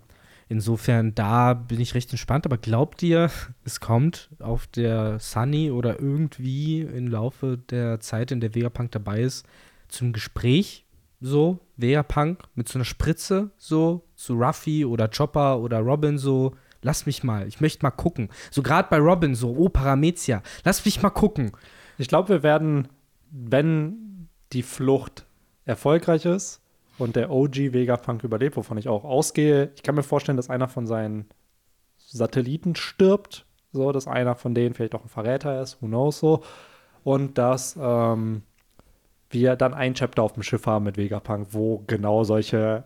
insofern, 0.49 1.15
da 1.15 1.55
bin 1.55 1.81
ich 1.81 1.95
recht 1.95 2.11
entspannt. 2.11 2.47
Aber 2.47 2.59
glaubt 2.59 3.03
ihr, 3.03 3.31
es 3.65 3.81
kommt 3.81 4.31
auf 4.41 4.67
der 4.67 5.19
Sunny 5.19 5.71
oder 5.71 6.01
irgendwie 6.01 6.81
im 6.81 7.09
Laufe 7.09 7.59
der 7.71 8.01
Zeit, 8.01 8.31
in 8.31 8.41
der 8.41 8.55
Vegapunk 8.55 8.93
dabei 8.93 9.21
ist, 9.21 9.47
zum 9.89 10.13
Gespräch? 10.13 10.85
So, 11.21 11.59
Vegapunk 11.77 12.43
mit 12.55 12.69
so 12.69 12.79
einer 12.79 12.85
Spritze, 12.85 13.51
so, 13.57 14.05
zu 14.15 14.35
Ruffy 14.35 14.85
oder 14.85 15.09
Chopper 15.09 15.59
oder 15.59 15.81
Robin, 15.81 16.17
so, 16.17 16.55
lass 16.83 17.07
mich 17.07 17.25
mal, 17.25 17.49
ich 17.49 17.61
möchte 17.61 17.85
mal 17.85 17.91
gucken. 17.91 18.29
So, 18.53 18.63
gerade 18.63 18.89
bei 18.89 18.99
Robin, 18.99 19.35
so, 19.35 19.51
oh, 19.57 19.69
Paramezia, 19.69 20.43
lass 20.65 20.85
mich 20.85 21.03
mal 21.03 21.11
gucken. 21.11 21.51
Ich 21.99 22.07
glaube, 22.07 22.29
wir 22.29 22.43
werden, 22.45 22.89
wenn 23.31 24.29
die 24.53 24.63
Flucht 24.63 25.27
erfolgreich 25.65 26.25
ist 26.25 26.63
und 26.99 27.17
der 27.17 27.31
OG 27.31 27.73
Vegapunk 27.73 28.25
überlebt, 28.25 28.57
wovon 28.57 28.79
ich 28.79 28.89
auch 28.89 29.05
ausgehe, 29.05 29.71
ich 29.75 29.83
kann 29.83 29.95
mir 29.95 30.03
vorstellen, 30.03 30.37
dass 30.37 30.51
einer 30.51 30.69
von 30.69 30.87
seinen 30.87 31.27
Satelliten 31.97 32.75
stirbt, 32.75 33.47
so, 33.73 33.93
dass 33.93 34.07
einer 34.07 34.35
von 34.35 34.55
denen 34.55 34.75
vielleicht 34.75 34.95
auch 34.95 35.05
ein 35.05 35.09
Verräter 35.09 35.61
ist, 35.63 35.81
who 35.81 35.87
knows 35.87 36.19
so, 36.19 36.43
und 37.05 37.39
dass 37.39 37.79
ähm, 37.81 38.43
wir 39.31 39.57
dann 39.57 39.75
ein 39.75 39.95
Chapter 39.95 40.23
auf 40.23 40.33
dem 40.33 40.43
Schiff 40.43 40.67
haben 40.67 40.85
mit 40.85 40.97
Vegapunk, 40.97 41.49
wo 41.51 41.85
genau 41.87 42.25
solche 42.25 42.85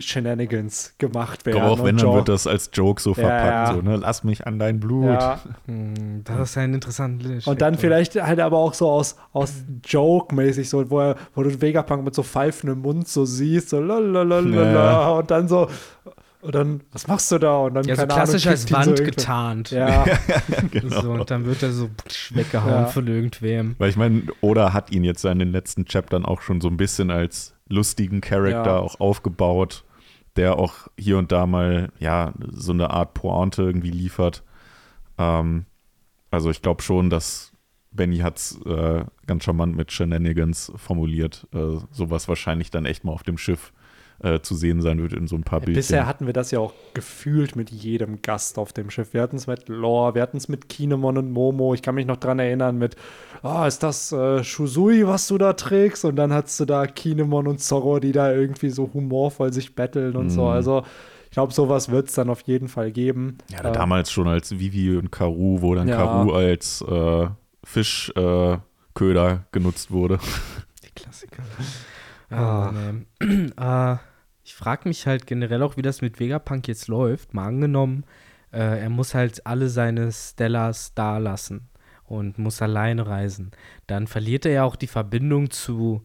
Shenanigans 0.00 0.94
gemacht 0.98 1.46
werden. 1.46 1.62
und 1.62 1.84
wenn, 1.84 1.96
dann 1.96 2.06
Joe- 2.06 2.14
wird 2.16 2.28
das 2.28 2.46
als 2.46 2.70
Joke 2.72 3.00
so 3.00 3.10
Ja, 3.10 3.14
verpackt, 3.16 3.68
ja. 3.68 3.74
so, 3.74 3.82
ne? 3.82 3.96
Lass 3.96 4.24
mich 4.24 4.46
an 4.46 4.58
dein 4.58 4.80
Blut. 4.80 5.04
ja, 5.06 5.40
Hm, 5.66 6.22
das 6.24 6.50
ist 6.50 6.58
ein 6.58 6.74
interessanter 6.74 7.30
Und 7.50 7.60
dann 7.60 7.76
vielleicht 7.78 8.14
halt 8.20 8.40
aber 8.40 8.58
auch 8.58 8.74
so 8.74 8.88
aus, 8.90 9.16
aus 9.32 9.52
Joke-mäßig, 9.84 10.68
so, 10.68 10.90
wo, 10.90 11.00
er, 11.00 11.16
wo 11.34 11.42
du 11.42 11.60
Vegapunk 11.60 12.04
mit 12.04 12.14
so 12.14 12.22
pfeifendem 12.22 12.80
Mund 12.80 13.08
so 13.08 13.24
siehst, 13.24 13.70
so 13.70 13.80
lalalala, 13.80 14.72
Ja. 14.72 15.08
und 15.10 15.30
dann 15.30 15.48
so, 15.48 15.68
und 16.42 16.54
dann, 16.54 16.82
was 16.92 17.06
machst 17.06 17.32
du 17.32 17.38
da? 17.38 17.56
Und 17.56 17.72
dann, 17.74 17.84
Ja, 17.86 17.96
so 17.96 18.06
klassisch 18.06 18.46
Ahnung, 18.46 18.52
als 18.58 18.70
Wand 18.72 18.98
so 18.98 19.04
getarnt. 19.04 19.70
Ja, 19.70 20.04
genau. 20.70 21.00
So, 21.00 21.10
und 21.12 21.30
dann 21.30 21.46
wird 21.46 21.62
er 21.62 21.72
so 21.72 21.88
weggehauen 22.34 22.70
Ja. 22.70 22.86
von 22.86 23.06
irgendwem. 23.06 23.76
Weil 23.78 23.88
ich 23.88 23.96
meine, 23.96 24.24
Oda 24.42 24.74
hat 24.74 24.92
ihn 24.92 25.04
jetzt 25.04 25.24
in 25.24 25.38
den 25.38 25.52
letzten 25.52 25.86
Chaptern 25.86 26.26
auch 26.26 26.42
schon 26.42 26.60
so 26.60 26.68
ein 26.68 26.76
bisschen 26.76 27.10
als 27.10 27.53
lustigen 27.68 28.20
Charakter 28.20 28.72
Ja. 28.74 28.78
auch 28.78 29.00
aufgebaut, 29.00 29.84
der 30.36 30.58
auch 30.58 30.88
hier 30.98 31.18
und 31.18 31.32
da 31.32 31.46
mal, 31.46 31.90
ja, 31.98 32.32
so 32.50 32.72
eine 32.72 32.90
Art 32.90 33.14
Pointe 33.14 33.62
irgendwie 33.62 33.90
liefert. 33.90 34.42
Ähm, 35.18 35.66
also 36.30 36.50
ich 36.50 36.62
glaube 36.62 36.82
schon, 36.82 37.10
dass 37.10 37.52
Benny 37.92 38.18
hat 38.18 38.38
es 38.38 38.60
äh, 38.66 39.04
ganz 39.26 39.44
charmant 39.44 39.76
mit 39.76 39.92
Shenanigans 39.92 40.72
formuliert, 40.76 41.46
äh, 41.54 41.78
sowas 41.92 42.26
wahrscheinlich 42.28 42.70
dann 42.72 42.86
echt 42.86 43.04
mal 43.04 43.12
auf 43.12 43.22
dem 43.22 43.38
Schiff 43.38 43.72
äh, 44.20 44.40
zu 44.40 44.54
sehen 44.54 44.80
sein 44.80 45.00
wird 45.02 45.12
in 45.12 45.26
so 45.26 45.36
ein 45.36 45.42
paar 45.44 45.60
Bildchen. 45.60 45.74
Bisher 45.74 46.06
hatten 46.06 46.26
wir 46.26 46.32
das 46.32 46.50
ja 46.50 46.58
auch 46.60 46.72
gefühlt 46.94 47.56
mit 47.56 47.70
jedem 47.70 48.22
Gast 48.22 48.58
auf 48.58 48.72
dem 48.72 48.90
Schiff. 48.90 49.12
Wir 49.12 49.22
hatten 49.22 49.36
es 49.36 49.46
mit 49.46 49.68
Lore, 49.68 50.14
wir 50.14 50.22
hatten 50.22 50.36
es 50.36 50.48
mit 50.48 50.68
Kinemon 50.68 51.18
und 51.18 51.30
Momo. 51.32 51.74
Ich 51.74 51.82
kann 51.82 51.94
mich 51.94 52.06
noch 52.06 52.16
dran 52.16 52.38
erinnern 52.38 52.78
mit, 52.78 52.96
oh, 53.42 53.64
ist 53.64 53.82
das 53.82 54.12
äh, 54.12 54.42
Shusui, 54.44 55.06
was 55.06 55.26
du 55.26 55.36
da 55.38 55.52
trägst? 55.54 56.04
Und 56.04 56.16
dann 56.16 56.32
hattest 56.32 56.60
du 56.60 56.64
da 56.64 56.86
Kinemon 56.86 57.46
und 57.46 57.60
Zorro, 57.60 57.98
die 57.98 58.12
da 58.12 58.32
irgendwie 58.32 58.70
so 58.70 58.90
humorvoll 58.94 59.52
sich 59.52 59.74
betteln 59.74 60.16
und 60.16 60.26
Mhm. 60.26 60.30
so. 60.30 60.46
Also 60.46 60.82
ich 61.26 61.30
glaube, 61.32 61.52
sowas 61.52 61.88
wird 61.90 62.08
es 62.08 62.14
dann 62.14 62.30
auf 62.30 62.42
jeden 62.42 62.68
Fall 62.68 62.92
geben. 62.92 63.38
Ja, 63.50 63.64
Äh, 63.68 63.72
damals 63.72 64.12
schon 64.12 64.28
als 64.28 64.56
Vivi 64.58 64.96
und 64.96 65.10
Karu, 65.10 65.60
wo 65.62 65.74
dann 65.74 65.88
Ja. 65.88 65.96
Karu 65.96 66.32
als 66.32 66.80
äh, 66.82 67.26
Fischköder 67.64 69.30
äh, 69.32 69.38
genutzt 69.52 69.90
wurde. 69.90 70.18
Die 70.84 70.90
Klassiker. 70.94 71.42
Ah. 72.36 72.72
Nee. 73.20 73.52
äh, 73.56 73.96
ich 74.44 74.54
frage 74.54 74.88
mich 74.88 75.06
halt 75.06 75.26
generell 75.26 75.62
auch, 75.62 75.76
wie 75.76 75.82
das 75.82 76.02
mit 76.02 76.20
Vegapunk 76.20 76.68
jetzt 76.68 76.88
läuft. 76.88 77.34
Mal 77.34 77.46
angenommen, 77.46 78.04
äh, 78.52 78.80
er 78.80 78.90
muss 78.90 79.14
halt 79.14 79.46
alle 79.46 79.68
seine 79.68 80.12
Stellas 80.12 80.94
da 80.94 81.18
lassen 81.18 81.68
und 82.04 82.38
muss 82.38 82.62
alleine 82.62 83.06
reisen. 83.06 83.52
Dann 83.86 84.06
verliert 84.06 84.46
er 84.46 84.52
ja 84.52 84.64
auch 84.64 84.76
die 84.76 84.86
Verbindung 84.86 85.50
zu 85.50 86.02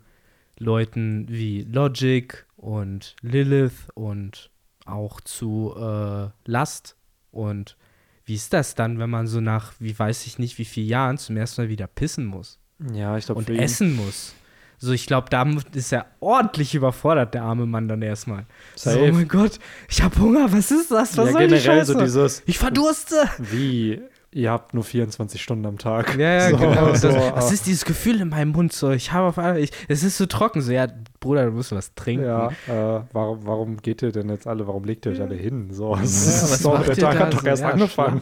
Leuten 0.58 1.28
wie 1.30 1.64
Logic 1.64 2.46
und 2.56 3.16
Lilith 3.22 3.88
und 3.94 4.52
auch 4.86 5.22
zu 5.22 5.74
äh, 5.78 6.30
Last. 6.46 6.96
Und 7.32 7.78
wie 8.26 8.36
ist 8.36 8.54
das 8.54 8.76
dann, 8.76 9.00
wenn 9.00 9.10
man 9.10 9.28
so 9.28 9.42
nach, 9.42 9.74
wie 9.80 9.98
weiß 9.98 10.26
ich 10.26 10.40
nicht, 10.40 10.58
wie 10.58 10.66
vielen 10.66 10.88
Jahren 10.88 11.18
zum 11.18 11.38
ersten 11.38 11.62
Mal 11.62 11.70
wieder 11.70 11.88
pissen 11.88 12.26
muss? 12.26 12.60
Ja, 12.94 13.18
ich 13.18 13.26
glaube, 13.26 13.40
und 13.40 13.50
essen 13.50 13.96
muss. 13.96 14.34
So, 14.82 14.94
ich 14.94 15.06
glaube, 15.08 15.28
da 15.30 15.46
ist 15.74 15.92
er 15.92 16.06
ordentlich 16.22 16.74
überfordert, 16.74 17.34
der 17.34 17.44
arme 17.44 17.66
Mann 17.66 17.90
dann 17.90 18.02
erstmal. 18.02 18.46
So, 18.76 18.92
oh 18.92 19.12
mein 19.12 19.28
Gott, 19.28 19.60
ich 19.90 20.02
habe 20.02 20.18
Hunger, 20.18 20.52
was 20.54 20.72
ist 20.72 20.90
das? 20.90 21.18
Was 21.18 21.28
ja, 21.28 21.32
soll 21.34 21.48
die 21.48 21.60
Scheiße? 21.60 21.94
so 21.94 22.00
dieses, 22.00 22.44
ich 22.46 22.58
verdurste. 22.58 23.16
wie, 23.40 24.02
ihr 24.32 24.52
habt 24.52 24.74
nur 24.74 24.86
24 24.86 25.42
Stunden 25.42 25.66
am 25.66 25.78
Tag. 25.78 26.18
Ja, 26.18 26.34
ja, 26.34 26.50
So, 26.50 26.58
genau. 26.58 26.88
Das, 26.92 27.02
so, 27.02 27.10
was 27.10 27.50
ah. 27.50 27.54
ist 27.54 27.66
dieses 27.66 27.84
Gefühl 27.84 28.22
in 28.22 28.30
meinem 28.30 28.54
Mund? 28.54 28.72
So, 28.72 28.92
ich 28.92 29.12
habe 29.12 29.28
auf 29.28 29.38
einmal, 29.38 29.60
ich, 29.60 29.72
es 29.90 30.02
ist 30.04 30.18
so 30.18 30.26
trocken. 30.28 30.62
So, 30.62 30.72
ja, 30.72 30.88
Bruder, 31.20 31.46
du 31.48 31.52
musst 31.52 31.74
was 31.74 31.94
trinken. 31.96 32.26
Ja, 32.26 32.48
äh, 32.68 33.02
warum, 33.12 33.46
warum 33.46 33.78
geht 33.78 34.02
ihr 34.02 34.14
denn 34.14 34.30
jetzt 34.30 34.48
alle, 34.48 34.66
warum 34.66 34.86
legt 34.86 35.06
ihr 35.06 35.12
euch 35.12 35.22
alle 35.22 35.36
hin? 35.36 35.70
So, 35.72 35.96
Ja, 35.96 36.70
macht 36.72 36.88
der 36.88 36.98
Tag 36.98 37.20
hat 37.20 37.34
doch 37.34 37.42
so? 37.42 37.48
erst 37.48 37.64
Ja, 37.64 37.70
angefangen. 37.72 38.22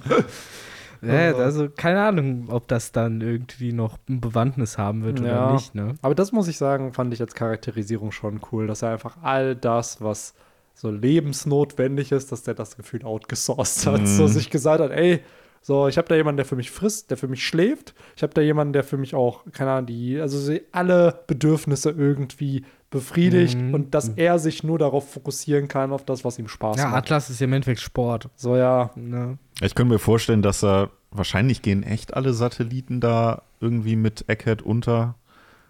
Ja, 1.01 1.35
also 1.35 1.69
keine 1.69 2.01
Ahnung, 2.03 2.47
ob 2.49 2.67
das 2.67 2.91
dann 2.91 3.21
irgendwie 3.21 3.73
noch 3.73 3.97
eine 4.07 4.17
Bewandtnis 4.19 4.77
haben 4.77 5.03
wird 5.03 5.19
Ja. 5.19 5.45
oder 5.45 5.53
nicht, 5.53 5.75
ne? 5.75 5.95
Aber 6.01 6.15
das 6.15 6.31
muss 6.31 6.47
ich 6.47 6.57
sagen, 6.57 6.93
fand 6.93 7.13
ich 7.13 7.21
als 7.21 7.35
Charakterisierung 7.35 8.11
schon 8.11 8.39
cool, 8.51 8.67
dass 8.67 8.81
er 8.81 8.91
einfach 8.91 9.17
all 9.21 9.55
das, 9.55 10.01
was 10.01 10.33
so 10.73 10.89
lebensnotwendig 10.91 12.11
ist, 12.11 12.31
dass 12.31 12.43
der 12.43 12.53
das 12.53 12.77
Gefühl 12.77 13.03
outgesourced 13.03 13.87
hat. 13.87 14.01
Mhm. 14.01 14.05
So 14.05 14.27
sich 14.27 14.49
gesagt 14.49 14.81
hat, 14.81 14.91
ey, 14.91 15.21
so, 15.61 15.87
ich 15.87 15.97
habe 15.97 16.07
da 16.07 16.15
jemanden, 16.15 16.37
der 16.37 16.45
für 16.45 16.55
mich 16.55 16.71
frisst, 16.71 17.09
der 17.09 17.17
für 17.17 17.27
mich 17.27 17.45
schläft. 17.45 17.93
Ich 18.15 18.23
habe 18.23 18.33
da 18.33 18.41
jemanden, 18.41 18.73
der 18.73 18.83
für 18.83 18.97
mich 18.97 19.15
auch, 19.15 19.43
keine 19.51 19.71
Ahnung, 19.71 19.87
die, 19.87 20.19
also 20.19 20.55
alle 20.71 21.19
Bedürfnisse 21.27 21.89
irgendwie 21.91 22.63
befriedigt 22.89 23.57
Mhm. 23.57 23.73
und 23.73 23.93
dass 23.95 24.09
er 24.09 24.39
sich 24.39 24.63
nur 24.63 24.79
darauf 24.79 25.11
fokussieren 25.11 25.67
kann, 25.67 25.91
auf 25.91 26.05
das, 26.05 26.23
was 26.23 26.39
ihm 26.39 26.47
Spaß 26.47 26.77
Ja, 26.77 26.85
macht. 26.87 26.95
Atlas 27.03 27.29
ist 27.29 27.39
ja 27.39 27.45
im 27.45 27.53
Endeffekt 27.53 27.81
Sport. 27.81 28.29
So, 28.35 28.55
ja, 28.55 28.91
Ne? 28.95 29.37
Ich 29.61 29.75
könnte 29.75 29.93
mir 29.93 29.99
vorstellen, 29.99 30.41
dass 30.41 30.63
er 30.63 30.89
wahrscheinlich 31.11 31.61
gehen 31.61 31.83
echt 31.83 32.13
alle 32.15 32.33
Satelliten 32.33 32.99
da 33.01 33.41
irgendwie 33.59 33.95
mit 33.95 34.25
Egghead 34.29 34.61
unter 34.61 35.15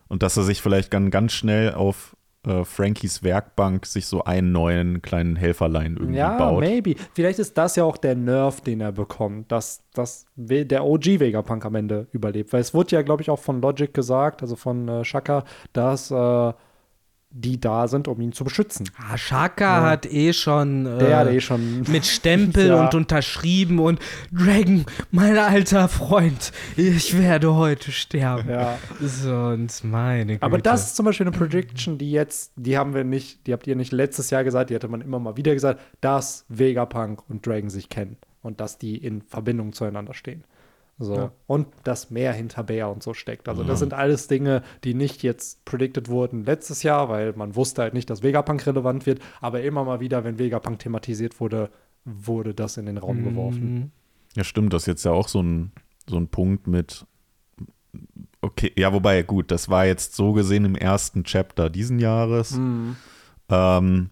und 0.07 0.21
dass 0.23 0.37
er 0.37 0.43
sich 0.43 0.61
vielleicht 0.61 0.93
dann 0.93 1.09
ganz 1.09 1.33
schnell 1.33 1.73
auf 1.73 2.15
äh, 2.45 2.63
Frankies 2.63 3.23
Werkbank 3.23 3.85
sich 3.85 4.05
so 4.07 4.23
einen 4.23 4.51
neuen 4.51 5.01
kleinen 5.01 5.35
Helferlein 5.35 5.97
irgendwie 5.97 6.17
Ja, 6.19 6.37
baut. 6.37 6.59
maybe. 6.59 6.95
Vielleicht 7.13 7.39
ist 7.39 7.57
das 7.57 7.75
ja 7.75 7.83
auch 7.83 7.97
der 7.97 8.15
Nerv, 8.15 8.61
den 8.61 8.79
er 8.79 8.91
bekommt, 8.91 9.51
dass, 9.51 9.81
dass 9.93 10.25
der 10.35 10.85
OG 10.85 11.19
Vegapunk 11.19 11.65
am 11.65 11.75
Ende 11.75 12.07
überlebt. 12.11 12.53
Weil 12.53 12.61
es 12.61 12.73
wurde 12.73 12.95
ja, 12.95 13.01
glaube 13.01 13.21
ich, 13.21 13.29
auch 13.29 13.39
von 13.39 13.59
Logic 13.61 13.93
gesagt, 13.93 14.41
also 14.43 14.55
von 14.55 14.87
äh, 14.87 15.03
Shaka, 15.03 15.43
dass 15.73 16.11
äh, 16.11 16.53
die 17.39 17.59
da 17.61 17.87
sind, 17.87 18.07
um 18.07 18.19
ihn 18.21 18.33
zu 18.33 18.43
beschützen. 18.43 18.89
Ah, 18.97 19.17
Shaka 19.17 19.83
hat 19.83 20.05
eh 20.05 20.33
schon 20.33 20.85
äh, 20.85 20.97
Der 20.99 21.17
hat 21.17 21.27
eh 21.29 21.39
schon. 21.39 21.81
mit 21.87 22.05
Stempel 22.05 22.67
Ja. 22.67 22.83
und 22.85 22.95
unterschrieben 22.95 23.79
und 23.79 23.99
Dragon, 24.31 24.85
mein 25.11 25.37
alter 25.37 25.87
Freund, 25.87 26.51
ich 26.75 27.17
werde 27.17 27.55
heute 27.55 27.91
sterben. 27.91 28.49
Ja. 28.49 28.77
Sonst 28.99 29.83
meine 29.83 30.33
Güte. 30.33 30.43
Aber 30.43 30.57
das 30.57 30.87
ist 30.87 30.95
zum 30.95 31.05
Beispiel 31.05 31.27
eine 31.27 31.37
Prediction, 31.37 31.97
die 31.97 32.11
jetzt, 32.11 32.51
die 32.55 32.77
haben 32.77 32.93
wir 32.93 33.03
nicht, 33.03 33.45
die 33.47 33.53
habt 33.53 33.67
ihr 33.67 33.75
nicht 33.75 33.91
letztes 33.91 34.29
Jahr 34.29 34.43
gesagt, 34.43 34.69
die 34.69 34.75
hatte 34.75 34.87
man 34.87 35.01
immer 35.01 35.19
mal 35.19 35.37
wieder 35.37 35.53
gesagt, 35.53 35.79
dass 36.01 36.45
Vegapunk 36.49 37.21
und 37.29 37.45
Dragon 37.45 37.69
sich 37.69 37.89
kennen 37.89 38.17
und 38.41 38.59
dass 38.59 38.77
die 38.77 38.97
in 38.97 39.21
Verbindung 39.21 39.73
zueinander 39.73 40.13
stehen. 40.13 40.43
So. 40.99 41.15
Ja. 41.15 41.31
Und 41.45 41.67
dass 41.83 42.09
mehr 42.09 42.33
hinter 42.33 42.63
Bär 42.63 42.89
und 42.89 43.03
so 43.03 43.13
steckt. 43.13 43.47
Also, 43.47 43.63
das 43.63 43.79
sind 43.79 43.93
alles 43.93 44.27
Dinge, 44.27 44.63
die 44.83 44.95
nicht 44.95 45.21
jetzt 45.21 45.63
predicted 45.63 46.09
wurden 46.09 46.43
letztes 46.43 46.81
Jahr, 46.81 47.07
weil 47.09 47.33
man 47.33 47.55
wusste 47.55 47.83
halt 47.83 47.93
nicht, 47.93 48.09
dass 48.09 48.23
Vegapunk 48.23 48.65
relevant 48.65 49.05
wird. 49.05 49.19
Aber 49.39 49.61
immer 49.61 49.83
mal 49.83 49.99
wieder, 49.99 50.23
wenn 50.23 50.39
Vegapunk 50.39 50.79
thematisiert 50.79 51.39
wurde, 51.39 51.69
wurde 52.03 52.53
das 52.55 52.77
in 52.77 52.87
den 52.87 52.97
Raum 52.97 53.23
geworfen. 53.23 53.73
Mhm. 53.73 53.91
Ja, 54.35 54.43
stimmt, 54.43 54.73
das 54.73 54.83
ist 54.83 54.87
jetzt 54.87 55.05
ja 55.05 55.11
auch 55.11 55.27
so 55.27 55.41
ein, 55.41 55.71
so 56.07 56.17
ein 56.17 56.29
Punkt 56.29 56.65
mit. 56.67 57.05
Okay, 58.41 58.71
ja, 58.75 58.93
wobei, 58.93 59.23
gut, 59.23 59.51
das 59.51 59.69
war 59.69 59.85
jetzt 59.85 60.15
so 60.15 60.33
gesehen 60.33 60.65
im 60.65 60.75
ersten 60.75 61.23
Chapter 61.23 61.69
diesen 61.69 61.99
Jahres. 61.99 62.51
Mhm. 62.51 62.95
Ähm, 63.49 64.09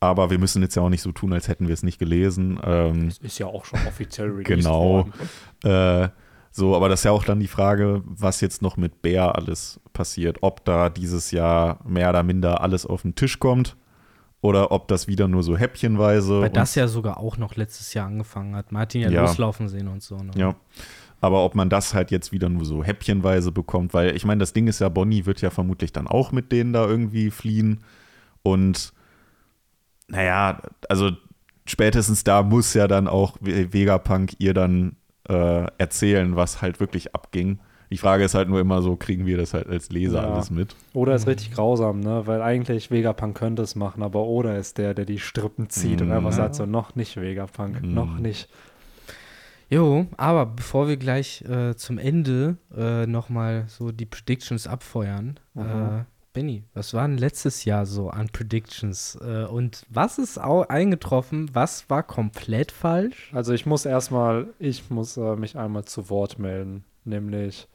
aber 0.00 0.30
wir 0.30 0.38
müssen 0.38 0.62
jetzt 0.62 0.74
ja 0.76 0.82
auch 0.82 0.88
nicht 0.90 1.02
so 1.02 1.10
tun, 1.12 1.32
als 1.32 1.48
hätten 1.48 1.66
wir 1.66 1.74
es 1.74 1.82
nicht 1.82 1.98
gelesen. 1.98 2.58
Ähm, 2.62 3.06
Das 3.08 3.18
ist 3.18 3.38
ja 3.38 3.46
auch 3.46 3.64
schon 3.64 3.80
offiziell 3.86 4.28
released 4.28 4.46
Genau. 4.64 4.80
worden. 4.90 5.12
Äh, 5.64 6.08
so, 6.50 6.74
aber 6.74 6.88
das 6.88 7.00
ist 7.00 7.04
ja 7.04 7.12
auch 7.12 7.24
dann 7.24 7.40
die 7.40 7.46
Frage, 7.46 8.02
was 8.04 8.40
jetzt 8.40 8.62
noch 8.62 8.76
mit 8.76 9.02
Bär 9.02 9.36
alles 9.36 9.80
passiert. 9.92 10.38
Ob 10.40 10.64
da 10.64 10.88
dieses 10.90 11.30
Jahr 11.30 11.78
mehr 11.86 12.08
oder 12.10 12.22
minder 12.22 12.60
alles 12.62 12.84
auf 12.86 13.02
den 13.02 13.14
Tisch 13.14 13.38
kommt 13.38 13.76
oder 14.40 14.72
ob 14.72 14.88
das 14.88 15.06
wieder 15.08 15.28
nur 15.28 15.42
so 15.42 15.56
häppchenweise. 15.56 16.40
Weil 16.40 16.50
das 16.50 16.74
ja 16.74 16.88
sogar 16.88 17.18
auch 17.18 17.36
noch 17.36 17.54
letztes 17.56 17.94
Jahr 17.94 18.06
angefangen 18.06 18.56
hat. 18.56 18.72
Martin 18.72 19.02
ja, 19.02 19.10
Ja. 19.10 19.20
loslaufen 19.22 19.68
sehen 19.68 19.88
und 19.88 20.02
so. 20.02 20.16
Ne? 20.16 20.30
Ja. 20.36 20.54
Aber 21.20 21.44
ob 21.44 21.54
man 21.56 21.68
das 21.68 21.94
halt 21.94 22.10
jetzt 22.12 22.30
wieder 22.32 22.48
nur 22.48 22.64
so 22.64 22.82
häppchenweise 22.84 23.50
bekommt, 23.52 23.92
weil 23.94 24.14
ich 24.16 24.24
meine, 24.24 24.38
das 24.38 24.52
Ding 24.52 24.68
ist 24.68 24.78
ja, 24.80 24.88
Bonnie 24.88 25.26
wird 25.26 25.40
ja 25.40 25.50
vermutlich 25.50 25.92
dann 25.92 26.06
auch 26.06 26.30
mit 26.32 26.52
denen 26.52 26.72
da 26.72 26.86
irgendwie 26.86 27.30
fliehen. 27.32 27.80
Und 28.42 28.92
naja, 30.08 30.62
also 30.88 31.10
spätestens 31.66 32.24
da 32.24 32.42
muss 32.42 32.72
ja 32.74 32.88
dann 32.88 33.08
auch 33.08 33.36
Ve- 33.40 33.72
Vegapunk 33.72 34.34
ihr 34.38 34.54
dann 34.54 34.96
äh, 35.28 35.66
erzählen, 35.78 36.36
was 36.36 36.62
halt 36.62 36.80
wirklich 36.80 37.14
abging. 37.14 37.58
Die 37.90 37.96
Frage 37.96 38.24
ist 38.24 38.34
halt 38.34 38.48
nur 38.50 38.60
immer 38.60 38.82
so, 38.82 38.96
kriegen 38.96 39.24
wir 39.24 39.38
das 39.38 39.54
halt 39.54 39.66
als 39.66 39.88
Leser 39.90 40.22
Ja. 40.22 40.34
alles 40.34 40.50
mit? 40.50 40.76
Oder 40.92 41.14
ist 41.14 41.26
richtig 41.26 41.52
grausam, 41.52 42.00
ne? 42.00 42.22
Weil 42.26 42.42
eigentlich 42.42 42.90
Vegapunk 42.90 43.36
könnte 43.36 43.62
es 43.62 43.74
machen, 43.76 44.02
aber 44.02 44.24
Oda 44.26 44.56
ist 44.56 44.76
der, 44.76 44.92
der 44.92 45.06
die 45.06 45.18
Strippen 45.18 45.70
zieht 45.70 46.02
und 46.02 46.08
Mhm. 46.08 46.14
einfach 46.14 46.32
sagt 46.32 46.54
so, 46.54 46.66
noch 46.66 46.94
nicht 46.96 47.16
Vegapunk, 47.18 47.82
Mhm. 47.82 47.94
noch 47.94 48.18
nicht. 48.18 48.48
Jo, 49.70 50.06
aber 50.16 50.46
bevor 50.46 50.88
wir 50.88 50.96
gleich 50.96 51.42
äh, 51.42 51.76
zum 51.76 51.98
Ende 51.98 52.56
äh, 52.76 53.06
nochmal 53.06 53.64
so 53.68 53.92
die 53.92 54.06
Predictions 54.06 54.66
abfeuern, 54.66 55.38
Mhm. 55.54 55.62
äh, 55.62 56.04
Benny, 56.38 56.62
was 56.72 56.94
war 56.94 57.08
denn 57.08 57.18
letztes 57.18 57.64
Jahr 57.64 57.84
so 57.84 58.10
an 58.10 58.28
Predictions? 58.28 59.18
Äh, 59.20 59.44
und 59.46 59.84
was 59.88 60.18
ist 60.18 60.38
auch 60.40 60.68
eingetroffen? 60.68 61.50
Was 61.52 61.90
war 61.90 62.04
komplett 62.04 62.70
falsch? 62.70 63.32
Also 63.34 63.52
ich 63.54 63.66
muss 63.66 63.84
erstmal, 63.84 64.46
ich 64.60 64.88
muss 64.88 65.16
äh, 65.16 65.34
mich 65.34 65.58
einmal 65.58 65.84
zu 65.86 66.08
Wort 66.10 66.38
melden, 66.38 66.84
nämlich 67.04 67.66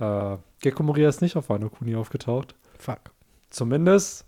äh, 0.00 0.36
Gekko 0.60 0.82
Moria 0.82 1.08
ist 1.08 1.22
nicht 1.22 1.36
auf 1.36 1.48
Wano 1.48 1.70
Kuni 1.70 1.94
aufgetaucht. 1.94 2.56
Fuck. 2.76 3.12
Zumindest 3.50 4.26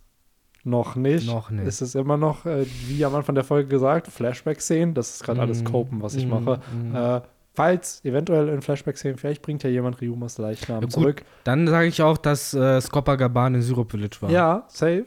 noch 0.63 0.95
nicht. 0.95 1.27
Noch 1.27 1.51
nicht. 1.51 1.67
Es 1.67 1.83
ist 1.83 1.97
immer 1.97 2.17
noch, 2.17 2.47
äh, 2.47 2.65
wie 2.87 3.05
am 3.05 3.15
Anfang 3.17 3.35
der 3.35 3.43
Folge 3.45 3.69
gesagt, 3.69 4.07
Flashback-Szenen. 4.07 4.95
Das 4.95 5.17
ist 5.17 5.25
gerade 5.25 5.41
alles 5.41 5.63
Mhm. 5.63 5.65
Copen, 5.65 6.01
was 6.01 6.15
ich 6.15 6.27
Mhm. 6.27 6.31
mache. 6.31 6.61
Mhm. 6.73 6.95
Äh, 6.95 7.21
falls 7.55 8.05
eventuell 8.05 8.49
in 8.49 8.61
Flashback-Szenen, 8.63 9.17
vielleicht 9.17 9.43
bringt 9.43 9.63
ja 9.63 9.71
jemand 9.71 10.01
Ryumas 10.01 10.39
Leichnam 10.39 10.77
Ja, 10.79 10.87
gut. 10.87 10.93
zurück. 10.93 11.23
Dann 11.45 11.67
sage 11.69 11.87
ich 11.87 12.03
auch, 12.03 12.19
dass 12.19 12.53
äh, 12.55 12.81
Skopagaban 12.81 13.55
in 13.55 13.63
Syrup 13.63 13.91
Village 13.93 14.17
war. 14.21 14.31
Ja, 14.31 14.65
safe. 14.69 15.07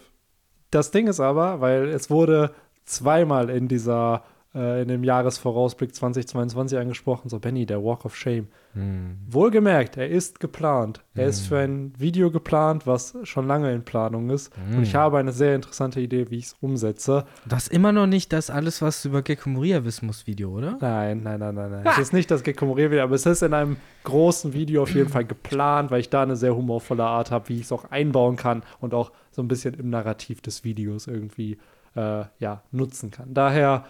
Das 0.71 0.91
Ding 0.91 1.07
ist 1.07 1.19
aber, 1.19 1.61
weil 1.61 1.87
es 1.89 2.09
wurde 2.09 2.51
zweimal 2.85 3.49
in 3.49 3.67
dieser 3.67 4.23
äh, 4.57 4.81
in 4.81 4.87
dem 4.87 5.03
Jahresvorausblick 5.03 5.93
2022 5.93 6.77
angesprochen, 6.79 7.29
so 7.29 7.37
Benny, 7.39 7.65
der 7.67 7.83
Walk 7.83 8.05
of 8.05 8.15
Shame. 8.15 8.47
Hm. 8.73 9.17
Wohlgemerkt, 9.29 9.97
er 9.97 10.09
ist 10.09 10.39
geplant. 10.39 11.01
Er 11.15 11.27
ist 11.27 11.43
Mhm. 11.43 11.45
für 11.47 11.59
ein 11.59 11.93
Video 11.97 12.31
geplant, 12.31 12.85
was 12.87 13.15
schon 13.23 13.47
lange 13.47 13.71
in 13.73 13.83
Planung 13.83 14.29
ist. 14.29 14.51
Und 14.75 14.83
ich 14.83 14.93
Mhm. 14.93 14.97
habe 14.97 15.17
eine 15.19 15.31
sehr 15.31 15.55
interessante 15.55 15.99
Idee, 16.01 16.29
wie 16.29 16.37
ich 16.37 16.45
es 16.47 16.55
umsetze. 16.61 17.25
Das 17.47 17.63
ist 17.67 17.73
immer 17.73 17.91
noch 17.91 18.07
nicht 18.07 18.33
das 18.33 18.49
alles, 18.49 18.81
was 18.81 19.01
du 19.03 19.09
über 19.09 19.21
Gecko 19.21 19.49
Moria 19.49 19.83
wissen 19.85 20.05
musst, 20.07 20.27
Video, 20.27 20.49
oder? 20.51 20.77
Nein, 20.81 21.21
nein, 21.23 21.39
nein, 21.39 21.55
nein, 21.55 21.71
nein. 21.71 21.83
Es 21.85 21.97
ist 21.97 22.13
nicht 22.13 22.29
das 22.31 22.43
Gekomorier 22.43 22.91
wieder, 22.91 23.03
aber 23.03 23.15
es 23.15 23.25
ist 23.25 23.41
in 23.43 23.53
einem 23.53 23.77
großen 24.03 24.53
Video 24.53 24.83
auf 24.83 24.93
jeden 24.93 25.09
Fall 25.09 25.25
geplant, 25.25 25.91
weil 25.91 25.99
ich 26.01 26.09
da 26.09 26.23
eine 26.23 26.35
sehr 26.35 26.55
humorvolle 26.55 27.03
Art 27.03 27.31
habe, 27.31 27.49
wie 27.49 27.55
ich 27.57 27.63
es 27.63 27.71
auch 27.71 27.89
einbauen 27.91 28.35
kann 28.35 28.63
und 28.79 28.93
auch 28.93 29.11
so 29.31 29.41
ein 29.41 29.47
bisschen 29.47 29.73
im 29.75 29.89
Narrativ 29.89 30.41
des 30.41 30.63
Videos 30.63 31.07
irgendwie 31.07 31.57
äh, 31.95 32.25
ja, 32.39 32.61
nutzen 32.71 33.09
kann. 33.11 33.33
Daher 33.33 33.85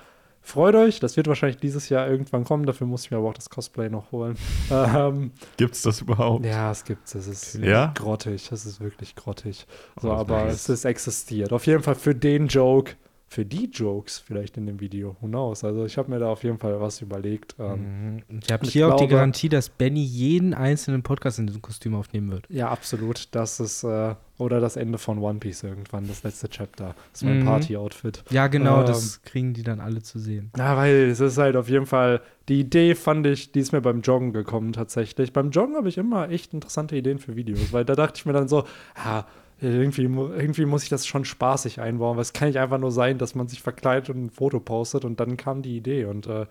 freut 0.47 0.75
euch, 0.75 0.99
das 0.99 1.17
wird 1.17 1.27
wahrscheinlich 1.27 1.57
dieses 1.59 1.89
Jahr 1.89 2.07
irgendwann 2.07 2.43
kommen, 2.43 2.65
dafür 2.65 2.87
muss 2.87 3.05
ich 3.05 3.11
mir 3.11 3.17
aber 3.17 3.29
auch 3.29 3.33
das 3.33 3.49
Cosplay 3.49 3.89
noch 3.89 4.11
holen. 4.11 4.35
ähm, 4.71 5.31
Gibt's 5.57 5.81
das 5.81 6.01
überhaupt? 6.01 6.45
ja, 6.45 6.71
es 6.71 6.83
gibt's. 6.83 7.15
Es 7.15 7.27
ist 7.27 7.55
Ja? 7.55 7.91
grottig. 7.95 8.51
Es 8.51 8.65
ist 8.65 8.79
wirklich 8.79 9.15
grottig. 9.15 9.67
So, 10.01 10.09
Oh, 10.09 10.13
aber 10.13 10.45
nice. 10.45 10.53
es 10.53 10.69
ist 10.69 10.85
existiert. 10.85 11.51
Auf 11.53 11.65
jeden 11.67 11.83
Fall 11.83 11.95
für 11.95 12.15
den 12.15 12.47
Joke, 12.47 12.93
für 13.29 13.43
die 13.45 13.65
Jokes 13.69 14.19
vielleicht 14.19 14.55
in 14.55 14.65
dem 14.65 14.79
Video. 14.79 15.17
Who 15.19 15.27
knows? 15.27 15.63
Also 15.65 15.83
ich 15.85 15.97
habe 15.97 16.09
mir 16.09 16.17
da 16.19 16.27
auf 16.29 16.43
jeden 16.45 16.57
Fall 16.59 16.79
was 16.79 17.01
überlegt. 17.01 17.55
Ähm, 17.59 18.17
Mhm. 18.27 18.39
Ich 18.41 18.51
habe 18.51 18.63
ich 18.65 18.71
hier 18.71 18.87
auch 18.87 18.91
die 18.95 18.99
glaube- 19.07 19.15
Garantie, 19.15 19.49
dass 19.49 19.67
Benny 19.69 20.01
jeden 20.01 20.53
einzelnen 20.53 21.03
Podcast 21.03 21.37
in 21.37 21.45
diesem 21.47 21.61
Kostüm 21.61 21.93
aufnehmen 21.93 22.31
wird. 22.31 22.45
Ja, 22.49 22.69
absolut. 22.69 23.27
Das 23.35 23.59
ist, 23.59 23.83
äh, 23.83 24.15
oder 24.37 24.61
das 24.61 24.77
Ende 24.77 24.97
von 24.97 25.17
One 25.19 25.39
Piece 25.39 25.63
irgendwann, 25.63 26.07
das 26.07 26.23
letzte 26.23 26.47
Chapter. 26.47 26.95
Das 27.11 27.21
ist 27.21 27.25
mein 27.25 27.41
Mhm. 27.41 27.45
Party-Outfit. 27.45 28.23
Ja, 28.29 28.47
genau, 28.47 28.79
Ähm. 28.79 28.85
das 28.85 29.21
kriegen 29.23 29.53
die 29.53 29.63
dann 29.63 29.81
alle 29.81 30.01
zu 30.01 30.19
sehen. 30.19 30.51
Ja, 30.57 30.77
weil 30.77 31.09
es 31.09 31.19
ist 31.19 31.37
halt 31.37 31.57
auf 31.57 31.67
jeden 31.67 31.85
Fall, 31.85 32.21
die 32.47 32.61
Idee 32.61 32.95
fand 32.95 33.27
ich, 33.27 33.51
die 33.51 33.59
ist 33.59 33.73
mir 33.73 33.81
beim 33.81 33.99
Joggen 34.01 34.31
gekommen 34.31 34.71
tatsächlich. 34.71 35.33
Beim 35.33 35.49
Joggen 35.49 35.75
habe 35.75 35.89
ich 35.89 35.97
immer 35.97 36.29
echt 36.29 36.53
interessante 36.53 36.95
Ideen 36.95 37.19
für 37.19 37.35
Videos, 37.35 37.73
weil 37.73 37.83
da 37.83 37.95
dachte 37.95 38.13
ich 38.19 38.25
mir 38.25 38.33
dann 38.33 38.47
so, 38.47 38.63
ja, 39.03 39.25
irgendwie, 39.59 40.03
irgendwie 40.03 40.65
muss 40.65 40.83
ich 40.83 40.89
das 40.89 41.07
schon 41.07 41.25
spaßig 41.25 41.81
einbauen, 41.81 42.15
weil 42.17 42.21
es 42.21 42.33
kann 42.33 42.47
nicht 42.47 42.59
einfach 42.59 42.77
nur 42.77 42.91
sein, 42.91 43.17
dass 43.17 43.33
man 43.35 43.47
sich 43.47 43.61
verkleidet 43.61 44.09
und 44.09 44.25
ein 44.25 44.29
Foto 44.29 44.59
postet 44.59 45.03
und 45.05 45.19
dann 45.19 45.35
kam 45.37 45.61
die 45.61 45.75
Idee 45.77 46.05
und 46.05 46.27
äh, 46.27 46.45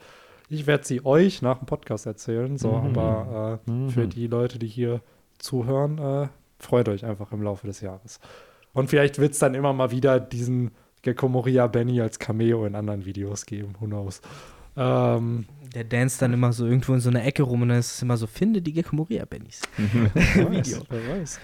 ich 0.49 0.66
werde 0.66 0.85
sie 0.85 1.05
euch 1.05 1.43
nach 1.43 1.59
dem 1.59 1.66
Podcast 1.66 2.07
erzählen, 2.07 2.57
so, 2.57 2.73
Mhm. 2.78 2.87
aber 2.97 3.61
äh, 3.66 3.70
Mhm. 3.70 3.91
für 3.91 4.07
die 4.09 4.27
Leute, 4.27 4.59
die 4.59 4.69
hier 4.69 5.01
zuhören, 5.39 5.99
äh, 5.99 6.28
freut 6.59 6.89
euch 6.89 7.05
einfach 7.05 7.33
im 7.33 7.43
Laufe 7.43 7.66
des 7.66 7.81
Jahres. 7.81 8.19
Und 8.73 8.89
vielleicht 8.91 9.19
wird 9.19 9.33
es 9.33 9.39
dann 9.39 9.55
immer 9.55 9.73
mal 9.73 9.91
wieder 9.91 10.19
diesen 10.20 10.70
Gecko 11.03 11.28
Moria 11.28 11.66
Benny 11.66 12.01
als 12.01 12.19
Cameo 12.19 12.66
in 12.66 12.74
anderen 12.74 13.05
Videos 13.05 13.47
geben, 13.47 13.74
who 13.81 13.87
knows. 13.87 14.20
Ähm, 14.77 15.47
Der 15.74 15.85
dance 15.85 16.19
dann 16.20 16.33
immer 16.33 16.53
so 16.53 16.66
irgendwo 16.66 16.93
in 16.95 17.01
so 17.01 17.09
einer 17.11 17.24
Ecke 17.24 17.43
rum 17.43 17.62
und 17.62 17.69
dann 17.70 17.78
ist 17.78 17.95
es 17.95 18.03
immer 18.03 18.16
so, 18.16 18.27
finde 18.27 18.61
die 18.62 18.73
Gecko 18.73 18.95
Moria 18.97 19.24
Bennys. 19.24 19.62
wer 20.15 20.51
weiß, 20.51 20.81
wer 20.89 21.19
weiß. 21.20 21.41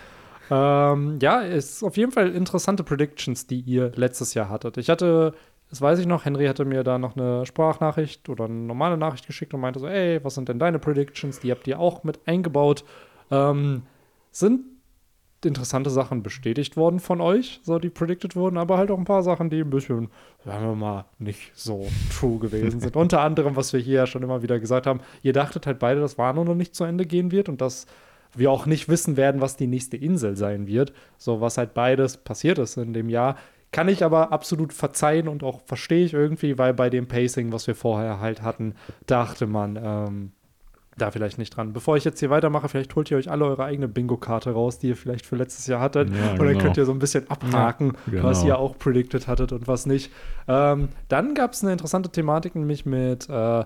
Ähm, 0.52 1.18
ja, 1.22 1.42
es 1.42 1.76
ist 1.76 1.82
auf 1.82 1.96
jeden 1.96 2.12
Fall 2.12 2.28
interessante 2.34 2.84
Predictions, 2.84 3.46
die 3.46 3.60
ihr 3.60 3.90
letztes 3.94 4.34
Jahr 4.34 4.50
hattet. 4.50 4.76
Ich 4.76 4.90
hatte, 4.90 5.32
das 5.70 5.80
weiß 5.80 5.98
ich 5.98 6.06
noch, 6.06 6.26
Henry 6.26 6.44
hatte 6.44 6.66
mir 6.66 6.84
da 6.84 6.98
noch 6.98 7.16
eine 7.16 7.46
Sprachnachricht 7.46 8.28
oder 8.28 8.44
eine 8.44 8.54
normale 8.54 8.98
Nachricht 8.98 9.26
geschickt 9.26 9.54
und 9.54 9.60
meinte 9.60 9.80
so, 9.80 9.86
ey, 9.86 10.22
was 10.22 10.34
sind 10.34 10.50
denn 10.50 10.58
deine 10.58 10.78
Predictions? 10.78 11.40
Die 11.40 11.50
habt 11.50 11.66
ihr 11.66 11.80
auch 11.80 12.04
mit 12.04 12.20
eingebaut. 12.26 12.84
Ähm, 13.30 13.84
sind 14.30 14.60
interessante 15.42 15.88
Sachen 15.88 16.22
bestätigt 16.22 16.76
worden 16.76 17.00
von 17.00 17.22
euch, 17.22 17.60
so 17.64 17.78
die 17.78 17.88
predicted 17.88 18.36
wurden, 18.36 18.58
aber 18.58 18.76
halt 18.76 18.90
auch 18.90 18.98
ein 18.98 19.06
paar 19.06 19.22
Sachen, 19.22 19.48
die 19.48 19.60
ein 19.60 19.70
bisschen, 19.70 20.10
sagen 20.44 20.66
wir 20.66 20.76
mal, 20.76 21.06
nicht 21.18 21.50
so 21.54 21.88
true 22.12 22.38
gewesen 22.38 22.78
sind. 22.78 22.94
Unter 22.96 23.22
anderem, 23.22 23.56
was 23.56 23.72
wir 23.72 23.80
hier 23.80 23.94
ja 23.94 24.06
schon 24.06 24.22
immer 24.22 24.42
wieder 24.42 24.60
gesagt 24.60 24.86
haben, 24.86 25.00
ihr 25.22 25.32
dachtet 25.32 25.66
halt 25.66 25.78
beide, 25.78 26.00
dass 26.00 26.18
Wano 26.18 26.44
noch 26.44 26.54
nicht 26.54 26.74
zu 26.76 26.84
Ende 26.84 27.06
gehen 27.06 27.32
wird 27.32 27.48
und 27.48 27.62
dass 27.62 27.86
wir 28.34 28.50
auch 28.50 28.66
nicht 28.66 28.88
wissen 28.88 29.16
werden, 29.16 29.40
was 29.40 29.56
die 29.56 29.66
nächste 29.66 29.96
Insel 29.96 30.36
sein 30.36 30.66
wird. 30.66 30.92
So, 31.18 31.40
was 31.40 31.58
halt 31.58 31.74
beides 31.74 32.16
passiert 32.16 32.58
ist 32.58 32.76
in 32.76 32.92
dem 32.92 33.08
Jahr. 33.08 33.36
Kann 33.72 33.88
ich 33.88 34.04
aber 34.04 34.32
absolut 34.32 34.72
verzeihen 34.72 35.28
und 35.28 35.42
auch 35.42 35.62
verstehe 35.64 36.04
ich 36.04 36.12
irgendwie, 36.12 36.58
weil 36.58 36.74
bei 36.74 36.90
dem 36.90 37.08
Pacing, 37.08 37.52
was 37.52 37.66
wir 37.66 37.74
vorher 37.74 38.20
halt 38.20 38.42
hatten, 38.42 38.74
dachte 39.06 39.46
man, 39.46 39.78
ähm, 39.82 40.32
da 40.98 41.10
vielleicht 41.10 41.38
nicht 41.38 41.56
dran. 41.56 41.72
Bevor 41.72 41.96
ich 41.96 42.04
jetzt 42.04 42.20
hier 42.20 42.28
weitermache, 42.28 42.68
vielleicht 42.68 42.94
holt 42.94 43.10
ihr 43.10 43.16
euch 43.16 43.30
alle 43.30 43.46
eure 43.46 43.64
eigene 43.64 43.88
Bingo-Karte 43.88 44.50
raus, 44.50 44.78
die 44.78 44.88
ihr 44.88 44.96
vielleicht 44.96 45.24
für 45.24 45.36
letztes 45.36 45.66
Jahr 45.66 45.80
hattet. 45.80 46.10
Ja, 46.10 46.32
und 46.32 46.38
dann 46.38 46.48
genau. 46.48 46.60
könnt 46.60 46.76
ihr 46.76 46.84
so 46.84 46.92
ein 46.92 46.98
bisschen 46.98 47.30
abhaken, 47.30 47.94
Ja, 48.12 48.22
was 48.22 48.42
genau. 48.42 48.54
ihr 48.54 48.58
auch 48.58 48.76
predicted 48.76 49.26
hattet 49.26 49.52
und 49.52 49.66
was 49.66 49.86
nicht. 49.86 50.12
Ähm, 50.48 50.90
dann 51.08 51.34
gab 51.34 51.52
es 51.54 51.62
eine 51.62 51.72
interessante 51.72 52.10
Thematik, 52.10 52.54
nämlich 52.54 52.84
mit, 52.84 53.28
äh, 53.30 53.64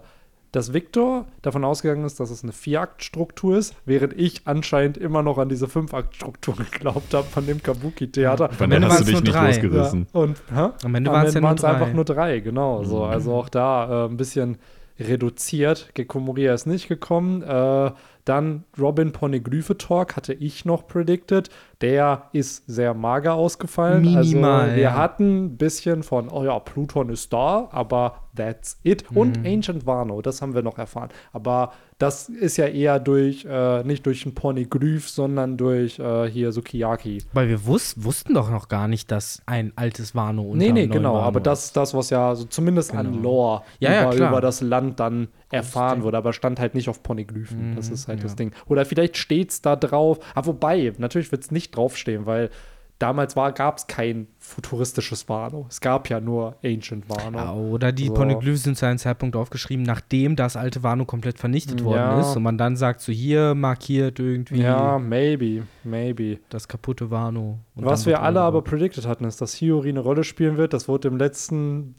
dass 0.57 0.73
Victor 0.73 1.27
davon 1.43 1.65
ausgegangen 1.65 2.07
ist, 2.07 2.19
dass 2.19 2.31
es 2.31 2.43
eine 2.43 2.53
Vier-Akt-Struktur 2.53 3.59
ist, 3.59 3.75
während 3.85 4.19
ich 4.19 4.41
anscheinend 4.47 4.97
immer 4.97 5.23
noch 5.23 5.37
an 5.37 5.51
diese 5.51 5.69
Fünf-Akt-Struktur 5.69 6.57
geglaubt 6.73 7.13
habe 7.13 7.27
von 7.27 7.47
dem 7.47 7.63
Kabuki-Theater. 7.63 8.49
Von 8.49 8.65
Am 8.65 8.73
Ende 8.73 8.89
hast 8.89 9.01
du 9.01 9.05
dich 9.05 9.13
nur 9.13 9.23
nicht 9.23 9.35
drei. 9.35 9.49
losgerissen. 9.49 10.07
Ja, 10.15 10.21
und 10.21 10.43
hä? 10.51 10.69
Am 10.83 10.95
Ende 10.95 11.11
waren 11.11 11.27
es 11.27 11.35
ja 11.35 11.41
nur 11.41 11.49
waren's 11.49 11.61
drei. 11.61 11.69
einfach 11.73 11.93
nur 11.93 12.07
drei, 12.07 12.41
genau. 12.41 12.85
So. 12.85 13.05
Mhm. 13.05 13.11
Also 13.11 13.35
auch 13.35 13.51
da 13.51 14.07
äh, 14.07 14.09
ein 14.09 14.17
bisschen 14.17 14.57
reduziert. 14.99 15.91
Gecko 15.95 16.21
Moria 16.21 16.55
ist 16.55 16.67
nicht 16.67 16.89
gekommen. 16.89 17.43
Äh, 17.43 17.93
dann 18.25 18.65
Robin 18.79 19.13
Poneglyphe 19.13 19.79
Talk 19.79 20.17
hatte 20.17 20.33
ich 20.33 20.65
noch 20.65 20.87
predicted. 20.89 21.49
Der 21.81 22.29
ist 22.33 22.65
sehr 22.67 22.93
mager 22.93 23.35
ausgefallen. 23.35 24.03
Minimal, 24.03 24.63
also 24.63 24.77
wir 24.77 24.83
ja. 24.83 24.95
hatten 24.95 25.45
ein 25.45 25.57
bisschen 25.57 26.03
von, 26.03 26.29
oh 26.29 26.45
ja, 26.45 26.59
Pluton 26.59 27.09
ist 27.11 27.33
da, 27.33 27.69
aber 27.71 28.23
that's 28.35 28.81
it. 28.83 29.05
Und 29.15 29.39
Mhm. 29.39 29.47
Ancient 29.47 29.87
Wano, 29.87 30.23
das 30.23 30.43
haben 30.43 30.55
wir 30.55 30.63
noch 30.63 30.79
erfahren. 30.79 31.11
Aber 31.33 31.73
das 31.99 32.29
ist 32.29 32.59
ja 32.59 32.67
eher 32.67 33.01
durch, 33.01 33.47
äh, 33.49 33.83
nicht 33.85 34.05
durch 34.05 34.27
ein 34.27 34.35
Poneglyph, 34.35 35.09
sondern 35.09 35.57
durch 35.57 35.99
äh, 35.99 36.29
hier 36.29 36.53
Sukiyaki. 36.53 37.23
Weil 37.33 37.49
wir 37.49 37.65
wus 37.67 37.95
wussten 37.97 38.35
doch 38.35 38.51
noch 38.51 38.69
gar 38.69 38.87
nicht, 38.87 39.11
dass 39.11 39.41
ein 39.47 39.73
altes 39.77 40.15
Wano 40.15 40.43
unter 40.43 40.59
Nee, 40.59 40.73
nee, 40.73 40.87
genau. 40.89 41.15
Wano 41.15 41.25
Aber 41.25 41.41
das 41.41 41.67
ist 41.67 41.77
das, 41.77 41.95
was 41.95 42.11
ja 42.11 42.35
so 42.35 42.45
zumindest 42.45 42.95
an 42.95 43.07
Genau. 43.13 43.23
Lore 43.23 43.63
Ja, 43.81 43.93
ja, 43.93 44.03
über, 44.03 44.11
klar. 44.17 44.29
über 44.31 44.41
das 44.43 44.61
Land 44.61 45.01
dann 45.01 45.29
erfahren 45.51 46.03
wurde, 46.03 46.19
aber 46.19 46.33
stand 46.35 46.61
halt 46.61 46.75
nicht 46.75 46.89
auf 46.91 47.03
Poneglyphen. 47.03 47.77
das 47.77 47.89
Mhm, 47.89 47.95
ist 47.95 48.09
halt 48.09 48.23
das 48.23 48.33
ja. 48.33 48.37
Ding. 48.37 48.53
Oder 48.67 48.85
vielleicht 48.85 49.17
steht 49.17 49.51
es 49.51 49.63
da 49.63 49.75
drauf. 49.77 50.19
Aber 50.35 50.49
wobei, 50.49 50.93
natürlich 50.99 51.31
wird 51.33 51.45
es 51.45 51.51
nicht 51.51 51.75
draufstehen, 51.77 52.27
weil 52.27 52.51
damals 52.99 53.35
gab 53.35 53.79
es 53.79 53.87
kein 53.87 54.27
futuristisches 54.39 55.29
Wano. 55.29 55.67
Es 55.69 55.81
gab 55.81 56.09
ja 56.09 56.21
nur 56.21 56.57
Ancient 56.65 57.09
Wano. 57.09 57.39
Ja, 57.39 57.53
oder 57.55 57.93
die 57.93 58.07
So. 58.07 58.15
Poneglyphen 58.15 58.57
sind 58.57 58.79
zu 58.79 58.87
einem 58.87 58.99
Zeitpunkt 58.99 59.37
aufgeschrieben, 59.37 59.85
nachdem 59.85 60.35
das 60.37 60.57
alte 60.57 60.83
Wano 60.83 61.05
komplett 61.05 61.39
vernichtet 61.39 61.85
worden 61.85 61.97
Ja. 61.99 62.21
ist 62.21 62.37
und 62.37 62.43
man 62.43 62.57
dann 62.59 62.77
sagt, 62.77 63.01
so 63.01 63.13
hier 63.13 63.55
markiert 63.55 64.19
irgendwie 64.19 64.63
Ja, 64.63 64.99
maybe, 64.99 65.65
maybe. 65.85 66.39
das 66.49 66.69
kaputte 66.69 67.11
Wano. 67.11 67.59
Und 67.75 67.85
Was 67.85 68.07
wir 68.07 68.23
alle 68.23 68.41
aber 68.41 68.63
predicted 68.63 69.07
hatten, 69.07 69.25
ist, 69.25 69.41
dass 69.41 69.55
Hiyori 69.55 69.91
eine 69.91 70.01
Rolle 70.01 70.25
spielen 70.25 70.57
wird. 70.57 70.73
Das 70.73 70.89
wurde 70.89 71.09
im 71.09 71.17
letzten 71.19 71.95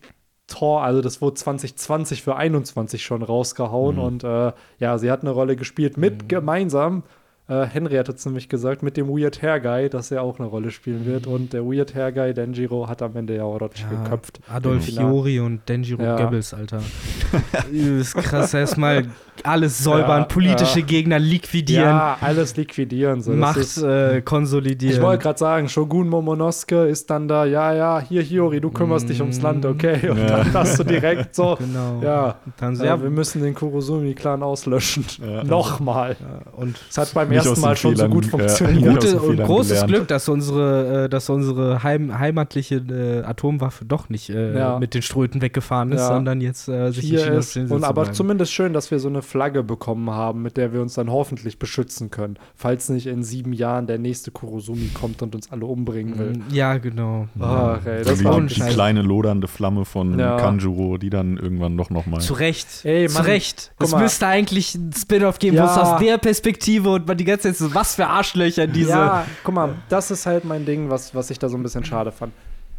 Tor, 0.47 0.81
also 0.81 1.01
das 1.01 1.21
wurde 1.21 1.33
2020 1.35 2.23
für 2.23 2.37
21 2.37 3.03
schon 3.03 3.21
rausgehauen. 3.21 3.97
Mhm. 3.97 4.01
Und 4.01 4.23
äh, 4.23 4.53
ja, 4.79 4.97
sie 4.97 5.11
hat 5.11 5.21
eine 5.21 5.31
Rolle 5.31 5.55
gespielt 5.57 5.97
mit 5.97 6.23
Mhm. 6.23 6.27
gemeinsam. 6.29 7.03
Äh, 7.49 7.65
Henry 7.65 7.95
hat 7.95 8.09
es 8.09 8.25
nämlich 8.25 8.49
gesagt, 8.49 8.83
mit 8.83 8.97
dem 8.97 9.07
Weird 9.07 9.41
Hair 9.41 9.59
Guy, 9.61 9.89
dass 9.89 10.11
er 10.11 10.21
auch 10.21 10.37
eine 10.39 10.47
Rolle 10.49 10.69
spielen 10.71 11.05
wird. 11.05 11.27
Und 11.27 11.53
der 11.53 11.63
Weird 11.65 11.95
Hair 11.95 12.11
Guy, 12.11 12.33
Denjiro, 12.33 12.87
hat 12.89 13.01
am 13.01 13.15
Ende 13.15 13.35
ja 13.37 13.43
Orochi 13.43 13.85
Mhm. 13.85 13.91
Ja, 13.93 14.03
geköpft. 14.03 14.39
Adolf. 14.49 14.85
Fiori 14.85 15.39
und 15.39 15.67
Denjiro 15.69 16.03
Ja. 16.03 16.17
Goebbels, 16.17 16.53
Alter. 16.53 16.81
das 17.53 17.67
ist 17.71 18.15
krass, 18.15 18.53
erstmal 18.53 19.05
alles 19.45 19.79
säubern, 19.83 20.21
Ja, 20.21 20.25
politische 20.25 20.79
ja. 20.79 20.85
Gegner 20.85 21.19
liquidieren, 21.19 21.83
Ja, 21.85 22.17
alles 22.21 22.55
liquidieren. 22.57 23.21
So. 23.21 23.31
Das 23.31 23.39
Macht 23.39 23.57
ist- 23.57 23.77
äh, 23.81 24.21
konsolidieren. 24.21 24.95
Ich 24.95 25.01
wollte 25.01 25.23
gerade 25.23 25.39
sagen, 25.39 25.69
Shogun 25.69 26.09
Momonosuke 26.09 26.85
ist 26.87 27.09
dann 27.09 27.27
da, 27.27 27.45
ja, 27.45 27.73
ja, 27.73 27.99
hier, 27.99 28.21
Hiyori, 28.21 28.59
du 28.61 28.69
kümmerst 28.71 29.09
dich 29.09 29.21
ums 29.21 29.41
Land, 29.41 29.65
okay? 29.65 30.09
Und 30.09 30.17
Ja. 30.19 30.25
dann 30.43 30.53
hast 30.53 30.79
du 30.79 30.83
direkt 30.83 31.35
so, 31.35 31.57
genau. 31.59 32.01
ja, 32.03 32.35
dann 32.57 32.75
so, 32.75 32.83
ja, 32.83 32.95
ja, 32.95 33.01
wir 33.01 33.09
müssen 33.09 33.41
den 33.41 33.53
Kurosumi-Clan 33.53 34.43
auslöschen. 34.43 35.05
Ja. 35.25 35.43
Nochmal. 35.57 36.15
und 36.55 36.77
Es 36.89 36.97
hat 36.97 37.13
beim 37.13 37.31
ersten 37.31 37.59
Mal 37.61 37.75
schon 37.75 37.91
so 37.95 38.03
Fehlern, 38.03 38.11
gut 38.11 38.25
ja. 38.25 38.29
funktioniert. 38.31 39.01
Gute 39.01 39.19
und 39.19 39.37
großes 39.37 39.69
gelernt. 39.71 39.89
Glück, 39.91 40.07
dass 40.07 40.29
unsere, 40.29 41.05
äh, 41.05 41.09
dass 41.09 41.29
unsere 41.29 41.83
heim, 41.83 42.17
heimatliche 42.17 42.75
äh, 42.77 43.23
Atomwaffe 43.23 43.85
doch 43.85 44.09
nicht 44.09 44.29
äh, 44.29 44.57
Ja. 44.57 44.79
mit 44.79 44.93
den 44.93 45.01
Ströten 45.01 45.41
weggefahren 45.41 45.91
ist, 45.91 46.01
Ja. 46.01 46.07
sondern 46.07 46.41
jetzt 46.41 46.67
äh, 46.67 46.91
sich 46.91 47.03
in 47.05 47.09
Hier 47.09 47.19
China 47.25 47.37
ist, 47.37 47.57
und 47.57 47.83
aber 47.83 48.11
zumindest 48.11 48.51
schön, 48.53 48.73
dass 48.73 48.91
wir 48.91 48.99
so 48.99 49.07
eine 49.09 49.21
Flagge 49.27 49.61
bekommen 49.63 50.09
haben, 50.09 50.41
mit 50.41 50.57
der 50.57 50.73
wir 50.73 50.81
uns 50.81 50.95
dann 50.95 51.11
hoffentlich 51.11 51.59
beschützen 51.59 52.09
können, 52.09 52.37
falls 52.55 52.89
nicht 52.89 53.05
in 53.07 53.23
sieben 53.23 53.53
Jahren 53.53 53.85
der 53.85 53.99
nächste 53.99 54.31
Kurosumi 54.31 54.89
kommt 54.93 55.21
und 55.21 55.35
uns 55.35 55.51
alle 55.51 55.65
umbringen 55.65 56.17
will. 56.17 56.33
Mm, 56.33 56.43
Ja, 56.53 56.77
genau. 56.77 57.27
Ach, 57.39 57.85
ey, 57.85 58.03
das 58.03 58.23
war 58.23 58.41
die, 58.41 58.55
kleine 58.55 59.01
lodernde 59.01 59.47
Flamme 59.47 59.85
von 59.85 60.17
Ja. 60.17 60.37
Kanjuro, 60.37 60.97
die 60.97 61.09
dann 61.09 61.37
irgendwann 61.37 61.77
doch 61.77 61.89
noch 61.89 62.05
mal. 62.05 62.19
Zu 62.21 62.33
Recht. 62.33 62.67
Ey, 62.85 63.07
Zu 63.07 63.15
Mann, 63.15 63.25
Recht. 63.25 63.71
guck 63.77 63.87
Es 63.87 63.95
müsste 63.95 64.27
eigentlich 64.27 64.73
ein 64.75 64.91
Spin-off 64.93 65.37
geben, 65.39 65.57
Ja. 65.57 65.63
wo 65.63 65.71
es 65.71 65.77
aus 65.77 65.99
der 65.99 66.17
Perspektive 66.17 66.89
und 66.91 67.05
man 67.07 67.17
die 67.17 67.25
ganze 67.25 67.49
Zeit 67.49 67.57
so, 67.57 67.73
was 67.75 67.95
für 67.95 68.07
Arschlöcher 68.07 68.65
diese. 68.67 68.89
Ja, 68.91 69.25
guck 69.43 69.53
mal, 69.53 69.75
das 69.89 70.09
ist 70.09 70.25
halt 70.25 70.45
mein 70.45 70.65
Ding, 70.65 70.89
was, 70.89 71.13
was 71.13 71.29
ich 71.29 71.37
da 71.39 71.49
so 71.49 71.57
ein 71.57 71.63
bisschen 71.63 71.83
schade 71.83 72.11
fand. 72.11 72.31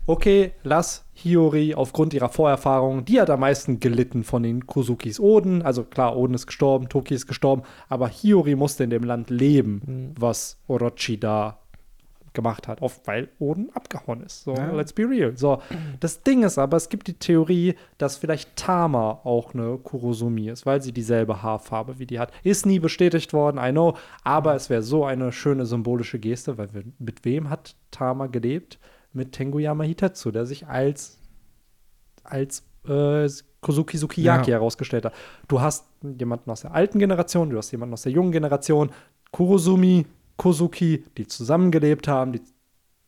Okay, 0.08 0.52
lass 0.64 1.04
Hiyori 1.12 1.74
aufgrund 1.74 2.14
ihrer 2.14 2.28
Vorerfahrung, 2.30 3.04
die 3.04 3.20
hat 3.20 3.30
am 3.30 3.40
meisten 3.40 3.78
gelitten 3.78 4.24
von 4.24 4.42
den 4.42 4.66
Kusukis 4.66 5.20
Oden. 5.20 5.62
Also 5.62 5.84
klar, 5.84 6.16
Oden 6.16 6.34
ist 6.34 6.46
gestorben, 6.46 6.88
Toki 6.88 7.14
ist 7.14 7.26
gestorben, 7.26 7.62
aber 7.88 8.08
Hiyori 8.08 8.54
musste 8.56 8.84
in 8.84 8.90
dem 8.90 9.04
Land 9.04 9.30
leben, 9.30 9.82
Mhm. 9.86 10.14
was 10.18 10.58
Orochi 10.66 11.18
da 11.20 11.58
gemacht 12.34 12.68
hat, 12.68 12.82
oft 12.82 13.06
weil 13.06 13.28
Oden 13.40 13.70
abgehauen 13.74 14.22
ist. 14.22 14.44
So, 14.44 14.54
Ja. 14.54 14.70
let's 14.72 14.92
be 14.92 15.02
real. 15.08 15.36
So, 15.36 15.60
das 15.98 16.22
Ding 16.22 16.42
ist 16.44 16.56
aber, 16.56 16.76
es 16.76 16.88
gibt 16.88 17.08
die 17.08 17.14
Theorie, 17.18 17.74
dass 17.98 18.16
vielleicht 18.16 18.54
Tama 18.54 19.20
auch 19.24 19.54
eine 19.54 19.76
Kurosumi 19.78 20.48
ist, 20.48 20.64
weil 20.64 20.80
sie 20.80 20.92
dieselbe 20.92 21.42
Haarfarbe 21.42 21.98
wie 21.98 22.06
die 22.06 22.18
hat. 22.20 22.30
Ist 22.44 22.64
nie 22.64 22.78
bestätigt 22.78 23.32
worden, 23.32 23.58
I 23.60 23.72
know, 23.72 23.94
aber 24.24 24.54
es 24.54 24.70
wäre 24.70 24.82
so 24.82 25.04
eine 25.04 25.32
schöne 25.32 25.66
symbolische 25.66 26.18
Geste, 26.20 26.56
weil 26.58 26.72
wir, 26.72 26.84
mit 26.98 27.24
wem 27.24 27.50
hat 27.50 27.74
Tama 27.90 28.26
gelebt? 28.28 28.78
Mit 29.18 29.32
Tenguyama 29.32 29.84
Hitetsu, 29.84 30.30
der 30.30 30.46
sich 30.46 30.66
als 30.66 31.18
als 32.24 32.62
äh, 32.86 33.28
Kozuki 33.60 33.98
Sukiyaki 33.98 34.50
Ja. 34.50 34.56
herausgestellt 34.58 35.04
hat. 35.04 35.14
Du 35.48 35.60
hast 35.60 35.86
jemanden 36.18 36.50
aus 36.50 36.60
der 36.62 36.72
alten 36.72 36.98
Generation, 36.98 37.50
du 37.50 37.58
hast 37.58 37.70
jemanden 37.72 37.94
aus 37.94 38.02
der 38.02 38.12
jungen 38.12 38.32
Generation, 38.32 38.90
Kurosumi, 39.32 40.06
Kozuki, 40.36 41.04
die 41.16 41.26
zusammengelebt 41.26 42.06
haben, 42.06 42.32
die 42.32 42.40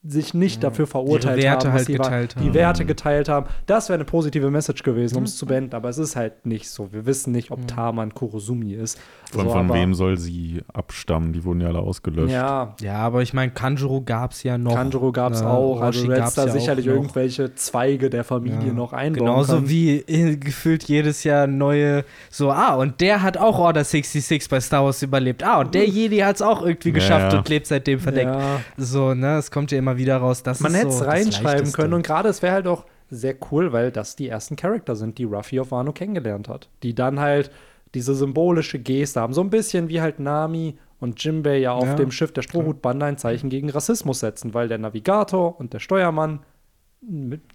sich 0.02 0.32
nicht 0.32 0.62
dafür 0.64 0.86
verurteilt 0.86 1.42
Werte 1.42 1.68
haben, 1.68 1.74
halt 1.74 1.86
sie 1.86 1.98
waren, 1.98 2.04
geteilt 2.10 2.34
die 2.40 2.46
haben. 2.46 2.54
Werte 2.54 2.84
geteilt 2.86 3.28
haben. 3.28 3.46
Das 3.66 3.90
wäre 3.90 3.96
eine 3.98 4.04
positive 4.06 4.50
Message 4.50 4.82
gewesen, 4.82 5.18
um 5.18 5.24
es 5.24 5.36
zu 5.36 5.44
beenden, 5.44 5.74
aber 5.74 5.90
es 5.90 5.98
ist 5.98 6.16
halt 6.16 6.46
nicht 6.46 6.70
so. 6.70 6.90
Wir 6.90 7.04
wissen 7.04 7.32
nicht, 7.32 7.50
ob 7.50 7.66
Tama 7.68 8.00
ein 8.02 8.14
Kurosumi 8.14 8.72
ist. 8.72 8.98
Von, 9.30 9.44
so, 9.44 9.50
von 9.52 9.66
aber- 9.66 9.74
wem 9.74 9.92
soll 9.92 10.16
sie 10.16 10.62
abstammen? 10.72 11.34
Die 11.34 11.44
wurden 11.44 11.60
ja 11.60 11.68
alle 11.68 11.80
ausgelöscht. 11.80 12.32
Ja, 12.32 12.74
Ja, 12.80 12.94
aber 12.96 13.20
ich 13.20 13.34
meine, 13.34 13.52
Kanjuro 13.52 14.00
gab 14.00 14.32
es 14.32 14.42
ja 14.42 14.56
noch. 14.56 14.74
Kanjuro 14.74 15.12
gab 15.12 15.34
es 15.34 15.42
äh, 15.42 15.44
auch. 15.44 15.82
Also 15.82 16.06
du 16.06 16.12
hättest 16.14 16.38
da 16.38 16.46
ja 16.46 16.52
sicherlich 16.52 16.86
irgendwelche 16.86 17.54
Zweige 17.54 18.08
der 18.08 18.24
Familie 18.24 18.68
Ja. 18.68 18.72
noch 18.72 18.94
einbauen 18.94 19.26
Genauso 19.26 19.54
können. 19.56 19.68
wie 19.68 19.96
äh, 19.98 20.36
gefühlt 20.36 20.84
jedes 20.84 21.24
Jahr 21.24 21.46
neue, 21.46 22.04
so, 22.30 22.50
ah, 22.50 22.74
und 22.76 23.02
der 23.02 23.22
hat 23.22 23.36
auch 23.36 23.58
Order 23.58 23.84
66 23.84 24.48
bei 24.48 24.60
Star 24.60 24.82
Wars 24.84 25.02
überlebt. 25.02 25.42
Ah, 25.44 25.60
und 25.60 25.74
der 25.74 25.86
Jedi 25.86 26.18
hat 26.20 26.36
es 26.36 26.42
auch 26.42 26.62
irgendwie 26.62 26.88
Ja, 26.88 26.94
geschafft 26.94 27.32
ja. 27.34 27.38
und 27.38 27.48
lebt 27.50 27.66
seitdem 27.66 28.00
verdeckt. 28.00 28.30
Ja. 28.34 28.60
So, 28.78 29.12
ne, 29.14 29.36
es 29.36 29.50
kommt 29.50 29.70
ja 29.72 29.78
immer 29.78 29.89
wieder 29.96 30.16
raus. 30.18 30.42
Das 30.42 30.60
Man 30.60 30.74
hätte 30.74 30.88
es 30.88 30.98
so 30.98 31.04
reinschreiben 31.04 31.72
können 31.72 31.94
und 31.94 32.06
gerade 32.06 32.28
es 32.28 32.42
wäre 32.42 32.54
halt 32.54 32.66
auch 32.66 32.84
sehr 33.08 33.34
cool, 33.50 33.72
weil 33.72 33.90
das 33.90 34.16
die 34.16 34.28
ersten 34.28 34.56
Charakter 34.56 34.94
sind, 34.94 35.18
die 35.18 35.24
Ruffy 35.24 35.60
auf 35.60 35.70
Wano 35.72 35.92
kennengelernt 35.92 36.48
hat. 36.48 36.68
Die 36.82 36.94
dann 36.94 37.18
halt 37.18 37.50
diese 37.94 38.14
symbolische 38.14 38.78
Geste 38.78 39.20
haben. 39.20 39.32
So 39.32 39.40
ein 39.40 39.50
bisschen 39.50 39.88
wie 39.88 40.00
halt 40.00 40.20
Nami 40.20 40.78
und 41.00 41.22
Jimbei 41.22 41.58
ja 41.58 41.72
auf 41.72 41.86
Ja, 41.86 41.94
dem 41.96 42.12
Schiff 42.12 42.32
der 42.32 42.42
Strohhutbande 42.42 43.06
ein 43.06 43.18
Zeichen 43.18 43.50
gegen 43.50 43.70
Rassismus 43.70 44.20
setzen, 44.20 44.54
weil 44.54 44.68
der 44.68 44.78
Navigator 44.78 45.58
und 45.58 45.72
der 45.72 45.80
Steuermann 45.80 46.40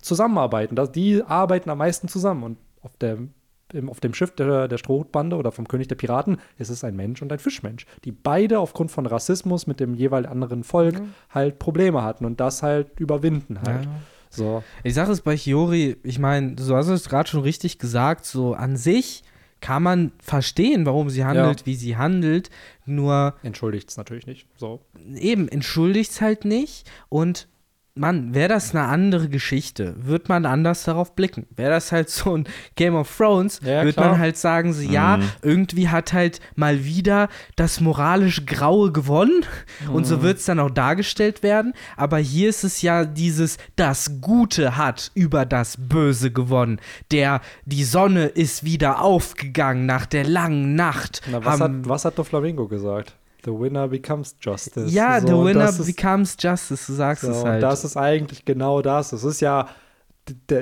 zusammenarbeiten. 0.01 0.75
Die 0.93 1.21
arbeiten 1.23 1.69
am 1.69 1.77
meisten 1.77 2.07
zusammen. 2.07 2.43
Und 2.43 2.57
auf 2.81 2.97
dem, 2.97 3.17
im, 3.17 3.34
auf 3.87 3.99
dem 3.99 4.13
Schiff 4.13 4.31
der, 4.31 4.67
der 4.67 4.77
Strohhutbande 4.77 5.35
oder 5.35 5.51
vom 5.51 5.67
König 5.67 5.87
der 5.87 5.95
Piraten 5.95 6.37
ist 6.57 6.69
es 6.69 6.83
ein 6.83 6.95
Mensch 6.95 7.21
und 7.21 7.31
ein 7.31 7.39
Fischmensch, 7.39 7.85
die 8.03 8.11
beide 8.11 8.59
aufgrund 8.59 8.91
von 8.91 9.05
Rassismus 9.05 9.67
mit 9.67 9.79
dem 9.79 9.93
jeweils 9.93 10.27
anderen 10.27 10.63
Volk 10.63 11.01
halt 11.29 11.59
Probleme 11.59 12.03
hatten 12.03 12.25
und 12.25 12.39
das 12.39 12.63
halt 12.63 12.99
überwinden 12.99 13.59
halt. 13.65 13.85
Ja. 13.85 13.91
So. 14.29 14.63
Die 14.83 14.91
Sache 14.91 15.11
ist 15.11 15.21
bei 15.21 15.35
Hiyori, 15.35 15.97
ich 16.03 16.19
meine, 16.19 16.55
du 16.55 16.75
hast 16.75 16.87
es 16.87 17.09
gerade 17.09 17.29
schon 17.29 17.41
richtig 17.41 17.79
gesagt, 17.79 18.25
so 18.25 18.53
an 18.53 18.75
sich 18.77 19.23
kann 19.61 19.81
man 19.81 20.11
verstehen, 20.19 20.85
warum 20.85 21.09
sie 21.09 21.25
handelt, 21.25 21.65
wie 21.65 21.75
sie 21.75 21.97
handelt, 21.97 22.49
nur 22.85 23.35
Entschuldigt 23.41 23.89
es 23.89 23.97
natürlich 23.97 24.27
nicht. 24.27 24.47
So. 24.57 24.81
eben 25.15 25.47
entschuldigt 25.47 26.11
es 26.11 26.21
halt 26.21 26.45
nicht 26.45 26.89
und 27.09 27.47
Mann, 27.97 28.33
wäre 28.33 28.49
das 28.49 28.75
eine 28.75 28.83
andere 28.89 29.29
Geschichte, 29.29 29.95
wird 30.05 30.27
man 30.27 30.45
anders 30.45 30.83
darauf 30.83 31.15
blicken. 31.15 31.47
Wäre 31.55 31.69
das 31.71 31.93
halt 31.93 32.09
so 32.09 32.35
ein 32.35 32.45
Game 32.75 32.93
of 32.93 33.15
Thrones, 33.15 33.61
Ja, 33.63 33.85
wird 33.85 33.95
man 33.95 34.19
halt 34.19 34.35
sagen, 34.35 34.73
so, 34.73 34.81
ja, 34.81 35.15
Mhm. 35.15 35.23
irgendwie 35.41 35.87
hat 35.87 36.11
halt 36.11 36.41
mal 36.55 36.83
wieder 36.83 37.29
das 37.55 37.79
moralisch 37.79 38.45
Graue 38.45 38.91
gewonnen 38.91 39.45
und 39.87 40.01
Mhm. 40.01 40.05
so 40.05 40.21
wird 40.21 40.39
es 40.39 40.45
dann 40.45 40.59
auch 40.59 40.71
dargestellt 40.71 41.41
werden. 41.41 41.71
Aber 41.95 42.17
hier 42.17 42.49
ist 42.49 42.65
es 42.65 42.81
ja 42.81 43.05
dieses, 43.05 43.57
das 43.77 44.19
Gute 44.19 44.75
hat 44.75 45.11
über 45.15 45.45
das 45.45 45.77
Böse 45.79 46.31
gewonnen. 46.31 46.81
Der, 47.11 47.39
die 47.63 47.85
Sonne 47.85 48.25
ist 48.25 48.65
wieder 48.65 49.01
aufgegangen 49.01 49.85
nach 49.85 50.05
der 50.05 50.25
langen 50.25 50.75
Nacht. 50.75 51.21
Na, 51.31 51.45
was, 51.45 51.61
Haben- 51.61 51.79
hat, 51.83 51.89
was 51.89 52.03
hat 52.03 52.17
Doflamingo 52.17 52.67
gesagt? 52.67 53.15
The 53.45 53.51
winner 53.51 53.87
becomes 53.87 54.35
justice. 54.41 54.91
ja, 54.93 55.21
so, 55.21 55.27
the 55.27 55.33
und 55.33 55.45
winner 55.45 55.59
das 55.65 55.79
ist- 55.79 55.85
becomes 55.95 56.35
justice, 56.39 56.87
du 56.87 56.93
sagst 56.93 57.23
So, 57.23 57.31
es 57.31 57.37
und 57.43 57.47
halt. 57.49 57.63
das 57.63 57.85
ist 57.85 57.95
eigentlich 57.95 58.43
genau 58.45 58.81
das. 58.81 59.13
Es 59.13 59.23
ist 59.23 59.39
ja, 59.41 59.67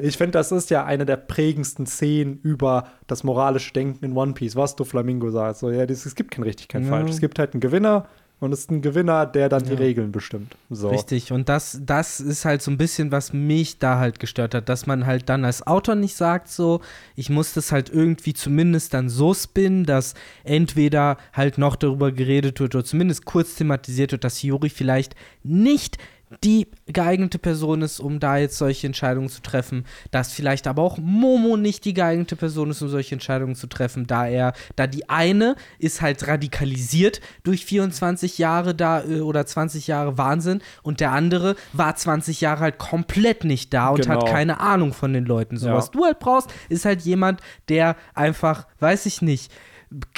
ich 0.01 0.17
finde, 0.17 0.31
das 0.33 0.51
ist 0.51 0.69
ja 0.69 0.83
eine 0.83 1.05
der 1.05 1.15
prägendsten 1.15 1.85
Szenen 1.85 2.37
über 2.43 2.87
das 3.07 3.23
moralische 3.23 3.71
Denken 3.71 4.03
in 4.03 4.17
One 4.17 4.33
Piece, 4.33 4.57
was 4.57 4.75
du 4.75 4.83
Flamingo 4.83 5.31
sagst. 5.31 5.61
So, 5.61 5.69
ja, 5.69 5.85
das, 5.85 6.05
es 6.05 6.15
gibt 6.15 6.31
kein 6.31 6.43
richtig, 6.43 6.67
kein 6.67 6.83
Ja. 6.83 6.89
falsch. 6.89 7.11
Es 7.11 7.19
gibt 7.21 7.39
halt 7.39 7.53
einen 7.53 7.61
Gewinner 7.61 8.05
und 8.43 8.51
es 8.51 8.61
ist 8.61 8.71
ein 8.71 8.81
Gewinner, 8.81 9.25
der 9.25 9.49
dann 9.49 9.63
die 9.63 9.71
Ja. 9.71 9.77
Regeln 9.77 10.11
bestimmt. 10.11 10.55
So. 10.69 10.89
Richtig, 10.89 11.31
und 11.31 11.49
das, 11.49 11.79
das 11.85 12.19
ist 12.19 12.45
halt 12.45 12.61
so 12.61 12.71
ein 12.71 12.77
bisschen, 12.77 13.11
was 13.11 13.33
mich 13.33 13.79
da 13.79 13.99
halt 13.99 14.19
gestört 14.19 14.53
hat, 14.53 14.69
dass 14.69 14.85
man 14.85 15.05
halt 15.05 15.29
dann 15.29 15.45
als 15.45 15.65
Autor 15.65 15.95
nicht 15.95 16.15
sagt, 16.15 16.49
so, 16.49 16.81
ich 17.15 17.29
muss 17.29 17.53
das 17.53 17.71
halt 17.71 17.89
irgendwie 17.89 18.33
zumindest 18.33 18.93
dann 18.93 19.09
so 19.09 19.33
spinnen, 19.33 19.85
dass 19.85 20.13
entweder 20.43 21.17
halt 21.33 21.57
noch 21.57 21.75
darüber 21.75 22.11
geredet 22.11 22.59
wird 22.59 22.75
oder 22.75 22.83
zumindest 22.83 23.25
kurz 23.25 23.55
thematisiert 23.55 24.11
wird, 24.11 24.23
dass 24.23 24.37
Hiyori 24.37 24.69
vielleicht 24.69 25.15
nicht 25.43 25.97
die 26.43 26.67
geeignete 26.87 27.39
Person 27.39 27.81
ist, 27.81 27.99
um 27.99 28.19
da 28.19 28.37
jetzt 28.37 28.57
solche 28.57 28.87
Entscheidungen 28.87 29.29
zu 29.29 29.41
treffen, 29.41 29.85
dass 30.11 30.31
vielleicht 30.33 30.67
aber 30.67 30.81
auch 30.81 30.97
Momo 30.97 31.57
nicht 31.57 31.85
die 31.85 31.93
geeignete 31.93 32.35
Person 32.35 32.71
ist, 32.71 32.81
um 32.81 32.89
solche 32.89 33.15
Entscheidungen 33.15 33.55
zu 33.55 33.67
treffen, 33.67 34.07
da 34.07 34.27
er, 34.27 34.53
da 34.75 34.87
die 34.87 35.09
eine 35.09 35.55
ist 35.79 36.01
halt 36.01 36.27
radikalisiert 36.27 37.21
durch 37.43 37.65
24 37.65 38.37
Jahre 38.37 38.75
da 38.75 39.03
äh, 39.03 39.19
oder 39.21 39.45
20 39.45 39.87
Jahre 39.87 40.17
Wahnsinn 40.17 40.61
und 40.81 40.99
der 40.99 41.11
andere 41.11 41.55
war 41.73 41.95
20 41.95 42.41
Jahre 42.41 42.61
halt 42.61 42.77
komplett 42.77 43.43
nicht 43.43 43.73
da 43.73 43.89
und 43.89 44.07
hat 44.07 44.19
Genau. 44.19 44.31
keine 44.31 44.59
Ahnung 44.59 44.93
von 44.93 45.13
den 45.13 45.25
Leuten. 45.25 45.57
So 45.57 45.67
Ja. 45.67 45.75
was 45.75 45.91
du 45.91 46.03
halt 46.05 46.19
brauchst, 46.19 46.49
ist 46.69 46.85
halt 46.85 47.01
jemand, 47.01 47.41
der 47.69 47.95
einfach, 48.13 48.67
weiß 48.79 49.05
ich 49.05 49.21
nicht, 49.21 49.51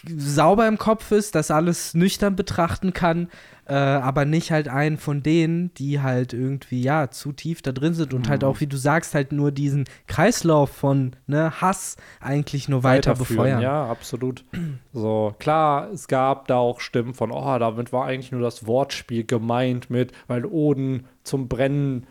sauber 0.07 0.67
im 0.67 0.77
Kopf 0.77 1.11
ist, 1.11 1.35
das 1.35 1.51
alles 1.51 1.93
nüchtern 1.93 2.35
betrachten 2.35 2.93
kann, 2.93 3.29
äh, 3.67 3.73
aber 3.73 4.25
nicht 4.25 4.51
halt 4.51 4.67
einen 4.67 4.97
von 4.97 5.23
denen, 5.23 5.73
die 5.73 6.01
halt 6.01 6.33
irgendwie, 6.33 6.81
ja, 6.81 7.09
zu 7.09 7.31
tief 7.31 7.61
da 7.61 7.71
drin 7.71 7.93
sind 7.93 8.13
und 8.13 8.29
halt 8.29 8.43
Mhm. 8.43 8.47
auch, 8.47 8.59
wie 8.59 8.67
du 8.67 8.77
sagst, 8.77 9.15
halt 9.15 9.31
nur 9.31 9.51
diesen 9.51 9.85
Kreislauf 10.07 10.69
von 10.69 11.15
ne, 11.27 11.59
Hass 11.61 11.97
eigentlich 12.19 12.69
nur 12.69 12.83
weiter 12.83 13.15
befeuern. 13.15 13.61
Ja, 13.61 13.89
absolut. 13.89 14.43
So, 14.93 15.33
klar, 15.39 15.89
es 15.91 16.07
gab 16.07 16.47
da 16.47 16.57
auch 16.57 16.79
Stimmen 16.79 17.13
von, 17.13 17.31
oh, 17.31 17.57
damit 17.59 17.91
war 17.91 18.05
eigentlich 18.05 18.31
nur 18.31 18.41
das 18.41 18.67
Wortspiel 18.67 19.23
gemeint 19.25 19.89
mit, 19.89 20.11
weil 20.27 20.45
Oden 20.45 21.05
zum 21.23 21.47
Brennen 21.47 22.05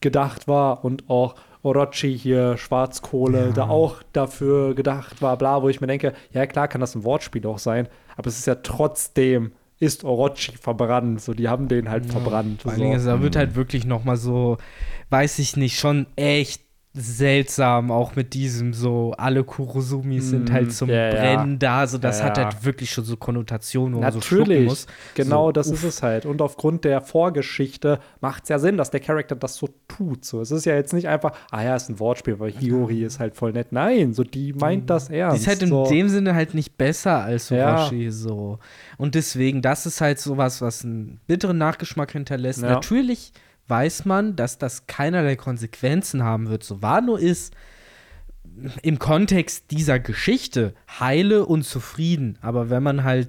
gedacht 0.00 0.46
war 0.48 0.84
und 0.84 1.08
auch 1.08 1.34
Orochi 1.62 2.16
hier, 2.18 2.56
Schwarzkohle, 2.58 3.46
Ja. 3.46 3.52
da 3.52 3.68
auch 3.68 4.02
dafür 4.12 4.74
gedacht 4.74 5.22
war, 5.22 5.36
bla, 5.38 5.62
wo 5.62 5.68
ich 5.68 5.80
mir 5.80 5.86
denke, 5.86 6.12
ja 6.32 6.46
klar 6.46 6.68
kann 6.68 6.80
das 6.80 6.94
ein 6.94 7.04
Wortspiel 7.04 7.46
auch 7.46 7.58
sein, 7.58 7.88
aber 8.16 8.28
es 8.28 8.38
ist 8.38 8.46
ja 8.46 8.56
trotzdem, 8.56 9.52
ist 9.80 10.04
Orochi 10.04 10.56
verbrannt, 10.56 11.20
so, 11.20 11.32
die 11.34 11.48
haben 11.48 11.68
den 11.68 11.88
halt 11.90 12.06
verbrannt. 12.06 12.62
Vor 12.62 12.72
allen. 12.72 12.80
Dingen, 12.80 12.92
also, 12.94 13.10
da 13.10 13.22
wird 13.22 13.34
Mhm. 13.34 13.38
halt 13.38 13.54
wirklich 13.56 13.84
noch 13.86 14.04
mal 14.04 14.16
so, 14.16 14.58
weiß 15.10 15.38
ich 15.38 15.56
nicht, 15.56 15.78
schon 15.78 16.06
echt 16.16 16.62
seltsam, 16.96 17.90
auch 17.90 18.14
mit 18.14 18.34
diesem 18.34 18.72
so, 18.72 19.12
alle 19.18 19.42
Kurosumis 19.42 20.30
sind 20.30 20.48
Mm, 20.48 20.52
halt 20.52 20.72
zum 20.72 20.88
ja, 20.90 21.08
ja. 21.08 21.10
Brennen 21.10 21.58
da, 21.58 21.86
so 21.88 21.98
das 21.98 22.20
Ja, 22.20 22.26
hat 22.26 22.38
halt 22.38 22.64
wirklich 22.64 22.90
schon 22.90 23.04
so 23.04 23.16
Konnotationen, 23.16 23.96
wo 23.96 24.00
man 24.00 24.12
so 24.12 24.20
schlucken 24.20 24.42
Natürlich, 24.50 24.68
muss. 24.68 24.86
genau 25.14 25.46
So, 25.48 25.52
das 25.52 25.68
uff. 25.68 25.74
ist 25.74 25.84
es 25.84 26.02
halt. 26.02 26.24
Und 26.24 26.40
aufgrund 26.40 26.84
der 26.84 27.00
Vorgeschichte 27.00 27.98
macht 28.20 28.44
es 28.44 28.48
ja 28.48 28.58
Sinn, 28.60 28.76
dass 28.76 28.90
der 28.90 29.00
Charakter 29.00 29.34
das 29.34 29.56
so 29.56 29.68
tut. 29.88 30.24
So, 30.24 30.40
es 30.40 30.50
ist 30.52 30.64
ja 30.66 30.74
jetzt 30.76 30.92
nicht 30.92 31.08
einfach, 31.08 31.32
ah 31.50 31.62
ja, 31.64 31.74
ist 31.74 31.88
ein 31.88 31.98
Wortspiel, 31.98 32.38
weil 32.38 32.52
Hiyori 32.52 33.02
ist 33.02 33.18
halt 33.18 33.34
voll 33.34 33.52
nett. 33.52 33.72
Nein, 33.72 34.12
so 34.14 34.22
die 34.22 34.52
meint 34.52 34.88
das 34.88 35.08
Die 35.08 35.16
ernst. 35.16 35.42
ist 35.42 35.46
halt 35.48 35.62
in 35.62 35.68
so. 35.70 35.86
dem 35.88 36.08
Sinne 36.08 36.34
halt 36.34 36.54
nicht 36.54 36.76
besser 36.78 37.22
als. 37.22 37.50
Orochi 37.50 38.10
so. 38.10 38.58
Und 38.98 39.14
deswegen, 39.14 39.62
das 39.62 39.84
ist 39.86 40.00
halt 40.00 40.18
sowas, 40.20 40.60
was 40.62 40.84
einen 40.84 41.20
bitteren 41.26 41.58
Nachgeschmack 41.58 42.12
hinterlässt. 42.12 42.62
Natürlich 42.62 43.32
weiß 43.68 44.04
man, 44.04 44.36
dass 44.36 44.58
das 44.58 44.86
keinerlei 44.86 45.36
Konsequenzen 45.36 46.22
haben 46.22 46.48
wird. 46.48 46.64
So 46.64 46.82
Wano 46.82 47.16
ist 47.16 47.54
im 48.82 48.98
Kontext 48.98 49.70
dieser 49.70 49.98
Geschichte 49.98 50.74
heile 51.00 51.46
und 51.46 51.64
zufrieden. 51.64 52.38
Aber 52.40 52.70
wenn 52.70 52.82
man 52.82 53.04
halt 53.04 53.28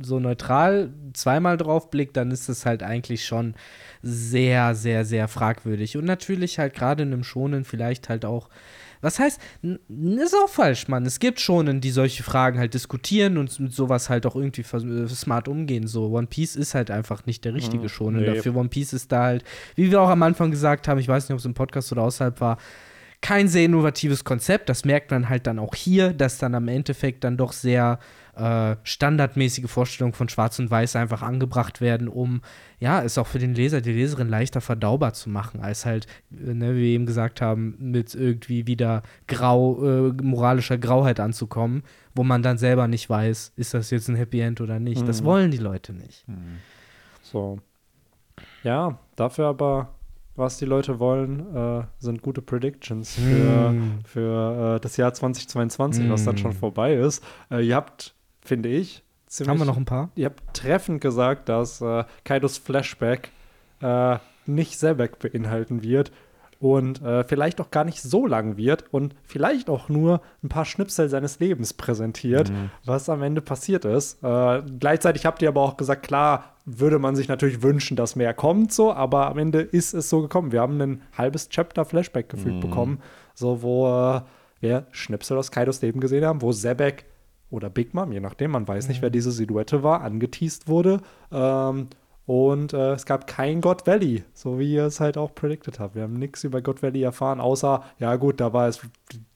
so 0.00 0.20
neutral 0.20 0.92
zweimal 1.12 1.56
drauf 1.56 1.90
blickt, 1.90 2.16
dann 2.16 2.30
ist 2.30 2.48
es 2.48 2.66
halt 2.66 2.82
eigentlich 2.82 3.24
schon 3.24 3.54
sehr, 4.02 4.74
sehr, 4.74 5.04
sehr 5.04 5.28
fragwürdig. 5.28 5.96
Und 5.96 6.04
natürlich 6.04 6.58
halt 6.58 6.74
gerade 6.74 7.02
in 7.02 7.12
einem 7.12 7.24
Schonen 7.24 7.64
vielleicht 7.64 8.08
halt 8.08 8.24
auch 8.24 8.48
was 9.00 9.18
heißt, 9.18 9.40
ist 9.62 10.34
auch 10.34 10.48
falsch, 10.48 10.88
Mann. 10.88 11.06
Es 11.06 11.18
gibt 11.18 11.40
schon, 11.40 11.80
die 11.80 11.90
solche 11.90 12.22
Fragen 12.22 12.58
halt 12.58 12.74
diskutieren 12.74 13.38
und 13.38 13.58
mit 13.58 13.72
sowas 13.72 14.10
halt 14.10 14.26
auch 14.26 14.36
irgendwie 14.36 14.62
äh, 14.62 15.08
smart 15.08 15.48
umgehen. 15.48 15.86
So, 15.86 16.10
One 16.10 16.26
Piece 16.26 16.56
ist 16.56 16.74
halt 16.74 16.90
einfach 16.90 17.26
nicht 17.26 17.44
der 17.44 17.54
richtige 17.54 17.88
Shonen. 17.88 18.22
nee. 18.22 18.34
Dafür 18.34 18.56
One 18.56 18.68
Piece 18.68 18.92
ist 18.92 19.10
da 19.12 19.24
halt, 19.24 19.44
wie 19.74 19.90
wir 19.90 20.00
auch 20.00 20.10
am 20.10 20.22
Anfang 20.22 20.50
gesagt 20.50 20.88
haben, 20.88 20.98
ich 20.98 21.08
weiß 21.08 21.28
nicht, 21.28 21.34
ob 21.34 21.38
es 21.38 21.44
im 21.44 21.54
Podcast 21.54 21.90
oder 21.92 22.02
außerhalb 22.02 22.40
war, 22.40 22.58
kein 23.22 23.48
sehr 23.48 23.64
innovatives 23.64 24.24
Konzept. 24.24 24.68
Das 24.68 24.84
merkt 24.84 25.10
man 25.10 25.28
halt 25.28 25.46
dann 25.46 25.58
auch 25.58 25.74
hier, 25.74 26.12
dass 26.12 26.38
dann 26.38 26.54
am 26.54 26.68
Endeffekt 26.68 27.24
dann 27.24 27.36
doch 27.36 27.52
sehr 27.52 27.98
äh, 28.36 28.76
standardmäßige 28.84 29.70
Vorstellungen 29.70 30.12
von 30.14 30.28
Schwarz 30.28 30.58
und 30.58 30.70
Weiß 30.70 30.96
einfach 30.96 31.22
angebracht 31.22 31.80
werden, 31.80 32.08
um 32.08 32.40
ja, 32.78 33.02
es 33.02 33.18
auch 33.18 33.26
für 33.26 33.38
den 33.38 33.54
Leser, 33.54 33.80
die 33.80 33.92
Leserin 33.92 34.28
leichter 34.28 34.60
verdaubar 34.60 35.12
zu 35.12 35.28
machen, 35.28 35.60
als 35.60 35.84
halt, 35.84 36.06
äh, 36.32 36.54
ne, 36.54 36.74
wie 36.74 36.80
wir 36.80 36.88
eben 36.88 37.06
gesagt 37.06 37.40
haben, 37.40 37.76
mit 37.78 38.14
irgendwie 38.14 38.66
wieder 38.66 39.02
grau, 39.26 40.08
äh, 40.08 40.12
moralischer 40.22 40.78
Grauheit 40.78 41.20
anzukommen, 41.20 41.82
wo 42.14 42.22
man 42.24 42.42
dann 42.42 42.58
selber 42.58 42.88
nicht 42.88 43.10
weiß, 43.10 43.52
ist 43.56 43.74
das 43.74 43.90
jetzt 43.90 44.08
ein 44.08 44.16
Happy 44.16 44.40
End 44.40 44.60
oder 44.60 44.78
nicht. 44.80 45.06
Das 45.06 45.20
Mhm. 45.22 45.26
wollen 45.26 45.50
die 45.50 45.58
Leute 45.58 45.92
nicht. 45.92 46.24
So. 47.22 47.58
Ja, 48.62 48.98
dafür 49.16 49.46
aber, 49.46 49.94
was 50.36 50.58
die 50.58 50.64
Leute 50.64 50.98
wollen, 50.98 51.54
äh, 51.54 51.84
sind 51.98 52.22
gute 52.22 52.42
Predictions 52.42 53.14
für, 53.14 53.72
Mm. 53.72 54.00
für 54.04 54.76
äh, 54.76 54.80
das 54.80 54.96
Jahr 54.96 55.12
2022, 55.12 56.08
was 56.10 56.24
dann 56.24 56.34
Mm. 56.34 56.38
schon 56.38 56.52
vorbei 56.52 56.94
ist. 56.94 57.22
Äh, 57.50 57.66
ihr 57.66 57.76
habt, 57.76 58.14
finde 58.42 58.68
ich, 58.68 59.02
ziemlich. 59.26 59.50
Haben 59.50 59.58
wir 59.58 59.64
noch 59.66 59.76
ein 59.76 59.84
paar? 59.84 60.10
Ihr 60.14 60.26
habt 60.26 60.54
treffend 60.54 61.00
gesagt, 61.00 61.48
dass 61.48 61.80
äh, 61.80 62.04
Kaidos 62.24 62.58
Flashback 62.58 63.30
äh, 63.80 64.18
nicht 64.46 64.78
Sebek 64.78 65.18
beinhalten 65.18 65.82
wird 65.82 66.12
und 66.60 67.00
äh, 67.02 67.24
vielleicht 67.24 67.60
auch 67.60 67.70
gar 67.70 67.84
nicht 67.84 68.02
so 68.02 68.26
lang 68.26 68.58
wird 68.58 68.84
und 68.92 69.14
vielleicht 69.24 69.70
auch 69.70 69.88
nur 69.88 70.20
ein 70.42 70.50
paar 70.50 70.66
Schnipsel 70.66 71.08
seines 71.08 71.40
Lebens 71.40 71.72
präsentiert, 71.72 72.52
was 72.84 73.08
am 73.08 73.22
Ende 73.22 73.40
passiert 73.40 73.86
ist. 73.86 74.22
Äh, 74.22 74.62
gleichzeitig 74.78 75.24
habt 75.24 75.40
ihr 75.40 75.48
aber 75.48 75.62
auch 75.62 75.78
gesagt, 75.78 76.02
klar, 76.02 76.56
würde 76.66 76.98
man 76.98 77.16
sich 77.16 77.28
natürlich 77.28 77.62
wünschen, 77.62 77.96
dass 77.96 78.14
mehr 78.14 78.34
kommt, 78.34 78.72
so, 78.72 78.92
aber 78.92 79.28
am 79.28 79.38
Ende 79.38 79.62
ist 79.62 79.94
es 79.94 80.10
so 80.10 80.20
gekommen. 80.20 80.52
Wir 80.52 80.60
haben 80.60 80.80
ein 80.80 81.02
halbes 81.16 81.48
Chapter 81.48 81.86
Flashback 81.86 82.28
gefühlt 82.28 82.60
bekommen, 82.60 83.00
so 83.34 83.62
wo 83.62 83.88
äh, 83.88 84.20
wir 84.60 84.86
Schnipsel 84.90 85.38
aus 85.38 85.50
Kaidos 85.50 85.80
Leben 85.80 86.00
gesehen 86.00 86.26
haben, 86.26 86.42
wo 86.42 86.52
Sebek 86.52 87.06
oder 87.50 87.68
Big 87.70 87.94
Mom, 87.94 88.12
je 88.12 88.20
nachdem, 88.20 88.52
man 88.52 88.66
weiß 88.66 88.88
nicht, 88.88 89.02
wer 89.02 89.10
diese 89.10 89.32
Silhouette 89.32 89.82
war, 89.82 90.02
angeteased 90.02 90.68
wurde. 90.68 91.00
Ähm, 91.32 91.88
und 92.26 92.72
äh, 92.74 92.92
es 92.92 93.06
gab 93.06 93.26
kein 93.26 93.60
God 93.60 93.88
Valley, 93.88 94.22
so 94.34 94.60
wie 94.60 94.74
ihr 94.74 94.84
es 94.84 95.00
halt 95.00 95.18
auch 95.18 95.34
predicted 95.34 95.80
habt. 95.80 95.96
Wir 95.96 96.02
haben 96.02 96.14
nichts 96.14 96.44
über 96.44 96.62
God 96.62 96.80
Valley 96.80 97.02
erfahren, 97.02 97.40
außer, 97.40 97.82
ja 97.98 98.14
gut, 98.14 98.40
da 98.40 98.52
war 98.52 98.68
es, 98.68 98.80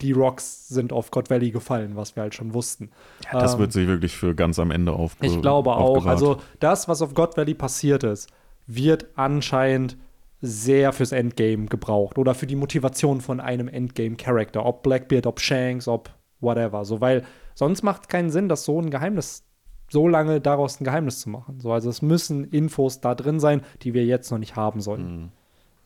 die 0.00 0.12
Rocks 0.12 0.68
sind 0.68 0.92
auf 0.92 1.10
God 1.10 1.28
Valley 1.28 1.50
gefallen, 1.50 1.96
was 1.96 2.14
wir 2.14 2.22
halt 2.22 2.36
schon 2.36 2.54
wussten. 2.54 2.90
Das 3.32 3.54
Ähm, 3.54 3.60
wird 3.60 3.72
sich 3.72 3.88
wirklich 3.88 4.16
für 4.16 4.36
ganz 4.36 4.60
am 4.60 4.70
Ende 4.70 4.92
aufbe 4.92 5.26
ich 5.26 5.42
glaube 5.42 5.72
auch. 5.72 6.06
Also 6.06 6.36
das, 6.60 6.86
was 6.86 7.02
auf 7.02 7.14
God 7.14 7.36
Valley 7.36 7.54
passiert 7.54 8.04
ist, 8.04 8.30
wird 8.68 9.06
anscheinend 9.16 9.96
sehr 10.40 10.92
fürs 10.92 11.10
Endgame 11.10 11.66
gebraucht 11.66 12.18
oder 12.18 12.34
für 12.34 12.46
die 12.46 12.54
Motivation 12.54 13.20
von 13.22 13.40
einem 13.40 13.66
Endgame-Charakter, 13.66 14.64
ob 14.64 14.82
Blackbeard, 14.84 15.26
ob 15.26 15.40
Shanks, 15.40 15.88
ob 15.88 16.10
whatever. 16.40 16.84
So, 16.84 17.00
weil 17.00 17.24
sonst 17.54 17.82
macht 17.82 18.02
es 18.02 18.08
keinen 18.08 18.30
Sinn, 18.30 18.48
dass 18.48 18.64
so 18.64 18.80
ein 18.80 18.90
Geheimnis 18.90 19.44
so 19.90 20.08
lange 20.08 20.40
daraus 20.40 20.80
ein 20.80 20.84
Geheimnis 20.84 21.20
zu 21.20 21.30
machen. 21.30 21.60
So, 21.60 21.72
also 21.72 21.90
es 21.90 22.02
müssen 22.02 22.44
Infos 22.44 23.00
da 23.00 23.14
drin 23.14 23.38
sein, 23.40 23.62
die 23.82 23.94
wir 23.94 24.04
jetzt 24.04 24.30
noch 24.30 24.38
nicht 24.38 24.56
haben 24.56 24.80
sollten. 24.80 25.32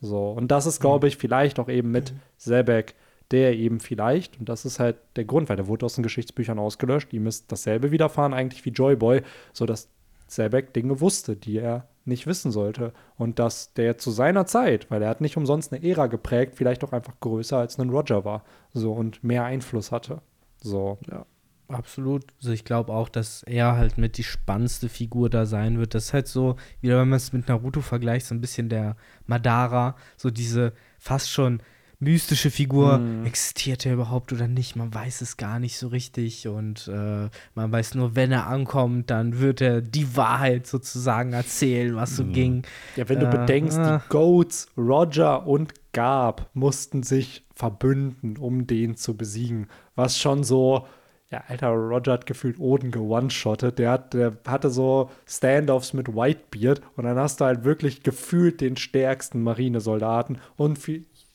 So, 0.01 0.31
und 0.31 0.49
das 0.49 0.67
ist, 0.67 0.81
glaube 0.81 1.09
ich, 1.09 1.17
vielleicht 1.17 1.59
auch 1.59 1.69
eben 1.69 1.91
mit 1.91 2.15
Sebek, 2.37 2.95
der 3.31 3.57
eben 3.57 3.81
vielleicht, 3.81 4.39
und 4.39 4.49
das 4.49 4.65
ist 4.65 4.79
halt 4.79 4.97
der 5.17 5.25
Grund, 5.25 5.49
weil 5.49 5.57
der 5.57 5.67
wurde 5.67 5.85
aus 5.85 5.97
den 5.97 6.05
Geschichtsbüchern 6.05 6.59
ausgelöscht, 6.59 7.13
ihm 7.13 7.27
ist 7.27 7.51
dasselbe 7.51 7.91
widerfahren 7.91 8.33
eigentlich 8.33 8.65
wie 8.65 8.71
Joyboy, 8.71 9.23
sodass 9.53 9.89
Sebek 10.29 10.73
Dinge 10.73 11.01
wusste, 11.01 11.37
die 11.37 11.59
er 11.59 11.89
nicht 12.05 12.27
wissen 12.27 12.53
sollte. 12.53 12.93
Und 13.17 13.39
dass 13.39 13.75
der 13.75 13.99
zu 13.99 14.11
seiner 14.11 14.47
Zeit, 14.47 14.91
weil 14.91 15.03
er 15.03 15.09
hat 15.09 15.21
nicht 15.21 15.37
umsonst 15.37 15.73
eine 15.73 15.87
Ära 15.87 16.07
geprägt, 16.07 16.55
vielleicht 16.55 16.85
auch 16.85 16.93
einfach 16.93 17.15
größer 17.21 17.59
als 17.59 17.79
ein 17.79 17.91
Roger 17.91 18.25
war. 18.25 18.45
So 18.73 18.93
und 18.93 19.23
mehr 19.25 19.45
Einfluss 19.45 19.93
hatte. 19.93 20.21
So. 20.61 20.99
Ja, 21.11 21.27
absolut. 21.69 22.25
Also 22.39 22.53
ich 22.53 22.65
glaube 22.65 22.93
auch, 22.93 23.09
dass 23.09 23.43
er 23.45 23.77
halt 23.77 23.99
mit 23.99 24.19
die 24.19 24.25
spannendste 24.25 24.89
Figur 24.89 25.31
da 25.31 25.47
sein 25.47 25.79
wird. 25.79 25.95
Das 25.95 26.07
ist 26.07 26.13
halt 26.15 26.29
so, 26.29 26.57
wieder 26.81 27.01
wenn 27.01 27.09
man 27.09 27.17
es 27.17 27.33
mit 27.33 27.49
Naruto 27.49 27.81
vergleicht, 27.81 28.27
so 28.27 28.35
ein 28.35 28.41
bisschen 28.41 28.69
der 28.69 28.97
Madara, 29.27 29.97
so 30.17 30.31
diese 30.31 30.73
fast 30.99 31.31
schon 31.31 31.61
mystische 32.01 32.51
Figur. 32.53 32.99
Mhm. 32.99 33.27
Existiert 33.27 33.85
er 33.85 33.95
überhaupt 33.95 34.33
oder 34.33 34.47
nicht? 34.47 34.77
Man 34.77 34.95
weiß 34.95 35.21
es 35.21 35.37
gar 35.37 35.59
nicht 35.59 35.77
so 35.79 35.89
richtig 35.89 36.47
und 36.47 36.87
äh, 36.89 37.29
man 37.57 37.73
weiß 37.73 37.97
nur, 37.97 38.15
wenn 38.15 38.31
er 38.31 38.47
ankommt, 38.47 39.11
dann 39.11 39.41
wird 39.41 39.61
er 39.61 39.81
die 39.83 40.17
Wahrheit 40.17 40.67
sozusagen 40.69 41.33
erzählen, 41.33 41.97
was 41.97 42.15
so 42.17 42.25
ging. 42.25 42.63
Ja, 42.95 43.09
wenn 43.09 43.19
du 43.19 43.27
Äh, 43.27 43.31
bedenkst, 43.39 43.79
ah. 43.79 43.99
die 43.99 44.09
Goats, 44.11 44.69
Roger 44.77 45.47
und 45.47 45.75
Gab 45.93 46.49
mussten 46.55 47.03
sich 47.03 47.45
verbünden, 47.55 48.37
um 48.37 48.69
den 48.69 48.97
zu 48.97 49.17
besiegen. 49.17 49.67
Was 49.97 50.21
schon 50.21 50.45
so, 50.45 50.87
ja, 51.31 51.45
alter, 51.47 51.69
Roger 51.69 52.13
hat 52.13 52.27
gefühlt 52.27 52.59
Oden 52.59 52.91
gewone-shottet. 52.91 53.79
Der, 53.79 53.91
hat, 53.91 54.15
der 54.15 54.39
hatte 54.47 54.71
so 54.71 55.11
Standoffs 55.27 55.93
mit 55.93 56.15
Whitebeard 56.15 56.81
und 56.97 57.05
dann 57.05 57.19
hast 57.19 57.41
du 57.41 57.45
halt 57.45 57.65
wirklich 57.65 58.03
gefühlt 58.03 58.63
den 58.63 58.77
stärksten 58.77 59.43
Marinesoldaten 59.43 60.39
und 60.57 60.79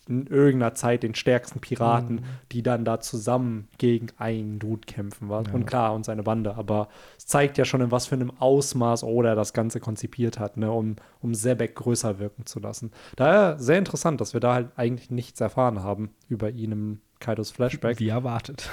in 0.09 0.27
irgendeiner 0.27 0.73
Zeit 0.73 1.03
den 1.03 1.15
stärksten 1.15 1.59
Piraten, 1.59 2.25
die 2.51 2.61
dann 2.61 2.83
da 2.83 2.99
zusammen 2.99 3.69
gegen 3.77 4.07
einen 4.17 4.59
Dude 4.59 4.85
kämpfen. 4.85 5.29
Was? 5.29 5.47
Und 5.53 5.65
klar, 5.65 5.93
und 5.93 6.03
seine 6.05 6.23
Bande. 6.23 6.55
Aber 6.55 6.89
es 7.17 7.25
zeigt 7.25 7.57
ja 7.57 7.63
schon, 7.63 7.81
in 7.81 7.91
was 7.91 8.07
für 8.07 8.15
einem 8.15 8.31
Ausmaß 8.31 9.03
Oda 9.03 9.35
das 9.35 9.53
Ganze 9.53 9.79
konzipiert 9.79 10.39
hat, 10.39 10.57
ne, 10.57 10.71
um, 10.71 10.97
um 11.21 11.33
Sebek 11.33 11.75
größer 11.75 12.19
wirken 12.19 12.45
zu 12.45 12.59
lassen. 12.59 12.91
Daher 13.15 13.59
sehr 13.59 13.77
interessant, 13.77 14.19
dass 14.19 14.33
wir 14.33 14.41
da 14.41 14.55
halt 14.55 14.71
eigentlich 14.75 15.09
nichts 15.09 15.39
erfahren 15.39 15.83
haben 15.83 16.09
über 16.27 16.49
ihn 16.49 16.71
im 16.71 17.01
Kaidos 17.19 17.51
Flashback. 17.51 17.99
Wie 17.99 18.09
erwartet. 18.09 18.69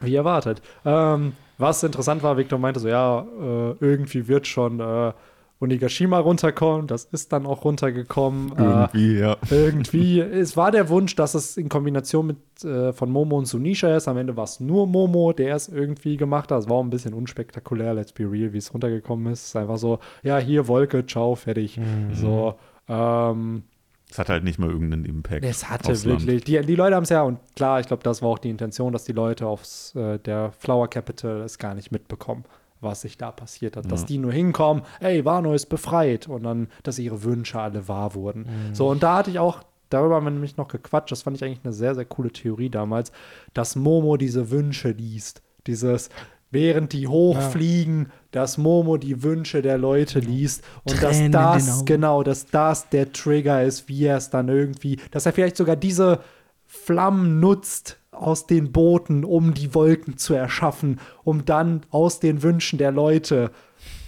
Wie 0.00 0.14
erwartet. 0.14 0.60
Ähm, 0.84 1.34
was 1.58 1.82
interessant 1.82 2.22
war, 2.22 2.36
Victor 2.36 2.58
meinte 2.58 2.80
so, 2.80 2.88
ja, 2.88 3.20
äh, 3.20 3.74
irgendwie 3.80 4.26
wird 4.28 4.46
schon 4.46 4.80
äh, 4.80 5.12
Onigashima 5.60 6.18
runterkommen. 6.18 6.86
Das 6.86 7.04
ist 7.06 7.32
dann 7.32 7.46
auch 7.46 7.64
runtergekommen. 7.64 8.52
Äh, 8.56 8.62
Irgendwie, 8.62 9.18
ja. 9.18 9.36
irgendwie, 9.50 10.20
es 10.20 10.56
war 10.56 10.70
der 10.70 10.88
Wunsch, 10.88 11.14
dass 11.14 11.34
es 11.34 11.56
in 11.56 11.68
Kombination 11.68 12.26
mit 12.26 12.64
äh, 12.64 12.92
von 12.92 13.10
Momo 13.10 13.38
und 13.38 13.46
Sunisha 13.46 13.96
ist. 13.96 14.08
Am 14.08 14.16
Ende 14.18 14.36
war 14.36 14.44
es 14.44 14.60
nur 14.60 14.86
Momo, 14.86 15.32
der 15.32 15.54
es 15.54 15.68
irgendwie 15.68 16.16
gemacht 16.16 16.50
hat. 16.50 16.60
Es 16.60 16.68
war 16.68 16.76
auch 16.76 16.82
ein 16.84 16.90
bisschen 16.90 17.14
unspektakulär, 17.14 17.94
let's 17.94 18.12
be 18.12 18.24
real, 18.24 18.52
wie 18.52 18.58
es 18.58 18.72
runtergekommen 18.74 19.32
ist. 19.32 19.40
Es 19.40 19.46
ist 19.48 19.56
einfach 19.56 19.78
so, 19.78 20.00
ja, 20.22 20.38
hier 20.38 20.68
Wolke, 20.68 21.06
ciao, 21.06 21.34
fertig. 21.34 21.80
So, 22.12 22.54
ähm, 22.88 23.62
Es 24.14 24.18
hat 24.20 24.28
halt 24.28 24.44
nicht 24.44 24.60
mal 24.60 24.70
irgendeinen 24.70 25.04
Impact. 25.04 25.44
es 25.44 25.68
hatte 25.68 25.90
aufs 25.90 26.04
Land. 26.04 26.20
wirklich, 26.24 26.44
die, 26.44 26.60
die 26.64 26.76
Leute 26.76 26.94
haben 26.94 27.02
es 27.02 27.08
ja, 27.08 27.22
und 27.22 27.40
klar, 27.56 27.80
ich 27.80 27.88
glaube, 27.88 28.04
das 28.04 28.22
war 28.22 28.28
auch 28.28 28.38
die 28.38 28.48
Intention, 28.48 28.92
dass 28.92 29.02
die 29.02 29.12
Leute 29.12 29.48
aufs 29.48 29.92
äh, 29.96 30.20
der 30.20 30.52
Flower 30.52 30.86
Capital 30.88 31.40
es 31.40 31.58
gar 31.58 31.74
nicht 31.74 31.90
mitbekommen, 31.90 32.44
was 32.80 33.00
sich 33.00 33.18
da 33.18 33.32
passiert 33.32 33.76
hat. 33.76 33.90
Dass 33.90 34.02
Ja. 34.02 34.06
die 34.06 34.18
nur 34.18 34.32
hinkommen, 34.32 34.84
ey, 35.00 35.24
Wano 35.24 35.52
ist 35.52 35.66
befreit 35.66 36.28
und 36.28 36.44
dann, 36.44 36.68
dass 36.84 37.00
ihre 37.00 37.24
Wünsche 37.24 37.58
alle 37.58 37.88
wahr 37.88 38.14
wurden. 38.14 38.42
Mhm. 38.42 38.74
So, 38.76 38.88
und 38.88 39.02
da 39.02 39.16
hatte 39.16 39.30
ich 39.30 39.40
auch, 39.40 39.64
darüber 39.90 40.14
haben 40.14 40.24
wir 40.26 40.30
nämlich 40.30 40.56
noch 40.56 40.68
gequatscht, 40.68 41.10
das 41.10 41.22
fand 41.22 41.36
ich 41.36 41.42
eigentlich 41.44 41.64
eine 41.64 41.72
sehr, 41.72 41.96
sehr 41.96 42.04
coole 42.04 42.30
Theorie 42.30 42.70
damals, 42.70 43.10
dass 43.52 43.74
Momo 43.74 44.16
diese 44.16 44.48
Wünsche 44.52 44.90
liest. 44.92 45.42
Dieses, 45.66 46.08
während 46.54 46.92
die 46.94 47.06
hochfliegen, 47.06 48.10
dass 48.30 48.56
Momo 48.56 48.96
die 48.96 49.22
Wünsche 49.22 49.60
der 49.60 49.76
Leute 49.76 50.20
liest 50.20 50.62
und 50.84 50.96
Tränen 50.96 51.30
dass 51.32 51.66
das, 51.66 51.84
genau, 51.84 52.22
dass 52.22 52.46
das 52.46 52.88
der 52.88 53.12
Trigger 53.12 53.62
ist, 53.62 53.88
wie 53.88 54.04
er 54.06 54.16
es 54.16 54.30
dann 54.30 54.48
irgendwie, 54.48 54.98
dass 55.10 55.26
er 55.26 55.32
vielleicht 55.32 55.56
sogar 55.58 55.76
diese 55.76 56.20
Flammen 56.66 57.40
nutzt 57.40 57.98
aus 58.10 58.46
den 58.46 58.72
Booten, 58.72 59.24
um 59.24 59.54
die 59.54 59.74
Wolken 59.74 60.16
zu 60.16 60.34
erschaffen, 60.34 61.00
um 61.24 61.44
dann 61.44 61.82
aus 61.90 62.20
den 62.20 62.42
Wünschen 62.42 62.78
der 62.78 62.92
Leute 62.92 63.50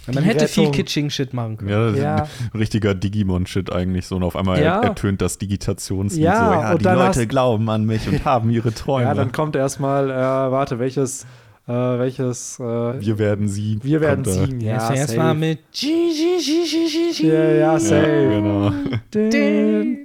Man 0.05 0.23
die 0.23 0.29
hätte 0.29 0.47
viel 0.47 0.63
Rettung- 0.63 0.75
Kitsching-Shit 0.75 1.33
machen 1.33 1.57
können. 1.57 1.69
Ja, 1.69 1.91
das 1.91 1.99
Ja. 1.99 2.15
ist 2.23 2.29
ein 2.53 2.57
richtiger 2.57 2.95
Digimon-Shit 2.95 3.69
eigentlich 3.73 4.05
so. 4.07 4.15
Und 4.15 4.23
auf 4.23 4.37
einmal 4.37 4.61
Ja. 4.61 4.81
ertönt 4.81 5.21
das 5.21 5.37
Digitationslied 5.37 6.23
Ja, 6.23 6.35
so. 6.45 6.51
Ja, 6.61 6.71
und 6.71 6.81
die 6.81 6.85
Leute 6.89 7.27
glauben 7.27 7.69
an 7.69 7.85
mich 7.85 8.07
und 8.07 8.23
haben 8.25 8.49
ihre 8.49 8.73
Träume. 8.73 9.03
Ja, 9.07 9.13
dann 9.13 9.33
kommt 9.33 9.57
erstmal, 9.57 10.09
äh, 10.09 10.13
warte, 10.15 10.79
welches, 10.79 11.25
äh, 11.67 11.71
welches, 11.73 12.59
äh, 12.59 12.63
wir 12.63 13.19
werden 13.19 13.47
sie. 13.47 13.79
wir 13.83 13.99
werden 14.01 14.23
siegen. 14.23 14.61
Ja, 14.61 14.73
Ja, 14.73 14.87
zuerst 14.87 15.07
safe. 15.09 15.19
mal 15.19 15.33
mit 15.33 15.59
G, 15.71 15.87
G, 15.87 16.37
G, 16.39 16.63
G, 16.63 16.87
G, 16.87 17.11
G. 17.21 17.27
Ja, 17.27 17.51
ja, 17.51 17.79
safe. 17.79 18.73
dün, 19.13 20.01
dün, 20.01 20.03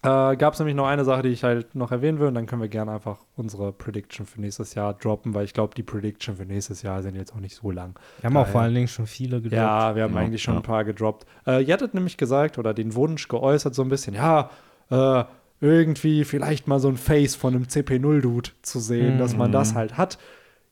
Äh, 0.03 0.35
Gab 0.35 0.53
es 0.53 0.59
nämlich 0.59 0.75
noch 0.75 0.87
eine 0.87 1.05
Sache, 1.05 1.21
die 1.21 1.29
ich 1.29 1.43
halt 1.43 1.75
noch 1.75 1.91
erwähnen 1.91 2.19
will, 2.19 2.27
und 2.27 2.33
dann 2.33 2.47
können 2.47 2.61
wir 2.61 2.69
gerne 2.69 2.91
einfach 2.91 3.19
unsere 3.35 3.71
Prediction 3.71 4.25
für 4.25 4.41
nächstes 4.41 4.73
Jahr 4.73 4.95
droppen, 4.95 5.33
weil 5.35 5.45
ich 5.45 5.53
glaube, 5.53 5.75
die 5.75 5.83
Prediction 5.83 6.37
für 6.37 6.45
nächstes 6.45 6.81
Jahr 6.81 7.03
sind 7.03 7.15
jetzt 7.15 7.33
auch 7.35 7.39
nicht 7.39 7.55
so 7.55 7.69
lang. 7.69 7.99
Wir 8.19 8.29
haben 8.29 8.37
auch 8.37 8.43
Geil. 8.45 8.51
vor 8.51 8.61
allen 8.61 8.73
Dingen 8.73 8.87
schon 8.87 9.05
viele 9.05 9.37
gedroppt. 9.37 9.53
Ja, 9.53 9.95
wir 9.95 10.03
haben 10.03 10.15
Ja, 10.15 10.19
eigentlich 10.21 10.41
schon 10.41 10.55
ja. 10.55 10.59
ein 10.59 10.63
paar 10.63 10.85
gedroppt. 10.85 11.27
Äh, 11.45 11.63
ihr 11.63 11.73
hattet 11.73 11.93
nämlich 11.93 12.17
gesagt 12.17 12.57
oder 12.57 12.73
den 12.73 12.95
Wunsch 12.95 13.27
geäußert, 13.27 13.75
so 13.75 13.83
ein 13.83 13.89
bisschen, 13.89 14.15
ja, 14.15 14.49
äh, 14.89 15.23
irgendwie 15.59 16.23
vielleicht 16.23 16.67
mal 16.67 16.79
so 16.79 16.87
ein 16.87 16.97
Face 16.97 17.35
von 17.35 17.53
einem 17.53 17.65
CP0-Dude 17.65 18.49
zu 18.63 18.79
sehen, 18.79 19.19
dass 19.19 19.35
man 19.37 19.51
das 19.51 19.75
halt 19.75 19.97
hat. 19.97 20.17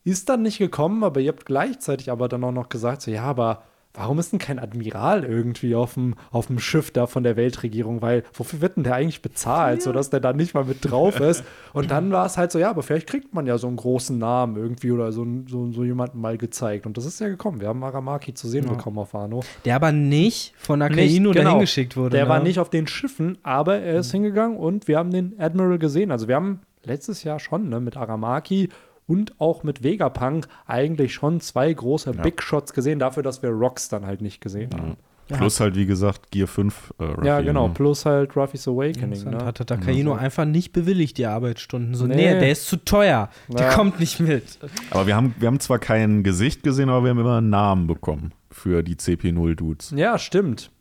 Ist 0.04 0.30
dann 0.30 0.42
nicht 0.42 0.58
gekommen, 0.58 1.04
aber 1.04 1.20
ihr 1.20 1.30
habt 1.30 1.46
gleichzeitig 1.46 2.10
aber 2.10 2.28
dann 2.28 2.44
auch 2.44 2.52
noch 2.52 2.70
gesagt, 2.70 3.04
so, 3.04 3.12
ja, 3.12 3.22
aber 3.24 3.62
warum 3.94 4.20
ist 4.20 4.32
denn 4.32 4.40
kein 4.40 4.60
Admiral 4.60 5.24
irgendwie 5.24 5.76
auf 5.76 5.96
dem, 5.96 6.16
auf 6.32 6.48
dem 6.48 6.60
Schiff 6.60 6.92
da 6.92 7.08
von 7.08 7.24
der 7.24 7.36
Weltregierung? 7.36 8.02
Weil, 8.02 8.24
wofür 8.34 8.62
wird 8.62 8.78
denn 8.78 8.84
der 8.84 8.96
eigentlich 8.96 9.22
bezahlt, 9.22 9.82
sodass 9.82 10.10
der 10.10 10.20
da 10.20 10.34
nicht 10.34 10.54
mal 10.54 10.66
mit 10.66 10.90
drauf 10.90 11.20
ist? 11.20 11.44
Und 11.74 11.92
dann 11.92 12.12
war 12.12 12.26
es 12.26 12.38
halt 12.38 12.52
so, 12.52 12.60
ja, 12.60 12.70
aber 12.70 12.84
vielleicht 12.84 13.08
kriegt 13.08 13.34
man 13.34 13.48
ja 13.48 13.58
so 13.58 13.68
einen 13.68 13.78
großen 13.78 14.18
Namen 14.18 14.56
irgendwie 14.58 14.92
oder 14.92 15.12
so, 15.12 15.26
so, 15.48 15.72
so 15.72 15.84
jemanden 15.84 16.22
mal 16.22 16.38
gezeigt. 16.38 16.86
Und 16.86 16.98
das 16.98 17.06
ist 17.06 17.20
ja 17.20 17.28
gekommen. 17.28 17.62
Wir 17.62 17.68
haben 17.68 17.84
Aramaki 17.84 18.34
zu 18.34 18.48
sehen 18.48 18.66
bekommen 18.68 19.00
auf 19.00 19.14
Wano. 19.14 19.42
Der 19.66 19.76
aber 19.76 19.92
nicht 19.92 20.54
von 20.58 20.82
Akainu 20.82 21.32
genau. 21.32 21.44
dahin 21.44 21.60
geschickt 21.60 21.98
wurde. 21.98 22.12
Der 22.12 22.26
ne? 22.26 22.30
war 22.30 22.40
nicht 22.42 22.60
auf 22.60 22.70
den 22.70 22.88
Schiffen, 22.88 23.38
aber 23.44 23.80
er 23.80 24.00
ist 24.00 24.12
hingegangen 24.12 24.58
und 24.58 24.88
wir 24.88 24.98
haben 24.98 25.12
den 25.12 25.40
Admiral 25.40 25.80
gesehen. 25.80 26.12
Also 26.12 26.28
wir 26.28 26.36
haben 26.36 26.62
letztes 26.84 27.24
Jahr 27.24 27.40
schon 27.40 27.70
ne, 27.70 27.80
mit 27.80 27.98
Aramaki 27.98 28.70
und 29.10 29.34
auch 29.42 29.64
mit 29.64 29.84
Vegapunk 29.84 30.48
eigentlich 30.68 31.14
schon 31.14 31.42
zwei 31.42 31.74
große 31.74 32.14
Big 32.14 32.42
Shots 32.42 32.72
gesehen, 32.74 33.00
dafür, 33.00 33.24
dass 33.24 33.44
wir 33.44 33.50
Rocks 33.50 33.90
dann 33.90 34.06
halt 34.06 34.22
nicht 34.22 34.40
gesehen 34.40 34.70
haben. 34.78 34.96
Plus 35.28 35.60
halt, 35.60 35.76
wie 35.76 35.86
gesagt, 35.86 36.32
Gear 36.32 36.48
5. 36.48 36.94
Äh, 36.98 37.04
Ruffy, 37.04 37.28
Ja, 37.28 37.42
genau. 37.42 37.68
ne? 37.68 37.74
Plus 37.76 38.06
halt 38.06 38.36
Ruffy's 38.36 38.68
Awakening. 38.68 39.26
Ne? 39.30 39.46
hat 39.46 39.58
Takaino 39.58 40.14
einfach 40.16 40.46
nicht 40.46 40.72
bewilligt, 40.74 41.18
die 41.20 41.28
Arbeitsstunden. 41.28 41.94
So, 41.94 42.08
nee, 42.08 42.16
Nee. 42.16 42.40
der 42.40 42.52
ist 42.52 42.68
zu 42.68 42.78
teuer. 42.78 43.30
Der 43.48 43.68
Ja. 43.68 43.74
kommt 43.74 44.00
nicht 44.00 44.20
mit. 44.20 44.58
Aber 44.90 45.06
wir 45.06 45.16
haben, 45.16 45.36
wir 45.38 45.48
haben 45.48 45.60
zwar 45.60 45.78
kein 45.78 46.24
Gesicht 46.24 46.64
gesehen, 46.64 46.90
aber 46.90 47.04
wir 47.04 47.10
haben 47.12 47.20
immer 47.20 47.38
einen 47.38 47.52
Namen 47.52 47.86
bekommen 47.86 48.32
für 48.50 48.82
die 48.82 48.96
CP0-Dudes. 48.96 49.94
Ja, 49.96 50.18
stimmt. 50.18 50.72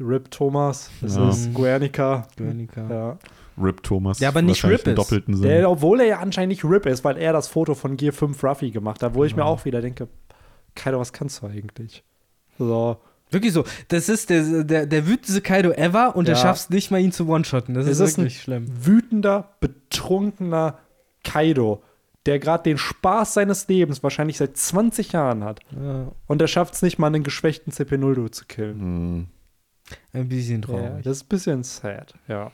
Rip 0.00 0.30
Thomas, 0.30 0.90
das 1.02 1.16
Ja. 1.16 1.28
ist 1.28 1.52
Guernica. 1.54 2.26
Guernica. 2.38 2.86
Ja. 2.88 3.18
Rip 3.58 3.82
Thomas. 3.82 4.18
Der 4.18 4.28
aber 4.28 4.42
nicht 4.42 4.64
Rip 4.64 4.86
ist. 4.86 4.96
doppelten 4.98 5.34
Sinn. 5.36 5.48
Der, 5.48 5.70
obwohl 5.70 6.00
er 6.00 6.06
ja 6.06 6.18
anscheinend 6.20 6.50
nicht 6.50 6.64
Rip 6.64 6.86
ist, 6.86 7.04
weil 7.04 7.16
er 7.16 7.32
das 7.32 7.48
Foto 7.48 7.74
von 7.74 7.96
Gear 7.96 8.12
5 8.12 8.42
Ruffy 8.42 8.70
gemacht 8.70 9.02
hat, 9.02 9.14
wo 9.14 9.24
ich 9.24 9.34
mir 9.36 9.44
auch 9.44 9.64
wieder 9.64 9.80
denke, 9.80 10.08
Kaido, 10.74 10.98
was 11.00 11.12
kannst 11.12 11.42
du 11.42 11.46
eigentlich? 11.46 12.04
So. 12.58 12.96
Wirklich 13.32 13.52
so. 13.52 13.64
Das 13.88 14.08
ist 14.08 14.28
der, 14.30 14.64
der, 14.64 14.86
der 14.86 15.06
wütendste 15.06 15.40
Kaido 15.40 15.70
ever 15.72 16.16
und 16.16 16.26
Ja. 16.28 16.34
du 16.34 16.40
schaffst 16.40 16.70
nicht 16.70 16.90
mal 16.90 17.00
ihn 17.00 17.12
zu 17.12 17.28
one-shotten. 17.28 17.74
Das 17.74 17.86
Es 17.86 17.92
ist 17.98 18.00
ist 18.00 18.18
ein 18.18 18.24
wirklich 18.24 18.42
schlimm. 18.42 18.66
wütender, 18.86 19.50
betrunkener 19.60 20.78
Kaido, 21.22 21.82
der 22.26 22.38
gerade 22.38 22.64
den 22.64 22.78
Spaß 22.78 23.34
seines 23.34 23.68
Lebens 23.68 24.02
wahrscheinlich 24.02 24.36
seit 24.38 24.56
20 24.56 25.12
Jahren 25.12 25.44
hat. 25.44 25.60
Ja, 25.80 26.10
Und 26.26 26.40
er 26.42 26.48
schafft 26.48 26.74
es 26.74 26.82
nicht 26.82 26.98
mal, 26.98 27.06
einen 27.08 27.22
geschwächten 27.22 27.72
CP0 27.72 28.30
zu 28.32 28.44
killen. 28.46 28.80
Hm. 28.80 29.26
ein 30.12 30.28
bisschen 30.28 30.62
Ja, 30.62 30.66
traurig. 30.68 31.04
das 31.04 31.18
ist 31.18 31.22
ein 31.24 31.28
bisschen 31.28 31.62
sad, 31.62 32.14
ja. 32.28 32.50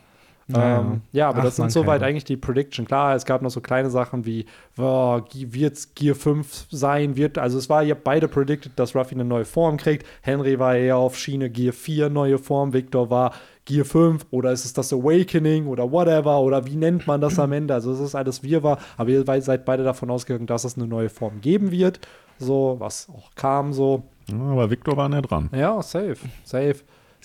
Naja. 0.47 0.79
Ähm, 0.79 1.01
ja, 1.11 1.29
aber 1.29 1.39
Ach, 1.39 1.43
das 1.43 1.57
sind 1.57 1.71
soweit 1.71 2.01
eigentlich 2.03 2.23
die 2.23 2.37
Prediction. 2.37 2.85
Klar, 2.85 3.15
es 3.15 3.25
gab 3.25 3.41
noch 3.41 3.49
so 3.49 3.59
kleine 3.59 3.89
Sachen 3.89 4.25
wie, 4.25 4.45
oh, 4.77 5.19
wird 5.33 5.73
es 5.73 5.93
Gear 5.93 6.15
5 6.15 6.67
sein? 6.71 7.17
Wird, 7.17 7.37
also 7.37 7.57
es 7.57 7.69
war 7.69 7.83
ja 7.83 7.95
beide 8.01 8.29
predicted, 8.29 8.71
dass 8.77 8.95
Ruffy 8.95 9.15
eine 9.15 9.25
neue 9.25 9.43
Form 9.43 9.75
kriegt. 9.75 10.05
Henry 10.21 10.57
war 10.57 10.75
eher 10.75 10.97
auf 10.97 11.17
Schiene 11.17 11.49
Gear 11.49 11.73
4 11.73 12.09
neue 12.09 12.37
Form, 12.37 12.71
Victor 12.71 13.09
war 13.09 13.33
Gear 13.65 13.83
5 13.83 14.25
oder 14.31 14.53
ist 14.53 14.63
es 14.63 14.71
das 14.71 14.93
Awakening 14.93 15.67
oder 15.67 15.91
whatever 15.91 16.39
oder 16.39 16.65
wie 16.65 16.77
nennt 16.77 17.05
man 17.05 17.19
das 17.19 17.37
am 17.37 17.51
Ende? 17.51 17.73
Also 17.73 17.91
es 17.91 17.99
ist 17.99 18.15
alles 18.15 18.41
Wirrwarr, 18.41 18.77
aber 18.95 19.09
ihr 19.09 19.25
seid 19.41 19.65
beide 19.65 19.83
davon 19.83 20.09
ausgegangen, 20.09 20.47
dass 20.47 20.63
es 20.63 20.77
eine 20.77 20.87
neue 20.87 21.09
Form 21.09 21.41
geben 21.41 21.71
wird. 21.71 21.99
So, 22.39 22.77
was 22.79 23.09
auch 23.09 23.35
kam 23.35 23.73
so. 23.73 24.03
Ja, 24.29 24.39
aber 24.39 24.69
Victor 24.69 24.95
war 24.95 25.09
näher 25.09 25.21
dran. 25.21 25.49
Ja, 25.53 25.81
safe, 25.81 26.17
safe. 26.45 26.77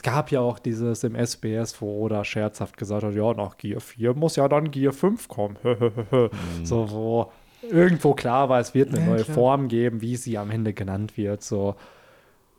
Es 0.04 0.10
gab 0.10 0.32
ja 0.32 0.40
auch 0.40 0.58
dieses 0.58 1.04
im 1.04 1.14
SBS, 1.14 1.80
wo 1.80 2.02
Oda 2.04 2.24
scherzhaft 2.24 2.76
gesagt 2.76 3.04
hat, 3.04 3.14
ja, 3.14 3.34
nach 3.34 3.56
Gear 3.56 3.80
4 3.80 4.14
muss 4.14 4.34
ja 4.34 4.48
dann 4.48 4.72
Gear 4.72 4.92
5 4.92 5.28
kommen. 5.28 5.56
So, 6.64 6.90
wo 6.90 7.30
irgendwo 7.70 8.12
klar 8.14 8.48
war, 8.48 8.58
es 8.58 8.74
wird 8.74 8.88
eine 8.88 8.98
Ja, 8.98 9.06
neue 9.06 9.22
klar. 9.22 9.34
Form 9.34 9.68
geben, 9.68 10.00
wie 10.00 10.16
sie 10.16 10.38
am 10.38 10.50
Ende 10.50 10.72
genannt 10.72 11.16
wird. 11.16 11.44
So, 11.44 11.76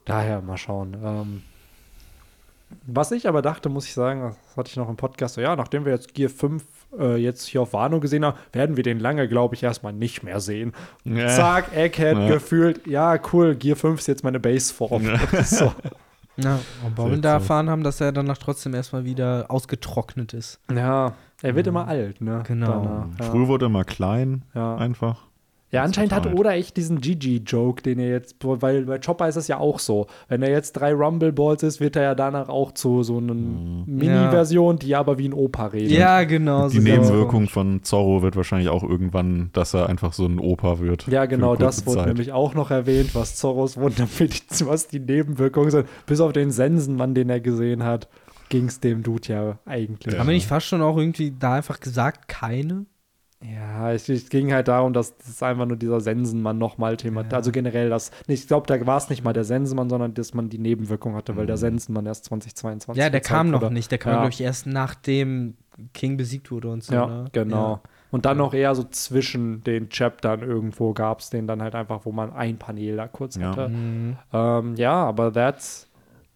daher 0.06 0.41
mal 0.41 0.56
schauen. 0.56 0.95
Ähm, 1.03 1.41
was 2.88 3.11
ich 3.11 3.28
aber 3.28 3.41
dachte, 3.41 3.68
muss 3.68 3.88
ich 3.88 3.94
sagen, 3.94 4.22
das 4.48 4.56
hatte 4.56 4.70
ich 4.70 4.78
noch 4.78 4.88
im 4.88 4.95
Podcast, 4.95 5.36
so, 5.36 5.41
ja, 5.41 5.57
nachdem 5.57 5.84
wir 5.84 5.91
jetzt 5.91 6.14
Gear 6.14 6.30
5 6.30 6.64
äh, 6.98 7.18
jetzt 7.18 7.45
hier 7.45 7.61
auf 7.64 7.74
Warnung 7.74 7.99
gesehen 7.99 8.24
haben, 8.24 8.38
werden 8.53 8.78
wir 8.78 8.84
den 8.84 9.02
lange, 9.02 9.28
glaube 9.28 9.56
ich, 9.56 9.64
erstmal 9.64 9.91
nicht 9.91 10.24
mehr 10.24 10.40
sehen. 10.40 10.72
Ja. 11.03 11.28
Zack, 11.28 11.76
Egghead 11.76 12.18
Ja. 12.18 12.28
gefühlt, 12.30 12.88
ja, 12.88 13.20
cool, 13.34 13.53
Gear 13.56 13.76
5 13.76 13.99
ist 13.99 14.07
jetzt 14.07 14.24
meine 14.24 14.40
Baseform. 14.40 15.10
so. 15.44 15.74
Ja, 16.38 16.60
und 16.86 16.96
Seltsam. 16.98 17.22
da 17.22 17.32
erfahren 17.34 17.70
haben, 17.70 17.84
dass 17.84 18.02
er 18.02 18.12
danach 18.12 18.38
trotzdem 18.38 18.74
erstmal 18.74 19.06
wieder 19.06 19.46
ausgetrocknet 19.50 20.34
ist. 20.34 20.60
Ja, 20.74 21.14
er 21.42 21.56
wird 21.56 21.68
immer 21.68 21.88
alt, 21.88 22.22
ne? 22.22 22.42
Genau. 22.48 22.68
Danach, 22.84 23.20
ja. 23.20 23.26
Früher 23.32 23.48
wurde 23.48 23.66
er 23.68 23.70
mal 23.70 23.86
klein, 23.86 24.44
Ja. 24.56 24.76
einfach. 24.78 25.28
Ja, 25.74 25.82
anscheinend 25.82 26.14
hat. 26.14 26.32
Oda 26.32 26.54
echt 26.54 26.78
diesen 26.78 27.02
Gigi-Joke, 27.02 27.82
den 27.82 27.98
er 27.98 28.10
jetzt, 28.10 28.36
weil 28.44 28.86
bei 28.86 29.00
Chopper 29.00 29.28
ist 29.28 29.38
es 29.38 29.48
ja 29.48 29.58
auch 29.58 29.80
so. 29.80 30.06
Wenn 30.28 30.44
er 30.44 30.52
jetzt 30.52 30.74
drei 30.74 30.94
Rumble-Balls 30.94 31.64
ist, 31.64 31.80
wird 31.80 31.95
er 31.95 32.04
ja 32.04 32.16
danach 32.16 32.48
auch 32.48 32.74
zu 32.74 33.02
so 33.02 33.18
einer 33.18 33.34
Mini-Version, 33.34 34.78
die 34.78 34.95
aber 34.95 35.18
wie 35.18 35.28
ein 35.28 35.34
Opa 35.34 35.66
redet. 35.66 35.90
Ja, 35.90 36.26
genau. 36.26 36.70
Die 36.70 36.78
so 36.78 36.84
Nebenwirkung 36.84 37.48
von 37.48 37.82
Zorro 37.82 38.22
wird 38.22 38.36
wahrscheinlich 38.36 38.70
auch 38.70 38.84
irgendwann, 38.84 39.50
dass 39.54 39.74
er 39.74 39.90
einfach 39.90 40.14
so 40.14 40.28
ein 40.28 40.38
Opa 40.38 40.80
wird. 40.80 41.08
Ja, 41.08 41.26
genau, 41.26 41.56
das 41.56 41.88
wurde 41.88 42.00
Zeit. 42.00 42.08
nämlich 42.08 42.32
auch 42.32 42.54
noch 42.54 42.70
erwähnt, 42.70 43.16
was 43.16 43.36
Zorros 43.36 43.76
Wundermedizin, 43.76 44.68
was 44.68 44.88
die 44.88 45.00
Nebenwirkungen 45.00 45.72
sind. 45.72 45.88
Bis 46.06 46.22
auf 46.22 46.34
den 46.34 46.52
Sensenmann, 46.52 47.16
den 47.16 47.32
er 47.32 47.40
gesehen 47.40 47.82
hat, 47.82 48.08
ging 48.50 48.66
es 48.66 48.80
dem 48.80 49.02
Dude 49.02 49.28
ja 49.28 49.58
eigentlich. 49.66 50.20
Haben 50.20 50.28
wir 50.28 50.36
nicht 50.36 50.45
fast 50.45 50.68
schon 50.68 50.84
auch 50.84 50.98
irgendwie 50.98 51.34
da 51.38 51.56
einfach 51.56 51.80
gesagt, 51.80 52.28
keine? 52.28 52.86
Ja, 53.44 53.91
es, 53.91 54.07
es 54.07 54.30
ging 54.30 54.53
halt 54.53 54.68
darum, 54.70 54.94
dass 54.94 55.18
das 55.18 55.44
einfach 55.44 55.65
nur 55.65 55.76
dieser 55.78 55.99
Sensenmann 55.99 56.57
nochmal 56.57 56.95
Thema, 56.98 57.26
also 57.32 57.52
generell 57.52 57.90
das, 57.90 58.11
ich 58.28 58.48
glaube, 58.48 58.68
da 58.68 58.86
war 58.88 58.98
es 58.98 59.10
nicht 59.10 59.24
mal 59.24 59.34
der 59.34 59.44
Sensenmann, 59.44 59.90
sondern 59.90 60.14
dass 60.14 60.34
man 60.34 60.49
die 60.49 60.60
Nebenwirkung 60.60 61.15
hatte, 61.15 61.36
weil 61.36 61.45
der 61.45 61.57
Sensenmann 61.57 62.06
erst 62.06 62.26
2022 62.26 63.02
Ja, 63.03 63.10
der 63.10 63.20
gezeigt 63.20 63.36
kam 63.38 63.52
noch 63.52 63.61
wurde. 63.61 63.74
nicht. 63.74 63.91
Der 63.91 63.98
kam, 63.98 64.14
Ja. 64.14 64.20
glaube 64.20 64.34
ich, 64.34 64.41
erst 64.41 64.65
nachdem 64.65 65.56
King 65.94 66.15
besiegt 66.18 66.52
wurde 66.52 66.70
und 66.70 66.84
so. 66.84 66.94
Ja, 66.94 67.07
ne? 67.07 67.26
genau. 67.32 67.82
Und 68.11 68.26
dann 68.26 68.38
noch 68.38 68.53
eher 68.53 68.76
so 68.76 68.84
zwischen 68.84 69.64
den 69.64 69.90
Chaptern 69.90 70.41
irgendwo 70.44 70.94
gab 70.94 71.20
es 71.20 71.32
den 71.32 71.48
dann 71.48 71.61
halt 71.64 71.74
einfach, 71.74 72.02
wo 72.06 72.11
man 72.11 72.32
ein 72.32 72.57
Panel 72.57 72.95
da 72.95 73.07
kurz 73.07 73.36
Ja. 73.36 73.49
hatte. 73.49 73.70
Mhm. 73.70 74.18
Ähm, 74.32 74.76
ja, 74.76 74.94
aber 75.03 75.34
that's 75.34 75.90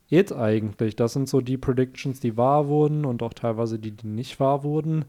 it 0.09 0.34
eigentlich. 0.34 0.95
Das 0.95 1.13
sind 1.13 1.29
so 1.29 1.39
die 1.39 1.57
Predictions, 1.57 2.19
die 2.19 2.35
wahr 2.35 2.67
wurden 2.67 3.05
und 3.05 3.21
auch 3.21 3.34
teilweise 3.34 3.77
die, 3.77 3.91
die 3.91 4.07
nicht 4.07 4.39
wahr 4.39 4.63
wurden. 4.63 5.05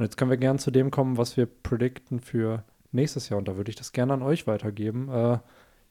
Und 0.00 0.06
jetzt 0.06 0.16
können 0.16 0.30
wir 0.30 0.38
gern 0.38 0.58
zu 0.58 0.70
dem 0.70 0.90
kommen, 0.90 1.18
was 1.18 1.36
wir 1.36 1.46
predikten 1.46 2.20
für 2.20 2.64
nächstes 2.90 3.28
Jahr. 3.28 3.38
Und 3.38 3.48
da 3.48 3.56
würde 3.58 3.68
ich 3.68 3.76
das 3.76 3.92
gerne 3.92 4.14
an 4.14 4.22
euch 4.22 4.46
weitergeben. 4.46 5.10
Äh, 5.10 5.38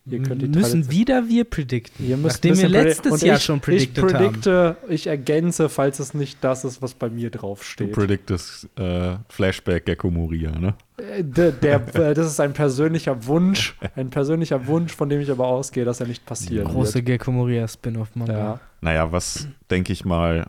ihr 0.07 0.23
könnt 0.23 0.41
die 0.41 0.47
Müssen 0.47 0.81
Tradition- 0.81 0.91
wieder 0.91 1.27
wir 1.29 1.43
predikten. 1.43 2.07
Ihr 2.07 2.17
müsst 2.17 2.37
nachdem 2.37 2.57
wir 2.57 2.69
letztes 2.69 3.21
Jahr 3.21 3.37
ich, 3.37 3.43
schon 3.43 3.59
predicted 3.59 4.03
ich 4.03 4.13
haben. 4.15 4.23
predikte, 4.23 4.77
ich 4.89 5.05
ergänze, 5.05 5.69
falls 5.69 5.99
es 5.99 6.15
nicht 6.15 6.43
das 6.43 6.65
ist, 6.65 6.81
was 6.81 6.95
bei 6.95 7.11
mir 7.11 7.29
Du 7.29 7.37
draufsteht. 7.37 7.91
prediktest 7.91 8.67
äh, 8.79 9.17
Flashback 9.29 9.85
Gecko 9.85 10.09
Moria, 10.09 10.57
ne? 10.57 10.73
Äh, 10.97 11.23
Der, 11.23 11.51
der, 11.51 11.95
äh, 11.95 12.13
das 12.15 12.25
ist 12.25 12.39
ein 12.39 12.53
persönlicher 12.53 13.27
Wunsch, 13.27 13.77
ein 13.95 14.09
persönlicher 14.09 14.65
Wunsch, 14.65 14.91
von 14.95 15.07
dem 15.09 15.21
ich 15.21 15.29
aber 15.29 15.45
ausgehe, 15.45 15.85
dass 15.85 15.99
er 15.99 16.07
nicht 16.07 16.25
passieren 16.25 16.67
Große. 16.67 17.03
Gecko 17.03 17.31
Moria 17.31 17.67
Spin-off-Manga. 17.67 18.33
Ja. 18.33 18.59
Naja, 18.81 19.11
was, 19.11 19.47
denke 19.69 19.93
ich 19.93 20.03
mal, 20.03 20.47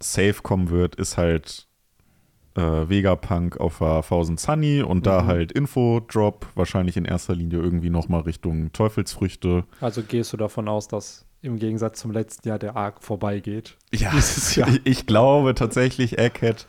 safe 0.00 0.42
kommen 0.42 0.68
wird, 0.68 0.96
ist 0.96 1.16
halt 1.16 1.66
äh, 2.56 2.60
Vegapunk 2.88 3.58
auf 3.58 3.78
der 3.78 4.02
Thousand 4.02 4.38
Sunny 4.40 4.82
und 4.82 5.06
da 5.06 5.22
Mhm. 5.22 5.26
halt 5.26 5.52
Info-Drop, 5.52 6.46
wahrscheinlich 6.54 6.96
in 6.96 7.04
erster 7.04 7.34
Linie 7.34 7.58
irgendwie 7.60 7.90
nochmal 7.90 8.20
Richtung 8.22 8.72
Teufelsfrüchte. 8.72 9.64
Also 9.80 10.02
gehst 10.02 10.32
du 10.32 10.36
davon 10.36 10.68
aus, 10.68 10.86
dass 10.88 11.26
im 11.42 11.58
Gegensatz 11.58 12.00
zum 12.00 12.10
letzten 12.12 12.48
Jahr 12.48 12.58
der 12.58 12.76
Arc 12.76 13.02
vorbeigeht? 13.02 13.76
Ja, 13.92 14.10
Dieses 14.14 14.54
Jahr. 14.56 14.68
ich, 14.68 14.80
ich 14.84 15.06
glaube 15.06 15.54
tatsächlich, 15.54 16.18
Egghead 16.18 16.66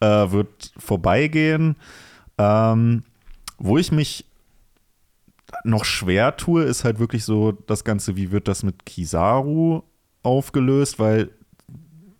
äh, 0.00 0.06
wird 0.30 0.72
vorbeigehen. 0.76 1.76
Ähm, 2.38 3.04
wo 3.58 3.78
ich 3.78 3.92
mich 3.92 4.24
noch 5.64 5.84
schwer 5.84 6.36
tue, 6.36 6.62
ist 6.64 6.84
halt 6.84 6.98
wirklich 6.98 7.24
so 7.24 7.52
das 7.52 7.84
Ganze, 7.84 8.16
wie 8.16 8.30
wird 8.30 8.48
das 8.48 8.62
mit 8.62 8.86
Kizaru 8.86 9.82
aufgelöst, 10.22 10.98
weil 10.98 11.30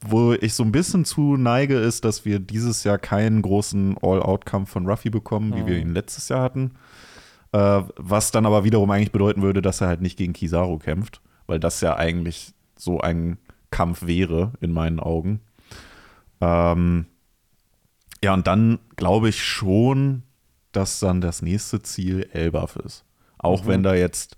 wo 0.02 0.32
ich 0.32 0.54
so 0.54 0.62
ein 0.62 0.72
bisschen 0.72 1.04
zu 1.04 1.36
neige, 1.36 1.76
ist, 1.76 2.04
dass 2.04 2.24
wir 2.24 2.38
dieses 2.38 2.84
Jahr 2.84 2.98
keinen 2.98 3.42
großen 3.42 3.96
All-Out-Kampf 4.00 4.70
von 4.70 4.86
Ruffy 4.86 5.10
bekommen, 5.10 5.54
wie 5.54 5.66
wir 5.66 5.74
Mhm. 5.76 5.80
ihn 5.88 5.94
letztes 5.94 6.28
Jahr 6.30 6.42
hatten. 6.42 6.72
Äh, 7.52 7.82
was 7.96 8.30
dann 8.30 8.46
aber 8.46 8.64
wiederum 8.64 8.90
eigentlich 8.90 9.12
bedeuten 9.12 9.42
würde, 9.42 9.60
dass 9.60 9.80
er 9.80 9.88
halt 9.88 10.00
nicht 10.00 10.16
gegen 10.16 10.32
Kizaru 10.32 10.78
kämpft, 10.78 11.20
weil 11.46 11.58
das 11.60 11.80
ja 11.80 11.96
eigentlich 11.96 12.54
so 12.76 13.00
ein 13.00 13.38
Kampf 13.70 14.06
wäre, 14.06 14.52
in 14.60 14.72
meinen 14.72 15.00
Augen. 15.00 15.40
Ähm, 16.40 17.06
ja, 18.22 18.34
und 18.34 18.46
dann 18.46 18.78
glaube 18.96 19.28
ich 19.28 19.44
schon, 19.44 20.22
dass 20.72 21.00
dann 21.00 21.20
das 21.20 21.42
nächste 21.42 21.82
Ziel 21.82 22.28
Elbaf 22.32 22.76
ist. 22.76 23.04
Auch 23.38 23.64
Mhm. 23.64 23.68
wenn 23.68 23.82
da 23.82 23.94
jetzt 23.94 24.36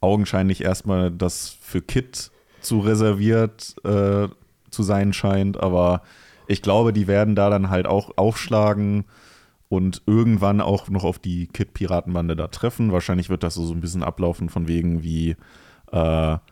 augenscheinlich 0.00 0.62
erstmal 0.62 1.10
das 1.10 1.48
für 1.60 1.80
Kit 1.82 2.30
zu 2.60 2.80
reserviert 2.80 3.76
äh, 3.84 4.28
zu 4.70 4.82
sein 4.82 5.12
scheint, 5.12 5.58
aber 5.58 6.02
ich 6.46 6.62
glaube, 6.62 6.92
die 6.92 7.06
werden 7.06 7.34
da 7.34 7.50
dann 7.50 7.70
halt 7.70 7.86
auch 7.86 8.16
aufschlagen 8.16 9.04
und 9.68 10.02
irgendwann 10.06 10.60
auch 10.60 10.88
noch 10.88 11.04
auf 11.04 11.18
die 11.20 11.46
Kit-Piratenbande 11.46 12.34
da 12.34 12.48
treffen. 12.48 12.90
Wahrscheinlich 12.90 13.30
wird 13.30 13.44
das 13.44 13.54
so, 13.54 13.64
so 13.64 13.72
ein 13.72 13.80
bisschen 13.80 14.02
ablaufen 14.02 14.48
von 14.48 14.66
wegen 14.66 15.04
wie 15.04 15.36
äh, 15.92 15.96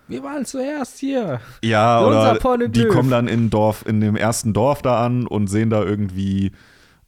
Wir 0.09 0.23
waren 0.23 0.45
zuerst 0.45 0.99
hier. 0.99 1.41
ja, 1.63 2.05
oder 2.05 2.39
die 2.69 2.87
kommen 2.87 3.11
dann 3.11 3.27
in 3.29 3.51
Dorf, 3.51 3.85
in 3.87 4.01
dem 4.01 4.17
ersten 4.17 4.53
Dorf 4.53 4.83
da 4.83 5.05
an 5.05 5.27
und 5.27 5.49
sehen 5.49 5.71
da 5.71 5.83
irgendwie, 5.83 6.53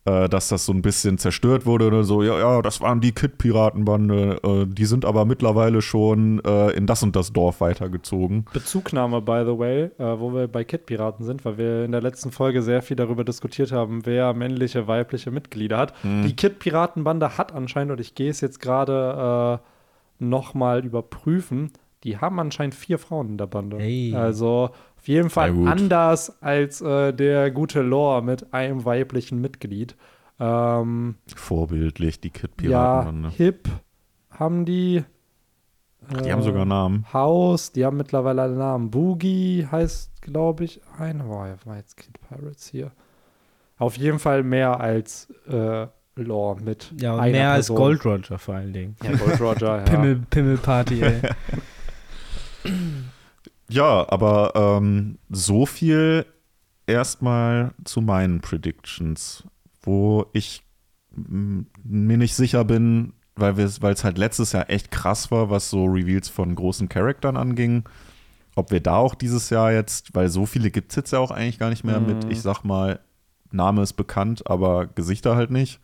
äh, 0.04 0.28
dass 0.28 0.48
das 0.48 0.64
so 0.64 0.72
ein 0.72 0.82
bisschen 0.82 1.18
zerstört 1.18 1.66
wurde 1.66 1.86
oder 1.86 2.04
so. 2.04 2.22
Ja, 2.22 2.38
ja, 2.38 2.62
das 2.62 2.80
waren 2.80 3.00
die 3.00 3.12
Kid-Piratenbande. 3.12 4.40
Äh, 4.42 4.66
die 4.66 4.86
sind 4.86 5.04
aber 5.04 5.24
mittlerweile 5.24 5.82
schon 5.82 6.40
äh, 6.44 6.70
in 6.70 6.86
das 6.86 7.02
und 7.02 7.16
das 7.16 7.32
Dorf 7.32 7.60
weitergezogen. 7.60 8.46
Bezugnahme, 8.52 9.20
by 9.20 9.42
the 9.44 9.58
way, 9.58 9.84
äh, 9.98 10.20
wo 10.20 10.32
wir 10.32 10.48
bei 10.48 10.64
Kid-Piraten 10.64 11.24
sind, 11.24 11.44
weil 11.44 11.58
wir 11.58 11.84
in 11.84 11.92
der 11.92 12.00
letzten 12.00 12.32
Folge 12.32 12.62
sehr 12.62 12.82
viel 12.82 12.96
darüber 12.96 13.24
diskutiert 13.24 13.72
haben, 13.72 14.06
wer 14.06 14.32
männliche, 14.32 14.86
weibliche 14.86 15.30
Mitglieder 15.30 15.78
hat. 15.78 15.94
Die 16.02 16.34
Kid-Piratenbande 16.34 17.36
hat 17.36 17.52
anscheinend, 17.52 17.92
und 17.92 18.00
ich 18.00 18.14
gehe 18.14 18.30
es 18.30 18.40
jetzt 18.40 18.60
gerade 18.60 19.60
äh, 19.60 20.24
nochmal 20.24 20.84
überprüfen, 20.84 21.72
die 22.04 22.16
haben 22.18 22.38
anscheinend 22.40 22.74
vier 22.74 22.98
Frauen 22.98 23.30
in 23.30 23.38
der 23.38 23.46
Bande. 23.46 23.78
Hey. 23.78 24.14
Also 24.14 24.70
auf 25.00 25.08
jeden 25.08 25.30
Fall 25.30 25.56
anders 25.66 26.42
als 26.42 26.82
äh, 26.82 27.14
der 27.14 27.50
gute 27.50 27.80
Lore 27.80 28.22
mit 28.22 28.52
einem 28.52 28.84
weiblichen 28.84 29.40
Mitglied. 29.40 29.96
Ähm, 30.38 31.14
Vorbildlich, 31.34 32.20
die 32.20 32.28
ja, 32.28 32.32
Kid-Piratenbande. 32.34 33.30
Hip 33.30 33.68
haben 34.30 34.66
die. 34.66 35.02
die 36.10 36.28
äh, 36.28 36.32
haben 36.32 36.42
sogar 36.42 36.66
Namen. 36.66 37.06
Haus, 37.14 37.72
die 37.72 37.86
haben 37.86 37.96
mittlerweile 37.96 38.42
einen 38.42 38.58
Namen. 38.58 38.90
Boogie 38.90 39.66
heißt, 39.70 40.20
glaube 40.20 40.64
ich, 40.64 40.82
ein. 40.98 41.26
Boah, 41.26 41.56
war 41.64 41.76
jetzt 41.78 41.96
Kid 41.96 42.18
Pirates 42.28 42.68
hier. 42.68 42.92
Auf 43.78 43.96
jeden 43.96 44.18
Fall 44.18 44.42
mehr 44.42 44.80
als 44.80 45.30
äh, 45.48 45.86
Lore 46.14 46.60
mit. 46.60 46.92
Ja, 47.00 47.14
und 47.14 47.20
einer 47.20 47.32
mehr 47.32 47.50
als 47.52 47.68
Person. 47.68 47.76
Gold 47.78 48.04
Roger 48.04 48.38
vor 48.38 48.54
allen 48.56 48.74
Dingen. 48.74 48.96
Ja, 49.02 49.16
Gold 49.16 49.40
Roger, 49.40 49.76
ja. 49.78 49.84
Pimmel, 49.84 50.20
Pimmelparty, 50.28 51.02
ey. 51.02 51.22
Ja, 53.70 54.06
aber 54.10 54.52
ähm, 54.54 55.18
so 55.28 55.64
viel 55.66 56.26
erstmal 56.86 57.72
zu 57.84 58.00
meinen 58.00 58.40
Predictions, 58.40 59.44
wo 59.82 60.26
ich 60.32 60.62
mm, 61.14 61.60
mir 61.84 62.16
nicht 62.16 62.34
sicher 62.34 62.64
bin, 62.64 63.12
weil 63.36 63.58
es 63.58 64.04
halt 64.04 64.18
letztes 64.18 64.52
Jahr 64.52 64.68
echt 64.70 64.90
krass 64.90 65.30
war, 65.30 65.50
was 65.50 65.70
so 65.70 65.84
Reveals 65.84 66.28
von 66.28 66.54
großen 66.54 66.88
Charaktern 66.88 67.36
anging. 67.36 67.84
Ob 68.56 68.72
wir 68.72 68.80
da 68.80 68.96
auch 68.96 69.14
dieses 69.14 69.50
Jahr 69.50 69.72
jetzt, 69.72 70.14
weil 70.14 70.28
so 70.28 70.44
viele 70.46 70.70
gibt 70.70 70.90
es 70.92 70.96
jetzt 70.96 71.12
ja 71.12 71.20
auch 71.20 71.30
eigentlich 71.30 71.58
gar 71.58 71.70
nicht 71.70 71.84
mehr 71.84 72.00
mit, 72.00 72.24
Mhm. 72.24 72.30
ich 72.32 72.42
sag 72.42 72.64
mal, 72.64 73.00
Name 73.52 73.82
ist 73.82 73.94
bekannt, 73.94 74.42
aber 74.50 74.86
Gesichter 74.88 75.36
halt 75.36 75.50
nicht. 75.50 75.80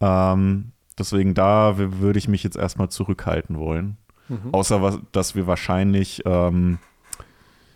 Ähm, 0.00 0.72
deswegen 0.98 1.34
da 1.34 1.74
würde 1.76 2.18
ich 2.18 2.28
mich 2.28 2.42
jetzt 2.44 2.56
erstmal 2.56 2.88
zurückhalten 2.88 3.58
wollen. 3.58 3.96
Mhm. 4.28 4.52
Außer, 4.52 4.82
was, 4.82 4.98
dass 5.12 5.34
wir 5.34 5.46
wahrscheinlich 5.46 6.22
ähm, 6.24 6.78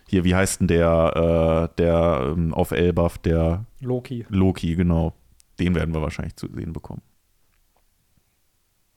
hier, 0.08 0.24
wie 0.24 0.34
heißt 0.34 0.60
denn 0.60 0.68
der, 0.68 1.68
äh, 1.70 1.76
der 1.76 2.32
ähm, 2.36 2.54
auf 2.54 2.70
Elbaf, 2.70 3.18
der 3.18 3.66
Loki. 3.80 4.24
Loki, 4.28 4.74
genau. 4.74 5.14
Den 5.58 5.74
werden 5.74 5.92
wir 5.94 6.00
wahrscheinlich 6.02 6.36
zu 6.36 6.48
sehen 6.54 6.72
bekommen. 6.72 7.02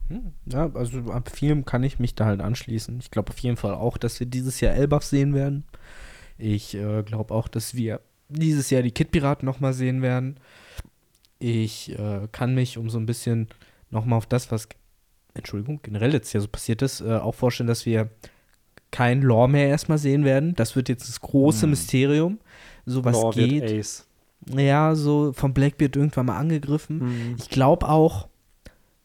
Hm, 0.07 0.33
Ja, 0.45 0.71
also 0.73 0.99
ab 1.11 1.29
vielem 1.33 1.65
kann 1.65 1.83
ich 1.83 1.99
mich 1.99 2.15
da 2.15 2.25
halt 2.25 2.41
anschließen. 2.41 2.99
Ich 2.99 3.11
glaube 3.11 3.31
auf 3.31 3.39
jeden 3.39 3.57
Fall 3.57 3.73
auch, 3.73 3.97
dass 3.97 4.19
wir 4.19 4.27
dieses 4.27 4.59
Jahr 4.61 4.73
Elbaf 4.73 5.03
sehen 5.03 5.33
werden. 5.33 5.65
Ich 6.37 6.75
äh, 6.75 7.03
glaube 7.03 7.33
auch, 7.33 7.47
dass 7.47 7.75
wir 7.75 8.01
dieses 8.29 8.69
Jahr 8.69 8.81
die 8.81 8.91
Kid-Piraten 8.91 9.45
nochmal 9.45 9.73
sehen 9.73 10.01
werden. 10.01 10.39
Ich 11.39 11.97
äh, 11.97 12.27
kann 12.31 12.55
mich 12.55 12.77
um 12.77 12.89
so 12.89 12.97
ein 12.99 13.05
bisschen 13.05 13.49
nochmal 13.89 14.17
auf 14.17 14.25
das, 14.25 14.51
was, 14.51 14.69
Entschuldigung, 15.33 15.79
generell 15.83 16.13
jetzt 16.13 16.31
hier 16.31 16.41
so 16.41 16.47
passiert 16.47 16.81
ist, 16.81 17.01
äh, 17.01 17.15
auch 17.15 17.35
vorstellen, 17.35 17.67
dass 17.67 17.85
wir 17.85 18.09
kein 18.91 19.21
Lore 19.21 19.49
mehr 19.49 19.67
erstmal 19.67 19.97
sehen 19.97 20.25
werden. 20.25 20.53
Das 20.55 20.75
wird 20.75 20.89
jetzt 20.89 21.07
das 21.07 21.21
große 21.21 21.63
Hm. 21.63 21.69
Mysterium. 21.71 22.39
So 22.85 23.05
was 23.05 23.13
Lore 23.13 23.35
wird 23.37 23.49
geht. 23.49 23.63
Ace. 23.79 24.07
Ja, 24.53 24.95
so 24.95 25.33
vom 25.33 25.53
Blackbeard 25.53 25.95
irgendwann 25.95 26.25
mal 26.25 26.37
angegriffen. 26.37 26.97
Mhm. 26.97 27.35
Ich 27.37 27.49
glaube 27.49 27.87
auch 27.87 28.27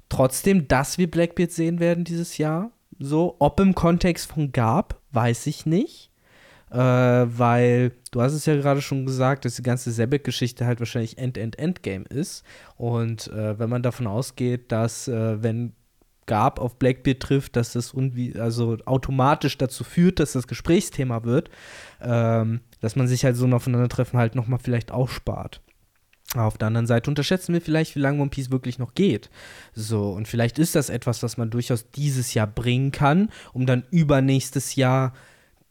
trotzdem, 0.08 0.66
dass 0.66 0.98
wir 0.98 1.10
Blackbeard 1.10 1.52
sehen 1.52 1.78
werden 1.78 2.04
dieses 2.04 2.38
Jahr. 2.38 2.70
So, 2.98 3.36
ob 3.38 3.60
im 3.60 3.74
Kontext 3.74 4.32
von 4.32 4.52
Gab, 4.52 5.00
weiß 5.12 5.46
ich 5.46 5.66
nicht. 5.66 6.10
Äh, 6.70 6.78
weil 6.78 7.92
du 8.10 8.22
hast 8.22 8.32
es 8.32 8.46
ja 8.46 8.56
gerade 8.56 8.82
schon 8.82 9.06
gesagt, 9.06 9.44
dass 9.44 9.54
die 9.54 9.62
ganze 9.62 9.92
Sebek-Geschichte 9.92 10.66
halt 10.66 10.80
wahrscheinlich 10.80 11.16
End-End-Endgame 11.16 12.06
ist. 12.06 12.42
Und 12.76 13.28
äh, 13.28 13.58
wenn 13.58 13.70
man 13.70 13.82
davon 13.82 14.08
ausgeht, 14.08 14.72
dass 14.72 15.06
äh, 15.06 15.42
wenn 15.42 15.74
Gab 16.26 16.60
auf 16.60 16.78
Blackbeard 16.78 17.20
trifft, 17.20 17.56
dass 17.56 17.72
das 17.72 17.94
also 18.38 18.76
automatisch 18.84 19.58
dazu 19.58 19.84
führt, 19.84 20.18
dass 20.18 20.32
das 20.32 20.46
Gesprächsthema 20.46 21.24
wird, 21.24 21.50
ähm, 22.00 22.60
dass 22.80 22.96
man 22.96 23.06
sich 23.08 23.24
halt 23.24 23.36
so 23.36 23.46
ein 23.46 23.54
Aufeinandertreffen 23.54 24.18
halt 24.18 24.34
nochmal 24.34 24.58
vielleicht 24.58 24.90
ausspart. 24.90 25.62
Auf 26.34 26.58
der 26.58 26.68
anderen 26.68 26.86
Seite 26.86 27.08
unterschätzen 27.08 27.54
wir 27.54 27.60
vielleicht, 27.60 27.94
wie 27.94 28.00
lange 28.00 28.20
One 28.20 28.30
Piece 28.30 28.50
wirklich 28.50 28.78
noch 28.78 28.94
geht. 28.94 29.30
So, 29.74 30.10
und 30.10 30.26
vielleicht 30.26 30.58
ist 30.58 30.74
das 30.74 30.90
etwas, 30.90 31.22
was 31.22 31.36
man 31.36 31.50
durchaus 31.50 31.90
dieses 31.90 32.34
Jahr 32.34 32.48
bringen 32.48 32.90
kann, 32.90 33.30
um 33.52 33.64
dann 33.64 33.84
übernächstes 33.90 34.74
Jahr 34.74 35.12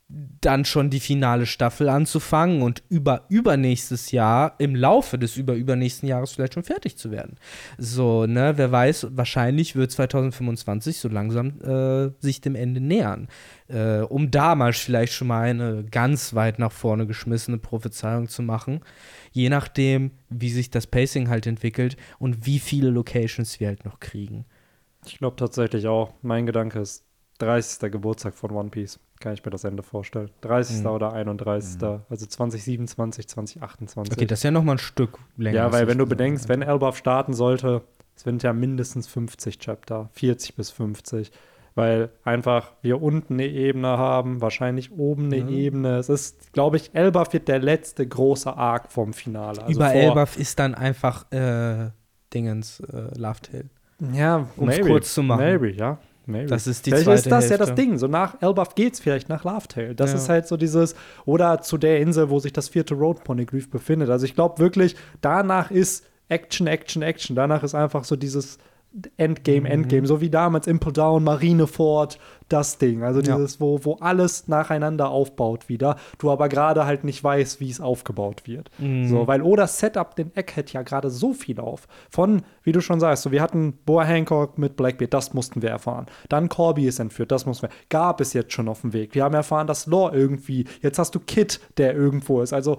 dann 0.07 0.65
schon 0.65 0.91
die 0.91 0.99
finale 0.99 1.47
Staffel 1.47 1.89
anzufangen 1.89 2.61
und 2.61 2.83
über 2.89 3.25
übernächstes 3.29 4.11
Jahr 4.11 4.53
im 4.59 4.75
Laufe 4.75 5.17
des 5.17 5.35
überübernächsten 5.35 6.07
Jahres 6.07 6.33
vielleicht 6.33 6.53
schon 6.53 6.63
fertig 6.63 6.95
zu 6.95 7.09
werden. 7.09 7.37
So, 7.79 8.27
ne, 8.27 8.53
wer 8.55 8.71
weiß, 8.71 9.07
wahrscheinlich 9.11 9.75
wird 9.75 9.91
2025 9.91 10.99
so 10.99 11.09
langsam 11.09 11.59
äh, 11.61 12.11
sich 12.19 12.39
dem 12.39 12.53
Ende 12.53 12.81
nähern. 12.81 13.29
Äh, 13.67 14.01
um 14.01 14.29
da 14.29 14.53
mal 14.53 14.73
vielleicht 14.73 15.13
schon 15.13 15.27
mal 15.27 15.49
eine 15.49 15.83
ganz 15.85 16.35
weit 16.35 16.59
nach 16.59 16.71
vorne 16.71 17.07
geschmissene 17.07 17.57
Prophezeiung 17.57 18.27
zu 18.27 18.43
machen. 18.43 18.81
Je 19.31 19.49
nachdem, 19.49 20.11
wie 20.29 20.51
sich 20.51 20.69
das 20.69 20.85
Pacing 20.85 21.29
halt 21.29 21.47
entwickelt 21.47 21.97
und 22.19 22.45
wie 22.45 22.59
viele 22.59 22.91
Locations 22.91 23.59
wir 23.59 23.69
halt 23.69 23.85
noch 23.85 23.99
kriegen. 23.99 24.45
Ich 25.07 25.17
glaube 25.17 25.35
tatsächlich 25.35 25.87
auch. 25.87 26.13
Mein 26.21 26.45
Gedanke 26.45 26.79
ist 26.79 27.05
30. 27.39 27.91
Geburtstag 27.91 28.35
von 28.35 28.51
One 28.51 28.69
Piece. 28.69 28.99
Kann 29.19 29.33
ich 29.33 29.43
mir 29.45 29.51
das 29.51 29.63
Ende 29.63 29.81
vorstellen. 29.81 30.29
30. 30.41 30.81
Mhm. 30.81 30.87
oder 30.87 31.13
31. 31.13 31.81
Also 32.09 32.25
2027, 32.25 33.27
2028. 33.27 34.13
Okay, 34.13 34.25
das 34.25 34.39
ist 34.39 34.43
ja 34.43 34.51
noch 34.51 34.63
mal 34.63 34.73
ein 34.73 34.77
Stück 34.77 35.17
länger. 35.37 35.55
Ja, 35.55 35.71
weil 35.71 35.87
wenn 35.87 35.97
du 35.97 36.05
bedenkst, 36.05 36.49
wenn 36.49 36.61
Elbaf 36.61 36.97
starten 36.97 37.33
sollte, 37.33 37.81
es 38.15 38.23
sind 38.23 38.43
ja 38.43 38.53
mindestens 38.53 39.07
50 39.07 39.59
Chapter, 39.59 40.09
40 40.13 40.55
bis 40.55 40.69
50, 40.71 41.31
weil 41.75 42.09
einfach 42.23 42.71
wir 42.81 43.01
unten 43.01 43.33
eine 43.33 43.47
Ebene 43.47 43.87
haben, 43.97 44.41
wahrscheinlich 44.41 44.91
oben 44.93 45.25
eine 45.25 45.43
Mhm. 45.43 45.49
Ebene. 45.49 45.97
Es 45.97 46.09
ist, 46.09 46.53
glaube 46.53 46.77
ich, 46.77 46.93
Elbaf 46.93 47.33
wird 47.33 47.47
der 47.47 47.59
letzte 47.59 48.07
große 48.07 48.55
Arc 48.55 48.91
vom 48.91 49.13
Finale. 49.13 49.61
Also 49.63 49.73
Über 49.73 49.93
Elbaf 49.93 50.37
ist 50.37 50.59
dann 50.59 50.75
einfach 50.75 51.29
äh, 51.31 51.89
Dingens 52.33 52.79
äh, 52.81 53.17
Love 53.17 53.41
Tale. 53.41 53.69
Ja, 54.13 54.47
Um's 54.57 54.75
maybe. 54.75 54.87
kurz 54.89 55.13
zu 55.13 55.23
machen. 55.23 55.39
Maybe, 55.41 55.71
ja. 55.71 55.97
Maybe. 56.27 56.47
Das 56.47 56.67
ist 56.67 56.85
die 56.85 56.89
vielleicht 56.91 57.05
zweite 57.05 57.17
ist 57.19 57.31
das 57.31 57.43
ja 57.45 57.49
Hälfte. 57.51 57.65
das 57.67 57.75
Ding. 57.75 57.97
So 57.97 58.07
nach 58.07 58.41
Elbaf 58.41 58.75
geht's 58.75 58.99
vielleicht 58.99 59.29
nach 59.29 59.43
Laughtail. 59.43 59.93
Das 59.95 60.11
Ja. 60.11 60.17
ist 60.17 60.29
halt 60.29 60.47
so 60.47 60.57
dieses, 60.57 60.95
oder 61.25 61.61
zu 61.61 61.77
der 61.77 61.99
Insel, 61.99 62.29
wo 62.29 62.39
sich 62.39 62.53
das 62.53 62.69
vierte 62.69 62.93
Road 62.95 63.23
Poneglyph 63.23 63.69
befindet. 63.69 64.09
Also 64.09 64.25
ich 64.25 64.35
glaube 64.35 64.59
wirklich, 64.59 64.95
danach 65.21 65.71
ist 65.71 66.05
Action, 66.29 66.67
Action, 66.67 67.01
Action. 67.03 67.35
Danach 67.35 67.63
ist 67.63 67.75
einfach 67.75 68.03
so 68.03 68.15
dieses 68.15 68.57
Mhm. 68.95 69.01
Endgame, 69.17 69.69
Endgame. 69.69 70.07
So 70.07 70.21
wie 70.21 70.29
damals 70.29 70.67
Impel 70.67 70.93
Down, 70.93 71.23
Marineford, 71.23 72.17
das 72.47 72.77
Ding. 72.77 73.03
Also 73.03 73.19
Ja. 73.21 73.35
dieses, 73.35 73.59
wo, 73.59 73.79
wo 73.83 73.95
alles 73.95 74.47
nacheinander 74.47 75.09
aufbaut 75.09 75.67
wieder. 75.67 75.97
Du 76.17 76.31
aber 76.31 76.47
gerade 76.47 76.85
halt 76.85 77.03
nicht 77.03 77.23
weißt, 77.23 77.59
wie 77.59 77.69
es 77.69 77.81
aufgebaut 77.81 78.43
wird. 78.47 78.69
Mhm. 78.77 79.07
So, 79.07 79.27
weil 79.27 79.41
oder 79.41 79.67
Setup 79.67 80.15
den 80.15 80.31
Egghead 80.35 80.71
ja 80.73 80.81
gerade 80.83 81.09
so 81.09 81.33
viel 81.33 81.59
auf. 81.59 81.87
Von, 82.09 82.43
wie 82.63 82.71
du 82.71 82.81
schon 82.81 82.99
sagst, 82.99 83.23
so 83.23 83.31
wir 83.31 83.41
hatten 83.41 83.73
Boa 83.85 84.03
Hancock 84.03 84.57
mit 84.57 84.75
Blackbeard, 84.77 85.13
das 85.13 85.33
mussten 85.33 85.61
wir 85.61 85.69
erfahren. 85.69 86.05
Dann 86.29 86.47
Corby 86.49 86.87
ist 86.87 86.99
entführt, 86.99 87.31
das 87.31 87.45
mussten 87.45 87.63
wir. 87.67 87.71
Gab 87.89 88.21
es 88.21 88.33
jetzt 88.33 88.53
schon 88.53 88.69
auf 88.69 88.81
dem 88.81 88.93
Weg. 88.93 89.13
Wir 89.15 89.23
haben 89.23 89.33
erfahren, 89.35 89.67
dass 89.67 89.87
Lore 89.87 90.15
irgendwie, 90.15 90.65
jetzt 90.81 90.99
hast 90.99 91.15
du 91.15 91.19
Kit, 91.19 91.59
der 91.77 91.95
irgendwo 91.95 92.41
ist. 92.41 92.53
Also 92.53 92.77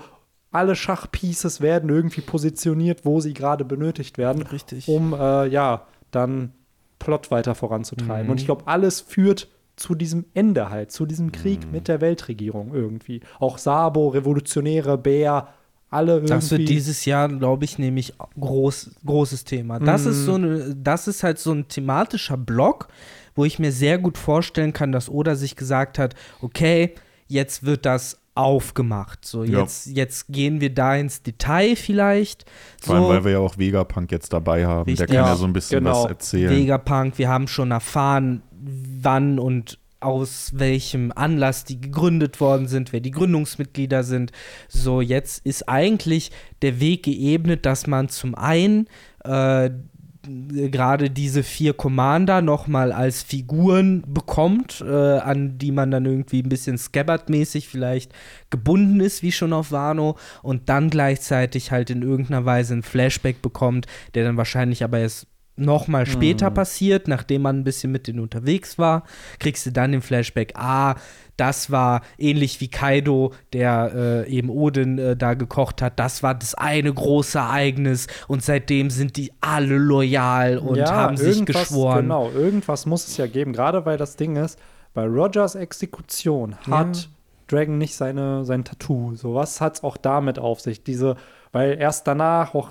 alle 0.53 0.77
Schachpieces 0.77 1.61
werden 1.61 1.91
irgendwie 1.91 2.21
positioniert, 2.23 3.05
wo 3.05 3.21
sie 3.21 3.35
gerade 3.35 3.65
benötigt 3.65 4.17
werden, 4.17 4.43
Richtig. 4.43 4.89
um 4.89 5.13
äh, 5.13 5.47
ja 5.49 5.83
dann 6.17 6.53
Plot 6.99 7.31
weiter 7.31 7.55
voranzutreiben. 7.55 8.25
Mhm. 8.25 8.31
Und 8.31 8.41
ich 8.41 8.47
glaube, 8.47 8.67
alles 8.67 9.01
führt 9.01 9.49
zu 9.77 9.95
diesem 9.95 10.25
Ende 10.35 10.71
halt, 10.71 10.91
zu 10.91 11.05
diesem 11.07 11.31
Krieg 11.33 11.71
mit 11.71 11.87
der 11.87 12.01
Weltregierung 12.01 12.75
irgendwie. 12.75 13.21
Auch 13.39 13.59
Sabo, 13.59 14.09
Revolutionäre, 14.09 14.97
Bär, 14.97 15.49
alle 15.91 16.15
irgendwie. 16.15 16.33
Das 16.33 16.51
wird 16.51 16.69
dieses 16.69 17.05
Jahr, 17.05 17.29
glaube 17.29 17.65
ich, 17.67 17.79
nämlich 17.79 18.15
groß, 18.41 18.93
großes 19.05 19.45
Thema. 19.45 19.79
Das 19.79 20.05
Mhm. 20.05 20.11
ist 20.11 20.25
so 20.25 20.35
eine, 20.35 20.75
das 20.75 21.07
ist 21.09 21.23
halt 21.23 21.39
so 21.39 21.53
ein 21.53 21.69
thematischer 21.69 22.37
Block, 22.39 22.89
wo 23.35 23.45
ich 23.45 23.59
mir 23.59 23.71
sehr 23.71 23.99
gut 23.99 24.17
vorstellen 24.17 24.73
kann, 24.73 24.93
dass 24.93 25.11
Oda 25.11 25.37
sich 25.37 25.57
gesagt 25.57 25.99
hat, 25.99 26.15
okay, 26.41 26.95
jetzt 27.29 27.65
wird 27.67 27.85
das 27.85 28.19
aufgemacht. 28.37 29.25
So, 29.25 29.45
Ja. 29.45 29.61
jetzt, 29.61 29.87
jetzt 29.87 30.29
gehen 30.29 30.61
wir 30.61 30.73
da 30.73 30.95
ins 30.95 31.23
Detail 31.23 31.75
vielleicht. 31.77 32.45
Vor 32.81 32.97
allem, 32.97 33.09
weil 33.09 33.25
wir 33.25 33.33
ja 33.33 33.39
auch 33.39 33.59
Vegapunk 33.59 34.13
jetzt 34.13 34.33
dabei 34.33 34.67
haben. 34.67 34.85
Richtig. 34.91 34.99
Der 34.99 35.07
kann 35.07 35.27
ja, 35.27 35.27
Ja, 35.33 35.37
so 35.37 35.45
ein 35.47 35.53
bisschen 35.53 35.83
genau. 35.85 36.05
was 36.05 36.11
erzählen. 36.11 36.51
Vegapunk, 36.51 37.19
wir 37.19 37.29
haben 37.29 37.49
schon 37.49 37.71
erfahren, 37.71 38.43
wann 38.53 39.39
und 39.39 39.79
aus 40.01 40.53
welchem 40.55 41.11
Anlass 41.15 41.65
die 41.65 41.81
gegründet 41.81 42.39
worden 42.41 42.69
sind, 42.69 42.93
wer 42.93 43.01
die 43.01 43.11
Gründungsmitglieder 43.11 44.05
sind. 44.05 44.31
So, 44.69 45.01
jetzt 45.01 45.45
ist 45.47 45.69
eigentlich 45.69 46.31
der 46.63 46.79
Weg 46.81 47.05
geebnet, 47.05 47.65
dass 47.65 47.87
man 47.87 48.09
zum 48.11 48.35
einen 48.35 48.89
äh, 49.25 49.71
gerade 50.27 51.11
diese 51.11 51.43
vier 51.43 51.73
Commander 51.73 52.43
nochmal 52.43 52.93
als 52.93 53.23
Figuren 53.23 54.03
bekommt, 54.07 54.85
äh, 54.87 55.19
an 55.19 55.59
die 55.59 55.73
man 55.73 55.91
dann 55.91 56.07
irgendwie 56.07 56.43
ein 56.43 56.49
bisschen 56.49 56.77
Scabbard-mäßig 56.77 57.69
vielleicht 57.69 58.13
gebunden 58.51 59.01
ist, 59.01 59.23
wie 59.23 59.33
schon 59.33 59.53
auf 59.53 59.73
Wano, 59.73 60.17
und 60.43 60.69
dann 60.69 60.91
gleichzeitig 60.91 61.71
halt 61.73 61.91
in 61.91 62.03
irgendeiner 62.03 62.45
Weise 62.45 62.75
ein 62.75 62.83
Flashback 62.83 63.43
bekommt, 63.43 63.87
der 64.15 64.25
dann 64.25 64.37
wahrscheinlich 64.37 64.85
aber 64.85 64.99
erst 64.99 65.27
nochmal 65.57 66.07
später 66.07 66.51
passiert, 66.51 67.09
nachdem 67.09 67.43
man 67.43 67.59
ein 67.59 67.65
bisschen 67.65 67.91
mit 67.91 68.07
denen 68.07 68.21
unterwegs 68.21 68.79
war, 68.79 69.05
kriegst 69.39 69.65
du 69.67 69.73
dann 69.73 69.93
den 69.93 70.03
Flashback, 70.03 70.53
ah, 70.55 70.97
das 71.37 71.71
war 71.71 72.03
ähnlich 72.19 72.61
wie 72.61 72.69
Kaido, 72.69 73.33
der 73.53 74.25
äh, 74.27 74.31
eben 74.31 74.51
Odin 74.51 74.99
äh, 74.99 75.17
da 75.17 75.35
gekocht 75.35 75.83
hat, 75.83 75.99
das 75.99 76.23
war 76.23 76.35
das 76.35 76.55
eine 76.55 76.93
große 76.93 77.39
Ereignis 77.39 78.07
und 78.29 78.43
seitdem 78.43 78.91
sind 78.91 79.17
die 79.17 79.33
alle 79.41 79.77
loyal 79.77 80.59
und 80.59 80.81
haben 80.83 81.17
sich 81.17 81.45
geschworen. 81.45 82.03
Genau, 82.03 82.31
irgendwas 82.31 82.87
muss 82.87 83.07
es 83.07 83.17
ja 83.17 83.27
geben, 83.27 83.53
gerade 83.53 83.85
weil 83.85 83.97
das 83.99 84.17
Ding 84.17 84.37
ist, 84.37 84.59
bei 84.95 85.05
Rogers 85.05 85.55
Exekution 85.55 86.57
hat 86.71 86.97
Ja. 86.97 87.03
Dragon 87.49 87.79
nicht 87.79 87.95
seine, 87.95 88.45
sein 88.45 88.65
Tattoo. 88.65 89.15
So 89.15 89.35
was 89.35 89.61
hat 89.61 89.77
es 89.77 89.85
auch 89.85 89.97
damit 89.97 90.39
auf 90.39 90.61
sich. 90.61 90.83
Diese, 90.83 91.17
weil 91.53 91.79
erst 91.79 92.07
danach, 92.07 92.55
auch 92.55 92.71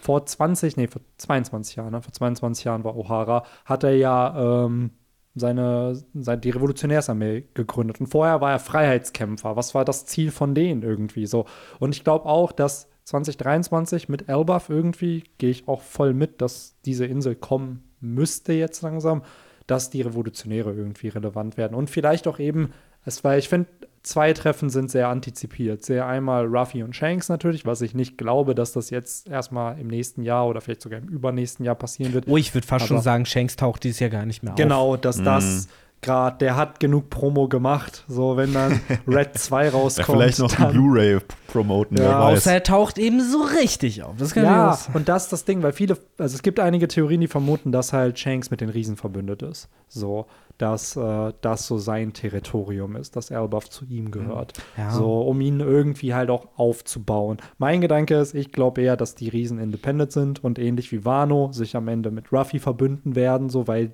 vor 0.00 0.26
20, 0.26 0.76
nee, 0.76 0.88
vor 0.88 1.00
22 1.18 1.76
Jahren, 1.76 1.92
ne, 1.92 2.02
vor 2.02 2.12
22 2.12 2.64
Jahren 2.64 2.84
war 2.84 2.94
O'Hara, 2.94 3.44
hat 3.64 3.84
er 3.84 3.96
ja 3.96 4.64
ähm, 4.66 4.90
seine, 5.34 6.00
seine, 6.14 6.40
die 6.40 6.50
Revolutionärsarmee 6.50 7.44
gegründet. 7.54 8.00
Und 8.00 8.06
vorher 8.06 8.40
war 8.40 8.52
er 8.52 8.58
Freiheitskämpfer. 8.58 9.56
Was 9.56 9.74
war 9.74 9.84
das 9.84 10.06
Ziel 10.06 10.30
von 10.30 10.54
denen 10.54 10.82
irgendwie 10.82 11.26
so? 11.26 11.46
Und 11.78 11.94
ich 11.94 12.04
glaube 12.04 12.26
auch, 12.26 12.52
dass 12.52 12.88
2023 13.04 14.08
mit 14.08 14.28
Elbaf 14.28 14.70
irgendwie, 14.70 15.24
gehe 15.38 15.50
ich 15.50 15.68
auch 15.68 15.82
voll 15.82 16.14
mit, 16.14 16.40
dass 16.40 16.76
diese 16.84 17.06
Insel 17.06 17.34
kommen 17.34 17.84
müsste 18.00 18.52
jetzt 18.52 18.82
langsam, 18.82 19.22
dass 19.66 19.90
die 19.90 20.02
Revolutionäre 20.02 20.72
irgendwie 20.72 21.08
relevant 21.08 21.56
werden. 21.56 21.74
Und 21.74 21.90
vielleicht 21.90 22.28
auch 22.28 22.38
eben, 22.38 22.72
es 23.04 23.24
war, 23.24 23.36
ich 23.36 23.48
finde, 23.48 23.66
zwei 24.04 24.32
Treffen 24.32 24.70
sind 24.70 24.90
sehr 24.90 25.08
antizipiert. 25.08 25.84
Sehr 25.84 26.06
einmal 26.06 26.46
Ruffy 26.46 26.82
und 26.84 26.94
Shanks 26.94 27.28
natürlich, 27.28 27.66
was 27.66 27.80
ich 27.80 27.94
nicht 27.94 28.16
glaube, 28.16 28.54
dass 28.54 28.72
das 28.72 28.90
jetzt 28.90 29.26
erstmal 29.28 29.78
im 29.80 29.88
nächsten 29.88 30.22
Jahr 30.22 30.46
oder 30.46 30.60
vielleicht 30.60 30.82
sogar 30.82 31.00
im 31.00 31.08
übernächsten 31.08 31.64
Jahr 31.64 31.74
passieren 31.74 32.12
wird. 32.12 32.26
Oh, 32.28 32.36
ich 32.36 32.54
würde 32.54 32.66
fast 32.66 32.86
schon 32.86 32.98
Aber- 32.98 33.02
sagen, 33.04 33.26
Shanks 33.26 33.56
taucht 33.56 33.82
dieses 33.82 33.98
Jahr 34.00 34.10
gar 34.10 34.26
nicht 34.26 34.42
mehr 34.42 34.52
auf. 34.52 34.56
Genau, 34.58 34.96
dass 34.96 35.20
das 35.22 35.68
gerade, 36.02 36.36
der 36.36 36.54
hat 36.56 36.80
genug 36.80 37.08
Promo 37.08 37.48
gemacht. 37.48 38.04
So, 38.08 38.36
wenn 38.36 38.52
dann 38.52 38.78
Red 39.08 39.38
2 39.38 39.64
Ja, 39.64 39.70
rauskommt. 39.70 40.18
vielleicht 40.18 40.38
noch 40.38 40.50
die 40.50 40.56
dann- 40.58 40.72
Blu-ray 40.72 41.18
promoten, 41.48 41.96
wer 41.96 42.04
Ja, 42.10 42.20
weiß. 42.24 42.38
Außer 42.40 42.52
er 42.52 42.62
taucht 42.62 42.98
eben 42.98 43.22
so 43.22 43.40
richtig 43.58 44.02
auf. 44.02 44.14
Das 44.18 44.34
kann 44.34 44.44
Ja, 44.44 44.78
ich 44.88 44.94
und 44.94 45.08
das 45.08 45.24
ist 45.24 45.32
das 45.32 45.44
Ding, 45.46 45.62
weil 45.62 45.72
viele, 45.72 45.96
also 46.18 46.34
es 46.34 46.42
gibt 46.42 46.60
einige 46.60 46.88
Theorien, 46.88 47.22
die 47.22 47.26
vermuten, 47.28 47.72
dass 47.72 47.94
halt 47.94 48.18
Shanks 48.18 48.50
mit 48.50 48.60
den 48.60 48.68
Riesen 48.68 48.96
verbündet 48.96 49.40
ist. 49.42 49.70
So, 49.88 50.26
dass 50.58 50.96
äh, 50.96 51.32
das 51.40 51.66
so 51.66 51.78
sein 51.78 52.12
Territorium 52.12 52.96
ist, 52.96 53.16
dass 53.16 53.30
Elbaf 53.30 53.68
zu 53.68 53.84
ihm 53.86 54.10
gehört. 54.10 54.52
Ja. 54.76 54.90
So, 54.90 55.22
um 55.22 55.40
ihn 55.40 55.60
irgendwie 55.60 56.14
halt 56.14 56.30
auch 56.30 56.46
aufzubauen. 56.56 57.38
Mein 57.58 57.80
Gedanke 57.80 58.16
ist, 58.16 58.34
ich 58.34 58.52
glaube 58.52 58.82
eher, 58.82 58.96
dass 58.96 59.14
die 59.14 59.28
Riesen 59.28 59.58
independent 59.58 60.12
sind 60.12 60.44
und 60.44 60.58
ähnlich 60.58 60.92
wie 60.92 61.04
Wano 61.04 61.52
sich 61.52 61.76
am 61.76 61.88
Ende 61.88 62.10
mit 62.10 62.32
Ruffy 62.32 62.58
verbünden 62.58 63.16
werden, 63.16 63.48
so 63.48 63.66
weil 63.66 63.92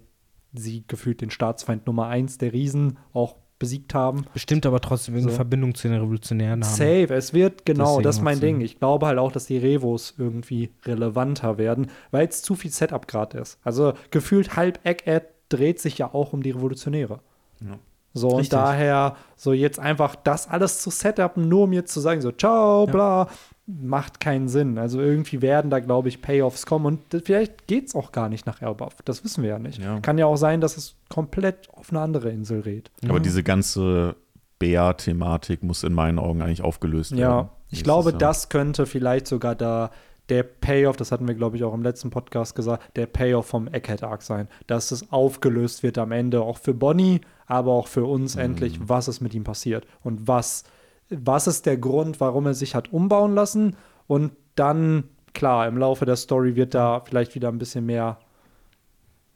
sie 0.53 0.85
gefühlt 0.87 1.21
den 1.21 1.31
Staatsfeind 1.31 1.87
Nummer 1.87 2.09
eins 2.09 2.39
der 2.39 2.53
Riesen 2.53 2.99
auch 3.13 3.37
besiegt 3.61 3.95
haben. 3.95 4.25
Bestimmt 4.33 4.67
aber 4.67 4.81
trotzdem 4.81 5.15
irgendeine 5.15 5.33
So. 5.33 5.37
Verbindung 5.37 5.75
zu 5.75 5.87
den 5.89 5.99
Revolutionären 5.99 6.65
haben. 6.65 6.75
Safe, 6.75 7.15
es 7.15 7.33
wird 7.35 7.65
genau, 7.67 7.85
Deswegen 7.85 8.03
das 8.03 8.17
ist 8.17 8.23
mein. 8.23 8.41
Ding. 8.41 8.61
Ich 8.63 8.79
glaube 8.79 9.07
halt 9.07 9.19
auch, 9.19 9.31
dass 9.31 9.47
die 9.47 9.59
Revos 9.59 10.15
irgendwie 10.17 10.71
relevanter 10.87 11.59
werden, 11.59 11.89
weil 12.11 12.27
es 12.27 12.43
zu 12.43 12.55
viel 12.55 12.71
Setup 12.71 13.07
gerade 13.07 13.39
ist. 13.39 13.59
Also 13.63 13.93
gefühlt 14.11 14.57
halb 14.57 14.81
Egghead 14.85 15.25
dreht 15.51 15.81
sich 15.81 15.99
ja 15.99 16.15
auch 16.15 16.33
um 16.33 16.43
die 16.43 16.51
Revolutionäre. 16.53 17.21
Ja. 17.61 17.79
So 18.13 18.29
und 18.29 18.41
Richtig. 18.41 18.59
daher 18.59 19.17
so 19.37 19.53
jetzt 19.53 19.79
einfach 19.79 20.17
das 20.17 20.49
alles 20.49 20.81
zu 20.81 20.91
setupen, 20.91 21.49
nur 21.49 21.65
um 21.65 21.73
jetzt 21.73 21.93
zu 21.93 22.01
sagen 22.01 22.21
so 22.21 22.33
ciao, 22.33 22.87
Ja. 22.87 22.93
bla, 22.93 23.29
macht 23.67 24.19
keinen 24.19 24.49
Sinn. 24.49 24.79
Also 24.79 25.01
irgendwie 25.01 25.43
werden 25.43 25.71
da 25.71 25.79
glaube 25.79 26.09
ich 26.09 26.21
Payoffs 26.21 26.67
kommen 26.67 26.87
und 26.87 27.01
das, 27.11 27.23
vielleicht 27.25 27.69
geht's 27.69 27.95
auch 27.95 28.11
gar 28.11 28.29
nicht 28.29 28.47
nach 28.47 28.63
Elbaf. 28.63 28.97
Das 29.05 29.23
wissen 29.23 29.43
wir 29.45 29.51
ja 29.51 29.59
nicht. 29.61 29.79
Ja. 29.79 30.01
Kann 30.01 30.19
ja 30.19 30.27
auch 30.27 30.37
sein, 30.37 30.61
dass 30.61 30.77
es 30.77 30.97
komplett 31.09 31.69
auf 31.73 31.91
eine 31.91 32.01
andere 32.01 32.31
Insel 32.31 32.61
redet. 32.61 32.91
Aber 33.09 33.21
diese 33.21 33.45
ganze 33.45 34.17
Bär-Thematik 34.59 35.63
muss 35.63 35.85
in 35.85 35.93
meinen 35.95 36.19
Augen 36.19 36.43
eigentlich 36.43 36.63
aufgelöst 36.63 37.13
werden. 37.13 37.21
Ja, 37.21 37.51
ich 37.71 37.85
glaube, 37.85 38.11
Jahr. 38.11 38.19
das 38.19 38.49
könnte 38.49 38.87
vielleicht 38.87 39.27
sogar 39.27 39.55
da 39.55 39.91
der 40.31 40.43
Payoff, 40.45 40.97
das 40.97 41.13
hatten 41.13 41.29
wir, 41.29 41.35
glaube 41.35 41.57
ich, 41.57 41.65
auch 41.65 41.75
im 41.75 41.83
letzten 41.83 42.11
Podcast 42.11 42.55
gesagt, 42.55 42.97
der 42.97 43.07
Payoff 43.07 43.47
vom 43.47 43.69
Egghead 43.69 44.03
Arc 44.03 44.23
sein. 44.23 44.49
Dass 44.67 44.91
es 44.93 45.13
aufgelöst 45.13 45.83
wird 45.83 45.99
am 45.99 46.13
Ende, 46.13 46.41
auch 46.41 46.59
für 46.59 46.73
Bonnie, 46.73 47.21
aber 47.47 47.73
auch 47.73 47.89
für 47.89 48.05
uns 48.05 48.37
Mhm. 48.37 48.43
endlich, 48.43 48.81
was 48.89 49.09
ist 49.09 49.21
mit 49.21 49.35
ihm 49.35 49.45
passiert 49.45 49.87
und 50.03 50.29
was, 50.29 50.65
was 51.11 51.47
ist 51.49 51.67
der 51.67 51.77
Grund, 51.77 52.21
warum 52.21 52.47
er 52.47 52.55
sich 52.55 52.75
hat 52.75 52.93
umbauen 52.93 53.35
lassen. 53.35 53.77
Und 54.07 54.33
dann, 54.55 55.05
klar, 55.35 55.67
im 55.67 55.77
Laufe 55.77 56.07
der 56.07 56.17
Story 56.17 56.55
wird 56.57 56.75
da 56.75 57.01
vielleicht 57.01 57.35
wieder 57.35 57.49
ein 57.49 57.59
bisschen 57.59 57.85
mehr 57.87 58.19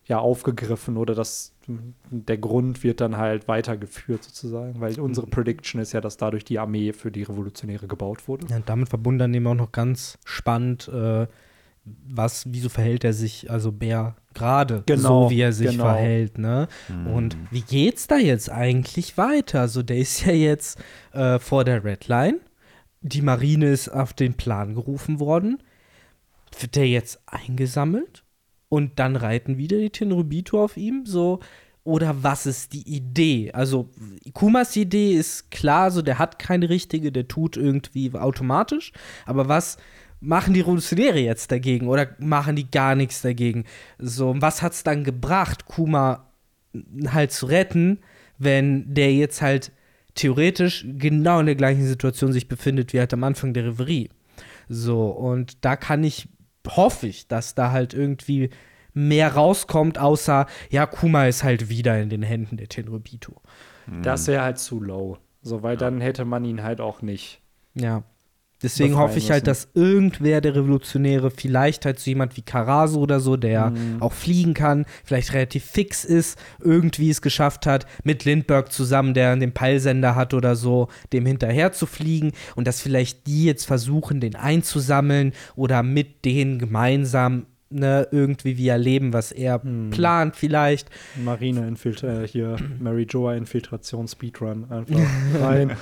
ja, 0.07 0.19
aufgegriffen 0.19 0.97
oder 0.97 1.15
das, 1.15 1.54
der 1.67 2.39
Grund 2.39 2.83
wird 2.83 3.01
dann 3.01 3.17
halt 3.17 3.49
weitergeführt 3.49 4.25
sozusagen, 4.25 4.81
weil 4.81 4.99
unsere 5.01 5.27
Prediction 5.27 5.81
ist 5.81 5.93
ja, 5.93 6.01
dass 6.01 6.17
dadurch 6.17 6.45
die 6.45 6.59
Armee 6.59 6.93
für 6.93 7.11
die 7.11 7.23
Revolutionäre 7.23 7.87
gebaut 7.87 8.29
wurde. 8.29 8.47
Ja, 8.49 8.57
und 8.57 8.69
damit 8.69 8.89
verbunden 8.89 9.19
dann 9.19 9.35
eben 9.35 9.47
auch 9.47 9.55
noch 9.55 9.73
ganz 9.73 10.19
spannend, 10.25 10.89
äh, 10.89 11.27
was, 11.85 12.45
wieso 12.49 12.69
verhält 12.69 13.05
er 13.05 13.13
sich, 13.13 13.51
also 13.51 13.71
Bär, 13.71 14.17
gerade 14.33 14.83
Genau, 14.87 15.25
so, 15.25 15.31
wie 15.31 15.41
er 15.41 15.53
sich 15.53 15.73
genau. 15.73 15.85
verhält, 15.85 16.39
ne? 16.39 16.67
Und 17.15 17.37
wie 17.51 17.61
geht's 17.61 18.07
da 18.07 18.17
jetzt 18.17 18.51
eigentlich 18.51 19.19
weiter? 19.19 19.61
Also 19.61 19.83
der 19.83 19.99
ist 19.99 20.25
ja 20.25 20.33
jetzt 20.33 20.83
äh, 21.13 21.39
vor 21.39 21.65
der 21.65 21.85
Redline, 21.85 22.41
die 23.03 23.21
Marine 23.21 23.67
ist 23.67 23.91
auf 23.91 24.15
den 24.15 24.35
Plan 24.35 24.75
gerufen 24.75 25.21
worden, 25.21 25.63
wird 26.59 26.75
der 26.77 26.89
jetzt 26.89 27.21
eingesammelt 27.27 28.24
und 28.75 28.99
dann 28.99 29.15
reiten 29.15 29.57
wieder 29.57 29.79
die 29.79 29.91
Tenryubito 29.91 30.63
auf 30.63 30.77
ihm, 30.77 31.07
so 31.07 31.39
oder 31.85 32.25
was 32.25 32.45
ist 32.45 32.73
die 32.73 32.83
Idee? 32.89 33.53
Also 33.53 33.89
Kumas 34.33 34.75
Idee 34.75 35.13
ist 35.13 35.53
klar, 35.53 35.93
so 35.93 36.03
der 36.03 36.19
hat 36.19 36.41
keine 36.41 36.69
richtige, 36.69 37.13
der 37.13 37.29
tut 37.29 37.57
irgendwie 37.57 38.13
automatisch, 38.15 38.91
aber 39.27 39.49
was 39.49 39.77
machen 40.21 40.55
die 40.55 40.61
Revolutionäre 40.61 41.21
jetzt 41.21 41.53
dagegen 41.53 41.87
oder 41.87 42.09
machen 42.19 42.57
die 42.57 42.69
gar 42.69 42.97
nichts 42.97 43.23
dagegen? 43.23 43.65
So, 43.99 44.35
was 44.39 44.61
hat's 44.61 44.83
dann 44.83 45.05
gebracht, 45.05 45.67
Kuma 45.67 46.27
halt 47.07 47.31
zu 47.31 47.47
retten, 47.47 48.01
wenn 48.39 48.93
der 48.93 49.15
jetzt 49.15 49.41
halt 49.41 49.71
theoretisch 50.17 50.85
genau 50.99 51.39
in 51.39 51.47
der 51.47 51.55
gleichen 51.55 51.87
Situation 51.87 52.33
sich 52.33 52.49
befindet 52.49 52.93
wie 52.93 52.99
halt 52.99 53.13
am 53.13 53.23
Anfang 53.23 53.55
der 53.55 53.67
Reverie. 53.67 54.09
So, 54.69 55.09
und 55.09 55.65
da 55.65 55.77
kann 55.77 56.03
ich, 56.03 56.29
hoffe 56.67 57.07
ich, 57.07 57.29
dass 57.29 57.55
da 57.55 57.71
halt 57.71 57.95
irgendwie 57.95 58.51
mehr 58.93 59.35
rauskommt, 59.35 59.99
außer, 59.99 60.47
ja, 60.71 60.87
Kuma 60.87 61.27
ist 61.27 61.43
halt 61.43 61.69
wieder 61.69 62.01
in 62.01 62.11
den 62.11 62.23
Händen 62.23 62.57
der 62.57 62.69
Tenryubito. 62.69 63.43
Das 64.03 64.27
wäre 64.29 64.43
halt 64.43 64.59
zu 64.59 64.81
low. 64.81 65.19
So, 65.43 65.63
weil 65.63 65.77
dann 65.77 66.01
hätte 66.01 66.25
man 66.25 66.45
ihn 66.45 66.63
halt 66.63 66.81
auch 66.81 67.03
nicht. 67.03 67.43
Ja. 67.75 68.03
Deswegen 68.65 68.97
hoffe 68.97 69.19
ich 69.19 69.31
halt, 69.31 69.47
müssen. 69.47 69.67
dass 69.67 69.69
irgendwer 69.75 70.41
der 70.41 70.57
Revolutionäre, 70.57 71.31
vielleicht 71.31 71.85
halt 71.85 72.01
so 72.01 72.11
jemand 72.11 72.37
wie 72.37 72.43
Karasu 72.43 72.99
oder 73.01 73.21
so, 73.21 73.37
der 73.37 73.71
Mhm. 73.71 74.01
auch 74.01 74.13
fliegen 74.13 74.55
kann, 74.55 74.87
vielleicht 75.05 75.33
relativ 75.35 75.65
fix 75.65 76.05
ist, 76.05 76.39
irgendwie 76.61 77.11
es 77.11 77.23
geschafft 77.23 77.67
hat, 77.67 77.87
mit 78.03 78.25
Lindbergh 78.25 78.71
zusammen, 78.71 79.15
der 79.15 79.37
den 79.37 79.53
Peilsender 79.53 80.15
hat 80.17 80.35
oder 80.35 80.57
so, 80.57 80.89
dem 81.13 81.27
hinterher 81.27 81.73
zu 81.73 81.87
fliegen 81.87 82.33
und 82.57 82.67
dass 82.67 82.81
vielleicht 82.81 83.27
die 83.27 83.45
jetzt 83.45 83.65
versuchen, 83.67 84.21
den 84.21 84.35
einzusammeln 84.35 85.33
oder 85.57 85.83
mit 85.83 86.25
denen 86.25 86.59
gemeinsam 86.59 87.47
ne, 87.71 88.07
irgendwie 88.13 88.57
wie 88.57 88.69
erleben, 88.69 89.13
was 89.13 89.33
er 89.33 89.61
Mhm. 89.65 89.91
plant 89.91 90.37
vielleicht. 90.37 90.91
Marine 91.23 91.67
Infiltration, 91.67 92.25
äh, 92.25 92.29
hier 92.29 92.57
Mary 92.79 93.05
Joa 93.09 93.35
Infiltration 93.35 94.07
Speedrun 94.07 94.71
einfach 94.71 94.97
rein. 95.41 95.73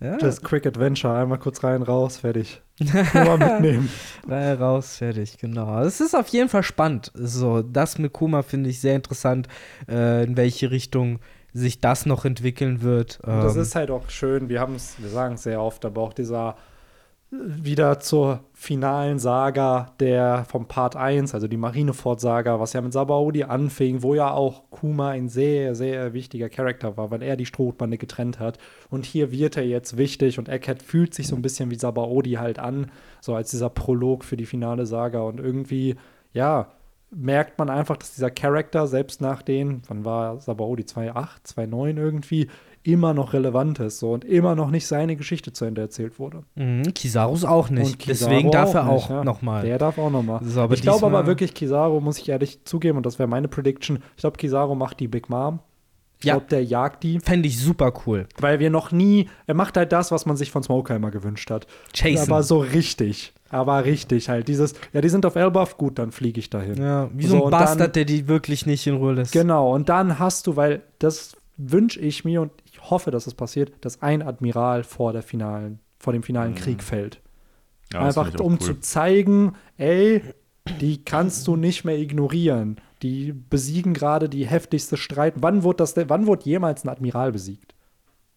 Ja. 0.00 0.16
Das 0.16 0.42
Quick 0.42 0.66
Adventure, 0.66 1.14
einmal 1.14 1.38
kurz 1.38 1.64
rein, 1.64 1.82
raus, 1.82 2.18
fertig. 2.18 2.62
Nur 2.78 3.24
mal 3.24 3.38
mitnehmen. 3.38 3.88
Rein, 4.28 4.56
raus, 4.56 4.98
fertig, 4.98 5.36
genau. 5.38 5.80
Es 5.82 6.00
ist 6.00 6.14
auf 6.14 6.28
jeden 6.28 6.48
Fall 6.48 6.62
spannend. 6.62 7.10
So, 7.14 7.62
das 7.62 7.98
mit 7.98 8.12
Kuma 8.12 8.42
finde 8.42 8.70
ich 8.70 8.80
sehr 8.80 8.94
interessant, 8.94 9.48
äh, 9.88 10.22
in 10.22 10.36
welche 10.36 10.70
Richtung 10.70 11.18
sich 11.52 11.80
das 11.80 12.06
noch 12.06 12.24
entwickeln 12.24 12.82
wird. 12.82 13.18
Und 13.24 13.32
das 13.42 13.56
Ähm, 13.56 13.62
ist 13.62 13.74
halt 13.74 13.90
auch 13.90 14.08
schön, 14.10 14.48
wir 14.48 14.60
haben 14.60 14.76
es, 14.76 14.94
wir 14.98 15.08
sagen 15.08 15.34
es 15.34 15.42
sehr 15.42 15.60
oft, 15.60 15.84
aber 15.84 16.00
auch 16.02 16.12
dieser 16.12 16.56
wieder 17.30 18.00
zur 18.00 18.40
finalen 18.54 19.18
Saga 19.18 19.92
der 20.00 20.46
vom 20.48 20.66
Part 20.66 20.96
1, 20.96 21.34
also 21.34 21.46
die 21.46 21.58
Marineford-Saga, 21.58 22.58
was 22.58 22.72
ja 22.72 22.80
mit 22.80 22.94
Sabaody 22.94 23.44
anfing, 23.44 24.02
wo 24.02 24.14
ja 24.14 24.30
auch 24.30 24.70
Kuma 24.70 25.10
ein 25.10 25.28
sehr, 25.28 25.74
sehr 25.74 26.14
wichtiger 26.14 26.48
Charakter 26.48 26.96
war, 26.96 27.10
weil 27.10 27.22
er 27.22 27.36
die 27.36 27.44
Strohbande 27.44 27.98
getrennt 27.98 28.40
hat. 28.40 28.58
Und 28.88 29.04
hier 29.04 29.30
wird 29.30 29.58
er 29.58 29.66
jetzt 29.66 29.98
wichtig 29.98 30.38
und 30.38 30.48
Eckhead 30.48 30.82
fühlt 30.82 31.12
sich 31.12 31.26
so 31.26 31.36
ein 31.36 31.42
bisschen 31.42 31.70
wie 31.70 31.78
Sabaody 31.78 32.32
halt 32.32 32.58
an, 32.58 32.90
so 33.20 33.34
als 33.34 33.50
dieser 33.50 33.68
Prolog 33.68 34.24
für 34.24 34.38
die 34.38 34.46
finale 34.46 34.86
Saga. 34.86 35.20
Und 35.20 35.38
irgendwie, 35.38 35.96
ja, 36.32 36.68
merkt 37.10 37.58
man 37.58 37.70
einfach, 37.70 37.96
dass 37.96 38.14
dieser 38.14 38.30
Charakter, 38.30 38.86
selbst 38.86 39.20
nach 39.20 39.42
den, 39.42 39.82
wann 39.88 40.04
war 40.04 40.40
Sabaody, 40.40 40.82
2.8, 40.84 41.28
2.9 41.46 41.96
irgendwie, 41.96 42.48
immer 42.92 43.12
noch 43.14 43.32
relevant 43.34 43.78
ist 43.80 43.98
so, 43.98 44.12
und 44.12 44.24
immer 44.24 44.54
noch 44.54 44.70
nicht 44.70 44.86
seine 44.86 45.14
Geschichte 45.16 45.52
zu 45.52 45.64
Ende 45.64 45.80
erzählt 45.82 46.18
wurde. 46.18 46.42
mh, 46.54 46.90
Kisarus 46.94 47.44
auch 47.44 47.68
nicht. 47.70 47.98
Kizaru 47.98 48.30
Deswegen 48.30 48.50
darf 48.50 48.72
er 48.74 48.84
nicht, 48.84 48.92
auch 48.92 49.10
ja. 49.10 49.24
noch 49.24 49.42
mal. 49.42 49.64
Der 49.64 49.78
darf 49.78 49.98
auch 49.98 50.10
noch 50.10 50.22
mal. 50.22 50.40
So, 50.42 50.60
aber 50.62 50.74
ich 50.74 50.82
glaube 50.82 51.06
aber 51.06 51.26
wirklich, 51.26 51.54
Kizaru, 51.54 52.00
muss 52.00 52.18
ich 52.18 52.28
ehrlich 52.28 52.64
zugeben, 52.64 52.96
und 52.98 53.06
das 53.06 53.18
wäre 53.18 53.28
meine 53.28 53.48
Prediction, 53.48 53.98
ich 54.16 54.20
glaube, 54.22 54.36
Kizaru 54.38 54.74
macht 54.74 55.00
die 55.00 55.08
Big 55.08 55.28
Mom. 55.28 55.60
Ich 56.20 56.24
Ja. 56.24 56.34
glaube, 56.34 56.46
der 56.50 56.64
jagt 56.64 57.04
die. 57.04 57.20
Fände 57.20 57.46
ich 57.46 57.60
super 57.60 57.92
cool. 58.06 58.26
Weil 58.40 58.58
wir 58.58 58.70
noch 58.70 58.90
nie, 58.90 59.28
er 59.46 59.54
macht 59.54 59.76
halt 59.76 59.92
das, 59.92 60.10
was 60.10 60.26
man 60.26 60.36
sich 60.36 60.50
von 60.50 60.64
Smokeheimer 60.64 61.12
gewünscht 61.12 61.48
hat. 61.50 61.68
Chasen. 61.94 62.28
Aber 62.32 62.42
so 62.42 62.58
richtig. 62.58 63.32
Aber 63.50 63.84
richtig 63.84 64.28
halt. 64.28 64.48
Dieses, 64.48 64.74
ja, 64.92 65.00
die 65.00 65.08
sind 65.10 65.24
auf 65.24 65.36
Elbaf, 65.36 65.76
gut, 65.76 65.98
dann 66.00 66.10
fliege 66.10 66.40
ich 66.40 66.50
dahin. 66.50 66.76
Ja, 66.82 67.08
wie 67.14 67.26
so, 67.26 67.38
So, 67.38 67.44
ein 67.44 67.50
Bastard, 67.52 67.80
dann- 67.80 67.92
der 67.92 68.04
die 68.04 68.26
wirklich 68.26 68.66
nicht 68.66 68.84
in 68.88 68.96
Ruhe 68.96 69.12
lässt. 69.12 69.30
Genau, 69.32 69.72
und 69.72 69.88
dann 69.88 70.18
hast 70.18 70.48
du, 70.48 70.56
weil 70.56 70.82
das 70.98 71.36
wünsche 71.56 72.00
ich 72.00 72.24
mir 72.24 72.42
und 72.42 72.50
hoffe, 72.90 73.10
dass 73.10 73.26
es 73.26 73.34
passiert, 73.34 73.72
dass 73.80 74.02
ein 74.02 74.22
Admiral 74.22 74.84
vor 74.84 75.12
der 75.12 75.22
finalen, 75.22 75.78
vor 75.98 76.12
dem 76.12 76.22
finalen 76.22 76.54
Krieg 76.54 76.82
fällt. 76.82 77.20
Ja, 77.92 78.00
Einfach 78.00 78.32
um 78.40 78.54
cool. 78.54 78.58
zu 78.60 78.80
zeigen, 78.80 79.54
ey, 79.78 80.22
die 80.80 81.02
kannst 81.04 81.46
du 81.46 81.56
nicht 81.56 81.84
mehr 81.84 81.98
ignorieren. 81.98 82.76
Die 83.02 83.32
besiegen 83.32 83.94
gerade 83.94 84.28
die 84.28 84.46
heftigste 84.46 84.96
Streit. 84.96 85.34
Wann 85.36 85.62
wurde 85.62 85.78
das 85.78 85.94
denn, 85.94 86.08
wann 86.10 86.26
wurde 86.26 86.44
jemals 86.44 86.84
ein 86.84 86.88
Admiral 86.90 87.32
besiegt? 87.32 87.74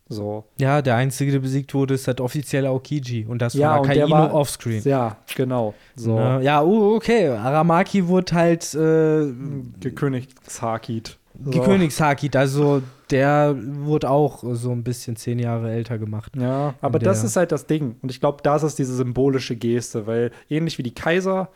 So. 0.07 0.43
Ja, 0.59 0.81
der 0.81 0.95
Einzige, 0.95 1.31
der 1.31 1.39
besiegt 1.39 1.73
wurde, 1.73 1.93
ist 1.93 2.05
halt 2.07 2.19
offiziell 2.19 2.65
Aokiji. 2.65 3.25
Und 3.25 3.41
das 3.41 3.53
Ja, 3.53 3.71
war 3.71 3.81
und 3.81 3.89
Akainu 3.89 4.09
war- 4.11 4.33
offscreen. 4.33 4.83
Ja, 4.83 5.17
genau. 5.35 5.73
So. 5.95 6.15
Ne? 6.19 6.41
Ja, 6.43 6.61
uh, 6.63 6.95
okay. 6.95 7.29
Aramaki 7.29 8.05
wurde 8.07 8.33
halt 8.35 8.73
äh, 8.73 9.31
Gekönigshakit. 9.79 11.17
So. 11.43 11.51
Gekönigshakit. 11.51 12.35
Also 12.35 12.81
der 13.11 13.55
wurde 13.57 14.09
auch 14.09 14.43
so 14.53 14.71
ein 14.71 14.83
bisschen 14.83 15.15
zehn 15.15 15.37
Jahre 15.39 15.71
älter 15.71 15.97
gemacht. 15.97 16.33
Ja, 16.35 16.73
aber 16.81 16.97
das 16.99 17.23
ist 17.23 17.35
halt 17.35 17.51
das 17.51 17.67
Ding. 17.67 17.97
Und 18.01 18.09
ich 18.11 18.19
glaube, 18.19 18.39
das 18.43 18.63
ist 18.63 18.79
diese 18.79 18.95
symbolische 18.95 19.55
Geste, 19.55 20.07
weil 20.07 20.31
ähnlich 20.49 20.77
wie 20.77 20.83
die 20.83 20.93
Kaiser 20.95 21.49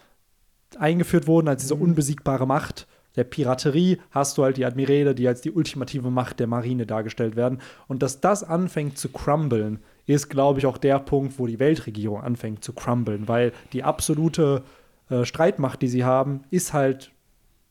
eingeführt 0.78 1.28
wurden 1.28 1.48
als 1.48 1.64
Mhm. 1.64 1.68
diese 1.68 1.76
unbesiegbare 1.76 2.46
Macht 2.46 2.88
der 3.16 3.24
Piraterie, 3.24 4.00
hast 4.12 4.38
du 4.38 4.44
halt 4.44 4.58
die 4.58 4.66
Admiräle, 4.66 5.16
die 5.16 5.28
als 5.28 5.40
die 5.40 5.52
ultimative 5.52 6.10
Macht 6.12 6.42
der 6.42 6.48
Marine 6.48 6.86
dargestellt 6.86 7.38
werden. 7.38 7.60
Und 7.88 8.04
dass 8.04 8.20
das 8.20 8.44
anfängt 8.44 8.98
zu 8.98 9.08
crumblen, 9.10 9.80
ist, 10.06 10.30
glaube 10.30 10.60
ich, 10.60 10.66
auch 10.66 10.78
der 10.78 11.00
Punkt, 11.00 11.40
wo 11.40 11.48
die 11.48 11.60
Weltregierung 11.60 12.22
anfängt 12.22 12.64
zu 12.64 12.74
crumblen, 12.74 13.28
weil 13.30 13.54
die 13.72 13.84
absolute 13.84 14.64
äh, 15.10 15.24
Streitmacht, 15.24 15.82
die 15.82 15.88
sie 15.88 16.04
haben, 16.04 16.42
ist 16.52 16.74
halt 16.74 17.12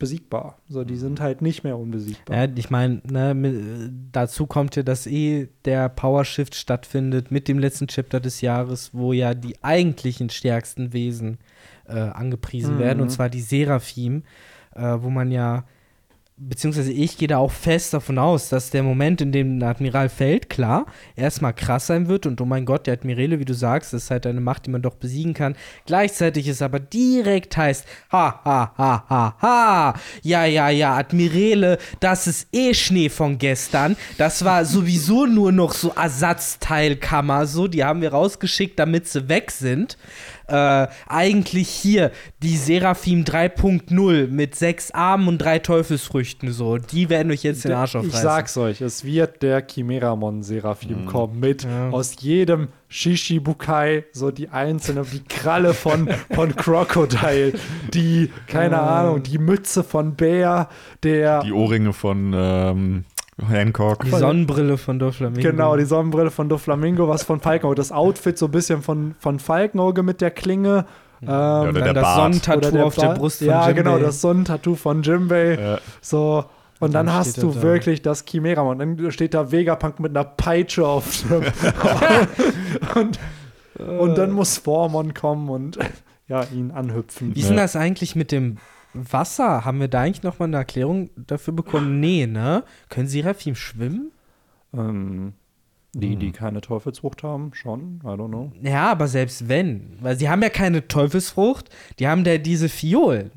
besiegbar. 0.05 0.59
So, 0.68 0.85
die 0.85 0.97
sind 0.97 1.20
halt 1.20 1.43
nicht 1.43 1.64
mehr 1.64 1.76
unbesiegbar. 1.78 2.36
Ja, 2.36 2.52
ich 2.55 2.70
meine, 2.70 3.01
ne, 3.10 3.90
dazu 4.12 4.47
kommt 4.47 4.76
ja, 4.76 4.82
dass 4.82 5.06
eh 5.06 5.48
der 5.64 5.89
Power 5.89 6.24
Shift 6.24 6.55
stattfindet 6.55 7.31
mit 7.31 7.48
dem 7.48 7.59
letzten 7.59 7.86
Chapter 7.89 8.20
des 8.20 8.40
Jahres, 8.40 8.90
wo 8.93 9.12
ja 9.12 9.35
die 9.35 9.62
eigentlichen 9.64 10.28
stärksten 10.31 10.93
Wesen 10.93 11.39
äh, 11.86 11.98
angepriesen 11.98 12.74
Mhm. 12.74 12.78
werden, 12.78 13.01
und 13.01 13.10
zwar 13.10 13.28
die 13.28 13.40
Seraphim, 13.40 14.22
äh, 14.74 14.97
wo 15.01 15.10
man 15.10 15.31
ja, 15.31 15.64
beziehungsweise 16.36 16.90
ich 16.90 17.16
gehe 17.16 17.28
da 17.28 17.39
auch 17.39 17.52
fest 17.52 17.94
davon 17.94 18.19
aus, 18.19 18.48
dass 18.48 18.70
der 18.70 18.82
Moment, 18.82 19.20
in 19.20 19.31
dem 19.31 19.59
ein 19.59 19.62
Admiral 19.62 20.09
fällt, 20.09 20.51
klar, 20.51 20.86
erstmal 21.15 21.55
krass 21.55 21.86
sein 21.86 22.09
wird 22.09 22.27
und 22.27 22.40
oh 22.40 22.44
mein 22.44 22.65
Gott, 22.65 22.89
der 22.89 22.94
Admirale, 22.94 23.39
wie 23.39 23.44
du 23.44 23.55
sagst, 23.55 23.94
ist 23.94 24.11
halt 24.11 24.27
eine 24.27 24.40
Macht, 24.40 24.66
die 24.66 24.70
man 24.70 24.82
doch 24.82 24.97
besiegen 24.97 25.32
kann. 25.32 25.55
Gleichzeitig 25.86 26.48
ist 26.48 26.61
aber 26.61 26.81
direkt 26.81 27.56
heißt, 27.56 27.86
ha, 28.11 28.40
ha, 28.44 28.74
ha, 28.77 29.05
ha, 29.09 29.36
ha, 29.40 29.94
ja, 30.23 30.44
ja, 30.44 30.70
ja, 30.70 30.97
Admirale, 30.97 31.78
das 32.01 32.27
ist 32.27 32.48
eh 32.52 32.74
Schnee 32.74 33.11
von 33.11 33.39
gestern. 33.39 33.97
Das 34.19 34.44
war 34.44 34.65
sowieso 34.65 35.27
nur 35.27 35.52
noch 35.52 35.73
so 35.73 35.90
Ersatzteilkammer, 35.90 37.47
so, 37.47 37.69
die 37.69 37.85
haben 37.85 38.01
wir 38.01 38.12
rausgeschickt, 38.12 38.77
damit 38.81 39.06
sie 39.06 39.28
weg 39.28 39.52
sind. 39.52 39.97
Äh, 40.46 40.88
eigentlich 41.08 41.68
hier 41.68 42.10
die 42.42 42.56
Seraphim 42.56 43.24
3.0 43.24 44.28
mit 44.28 44.54
sechs 44.54 44.90
Armen 44.90 45.28
und 45.28 45.38
drei 45.38 45.58
Teufelsfrüchten, 45.58 46.52
so, 46.52 46.76
die 46.78 47.08
werden 47.08 47.32
euch 47.32 47.42
jetzt 47.42 47.64
den 47.64 47.72
Arsch 47.72 47.94
ich 47.94 48.00
aufreißen. 48.00 48.22
sag's 48.22 48.56
euch, 48.58 48.80
es 48.80 49.04
wird 49.04 49.42
der 49.42 49.64
Chimeramon 49.66 50.42
Seraphim 50.42 51.06
kommen 51.06 51.40
mit 51.40 51.64
Mhm. 51.64 51.70
Ja. 51.70 51.90
aus 51.90 52.16
jedem 52.20 52.68
Shishibukai 52.88 54.04
so 54.12 54.30
die 54.30 54.48
einzelne, 54.50 55.02
die 55.10 55.24
Kralle 55.24 55.72
von, 55.74 56.08
von 56.34 56.54
Crocodile, 56.56 57.54
die, 57.92 58.30
keine 58.46 58.80
Ahnung, 58.80 59.22
die 59.22 59.38
Mütze 59.38 59.82
von 59.82 60.14
Bär, 60.14 60.68
der, 61.02 61.42
Die 61.42 61.52
Ohrringe 61.52 61.92
von 61.92 62.32
ähm, 62.34 63.04
Hancock. 63.48 64.05
Die 64.05 64.11
Sonnenbrille 64.11 64.78
von 64.78 64.98
Doflamingo. 64.98 65.48
genau, 65.51 65.77
die 65.77 65.85
Sonnenbrille 65.85 66.31
von 66.31 66.48
Doflamingo, 66.48 67.09
was 67.09 67.24
von 67.24 67.40
Falkenauge, 67.40 67.74
das 67.74 67.90
Outfit 67.93 68.39
so 68.39 68.47
ein 68.47 68.51
bisschen 68.52 68.82
von, 68.82 69.15
von 69.19 69.39
Falkenauge 69.39 70.02
mit 70.02 70.20
der 70.20 70.31
Klinge. 70.31 70.86
Ähm, 71.23 71.28
oder 71.28 71.73
Dann 71.73 71.74
der 71.85 71.94
das 71.94 72.02
Bart. 72.02 72.16
Sonnentattoo 72.16 72.69
oder 72.77 72.86
auf 72.86 72.94
der. 72.94 73.15
Brust 73.15 73.39
von 73.39 73.47
Ja, 73.48 73.66
Jimbei. 73.69 73.82
genau, 73.82 73.98
das 73.98 74.20
Sonnentattoo 74.20 74.74
von 74.77 75.02
Jimbei. 75.02 75.59
Ja. 75.61 75.78
So, 76.01 76.44
und 76.81 76.94
dann, 76.94 77.06
dann 77.06 77.16
hast 77.16 77.43
du 77.43 77.51
da. 77.51 77.62
wirklich 77.62 78.02
das 78.02 78.24
Chimeramon. 78.24 78.78
Dann 78.78 79.11
steht 79.11 79.35
da 79.35 79.51
Vegapunk 79.51 80.01
mit 80.01 80.11
einer 80.16 80.24
Peitsche 80.24 80.86
auf. 80.86 81.24
und, 82.94 83.19
und 83.78 84.19
dann 84.19 84.32
muss 84.32 84.59
Formon 84.59 85.15
kommen 85.15 85.48
und 85.48 85.78
ja, 86.28 86.44
ihn 86.52 86.70
anhüpfen. 86.70 87.35
Wie 87.35 87.40
ist 87.40 87.48
denn 87.51 87.56
das 87.56 87.77
eigentlich 87.77 88.16
mit 88.16 88.32
dem 88.32 88.59
Wasser? 88.94 89.64
Haben 89.64 89.80
wir 89.80 89.88
da 89.88 90.02
eigentlich 90.02 90.22
noch 90.22 90.38
mal 90.38 90.46
eine 90.46 90.56
Erklärung 90.56 91.10
dafür 91.16 91.52
bekommen? 91.52 92.00
Nee, 92.00 92.26
ne? 92.26 92.64
Können 92.88 93.08
Seraphim 93.08 93.54
schwimmen? 93.54 94.12
Ähm, 94.72 95.32
die, 95.92 96.12
Hm. 96.12 96.18
die 96.18 96.32
keine 96.32 96.60
Teufelsfrucht 96.60 97.22
haben, 97.22 97.52
schon, 97.54 98.00
I 98.02 98.06
don't 98.06 98.28
know. 98.28 98.52
Ja, 98.62 98.90
aber 98.90 99.06
selbst 99.08 99.48
wenn. 99.48 99.96
Weil 100.00 100.16
sie 100.18 100.28
haben 100.28 100.42
ja 100.42 100.48
keine 100.48 100.88
Teufelsfrucht, 100.88 101.70
die 101.98 102.08
haben 102.08 102.24
da 102.24 102.36
diese 102.38 102.68
Fiolen. 102.68 103.30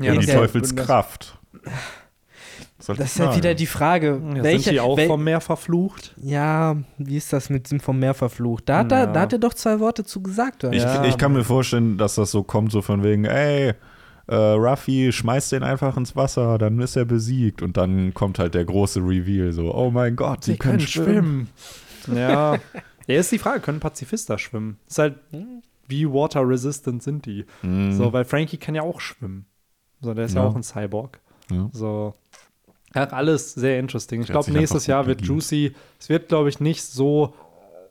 Ja, 0.00 0.12
In 0.12 0.20
die 0.20 0.26
Teufelskraft. 0.26 1.38
Ich 1.64 2.86
Das 2.86 2.98
ist 2.98 3.18
ja 3.18 3.24
sagen? 3.26 3.36
wieder 3.38 3.54
die 3.54 3.66
Frage, 3.66 4.20
Ja, 4.36 4.42
welche. 4.42 4.64
sind 4.64 4.72
die 4.74 4.80
auch 4.80 4.96
wel- 4.98 5.06
vom 5.06 5.24
Meer 5.24 5.40
verflucht? 5.40 6.14
ja, 6.20 6.76
wie 6.98 7.16
ist 7.16 7.32
das 7.32 7.48
mit 7.48 7.70
dem 7.70 7.80
vom 7.80 7.98
Meer 7.98 8.14
verflucht? 8.14 8.68
Da 8.68 8.78
hat, 8.78 8.92
er, 8.92 8.98
Ja. 8.98 9.06
da 9.06 9.20
hat 9.22 9.32
er 9.32 9.38
doch 9.38 9.54
zwei 9.54 9.80
Worte 9.80 10.04
zu 10.04 10.22
gesagt. 10.22 10.64
Oder? 10.64 10.72
Ich, 10.74 10.82
Ja. 10.82 11.04
ich 11.04 11.16
kann 11.16 11.32
mir 11.32 11.44
vorstellen, 11.44 11.96
dass 11.96 12.16
das 12.16 12.30
so 12.30 12.42
kommt, 12.42 12.72
so 12.72 12.82
von 12.82 13.02
wegen, 13.02 13.24
ey, 13.24 13.72
äh, 14.26 14.34
Ruffy, 14.34 15.12
schmeißt 15.12 15.52
den 15.52 15.62
einfach 15.62 15.96
ins 15.96 16.16
Wasser, 16.16 16.58
dann 16.58 16.78
ist 16.80 16.96
er 16.96 17.04
besiegt. 17.04 17.62
Und 17.62 17.76
dann 17.76 18.14
kommt 18.14 18.38
halt 18.38 18.54
der 18.54 18.64
große 18.64 19.00
Reveal, 19.00 19.52
so, 19.52 19.74
oh 19.74 19.90
mein 19.90 20.16
Gott, 20.16 20.44
sie, 20.44 20.56
können 20.56 20.80
schwimmen. 20.80 21.48
Ja. 22.12 22.58
ja, 23.06 23.20
ist 23.20 23.32
die 23.32 23.38
Frage, 23.38 23.60
können 23.60 23.80
Pazifister 23.80 24.38
schwimmen? 24.38 24.78
Ist 24.88 24.98
halt, 24.98 25.16
wie 25.88 26.08
water 26.08 26.48
resistant 26.48 27.02
sind 27.02 27.26
die? 27.26 27.44
Mhm. 27.62 27.92
So, 27.92 28.12
weil 28.12 28.24
Frankie 28.24 28.56
kann 28.56 28.74
ja 28.74 28.82
auch 28.82 29.00
schwimmen. 29.00 29.46
So, 30.00 30.14
der 30.14 30.26
ist 30.26 30.34
ja, 30.34 30.42
Ja. 30.42 30.48
auch 30.48 30.56
ein 30.56 30.62
Cyborg. 30.62 31.20
Ja. 31.50 31.68
So. 31.72 32.14
Ach, 32.94 33.12
alles 33.12 33.54
sehr 33.54 33.80
interesting. 33.80 34.20
Ich 34.22 34.28
glaube, 34.28 34.52
nächstes 34.52 34.86
Jahr 34.86 35.06
wird. 35.06 35.22
Juicy, 35.22 35.74
es 35.98 36.08
wird, 36.08 36.28
glaube 36.28 36.48
ich, 36.48 36.60
nicht 36.60 36.84
so 36.84 37.34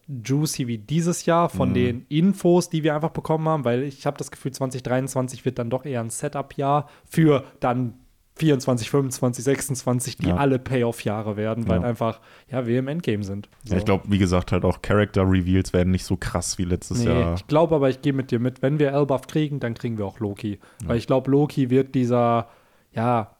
juicy 0.08 0.68
wie 0.68 0.78
dieses 0.78 1.26
Jahr 1.26 1.50
von 1.50 1.70
Mhm. 1.70 1.74
den 1.74 2.06
Infos, 2.10 2.70
die 2.70 2.84
wir 2.84 2.96
einfach 2.96 3.12
bekommen 3.12 3.48
haben, 3.48 3.64
weil 3.66 3.84
ich 3.84 4.06
habe 4.06 4.18
das 4.18 4.32
Gefühl, 4.32 4.52
2023 4.52 5.46
wird 5.46 5.60
dann 5.60 5.70
doch 5.70 5.86
eher 5.86 6.02
ein 6.02 6.10
Setup-Jahr 6.10 6.90
für 7.10 7.44
dann 7.60 7.94
24, 8.36 8.90
25, 8.90 9.44
26, 9.46 10.18
die 10.18 10.30
Ja. 10.30 10.38
alle 10.38 10.58
Payoff-Jahre 10.58 11.38
werden, 11.38 11.68
weil 11.68 11.82
Ja. 11.82 11.88
einfach, 11.88 12.20
ja, 12.50 12.66
wir 12.66 12.80
im 12.80 12.88
Endgame 12.88 13.24
sind. 13.24 13.48
Ja, 13.66 13.78
ich 13.78 13.86
glaube, 13.86 14.06
wie 14.10 14.18
gesagt, 14.18 14.52
halt 14.52 14.66
auch 14.66 14.82
Character-Reveals 14.82 15.72
werden 15.72 15.92
nicht 15.92 16.04
so 16.04 16.18
krass 16.18 16.58
wie 16.58 16.64
letztes 16.66 17.00
Nee, 17.06 17.12
Jahr. 17.12 17.36
ich 17.36 17.46
glaube 17.48 17.76
aber, 17.76 17.90
ich 17.90 18.02
gehe 18.02 18.12
mit 18.14 18.32
dir 18.32 18.40
mit. 18.40 18.62
Wenn 18.64 18.80
wir 18.80 18.92
Elbaf 18.92 19.28
kriegen, 19.28 19.60
dann 19.60 19.76
kriegen 19.76 20.00
wir 20.00 20.06
auch 20.06 20.20
Loki. 20.20 20.60
Weil 20.84 20.98
ich 20.98 21.06
glaube, 21.06 21.30
Loki 21.30 21.70
wird 21.70 21.94
dieser, 21.94 22.48
ja, 22.92 23.36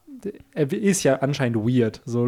er 0.54 0.72
ist 0.72 1.04
ja 1.04 1.16
anscheinend 1.18 1.58
weird. 1.58 2.02
So, 2.06 2.28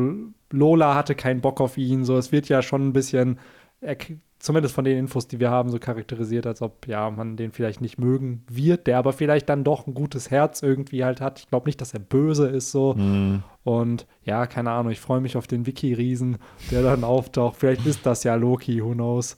Lola 0.52 0.95
hatte 0.95 1.14
keinen 1.14 1.41
Bock 1.41 1.62
auf 1.62 1.78
ihn. 1.78 2.03
So, 2.03 2.18
es 2.18 2.32
wird 2.32 2.49
ja 2.49 2.62
schon 2.64 2.88
ein 2.88 2.94
bisschen, 2.94 3.38
er, 3.86 3.98
zumindest 4.40 4.76
von 4.76 4.86
den 4.86 4.98
Infos, 4.98 5.28
die 5.28 5.40
wir 5.40 5.49
haben, 5.49 5.70
so 5.70 5.80
charakterisiert, 5.80 6.45
als 6.45 6.62
ob 6.62 6.88
ja 6.88 7.10
man 7.10 7.38
den 7.38 7.52
vielleicht 7.52 7.82
nicht 7.82 7.98
mögen 7.98 8.44
wird, 8.49 8.88
der 8.88 8.98
aber 8.98 9.14
vielleicht 9.14 9.49
dann 9.49 9.64
doch 9.64 9.88
ein 9.88 9.94
gutes 9.94 10.32
Herz 10.32 10.62
irgendwie 10.62 11.03
halt 11.03 11.22
hat. 11.22 11.40
Ich 11.40 11.48
glaube 11.48 11.68
nicht, 11.68 11.80
dass 11.82 11.94
er 11.94 11.99
böse 11.99 12.48
ist 12.48 12.72
so. 12.72 12.94
Mhm. 12.94 13.44
Und 13.64 14.07
ja, 14.24 14.45
keine 14.48 14.72
Ahnung, 14.72 14.91
ich 14.91 14.99
freue 14.99 15.22
mich 15.22 15.38
auf 15.38 15.48
den 15.48 15.66
Wiki-Riesen, 15.66 16.38
der 16.72 16.84
dann 16.84 17.03
auftaucht. 17.03 17.56
Vielleicht 17.57 17.86
ist 17.86 18.06
das 18.06 18.24
ja 18.24 18.36
Loki, 18.36 18.84
who 18.84 18.91
knows. 18.91 19.38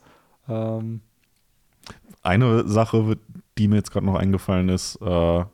Ähm, 0.49 1.01
Eine 2.23 2.67
Sache, 2.67 3.17
die 3.57 3.67
mir 3.67 3.77
jetzt 3.77 3.91
gerade 3.91 4.05
noch 4.05 4.15
eingefallen 4.15 4.69
ist, 4.69 4.97
äh, 5.01 5.45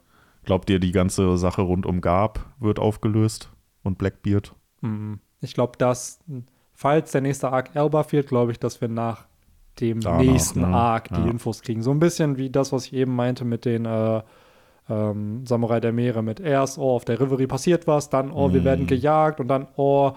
glaubt 0.44 0.70
ihr, 0.70 0.80
die 0.80 0.92
ganze 0.92 1.38
Sache 1.38 1.62
rund 1.62 1.86
um 1.86 2.02
Garb 2.02 2.54
wird 2.60 2.80
aufgelöst 2.80 3.52
und 3.84 3.98
Blackbeard? 3.98 4.56
mm, 4.82 5.16
ich 5.42 5.54
glaube, 5.54 5.78
dass, 5.78 6.20
falls 6.84 7.12
der 7.14 7.22
nächste 7.22 7.50
Arc 7.50 7.74
Elba 7.76 8.06
wird, 8.12 8.28
glaube 8.28 8.52
ich, 8.52 8.60
dass 8.60 8.82
wir 8.82 8.90
nach 8.90 9.26
dem 9.80 10.02
Danach, 10.02 10.20
nächsten 10.20 10.60
ne? 10.62 10.68
Arc 10.68 11.08
die 11.14 11.22
Ja. 11.22 11.28
Infos 11.28 11.62
kriegen. 11.62 11.82
So 11.82 11.92
ein 11.92 12.00
bisschen 12.00 12.36
wie 12.38 12.50
das, 12.50 12.74
was 12.74 12.88
ich 12.88 12.94
eben 12.94 13.16
meinte 13.16 13.46
mit 13.46 13.64
den 13.64 13.86
äh, 13.86 14.22
ähm, 14.90 15.46
Samurai 15.46 15.80
der 15.80 15.94
Meere 15.94 16.22
mit 16.22 16.42
erst, 16.42 16.78
oh, 16.78 16.92
auf 16.96 17.06
der 17.06 17.22
Reverie 17.22 17.48
passiert 17.48 17.88
was, 17.88 18.10
dann, 18.10 18.32
oh, 18.32 18.52
wir 18.54 18.62
Mm. 18.62 18.66
werden 18.66 18.86
gejagt 18.86 19.40
und 19.40 19.48
dann, 19.48 19.68
oh, 19.78 20.12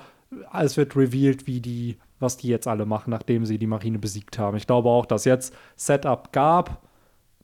es 0.61 0.77
wird 0.77 0.97
revealed, 0.97 1.47
wie 1.47 1.61
die, 1.61 1.99
was 2.19 2.37
die 2.37 2.49
jetzt 2.49 2.67
alle 2.67 2.85
machen, 2.85 3.11
nachdem 3.11 3.47
sie 3.47 3.59
die 3.59 3.69
Marine 3.69 4.01
besiegt 4.01 4.37
haben. 4.41 4.57
Ich 4.57 4.67
glaube 4.67 4.89
auch, 4.89 5.07
dass 5.07 5.25
jetzt 5.25 5.55
Setup 5.77 6.33
gab, 6.33 6.83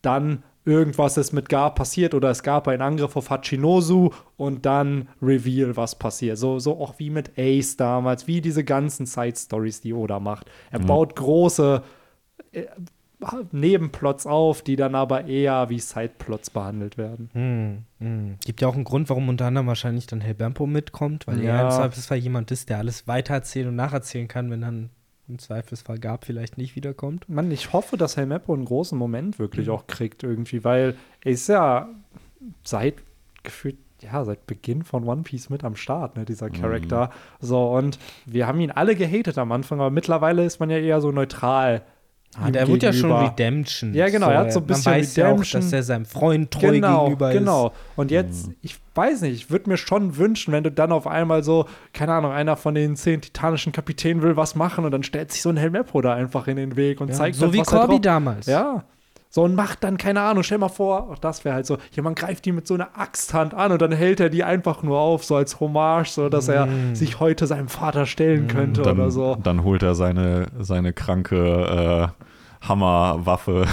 dann 0.02 0.42
irgendwas 0.64 1.16
ist 1.16 1.32
mit 1.32 1.48
Gar 1.48 1.74
passiert 1.74 2.14
oder 2.14 2.30
es 2.30 2.42
gab 2.42 2.68
einen 2.68 2.82
Angriff 2.82 3.16
auf 3.16 3.30
Hachinosu 3.30 4.10
und 4.36 4.64
dann 4.64 5.08
Reveal, 5.20 5.76
was 5.76 5.96
passiert. 5.98 6.38
So, 6.38 6.58
so 6.58 6.80
auch 6.80 6.98
wie 6.98 7.10
mit 7.10 7.32
Ace 7.36 7.76
damals, 7.76 8.26
wie 8.26 8.40
diese 8.40 8.64
ganzen 8.64 9.06
Side-Stories, 9.06 9.80
die 9.80 9.92
Oda 9.92 10.20
macht. 10.20 10.50
Er 10.70 10.78
baut 10.78 11.16
große 11.16 11.82
äh, 12.52 12.66
Nebenplots 13.52 14.26
auf, 14.26 14.62
die 14.62 14.76
dann 14.76 14.94
aber 14.94 15.26
eher 15.26 15.68
wie 15.68 15.78
Sideplots 15.78 16.50
behandelt 16.50 16.98
werden. 16.98 17.30
Hm, 17.32 17.84
hm. 18.00 18.36
Gibt 18.44 18.60
ja 18.60 18.68
auch 18.68 18.74
einen 18.74 18.84
Grund, 18.84 19.08
warum 19.10 19.28
unter 19.28 19.46
anderem 19.46 19.66
wahrscheinlich 19.68 20.06
dann 20.06 20.20
Helbempo 20.20 20.66
mitkommt, 20.66 21.26
weil 21.26 21.38
er 21.40 21.44
Ja. 21.44 21.64
im 21.64 21.70
Zweifelsfall 21.70 22.18
jemand 22.18 22.50
ist, 22.50 22.68
der 22.68 22.78
alles 22.78 23.06
weitererzählen 23.06 23.68
und 23.68 23.76
nacherzählen 23.76 24.26
kann, 24.28 24.50
wenn 24.50 24.60
dann 24.62 24.90
im 25.28 25.38
Zweifelsfall 25.38 25.98
Gab 25.98 26.24
vielleicht 26.24 26.58
nicht 26.58 26.76
wiederkommt. 26.76 27.28
Mann, 27.28 27.50
ich 27.50 27.72
hoffe, 27.72 27.96
dass 27.96 28.16
Helmeppo 28.16 28.52
einen 28.52 28.64
großen 28.64 28.98
Moment 28.98 29.38
wirklich 29.38 29.70
auch 29.70 29.86
kriegt 29.86 30.22
irgendwie, 30.22 30.64
weil 30.64 30.96
er 31.22 31.32
ist 31.32 31.48
ja 31.48 31.88
seit 32.64 32.96
gefühlt, 33.42 33.78
ja, 34.00 34.24
seit 34.24 34.46
Beginn 34.46 34.82
von 34.82 35.04
One 35.04 35.22
Piece 35.22 35.48
mit 35.48 35.62
am 35.64 35.76
Start, 35.76 36.16
ne, 36.16 36.24
dieser 36.24 36.50
Charakter. 36.50 37.10
So, 37.40 37.72
und 37.72 37.98
wir 38.26 38.46
haben 38.46 38.60
ihn 38.60 38.72
alle 38.72 38.96
gehatet 38.96 39.38
am 39.38 39.52
Anfang, 39.52 39.80
aber 39.80 39.90
mittlerweile 39.90 40.44
ist 40.44 40.58
man 40.58 40.70
ja 40.70 40.78
eher 40.78 41.00
so 41.00 41.12
neutral. 41.12 41.82
Ah, 42.40 42.50
der 42.50 42.66
wird 42.66 42.82
ja 42.82 42.92
schon. 42.94 43.12
Redemption. 43.12 43.92
Ja, 43.92 44.08
genau, 44.08 44.30
er 44.30 44.38
hat 44.38 44.52
so 44.52 44.60
ein 44.60 44.66
bisschen 44.66 44.90
Man 44.92 45.00
weiß 45.00 45.16
Redemption. 45.18 45.26
ja 45.26 45.58
auch, 45.60 45.62
dass 45.64 45.72
er 45.72 45.82
seinem 45.82 46.06
Freund 46.06 46.50
treu 46.50 46.70
genau, 46.72 47.04
gegenüber 47.04 47.30
genau. 47.32 47.66
ist. 47.68 47.72
Und 47.96 48.10
jetzt, 48.10 48.50
ich 48.62 48.76
weiß 48.94 49.20
nicht, 49.20 49.34
ich 49.34 49.50
würde 49.50 49.68
mir 49.68 49.76
schon 49.76 50.16
wünschen, 50.16 50.52
wenn 50.52 50.64
du 50.64 50.70
dann 50.70 50.92
auf 50.92 51.06
einmal 51.06 51.42
so, 51.42 51.66
keine 51.92 52.14
Ahnung, 52.14 52.32
einer 52.32 52.56
von 52.56 52.74
den 52.74 52.96
zehn 52.96 53.20
titanischen 53.20 53.72
Kapitänen 53.72 54.22
will 54.22 54.36
was 54.36 54.54
machen 54.54 54.84
und 54.86 54.92
dann 54.92 55.02
stellt 55.02 55.30
sich 55.30 55.42
so 55.42 55.50
ein 55.50 55.58
Helmeppo 55.58 56.00
da 56.00 56.14
einfach 56.14 56.46
in 56.48 56.56
den 56.56 56.76
Weg 56.76 57.00
und 57.02 57.08
Ja, 57.08 57.14
zeigt 57.14 57.36
so 57.36 57.46
das, 57.46 57.54
wie 57.54 57.58
was 57.60 57.68
er 57.72 57.78
Corby 57.80 57.94
drauf- 57.96 58.00
damals. 58.02 58.46
Ja. 58.46 58.84
So 59.34 59.44
und 59.44 59.54
macht 59.54 59.82
dann, 59.82 59.96
keine 59.96 60.20
Ahnung, 60.20 60.42
stell 60.42 60.58
mal 60.58 60.68
vor, 60.68 61.08
auch 61.10 61.18
das 61.18 61.42
wäre 61.46 61.54
halt 61.54 61.64
so, 61.64 61.78
jemand 61.92 62.18
greift 62.18 62.44
die 62.44 62.52
mit 62.52 62.66
so 62.66 62.74
einer 62.74 62.90
Axthand 62.98 63.54
an 63.54 63.72
und 63.72 63.80
dann 63.80 63.90
hält 63.90 64.20
er 64.20 64.28
die 64.28 64.44
einfach 64.44 64.82
nur 64.82 64.98
auf, 64.98 65.24
so 65.24 65.36
als 65.36 65.58
Hommage, 65.58 66.10
so 66.10 66.28
dass 66.28 66.48
er 66.48 66.68
sich 66.92 67.18
heute 67.18 67.46
seinem 67.46 67.68
Vater 67.68 68.04
stellen 68.04 68.46
könnte 68.46 68.82
Dann, 68.82 68.98
oder 68.98 69.10
so. 69.10 69.38
dann 69.42 69.64
holt 69.64 69.82
er 69.82 69.94
seine, 69.94 70.48
seine 70.58 70.92
kranke 70.92 72.12
äh, 72.14 72.24
Hammerwaffe 72.68 73.64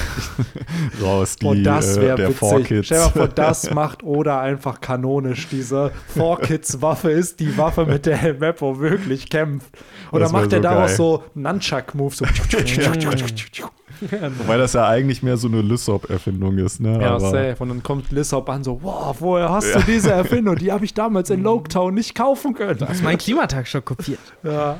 raus, 1.03 1.35
die 1.35 1.45
und 1.45 1.63
das 1.63 1.97
äh, 1.97 2.01
wäre 2.01 2.15
der 2.17 2.27
witzig. 2.29 2.39
Four 2.39 2.61
Kids. 2.63 2.85
Stell 2.87 2.97
dir 2.99 3.03
mal 3.05 3.11
vor, 3.11 3.27
das 3.27 3.69
macht 3.73 4.03
Oda 4.03 4.41
einfach 4.41 4.81
kanonisch. 4.81 5.47
Diese 5.49 5.91
Four 6.07 6.39
Kids 6.39 6.81
Waffe 6.81 7.11
ist 7.11 7.39
die 7.39 7.55
Waffe, 7.57 7.85
mit 7.85 8.05
der 8.05 8.17
Helmeppo 8.17 8.79
wirklich 8.79 9.29
kämpft. 9.29 9.69
Oder 10.11 10.21
Das 10.21 10.31
macht 10.31 10.51
er 10.53 10.59
so 10.59 10.63
daraus 10.63 10.87
geil. 10.87 10.95
so 10.97 11.23
Nunchuck-Moves. 11.35 12.17
So. 12.17 12.25
Weil 14.47 14.59
das 14.59 14.73
ja 14.73 14.87
eigentlich 14.87 15.23
mehr 15.23 15.37
so 15.37 15.47
eine 15.47 15.61
Lysop-Erfindung 15.61 16.57
ist, 16.57 16.79
ne? 16.79 17.01
ja, 17.01 17.15
Aber- 17.15 17.19
safe. 17.31 17.55
Und 17.59 17.69
dann 17.69 17.83
kommt 17.83 18.11
Lissop 18.11 18.49
an 18.49 18.63
so, 18.63 18.79
wow, 18.81 19.15
woher 19.19 19.49
hast 19.49 19.73
du 19.75 19.79
diese 19.81 20.11
Erfindung? 20.11 20.55
Die 20.55 20.71
habe 20.71 20.85
ich 20.85 20.93
damals 20.93 21.29
in 21.29 21.43
Loketown 21.43 21.93
nicht 21.93 22.15
kaufen 22.15 22.53
können. 22.53 22.79
Hast 22.87 23.03
meinen 23.03 23.17
Klimatag 23.17 23.67
schon 23.67 23.83
kopiert. 23.83 24.19
Ja. 24.43 24.79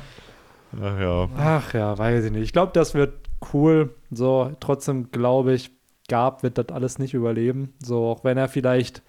Ach 0.82 1.00
ja. 1.00 1.28
Ach 1.36 1.74
ja, 1.74 1.98
weiß 1.98 2.24
ich 2.26 2.32
nicht. 2.32 2.42
Ich 2.44 2.52
glaube, 2.52 2.70
das 2.72 2.94
wird 2.94 3.19
cool. 3.52 3.90
So, 4.10 4.52
trotzdem 4.60 5.10
glaube 5.10 5.52
ich, 5.54 5.70
Gab 6.08 6.42
wird 6.42 6.58
das 6.58 6.70
alles 6.70 6.98
nicht 6.98 7.14
überleben. 7.14 7.72
So, 7.82 8.06
auch 8.08 8.24
wenn 8.24 8.36
er 8.36 8.48
vielleicht 8.48 9.00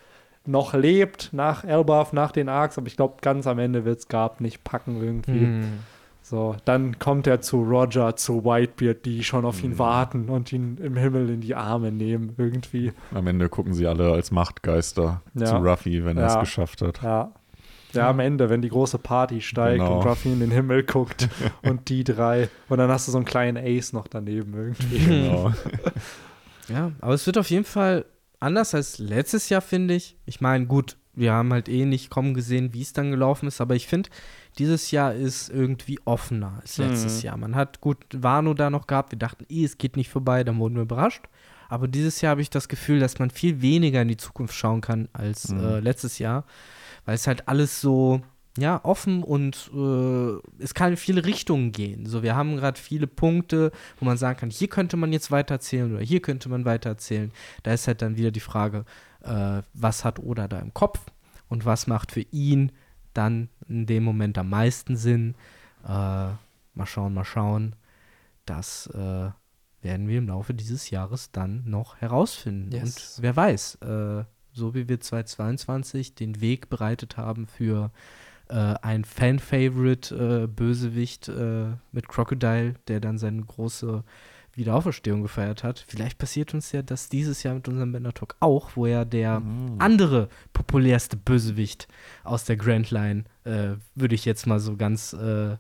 noch 0.45 0.73
lebt 0.73 1.29
nach 1.33 1.63
Elbaf, 1.63 2.13
nach 2.13 2.31
den 2.31 2.47
Arcs, 2.49 2.77
aber 2.77 2.87
ich 2.87 2.95
glaube, 2.95 3.15
ganz 3.21 3.47
am 3.47 3.57
Ende 3.59 3.85
wird 3.85 3.99
es 3.99 4.07
Gab 4.07 4.39
nicht 4.41 4.63
packen 4.63 5.01
irgendwie. 5.01 5.39
Hm. 5.39 5.63
So, 6.23 6.55
dann 6.65 6.99
kommt 6.99 7.25
er 7.27 7.41
zu 7.41 7.63
Roger, 7.63 8.15
zu 8.15 8.45
Whitebeard, 8.45 9.03
die 9.05 9.23
schon 9.23 9.43
auf 9.43 9.63
ihn 9.63 9.79
warten 9.79 10.29
und 10.29 10.53
ihn 10.53 10.77
im 10.81 10.95
Himmel 10.95 11.29
in 11.31 11.41
die 11.41 11.55
Arme 11.55 11.91
nehmen 11.91 12.35
irgendwie. 12.37 12.93
Am 13.13 13.25
Ende 13.27 13.49
gucken 13.49 13.73
sie 13.73 13.87
alle 13.87 14.11
als 14.11 14.29
Machtgeister 14.31 15.21
Ja. 15.33 15.45
zu 15.45 15.55
Ruffy, 15.57 16.05
wenn 16.05 16.17
er 16.17 16.27
es 16.27 16.33
Ja. 16.35 16.39
geschafft 16.41 16.81
hat. 16.83 17.01
Ja. 17.01 17.31
Ja, 17.93 18.09
am 18.09 18.19
Ende, 18.19 18.49
wenn 18.49 18.61
die 18.61 18.69
große 18.69 18.97
Party 18.97 19.41
steigt 19.41 19.80
Genau. 19.80 19.99
und 19.99 20.05
Ruffy 20.07 20.31
in 20.31 20.39
den 20.39 20.51
Himmel 20.51 20.84
guckt 20.84 21.27
und 21.63 21.89
die 21.89 22.03
drei. 22.03 22.49
Und 22.69 22.77
dann 22.77 22.89
hast 22.89 23.07
du 23.07 23.11
so 23.11 23.18
einen 23.18 23.26
kleinen 23.26 23.57
Ace 23.57 23.93
noch 23.93 24.07
daneben 24.07 24.53
irgendwie. 24.53 24.97
Genau. 25.05 25.53
Ja, 26.69 26.91
aber 27.01 27.13
es 27.13 27.26
wird 27.26 27.38
auf 27.38 27.49
jeden 27.49 27.65
Fall 27.65 28.05
anders 28.39 28.73
als 28.73 28.97
letztes 28.97 29.49
Jahr, 29.49 29.61
finde 29.61 29.93
ich. 29.93 30.15
Ich 30.26 30.41
meine, 30.41 30.65
gut, 30.68 30.97
wir 31.13 31.34
haben 31.34 31.51
halt 31.51 31.68
eh 31.68 31.85
nicht 31.85 32.09
kommen 32.09 32.34
gesehen, 32.34 32.73
wie 32.73 32.81
es 32.81 32.93
dann 32.93 33.11
gelaufen 33.11 33.47
ist, 33.47 33.59
aber 33.59 33.76
ich 33.76 33.88
finde, 33.88 34.09
dieses 34.57 34.91
Jahr 34.91 35.13
ist 35.13 35.49
irgendwie 35.49 35.99
offener 36.05 36.59
als 36.61 36.77
letztes 36.77 37.18
Mhm. 37.19 37.26
Jahr. 37.26 37.38
Man 37.38 37.55
hat 37.55 37.81
gut 37.81 37.97
Wano 38.13 38.53
da 38.53 38.69
noch 38.69 38.88
gehabt, 38.88 39.11
wir 39.11 39.19
dachten, 39.19 39.45
eh, 39.49 39.65
es 39.65 39.77
geht 39.77 39.97
nicht 39.97 40.09
vorbei, 40.09 40.43
dann 40.43 40.59
wurden 40.59 40.76
wir 40.76 40.84
überrascht. 40.84 41.23
Aber 41.68 41.88
dieses 41.88 42.22
Jahr 42.22 42.31
habe 42.31 42.41
ich 42.41 42.49
das 42.49 42.68
Gefühl, 42.68 42.99
dass 42.99 43.19
man 43.19 43.30
viel 43.30 43.61
weniger 43.61 44.01
in 44.01 44.07
die 44.09 44.18
Zukunft 44.18 44.53
schauen 44.55 44.81
kann 44.81 45.07
als 45.13 45.49
Mhm. 45.49 45.59
äh, 45.59 45.80
letztes 45.80 46.19
Jahr, 46.19 46.45
weil 47.06 47.15
es 47.15 47.28
halt 47.28 47.48
alles 47.48 47.82
so 47.82 48.22
ja, 48.57 48.84
offen 48.84 49.23
und 49.23 49.72
äh, 49.73 50.61
es 50.61 50.73
kann 50.73 50.91
in 50.91 50.98
viele 50.98 51.26
Richtungen 51.26 51.72
gehen. 51.72 52.06
So, 52.06 52.22
wir 52.22 52.36
haben 52.36 52.57
gerade 52.57 52.80
viele 52.80 53.07
Punkte, 53.07 53.72
wo 53.98 54.06
man 54.06 54.18
sagen 54.18 54.40
kann, 54.40 54.49
hier 54.49 54.68
könnte 54.68 54.98
man 54.98 55.14
jetzt 55.14 55.32
weitererzählen 55.32 55.94
oder 55.94 56.03
hier 56.03 56.22
könnte 56.22 56.49
man 56.49 56.65
weitererzählen. 56.65 57.32
Da 57.64 57.73
ist 57.73 57.88
halt 57.88 58.02
dann 58.02 58.18
wieder 58.18 58.32
die 58.32 58.41
Frage, 58.41 58.84
äh, 59.22 59.61
was 59.73 60.03
hat 60.03 60.19
Oda 60.19 60.48
da 60.49 60.60
im 60.60 60.73
Kopf 60.73 60.99
und 61.48 61.65
was 61.65 61.88
macht 61.88 62.11
für 62.11 62.26
ihn 62.32 62.73
dann 63.14 63.49
in 63.69 63.86
dem 63.86 64.03
Moment 64.03 64.38
am 64.38 64.49
meisten 64.49 64.98
Sinn. 64.98 65.36
Äh, 65.86 65.88
mal 65.88 66.86
schauen, 66.86 67.14
mal 67.14 67.26
schauen. 67.26 67.76
Das 68.45 68.88
äh, 68.88 69.30
werden 69.82 70.07
wir 70.07 70.18
im 70.18 70.28
Laufe 70.28 70.53
dieses 70.53 70.90
Jahres 70.90 71.32
dann 71.32 71.64
noch 71.65 71.98
herausfinden. 71.98 72.72
Yes. 72.72 73.18
Und 73.18 73.23
wer 73.23 73.36
weiß, 73.36 73.76
äh, 73.76 74.23
so 74.53 74.73
wie 74.73 74.88
wir 74.88 74.99
2022 74.99 76.15
den 76.15 76.41
Weg 76.41 76.69
bereitet 76.69 77.18
haben 77.18 77.48
für 77.48 77.91
äh, 78.49 78.76
ein 78.82 79.06
Fan-Favorite 79.06 80.44
äh, 80.44 80.48
Bösewicht 80.48 81.30
äh, 81.30 81.68
mit 81.91 82.07
Crocodile, 82.07 82.76
der 82.88 82.99
dann 82.99 83.18
seine 83.18 83.41
große 83.41 84.03
Wiederauferstehung 84.53 85.22
gefeiert 85.22 85.64
hat. 85.64 85.86
Vielleicht 85.88 86.18
passiert 86.18 86.53
uns 86.53 86.72
ja 86.73 86.82
das 86.82 87.07
dieses 87.07 87.44
Jahr 87.44 87.56
mit 87.56 87.68
unserem 87.69 87.94
Bender 87.94 88.14
Talk 88.14 88.36
auch, 88.41 88.72
wo 88.76 88.86
ja 88.86 89.06
der 89.06 89.41
andere 89.80 90.28
populärste 90.52 91.15
Bösewicht 91.15 91.88
aus 92.26 92.44
der 92.44 92.57
Grand 92.57 92.91
Line, 92.91 93.23
äh, 93.45 93.76
würde 93.95 94.15
ich 94.15 94.26
jetzt 94.26 94.48
mal 94.48 94.60
so 94.60 94.76
ganz 94.76 95.14
äh, 95.14 95.56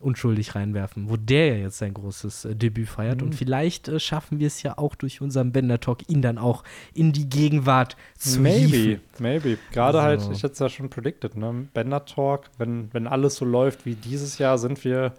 unschuldig 0.00 0.54
reinwerfen, 0.54 1.10
wo 1.10 1.16
der 1.16 1.48
ja 1.48 1.54
jetzt 1.64 1.78
sein 1.78 1.92
großes 1.94 2.44
äh, 2.44 2.54
Debüt 2.54 2.88
feiert. 2.88 3.20
Und 3.22 3.34
vielleicht 3.34 3.88
äh, 3.88 3.98
schaffen 3.98 4.38
wir 4.38 4.46
es 4.46 4.62
ja 4.62 4.78
auch 4.78 4.94
durch 4.94 5.20
unseren 5.20 5.50
Bender 5.52 5.80
Talk, 5.80 6.08
ihn 6.08 6.22
dann 6.22 6.38
auch 6.38 6.62
in 6.94 7.12
die 7.12 7.28
Gegenwart 7.28 7.96
zu 8.16 8.40
Maybe, 8.40 8.76
hieven. 8.76 9.00
maybe. 9.18 9.58
Gerade 9.72 10.02
halt, 10.02 10.20
Also- 10.20 10.32
ich 10.32 10.42
hätte 10.42 10.52
es 10.52 10.58
ja 10.60 10.68
schon 10.68 10.88
predicted, 10.88 11.36
ne? 11.36 11.66
Bender 11.74 12.04
Talk, 12.04 12.44
wenn, 12.58 12.88
wenn 12.92 13.06
alles 13.08 13.34
so 13.36 13.44
läuft 13.44 13.86
wie 13.86 13.94
dieses 13.96 14.38
Jahr, 14.38 14.56
sind 14.58 14.84
wir 14.84 15.14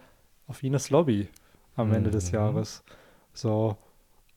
auf 0.47 0.63
Ines 0.63 0.89
Lobby 0.89 1.27
am 1.75 1.93
Ende 1.93 2.09
des 2.11 2.31
Mhm. 2.31 2.35
Jahres. 2.35 2.83
So. 3.33 3.77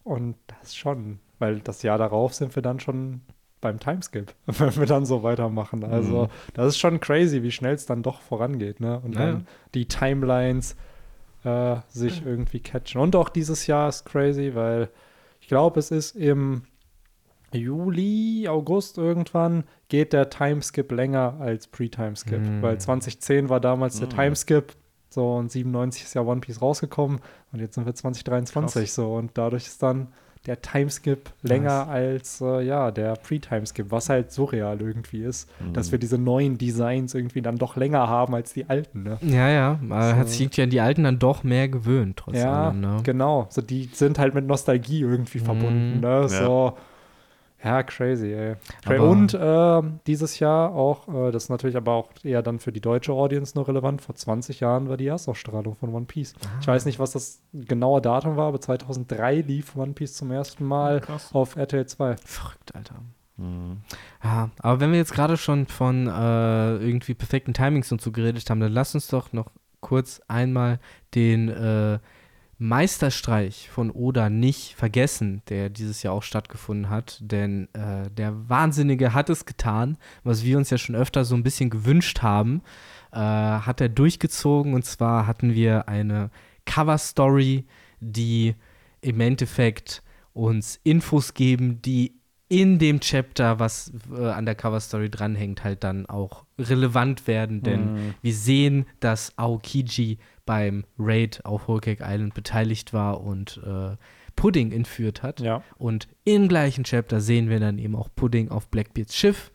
Und 0.05 0.35
das 0.61 0.75
schon, 0.75 1.21
weil 1.39 1.61
das 1.61 1.83
Jahr 1.83 1.99
darauf 1.99 2.35
sind 2.35 2.55
wir 2.57 2.63
dann 2.63 2.81
schon 2.81 3.21
beim 3.63 3.81
Timeskip, 3.81 4.35
wenn 4.47 4.77
wir 4.77 4.85
dann 4.87 5.07
so 5.07 5.23
weitermachen. 5.23 5.83
Also, 5.85 6.25
Mhm. 6.25 6.29
das 6.53 6.67
ist 6.69 6.79
schon 6.79 7.01
crazy, 7.01 7.43
wie 7.43 7.51
schnell 7.51 7.75
es 7.75 7.87
dann 7.87 8.03
doch 8.03 8.21
vorangeht, 8.21 8.81
ne? 8.81 9.01
Und 9.03 9.15
Ja. 9.15 9.21
dann 9.27 9.47
die 9.75 9.87
Timelines 9.89 10.77
äh, 11.45 11.77
sich 11.89 12.25
irgendwie 12.25 12.61
catchen. 12.61 13.01
Und 13.01 13.17
auch 13.17 13.29
dieses 13.29 13.67
Jahr 13.67 13.89
ist 13.89 14.05
crazy, 14.05 14.55
weil 14.55 14.91
ich 15.41 15.49
glaube, 15.49 15.81
es 15.81 15.91
ist 15.91 16.15
im 16.15 16.63
Juli, 17.53 18.47
August 18.49 18.97
irgendwann 18.99 19.65
geht 19.89 20.13
der 20.13 20.31
Timeskip 20.31 20.91
länger 20.93 21.37
als 21.41 21.67
Pre-Timeskip. 21.67 22.41
Mm. 22.41 22.63
Weil 22.63 22.81
2010 22.81 23.49
war 23.49 23.61
damals 23.61 23.99
der 23.99 24.09
Mm. 24.09 24.11
Timeskip 24.11 24.73
So, 25.11 25.35
und 25.35 25.51
97 25.53 26.05
ist 26.05 26.15
ja 26.15 26.23
One 26.23 26.41
Piece 26.41 26.63
rausgekommen 26.63 27.21
und 27.53 27.61
jetzt 27.61 27.75
sind 27.75 27.85
wir 27.85 27.95
2023 27.95 28.85
Krass. 28.85 28.95
so. 28.95 29.13
Und 29.15 29.33
dadurch 29.35 29.67
ist 29.67 29.83
dann 29.83 30.09
der 30.47 30.61
Timeskip 30.61 31.31
länger 31.43 31.87
Nice. 31.87 31.89
als 31.89 32.41
äh, 32.41 32.63
ja, 32.67 32.91
der 32.91 33.15
Pre-Timeskip, 33.15 33.91
was 33.91 34.09
halt 34.09 34.33
surreal 34.33 34.81
irgendwie 34.81 35.23
ist, 35.23 35.49
Mhm. 35.61 35.73
dass 35.73 35.93
wir 35.93 35.99
diese 36.01 36.19
neuen 36.19 36.59
Designs 36.59 37.15
irgendwie 37.15 37.43
dann 37.43 37.57
doch 37.59 37.77
länger 37.77 38.09
haben 38.09 38.35
als 38.35 38.53
die 38.53 38.69
alten. 38.69 39.05
Ne? 39.05 39.19
Ja, 39.23 39.49
ja, 39.49 39.79
aber 39.83 40.17
hat 40.17 40.29
sich 40.29 40.57
ja 40.57 40.65
an 40.65 40.71
die 40.71 40.81
Alten 40.81 41.05
dann 41.05 41.19
doch 41.21 41.45
mehr 41.45 41.69
gewöhnt, 41.69 42.17
trotz 42.17 42.39
Ja, 42.39 42.69
allem. 42.71 42.81
Ne? 42.81 42.97
genau. 43.05 43.47
So, 43.51 43.63
die 43.63 43.89
sind 43.93 44.19
halt 44.19 44.35
mit 44.35 44.47
Nostalgie 44.47 45.01
irgendwie 45.03 45.39
verbunden. 45.39 45.95
Mhm. 45.97 46.01
Ne? 46.01 46.29
So, 46.29 46.73
ja, 47.65 47.83
crazy, 47.83 48.33
ey. 48.33 48.57
Aber- 48.85 49.01
Und 49.09 49.39
ähm, 49.41 50.01
dieses 50.07 50.39
Jahr 50.39 50.75
auch, 50.75 51.09
äh, 51.09 51.31
das 51.31 51.45
ist 51.45 51.49
natürlich 51.49 51.77
aber 51.77 51.93
auch 51.93 52.11
eher 52.23 52.43
dann 52.43 52.59
für 52.59 52.73
die 52.73 52.81
deutsche 52.81 53.13
Audience 53.13 53.57
nur 53.57 53.69
relevant, 53.69 54.03
vor 54.03 54.15
20 54.15 54.61
Jahren 54.61 54.89
war 54.89 54.97
die 54.97 55.07
Erstausstrahlung 55.07 55.77
von 55.77 55.95
One 55.95 56.07
Piece. 56.07 56.35
Ich 56.61 56.67
weiß 56.67 56.85
nicht, 56.87 56.99
was 56.99 57.13
das 57.13 57.43
genaue 57.53 58.01
Datum 58.01 58.37
war, 58.37 58.49
aber 58.49 58.61
2003 58.61 59.43
lief 59.43 59.77
One 59.77 59.93
Piece 59.93 60.15
zum 60.15 60.31
ersten 60.31 60.65
Mal 60.65 61.01
Krass. 61.01 61.31
auf 61.33 61.57
RTL 61.57 61.87
2. 61.87 62.17
Verrückt, 62.25 62.75
Alter. 62.75 62.97
Mhm. 63.37 63.79
Ja, 64.23 64.51
aber 64.59 64.81
wenn 64.81 64.91
wir 64.93 64.99
jetzt 64.99 65.15
gerade 65.15 65.37
schon 65.37 65.67
von 65.67 66.07
äh, 66.07 66.77
irgendwie 66.77 67.15
perfekten 67.15 67.55
Timings 67.55 67.91
und 67.93 68.01
so 68.01 68.13
geredet 68.13 68.49
haben, 68.51 68.61
dann 68.61 68.73
lass 68.73 68.95
uns 68.95 69.07
doch 69.09 69.33
noch 69.33 69.47
kurz 69.81 70.21
einmal 70.29 70.79
den 71.15 71.49
äh, 71.49 71.99
Meisterstreich 72.63 73.69
von 73.71 73.91
Oda 73.91 74.31
nicht 74.31 74.75
vergessen, 74.75 75.43
der 75.49 75.69
dieses 75.69 76.03
Jahr 76.03 76.15
auch 76.15 76.23
stattgefunden 76.23 76.91
hat. 76.91 77.19
Denn 77.21 77.69
äh, 77.75 78.09
der 78.11 78.49
Wahnsinnige 78.49 79.15
hat 79.15 79.31
es 79.31 79.47
getan, 79.47 79.99
was 80.25 80.45
wir 80.45 80.57
uns 80.59 80.71
ja 80.71 80.79
schon 80.79 80.95
öfter 80.95 81.25
so 81.25 81.35
ein 81.35 81.43
bisschen 81.43 81.71
gewünscht 81.71 82.23
haben, 82.23 82.63
äh, 83.13 83.17
hat 83.19 83.81
er 83.81 83.89
durchgezogen. 83.89 84.75
Und 84.75 84.85
zwar 84.85 85.27
hatten 85.27 85.55
wir 85.55 85.89
eine 85.89 86.31
Cover-Story, 86.65 87.65
die 88.01 88.55
im 89.01 89.21
Endeffekt 89.21 90.03
uns 90.33 90.81
Infos 90.85 91.35
geben, 91.35 91.83
die 91.83 92.15
in 92.49 92.79
dem 92.79 93.01
Chapter, 93.01 93.59
was 93.59 93.93
äh, 94.15 94.27
an 94.29 94.45
der 94.45 94.55
Cover-Story 94.55 95.09
dranhängt, 95.11 95.65
halt 95.65 95.85
dann 95.85 96.07
auch 96.07 96.45
relevant 96.59 97.27
werden. 97.27 97.63
Denn 97.63 97.95
Mhm. 97.95 98.15
wir 98.21 98.35
sehen, 98.35 98.87
dass 99.01 99.37
Aokiji 99.39 100.19
beim 100.45 100.85
Raid 100.99 101.41
auf 101.45 101.69
Whole 101.69 101.81
Cake 101.81 102.03
Island 102.07 102.35
beteiligt 102.35 102.93
war 102.93 103.21
und 103.21 103.61
äh, 103.65 103.97
Pudding 104.37 104.73
entführt 104.73 105.23
hat. 105.23 105.41
Ja. 105.41 105.63
Und 105.79 106.09
im 106.25 106.49
gleichen 106.49 106.85
Chapter 106.85 107.21
sehen 107.21 107.49
wir 107.49 107.61
dann 107.61 107.79
eben 107.79 107.95
auch 107.95 108.09
Pudding 108.17 108.51
auf 108.51 108.69
Blackbeards 108.69 109.15
Schiff, 109.17 109.53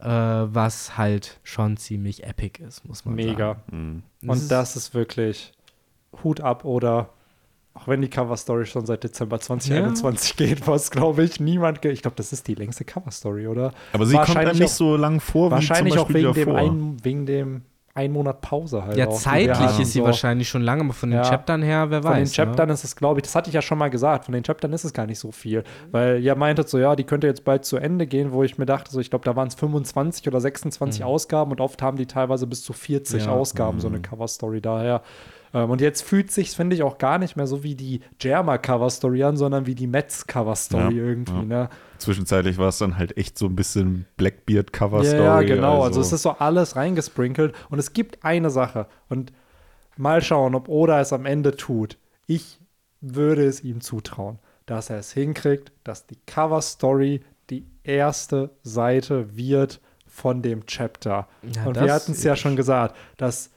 äh, 0.00 0.06
was 0.06 0.98
halt 0.98 1.40
schon 1.44 1.76
ziemlich 1.76 2.24
epic 2.24 2.62
ist, 2.62 2.84
muss 2.86 3.04
man 3.04 3.14
Mega. 3.14 3.54
sagen. 3.70 4.02
Mhm. 4.22 4.28
Und 4.30 4.50
das 4.50 4.76
ist 4.76 4.92
wirklich 4.94 5.52
Hut 6.24 6.40
ab 6.40 6.64
oder 6.64 7.10
auch 7.74 7.86
wenn 7.86 8.02
die 8.02 8.10
Cover-Story 8.10 8.66
schon 8.66 8.86
seit 8.86 9.04
Dezember 9.04 9.38
2021 9.38 10.36
geht, 10.36 10.66
was 10.66 10.90
glaube 10.90 11.22
ich 11.22 11.38
niemand, 11.38 11.80
ge 11.80 11.92
ich 11.92 12.02
glaube, 12.02 12.16
das 12.16 12.32
ist 12.32 12.48
die 12.48 12.54
längste 12.56 12.84
Cover-Story, 12.84 13.46
oder? 13.46 13.72
Aber 13.92 14.04
sie 14.04 14.14
kommt 14.16 14.30
einem 14.30 14.36
Wahrscheinlich 14.36 14.58
nicht 14.60 14.70
auch- 14.72 14.76
so 14.76 14.96
lang 14.96 15.20
vor, 15.20 15.50
Wahrscheinlich 15.52 15.94
wie 15.94 15.98
auch 15.98 16.06
zum 16.06 16.12
Beispiel 16.14 16.34
wegen 16.34 16.44
dem, 16.44 16.54
davor. 16.56 16.70
ein, 16.72 16.96
wegen 17.04 17.26
dem 17.26 17.62
ein 17.98 18.12
Monat 18.12 18.40
Pause 18.40 18.84
halt. 18.84 18.96
Ja, 18.96 19.10
zeitlich 19.10 19.80
ist 19.80 19.92
sie 19.92 19.98
so. 19.98 20.04
wahrscheinlich 20.04 20.48
schon 20.48 20.62
lange, 20.62 20.84
aber 20.84 20.92
von 20.92 21.10
den 21.10 21.18
Ja. 21.18 21.24
Chaptern 21.28 21.62
her, 21.62 21.90
wer 21.90 22.02
Von 22.02 22.12
weiß. 22.12 22.30
den 22.30 22.34
Chaptern 22.34 22.70
ist 22.70 22.84
es, 22.84 22.94
glaube 22.96 23.18
ich, 23.18 23.22
das 23.24 23.34
hatte 23.34 23.50
ich 23.50 23.54
ja 23.54 23.60
schon 23.62 23.76
mal 23.78 23.88
gesagt, 23.90 24.24
von 24.24 24.32
den 24.32 24.44
Chaptern 24.44 24.72
ist 24.72 24.84
es 24.84 24.92
gar 24.92 25.06
nicht 25.06 25.18
so 25.18 25.32
viel. 25.32 25.64
Weil 25.90 26.20
ihr 26.22 26.34
meintet 26.36 26.68
so, 26.68 26.78
ja, 26.78 26.94
die 26.96 27.04
könnte 27.04 27.26
jetzt 27.26 27.44
bald 27.44 27.64
zu 27.64 27.76
Ende 27.76 28.06
gehen, 28.06 28.32
wo 28.32 28.42
ich 28.44 28.56
mir 28.56 28.66
dachte, 28.66 28.90
so, 28.90 29.00
ich 29.00 29.10
glaube, 29.10 29.24
da 29.24 29.34
waren 29.36 29.48
es 29.48 29.54
25 29.56 30.26
oder 30.28 30.40
26 30.40 31.02
Ausgaben 31.04 31.50
und 31.50 31.60
oft 31.60 31.82
haben 31.82 31.96
die 31.96 32.06
teilweise 32.06 32.46
bis 32.46 32.62
zu 32.62 32.72
40 32.72 33.24
Ja. 33.26 33.32
Ausgaben, 33.32 33.80
so 33.80 33.88
eine 33.88 34.00
Cover-Story 34.00 34.60
daher. 34.60 34.94
Ähm, 34.96 35.00
und 35.52 35.80
jetzt 35.80 36.02
fühlt 36.02 36.30
sich, 36.30 36.50
finde 36.50 36.76
ich, 36.76 36.82
auch 36.82 36.98
gar 36.98 37.18
nicht 37.18 37.36
mehr 37.36 37.46
so 37.46 37.62
wie 37.62 37.74
die 37.74 38.00
Jerma-Cover-Story 38.20 39.24
an, 39.24 39.36
sondern 39.36 39.66
wie 39.66 39.74
die 39.74 39.86
Metz-Cover-Story 39.86 40.96
Ja, 40.96 41.02
irgendwie, 41.02 41.32
ja. 41.32 41.42
ne? 41.42 41.68
Zwischenzeitlich 41.98 42.58
war 42.58 42.68
es 42.68 42.78
dann 42.78 42.98
halt 42.98 43.16
echt 43.16 43.38
so 43.38 43.46
ein 43.46 43.56
bisschen 43.56 44.06
Blackbeard-Cover-Story. 44.16 45.22
Ja, 45.22 45.40
ja, 45.40 45.46
genau. 45.46 45.82
Also. 45.82 46.00
es 46.00 46.12
ist 46.12 46.22
so 46.22 46.30
alles 46.30 46.76
reingesprinkelt. 46.76 47.54
Und 47.70 47.78
es 47.78 47.92
gibt 47.92 48.24
eine 48.24 48.50
Sache. 48.50 48.86
Und 49.08 49.32
mal 49.96 50.22
schauen, 50.22 50.54
ob 50.54 50.68
Oda 50.68 51.00
es 51.00 51.12
am 51.12 51.26
Ende 51.26 51.56
tut. 51.56 51.98
Ich 52.26 52.60
würde 53.00 53.44
es 53.44 53.64
ihm 53.64 53.80
zutrauen, 53.80 54.38
dass 54.66 54.90
er 54.90 54.98
es 54.98 55.12
hinkriegt, 55.12 55.72
dass 55.84 56.06
die 56.06 56.18
Cover-Story 56.26 57.22
die 57.50 57.66
erste 57.82 58.50
Seite 58.62 59.36
wird 59.36 59.80
von 60.06 60.42
dem 60.42 60.66
Chapter. 60.66 61.28
Ja, 61.54 61.64
Und 61.64 61.80
wir 61.80 61.92
hatten 61.92 62.12
es 62.12 62.22
ja 62.22 62.36
schon 62.36 62.56
gesagt, 62.56 62.96
dass 63.16 63.50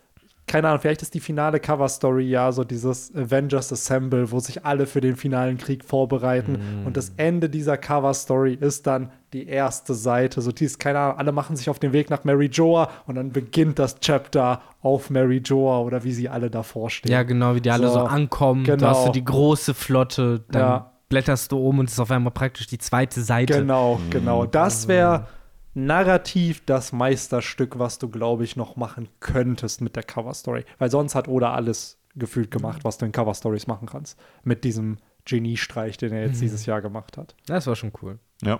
keine 0.51 0.67
Ahnung, 0.67 0.81
vielleicht 0.81 1.01
ist 1.01 1.13
die 1.13 1.21
finale 1.21 1.61
Cover-Story 1.61 2.25
ja 2.25 2.51
so 2.51 2.65
dieses 2.65 3.15
Avengers 3.15 3.71
Assemble, 3.71 4.33
wo 4.33 4.39
sich 4.41 4.65
alle 4.65 4.85
für 4.85 4.99
den 4.99 5.15
finalen 5.15 5.57
Krieg 5.57 5.85
vorbereiten. 5.85 6.83
Mm. 6.83 6.87
Und 6.87 6.97
das 6.97 7.13
Ende 7.15 7.49
dieser 7.49 7.77
Cover-Story 7.77 8.57
ist 8.59 8.85
dann 8.85 9.11
die 9.31 9.47
erste 9.47 9.93
Seite. 9.93 10.41
So 10.41 10.51
dieses, 10.51 10.77
keine 10.77 10.99
Ahnung, 10.99 11.19
alle 11.19 11.31
machen 11.31 11.55
sich 11.55 11.69
auf 11.69 11.79
den 11.79 11.93
Weg 11.93 12.09
nach 12.09 12.25
Mary 12.25 12.47
Joa 12.47 12.89
und 13.07 13.15
dann 13.15 13.31
beginnt 13.31 13.79
das 13.79 14.01
Chapter 14.01 14.61
auf 14.81 15.09
Mary 15.09 15.37
Joa 15.37 15.79
oder 15.79 16.03
wie 16.03 16.11
sie 16.11 16.27
alle 16.27 16.49
davor 16.49 16.89
stehen. 16.89 17.13
Ja, 17.13 17.23
genau, 17.23 17.55
wie 17.55 17.61
die 17.61 17.71
alle 17.71 17.87
so, 17.87 17.93
So, 17.93 17.99
ankommen. 18.01 18.65
Da 18.65 18.75
genau. 18.75 18.89
hast 18.89 19.07
du 19.07 19.11
die 19.13 19.23
große 19.23 19.73
Flotte, 19.73 20.43
dann 20.51 20.61
Ja. 20.61 20.91
blätterst 21.07 21.53
du 21.53 21.65
um 21.65 21.79
und 21.79 21.85
es 21.85 21.93
ist 21.93 21.99
auf 22.01 22.11
einmal 22.11 22.33
praktisch 22.33 22.67
die 22.67 22.77
zweite 22.77 23.21
Seite. 23.21 23.53
Genau, 23.53 24.01
genau. 24.09 24.45
Das 24.45 24.89
wäre 24.89 25.27
narrativ 25.73 26.63
das 26.65 26.91
Meisterstück, 26.91 27.79
was 27.79 27.99
du, 27.99 28.09
glaube 28.09 28.43
ich, 28.43 28.55
noch 28.55 28.75
machen 28.75 29.07
könntest 29.19 29.81
mit 29.81 29.95
der 29.95 30.03
Cover-Story. 30.03 30.65
Weil 30.77 30.91
sonst 30.91 31.15
hat 31.15 31.27
Oda 31.27 31.53
alles 31.53 31.97
gefühlt 32.15 32.51
gemacht, 32.51 32.83
was 32.83 32.97
du 32.97 33.05
in 33.05 33.11
Cover-Stories 33.11 33.67
machen 33.67 33.87
kannst. 33.87 34.19
Mit 34.43 34.63
diesem 34.63 34.97
Geniestreich, 35.25 35.97
den 35.97 36.11
er 36.13 36.25
jetzt 36.25 36.41
dieses 36.41 36.65
Jahr 36.65 36.81
gemacht 36.81 37.17
hat. 37.17 37.35
Das 37.45 37.67
war 37.67 37.75
schon 37.75 37.91
cool. 38.01 38.19
Ja. 38.41 38.59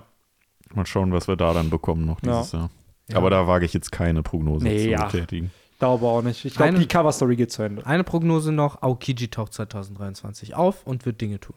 Mal 0.74 0.86
schauen, 0.86 1.12
was 1.12 1.28
wir 1.28 1.36
da 1.36 1.54
dann 1.54 1.70
bekommen 1.70 2.06
noch 2.06 2.22
Ja. 2.24 2.40
dieses 2.40 2.54
Jahr. 2.54 2.70
Ja. 3.10 3.18
Aber 3.18 3.30
da 3.30 3.46
wage 3.48 3.66
ich 3.66 3.74
jetzt 3.74 3.92
keine 3.92 4.24
Prognose 4.24 4.64
Nee, 4.64 4.84
zu 4.84 4.90
ja. 4.92 5.06
betätigen. 5.06 5.52
Glaube 5.80 6.06
auch 6.06 6.22
nicht. 6.22 6.46
Ich 6.46 6.54
glaube, 6.54 6.70
Eine- 6.70 6.80
die 6.80 6.88
Cover-Story 6.88 7.36
geht 7.36 7.52
zu 7.52 7.64
Ende. 7.64 7.86
Eine 7.86 8.04
Prognose 8.04 8.52
noch: 8.52 8.82
Aokiji 8.84 9.28
taucht 9.30 9.54
2023 9.54 10.54
auf 10.56 10.86
und 10.86 11.06
wird 11.06 11.20
Dinge 11.20 11.40
tun. 11.40 11.56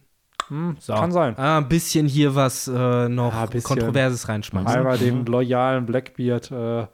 Hm, 0.49 0.77
So. 0.79 0.95
Kann 0.95 1.12
sein. 1.12 1.35
Ah, 1.39 1.59
ein 1.59 1.69
bisschen 1.69 2.07
hier 2.07 2.35
was 2.35 2.69
äh, 2.69 3.09
noch 3.09 3.33
Ja, 3.33 3.47
bisschen. 3.47 3.62
Kontroverses 3.62 4.29
reinschmeißen. 4.29 4.69
Einmal 4.69 4.99
den 4.99 5.25
loyalen 5.27 5.87
Blackbeard 5.87 6.51
äh, 6.51 6.87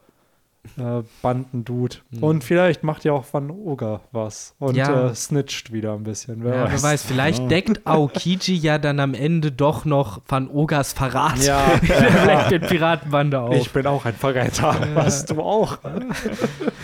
äh, 0.78 1.03
Bandendude. 1.23 1.97
Mhm. 2.11 2.23
Und 2.23 2.45
vielleicht 2.45 2.85
macht 2.85 3.05
ja 3.05 3.12
auch 3.12 3.24
Van 3.31 3.51
Oga 3.51 4.01
was 4.12 4.55
und 4.59 4.77
Ja. 4.77 5.09
äh, 5.09 5.15
snitcht 5.15 5.73
wieder 5.73 5.95
ein 5.95 6.03
bisschen. 6.03 6.45
Wer 6.45 6.55
Ja, 6.55 6.65
weiß. 6.65 6.73
wer 6.73 6.91
weiß, 6.91 7.03
vielleicht 7.05 7.51
deckt 7.51 7.87
Aokiji 7.87 8.55
ja 8.57 8.78
dann 8.78 9.01
am 9.01 9.15
Ende 9.15 9.53
doch 9.53 9.85
noch 9.85 10.20
Van 10.28 10.49
Ogas 10.51 10.93
Verrat 10.93 11.39
Ja. 11.43 11.61
vielleicht 11.82 12.51
den 12.51 12.61
Piratenbande 12.62 13.41
auf. 13.41 13.55
Ich 13.57 13.70
bin 13.73 13.87
auch 13.87 14.05
ein 14.05 14.15
Verräter. 14.15 14.77
Was 14.95 15.24
du 15.24 15.41
auch. 15.41 15.78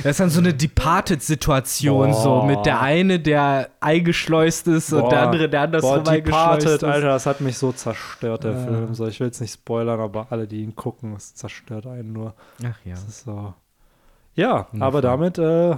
Das 0.03 0.13
ist 0.13 0.21
dann 0.21 0.31
so 0.31 0.41
eine 0.41 0.55
Departed-Situation, 0.55 2.13
so 2.15 2.43
mit 2.43 2.65
der 2.67 2.81
eine, 2.81 3.21
der 3.21 3.69
eingeschleust 3.81 4.67
ist 4.69 4.93
und 4.93 5.03
Boah. 5.03 5.11
der 5.11 5.23
andere, 5.23 5.49
der 5.49 5.61
andersrum 5.63 6.03
Boah, 6.03 6.11
eingeschleust 6.13 6.63
Departed, 6.63 6.83
ist. 6.83 6.85
Alter, 6.85 7.07
das 7.09 7.27
hat 7.27 7.41
mich 7.41 7.59
so 7.59 7.73
zerstört, 7.73 8.45
der 8.45 8.53
Ja. 8.53 8.65
Film. 8.65 8.95
So, 8.95 9.07
ich 9.07 9.21
will 9.21 9.27
jetzt 9.29 9.41
nicht 9.41 9.53
spoilern, 9.55 10.01
aber 10.01 10.29
alle, 10.31 10.47
die 10.47 10.63
ihn 10.63 10.75
gucken, 10.75 11.15
es 11.17 11.35
zerstört 11.35 11.87
einen 11.87 12.13
nur. 12.13 12.35
Ach 12.65 12.79
ja. 12.85 12.95
Das 12.95 13.05
ist 13.05 13.25
so. 13.25 13.55
Ja, 14.37 14.67
Wundervoll. 14.71 14.83
aber 14.83 15.01
damit 15.03 15.39
äh, 15.39 15.77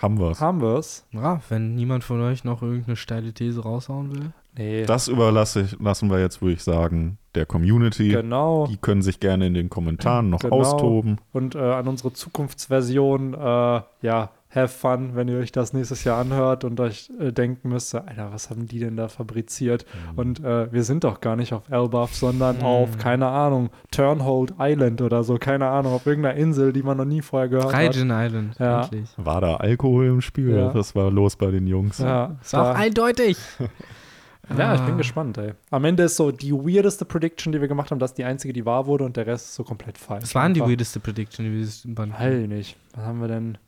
Haben 0.00 0.18
wir 0.18 0.30
es. 0.30 0.40
haben 0.40 0.60
wir 0.60 0.76
es. 0.78 1.06
ja. 1.12 1.40
Wenn 1.48 1.74
niemand 1.74 2.04
von 2.04 2.20
euch 2.20 2.44
noch 2.44 2.62
irgendeine 2.62 2.96
steile 2.96 3.32
These 3.32 3.62
raushauen 3.62 4.12
will. 4.14 4.32
Nee, 4.56 4.84
Das 4.86 5.08
überlasse 5.08 5.62
ich, 5.62 5.80
lassen 5.80 6.10
wir 6.10 6.20
jetzt, 6.20 6.40
würde 6.40 6.52
ich 6.54 6.62
sagen, 6.62 7.18
der 7.34 7.44
Community. 7.46 8.10
genau. 8.10 8.66
Die 8.68 8.76
können 8.76 9.02
sich 9.02 9.18
gerne 9.18 9.46
in 9.48 9.54
den 9.54 9.68
Kommentaren 9.68 10.30
noch 10.30 10.40
Genau. 10.40 10.60
austoben. 10.60 11.18
Und 11.32 11.56
äh, 11.56 11.58
an 11.58 11.88
unsere 11.88 12.12
Zukunftsversion, 12.12 13.34
äh, 13.34 13.80
ja, 14.02 14.30
have 14.54 14.68
fun, 14.68 15.10
wenn 15.14 15.28
ihr 15.28 15.38
euch 15.38 15.52
das 15.52 15.72
nächstes 15.72 16.04
Jahr 16.04 16.20
anhört 16.20 16.64
und 16.64 16.78
euch 16.80 17.10
äh, 17.20 17.32
denken 17.32 17.68
müsst, 17.68 17.94
Alter, 17.94 18.32
was 18.32 18.50
haben 18.50 18.66
die 18.66 18.78
denn 18.78 18.96
da 18.96 19.08
fabriziert? 19.08 19.84
Mhm. 20.12 20.18
Und 20.18 20.44
äh, 20.44 20.72
wir 20.72 20.84
sind 20.84 21.04
doch 21.04 21.20
gar 21.20 21.36
nicht 21.36 21.52
auf 21.52 21.68
Elbaf, 21.70 22.14
sondern 22.14 22.58
Mhm. 22.58 22.62
auf, 22.64 22.98
keine 22.98 23.26
Ahnung, 23.28 23.70
Turnhold 23.90 24.54
Island 24.58 25.00
oder 25.02 25.24
so, 25.24 25.36
keine 25.38 25.66
Ahnung, 25.68 25.92
auf 25.92 26.06
irgendeiner 26.06 26.36
Insel, 26.36 26.72
die 26.72 26.82
man 26.82 26.96
noch 26.96 27.04
nie 27.04 27.22
vorher 27.22 27.48
gehört 27.48 27.66
hat. 27.66 27.74
Raijin 27.74 28.10
Island, 28.12 28.58
Ja. 28.58 28.82
endlich. 28.82 29.08
War 29.16 29.40
da 29.40 29.56
Alkohol 29.56 30.06
im 30.06 30.20
Spiel? 30.20 30.54
Ja. 30.56 30.74
Was 30.74 30.94
war 30.94 31.10
los 31.10 31.36
bei 31.36 31.50
den 31.50 31.66
Jungs? 31.66 31.98
Ja, 31.98 32.36
es 32.40 32.48
Ist 32.48 32.54
auch 32.54 32.58
war, 32.64 32.76
eindeutig. 32.76 33.36
ja, 34.58 34.74
ich 34.74 34.80
bin 34.82 34.94
Ah. 34.94 34.96
gespannt, 34.98 35.38
ey. 35.38 35.52
Am 35.70 35.84
Ende 35.84 36.02
ist 36.04 36.16
so 36.16 36.30
die 36.30 36.52
weirdeste 36.52 37.04
Prediction, 37.04 37.52
die 37.52 37.60
wir 37.60 37.68
gemacht 37.68 37.90
haben, 37.90 37.98
das 37.98 38.14
die 38.14 38.24
einzige, 38.24 38.52
die 38.52 38.66
wahr 38.66 38.86
wurde 38.86 39.04
und 39.04 39.16
der 39.16 39.26
Rest 39.26 39.46
ist 39.46 39.54
so 39.54 39.64
komplett 39.64 39.96
falsch. 39.98 40.22
Was 40.24 40.34
waren 40.34 40.52
die 40.54 40.60
weirdeste 40.60 41.00
Prediction, 41.00 41.46
die 41.46 41.52
wir 41.52 41.66
im 41.84 41.94
Band 41.94 42.12
Weiß 42.18 42.46
nicht. 42.48 42.76
Was 42.94 43.04
haben 43.04 43.20
wir 43.20 43.28
denn? 43.28 43.58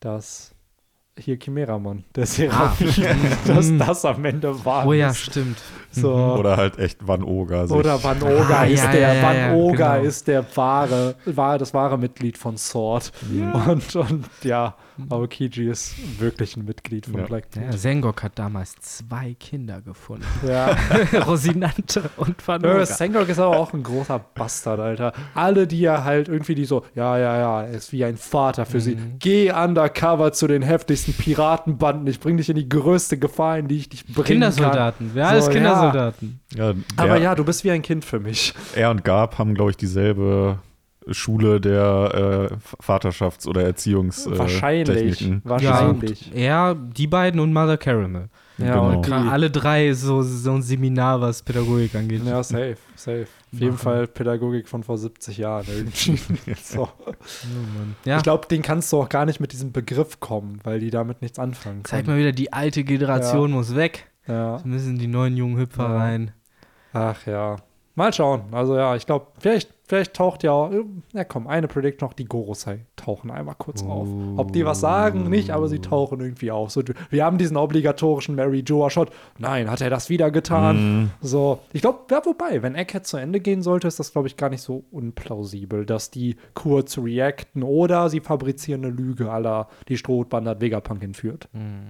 Das. 0.00 0.54
hier 1.18 1.36
Chimeramon, 1.38 2.04
der 2.14 2.26
Seraphim, 2.26 2.88
dass 3.46 3.76
das 3.76 4.04
am 4.04 4.24
Ende 4.24 4.64
war. 4.64 4.86
Oh 4.86 4.92
ja, 4.92 5.12
stimmt. 5.12 5.58
So. 5.90 6.14
Oder 6.14 6.56
halt 6.56 6.78
echt 6.78 7.06
Van 7.06 7.24
Oga. 7.24 7.66
sich- 7.66 7.76
Oder 7.76 8.02
Van 8.04 8.22
Oga 8.22 8.60
Ah, 8.60 8.64
ist 8.66 8.84
ja, 8.84 8.90
der, 8.92 9.00
ja, 9.00 9.14
ja, 9.14 9.22
Van 9.22 9.36
ja, 9.36 9.54
Oga 9.54 9.96
genau. 9.96 10.08
ist 10.08 10.28
der 10.28 10.44
wahre, 10.56 11.16
wahre, 11.24 11.58
das 11.58 11.74
wahre 11.74 11.98
Mitglied 11.98 12.38
von 12.38 12.56
Sword. 12.56 13.10
Und, 13.66 13.96
und 13.96 14.26
ja, 14.44 14.76
Aokiji 15.10 15.68
ist 15.68 15.94
wirklich 16.20 16.56
ein 16.56 16.64
Mitglied 16.64 17.06
von 17.06 17.20
Ja. 17.20 17.26
Blackbeard. 17.26 17.72
Ja, 17.72 17.78
Sengok 17.78 18.22
hat 18.22 18.38
damals 18.38 18.74
zwei 18.80 19.34
Kinder 19.38 19.80
gefunden. 19.80 20.26
Ja. 20.46 20.76
Rosinante 21.26 22.10
und 22.16 22.46
Van 22.46 22.62
ja. 22.62 22.84
Sengok 22.84 23.28
ist 23.28 23.38
aber 23.38 23.56
auch 23.56 23.72
ein 23.72 23.82
großer 23.82 24.18
Bastard, 24.18 24.80
Alter. 24.80 25.12
Alle, 25.34 25.66
die 25.66 25.80
ja 25.80 26.04
halt 26.04 26.28
irgendwie 26.28 26.54
die 26.54 26.64
so, 26.64 26.84
ja, 26.94 27.18
ja, 27.18 27.38
ja, 27.38 27.62
er 27.62 27.70
ist 27.70 27.92
wie 27.92 28.04
ein 28.04 28.16
Vater 28.16 28.66
für 28.66 28.80
sie. 28.80 28.96
Mhm. 28.96 29.16
Geh 29.18 29.52
undercover 29.52 30.32
zu 30.32 30.46
den 30.46 30.62
heftigsten 30.62 31.14
Piratenbanden. 31.14 32.06
Ich 32.06 32.20
bring 32.20 32.36
dich 32.36 32.48
in 32.48 32.56
die 32.56 32.68
größte 32.68 33.18
Gefahr, 33.18 33.58
in 33.58 33.68
die 33.68 33.78
ich 33.78 33.88
dich 33.88 34.04
bringen 34.06 34.24
Kindersoldaten. 34.24 35.14
Wir 35.14 35.26
alles 35.26 35.44
So, 35.46 35.50
ja. 35.50 35.56
Kindersoldaten. 35.56 36.40
Ja, 36.54 36.72
kann. 36.72 36.84
Aber 36.96 37.16
ja, 37.18 37.34
du 37.34 37.44
bist 37.44 37.64
wie 37.64 37.70
ein 37.70 37.82
Kind 37.82 38.04
für 38.04 38.20
mich. 38.20 38.54
Er 38.74 38.90
und 38.90 39.04
Gab 39.04 39.38
haben, 39.38 39.54
glaube 39.54 39.70
ich, 39.70 39.76
dieselbe 39.76 40.58
Schule 41.12 41.60
der 41.60 42.50
äh, 42.52 42.82
Vaterschafts- 42.82 43.46
oder 43.46 43.62
Erziehungstechniken. 43.62 44.38
Wahrscheinlich. 44.38 45.18
Techniken. 45.18 45.40
Wahrscheinlich. 45.44 46.30
Ja, 46.34 46.74
die 46.74 47.06
beiden 47.06 47.40
und 47.40 47.52
Mother 47.52 47.76
Caramel. 47.76 48.28
Ja, 48.58 48.94
Genau. 48.94 49.30
Alle 49.30 49.50
drei 49.50 49.92
so, 49.92 50.22
so 50.22 50.50
ein 50.52 50.62
Seminar, 50.62 51.20
was 51.20 51.42
Pädagogik 51.42 51.94
angeht. 51.94 52.22
Ja, 52.24 52.42
safe, 52.42 52.76
safe. 52.96 53.26
Auf 53.54 53.60
jeden. 53.60 53.78
Fall 53.78 54.06
Pädagogik 54.08 54.68
von 54.68 54.82
vor 54.82 54.98
70 54.98 55.38
Jahren 55.38 55.64
irgendwie. 55.68 56.16
so. 56.62 56.82
Oh 56.82 57.06
Mann. 57.06 57.94
Ja, 58.04 58.16
Ich 58.16 58.24
glaube, 58.24 58.48
den 58.48 58.62
kannst 58.62 58.92
du 58.92 59.00
auch 59.00 59.08
gar 59.08 59.26
nicht 59.26 59.38
mit 59.38 59.52
diesem 59.52 59.70
Begriff 59.72 60.18
kommen, 60.20 60.58
weil 60.64 60.80
die 60.80 60.90
damit 60.90 61.22
nichts 61.22 61.38
anfangen 61.38 61.84
zeig 61.84 62.04
können. 62.04 62.16
mal 62.16 62.20
wieder, 62.20 62.32
die 62.32 62.52
alte 62.52 62.82
Generation 62.82 63.52
muss 63.52 63.76
weg. 63.76 64.08
Ja. 64.26 64.56
Es 64.56 64.64
müssen 64.64 64.98
die 64.98 65.06
neuen 65.06 65.36
jungen 65.36 65.56
Hüpfer 65.56 65.84
Ja. 65.88 65.96
rein. 65.96 66.32
Ach 66.92 67.24
ja. 67.26 67.56
Mal 67.94 68.12
schauen. 68.12 68.42
Also 68.52 68.76
ja, 68.76 68.96
ich 68.96 69.06
glaube, 69.06 69.28
vielleicht, 69.38 69.70
vielleicht 69.88 70.14
taucht 70.14 70.42
ja 70.42 70.52
auch, 70.52 70.70
ja 71.14 71.24
komm, 71.24 71.46
eine 71.46 71.66
Predict 71.66 72.02
noch, 72.02 72.12
die 72.12 72.26
Gorosei 72.26 72.84
tauchen 72.96 73.30
einmal 73.30 73.54
kurz 73.56 73.82
auf. 73.82 74.06
Ob 74.36 74.52
die 74.52 74.64
was 74.64 74.80
sagen, 74.80 75.28
nicht, 75.30 75.50
aber 75.50 75.68
sie 75.68 75.80
tauchen 75.80 76.20
irgendwie 76.20 76.50
auf. 76.50 76.70
So, 76.70 76.82
wir 77.10 77.24
haben 77.24 77.38
diesen 77.38 77.56
obligatorischen 77.56 78.34
Mary 78.34 78.62
Joa 78.64 78.90
Shot. 78.90 79.10
Nein, 79.38 79.70
hat 79.70 79.80
er 79.80 79.90
das 79.90 80.10
wieder 80.10 80.30
getan? 80.30 80.76
Mhm. 80.76 81.10
So, 81.22 81.60
ich 81.72 81.80
glaube, 81.80 82.00
ja, 82.10 82.20
wobei, 82.24 82.62
wenn 82.62 82.74
Egghead 82.74 83.06
zu 83.06 83.16
Ende 83.16 83.40
gehen 83.40 83.62
sollte, 83.62 83.88
ist 83.88 83.98
das, 83.98 84.12
glaube 84.12 84.28
ich, 84.28 84.36
gar 84.36 84.50
nicht 84.50 84.62
so 84.62 84.84
unplausibel, 84.90 85.86
dass 85.86 86.10
die 86.10 86.36
kurz 86.54 86.98
reacten 86.98 87.62
oder 87.62 88.10
sie 88.10 88.20
fabrizieren 88.20 88.84
eine 88.84 88.94
Lüge 88.94 89.30
aller 89.32 89.68
die 89.88 89.96
Strohband 89.96 90.46
hat 90.46 90.60
Vegapunk 90.60 91.02
entführt. 91.02 91.48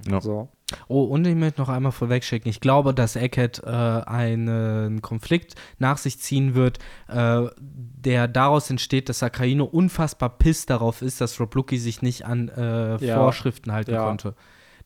Ja. 0.08 0.20
So. 0.20 0.48
Oh, 0.86 1.04
und 1.04 1.26
ich 1.26 1.34
möchte 1.34 1.60
noch 1.60 1.68
einmal 1.70 1.92
vorwegschicken. 1.92 2.50
Ich 2.50 2.60
glaube, 2.60 2.92
dass 2.92 3.16
Egghead 3.16 3.62
äh, 3.64 3.70
einen 3.70 5.00
Konflikt 5.02 5.54
nach 5.78 5.96
sich 5.98 6.18
ziehen 6.18 6.54
wird, 6.54 6.78
äh, 7.08 7.42
der 7.58 8.28
daraus 8.28 8.68
entsteht, 8.70 9.08
dass 9.08 9.22
Akaino 9.22 9.64
unfassbar 9.64 10.28
piss 10.38 10.66
darauf 10.66 11.00
ist, 11.02 11.20
dass 11.20 11.40
Rob 11.40 11.54
Lucky 11.54 11.78
sich 11.78 12.02
nicht 12.02 12.26
an 12.26 12.48
äh, 12.48 12.96
Ja. 13.04 13.16
Vorschriften 13.16 13.72
halten 13.72 13.92
Ja. 13.92 14.04
konnte. 14.04 14.34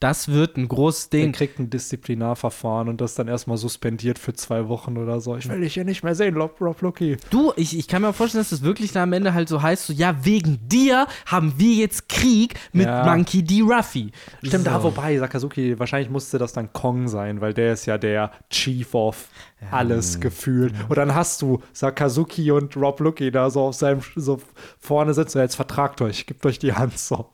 Das 0.03 0.29
wird 0.29 0.57
ein 0.57 0.67
großes 0.67 1.11
Der 1.11 1.21
Ding. 1.21 1.33
kriegt 1.33 1.61
ein 1.61 1.71
Disziplinarverfahren 1.71 2.89
und 2.89 3.01
das 3.01 3.15
dann 3.15 3.29
erstmal 3.29 3.57
suspendiert 3.57 4.19
für 4.19 4.33
zwei 4.33 4.67
Wochen 4.69 4.99
oder 4.99 5.21
so. 5.21 5.37
Ich 5.37 5.49
will 5.49 5.61
dich 5.61 5.75
hier 5.75 5.85
nicht 5.85 6.03
mehr 6.03 6.17
sehen, 6.17 6.37
Rob, 6.37 6.61
Rob 6.61 6.81
Lucky. 6.83 7.19
Du, 7.31 7.53
ich, 7.55 7.79
ich 7.79 7.87
kann 7.87 8.03
mir 8.03 8.13
vorstellen, 8.13 8.41
dass 8.41 8.51
das 8.51 8.63
wirklich 8.63 8.91
dann 8.91 9.05
am 9.05 9.13
Ende 9.13 9.33
halt 9.33 9.49
so 9.49 9.63
heißt, 9.63 9.87
so, 9.87 9.93
ja, 9.93 10.25
wegen 10.25 10.59
dir 10.67 11.07
haben 11.27 11.55
wir 11.57 11.75
jetzt 11.75 12.09
Krieg 12.09 12.55
mit 12.73 12.87
Ja. 12.87 13.05
Monkey 13.05 13.45
D. 13.45 13.61
Ruffy. 13.61 14.11
Stimmt, 14.43 14.65
so. 14.65 14.71
da 14.71 14.83
wobei, 14.83 15.17
Sakazuki, 15.19 15.79
wahrscheinlich 15.79 16.11
musste 16.11 16.37
das 16.39 16.53
dann 16.53 16.73
Kong 16.73 17.07
sein, 17.07 17.41
weil 17.41 17.55
der 17.55 17.75
ist 17.75 17.87
ja 17.87 17.97
der 17.97 18.33
Chief 18.51 18.93
of 18.95 19.29
alles 19.71 20.19
gefühlt. 20.19 20.75
Und 20.89 20.99
dann 20.99 21.15
hast 21.15 21.41
du 21.43 21.63
Sakazuki 21.73 22.51
und 22.51 22.77
Rob 22.77 22.99
Lucky 22.99 23.31
da 23.31 23.51
so 23.51 23.61
auf 23.61 23.77
seinem, 23.77 24.01
so 24.17 24.41
vorne 24.81 25.15
sitzen, 25.15 25.39
jetzt 25.39 25.55
vertragt 25.55 26.01
euch, 26.01 26.27
gebt 26.27 26.45
euch 26.45 26.59
die 26.59 26.73
Hand 26.73 26.99
so. 26.99 27.29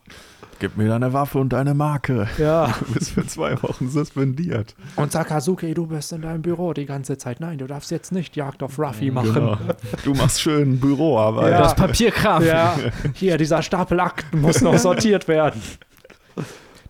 Gib 0.60 0.76
mir 0.76 0.88
deine 0.88 1.12
Waffe 1.12 1.38
und 1.38 1.52
deine 1.52 1.72
Marke. 1.72 2.26
Ja. 2.36 2.74
Du 2.80 2.94
bist 2.94 3.10
für 3.12 3.24
zwei 3.26 3.62
Wochen 3.62 3.88
suspendiert. 3.88 4.74
Und 4.96 5.12
Sakazuki, 5.12 5.72
du 5.72 5.86
bist 5.86 6.12
in 6.12 6.22
deinem 6.22 6.42
Büro 6.42 6.72
die 6.72 6.84
ganze 6.84 7.16
Zeit. 7.16 7.38
Nein, 7.38 7.58
du 7.58 7.66
darfst 7.66 7.92
jetzt 7.92 8.10
nicht 8.10 8.34
Jagd 8.34 8.62
auf 8.64 8.76
Ruffy 8.76 9.12
machen. 9.12 9.34
Genau. 9.34 9.56
Du 10.04 10.14
machst 10.14 10.40
schön 10.40 10.80
Büroarbeit. 10.80 11.52
Ja. 11.52 11.58
Das 11.62 11.76
Papierkram. 11.76 12.44
Ja, 12.44 12.74
hier, 13.14 13.38
dieser 13.38 13.62
Stapel 13.62 14.00
Akten 14.00 14.40
muss 14.40 14.60
noch 14.60 14.76
sortiert 14.78 15.28
werden. 15.28 15.62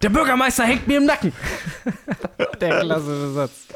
Der 0.02 0.10
Bürgermeister 0.10 0.64
hängt 0.64 0.86
mir 0.86 0.98
im 0.98 1.06
Nacken. 1.06 1.32
Der 2.60 2.80
klassische 2.80 3.32
Satz. 3.32 3.66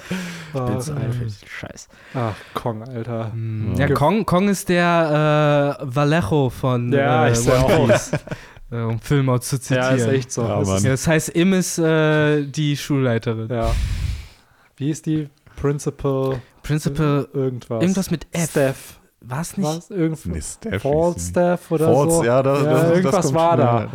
Bist 0.52 0.88
du 0.88 0.92
einfach 0.92 1.26
Scheiß. 1.46 1.88
Ach, 2.14 2.34
Kong, 2.54 2.82
Alter. 2.82 3.32
Ja, 3.76 3.88
Kong, 3.88 4.24
Kong 4.24 4.48
ist 4.48 4.68
der 4.68 5.78
äh, 5.80 5.84
Vallejo 5.94 6.48
von 6.50 6.92
Ja, 6.92 7.26
äh, 7.28 7.36
One 7.36 7.58
auch. 7.58 7.88
Piece. 7.88 8.12
äh, 8.72 8.80
um 8.82 8.98
Film 9.00 9.28
auch 9.28 9.38
zu 9.40 9.56
Ja, 9.56 9.60
zitieren. 9.62 9.94
ist 9.96 10.06
echt 10.08 10.32
so. 10.32 10.42
Ja, 10.42 10.58
Das 10.60 10.82
Ja, 10.82 10.90
das 10.90 11.06
heißt, 11.06 11.28
Im 11.30 11.52
ist 11.52 11.78
äh, 11.78 12.44
die 12.44 12.76
Schulleiterin. 12.76 13.48
ja. 13.50 13.70
Wie 14.76 14.90
ist 14.90 15.06
die 15.06 15.28
Principal 15.56 16.40
Principal, 16.62 17.28
irgendwas? 17.32 17.82
irgendwas 17.82 18.10
mit 18.10 18.26
F. 18.32 18.50
Steph. 18.50 18.98
Was 19.24 19.56
nicht? 19.56 19.68
Was? 19.68 19.90
Irgend 19.90 20.26
Nee, 20.26 20.40
sie. 20.40 20.58
Steph 21.20 21.70
oder 21.70 21.84
Falls, 21.94 22.14
so? 22.14 22.24
ja, 22.24 22.42
das, 22.42 22.62
Ja, 22.64 22.72
das, 22.72 22.90
irgendwas 22.90 23.14
das 23.14 23.24
kommt 23.26 23.34
war 23.36 23.56
da. 23.56 23.88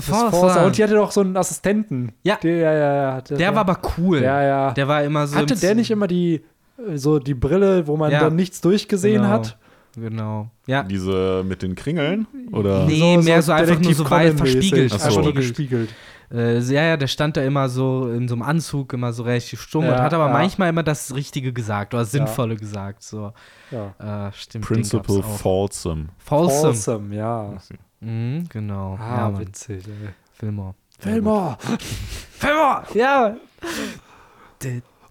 Falls, 0.00 0.56
und 0.56 0.78
die 0.78 0.82
hatte 0.82 0.94
doch 0.94 1.10
so 1.10 1.20
einen 1.20 1.36
Assistenten. 1.36 2.12
Ja. 2.22 2.36
Der, 2.42 2.56
ja, 2.56 2.72
ja, 2.72 2.94
ja. 3.16 3.20
der 3.20 3.54
war 3.54 3.60
aber 3.60 3.78
cool. 3.98 4.22
Ja, 4.22 4.42
ja. 4.42 4.72
Der 4.72 4.88
war 4.88 5.02
immer 5.04 5.26
so. 5.26 5.36
Hatte 5.36 5.52
im- 5.54 5.60
der 5.60 5.74
nicht 5.74 5.90
immer 5.90 6.06
die, 6.06 6.42
äh, 6.78 6.96
so 6.96 7.18
die 7.18 7.34
Brille, 7.34 7.86
wo 7.86 7.96
man 7.98 8.10
Ja. 8.10 8.20
dann 8.20 8.36
nichts 8.36 8.62
durchgesehen 8.62 9.22
Genau. 9.22 9.34
hat? 9.34 9.58
Genau. 9.96 10.50
Ja. 10.66 10.82
Diese 10.82 11.44
mit 11.46 11.62
den 11.62 11.74
Kringeln? 11.74 12.26
Oder? 12.52 12.86
Nee, 12.86 13.18
mehr 13.18 13.42
so 13.42 13.52
einfach 13.52 13.78
nur 13.78 13.94
so 13.94 14.08
weit 14.10 14.36
verspiegelt. 14.36 14.92
Ach 14.94 15.10
so. 15.10 15.32
Gespiegelt. 15.32 15.90
Äh, 16.32 16.58
ja, 16.60 16.82
ja, 16.82 16.96
der 16.96 17.06
stand 17.06 17.36
da 17.36 17.42
immer 17.42 17.68
so 17.68 18.10
in 18.10 18.28
so 18.28 18.34
einem 18.34 18.42
Anzug, 18.42 18.92
immer 18.92 19.12
so 19.12 19.22
relativ 19.22 19.60
stumm 19.60 19.84
und 19.84 19.90
Ja, 19.90 20.02
hat 20.02 20.14
aber 20.14 20.26
ja. 20.26 20.32
manchmal 20.32 20.70
immer 20.70 20.82
das 20.82 21.14
Richtige 21.14 21.52
gesagt 21.52 21.94
oder 21.94 22.04
Sinnvolle 22.04 22.56
gesagt. 22.56 23.02
So. 23.02 23.32
Ja. 23.70 24.28
Äh, 24.28 24.32
stimmt. 24.32 24.66
Auch. 24.94 25.24
Folsom. 25.38 26.08
Folsom. 26.18 26.70
Awesome, 26.70 27.14
ja. 27.14 27.54
Mhm, 28.00 28.46
genau. 28.48 28.96
Ah, 28.98 29.30
ja, 29.30 29.38
witzig, 29.38 29.86
ey. 29.86 30.10
Fillmore. 30.32 30.74
Fillmore! 30.98 31.56
Fillmore! 32.38 32.84
Ja. 32.94 33.36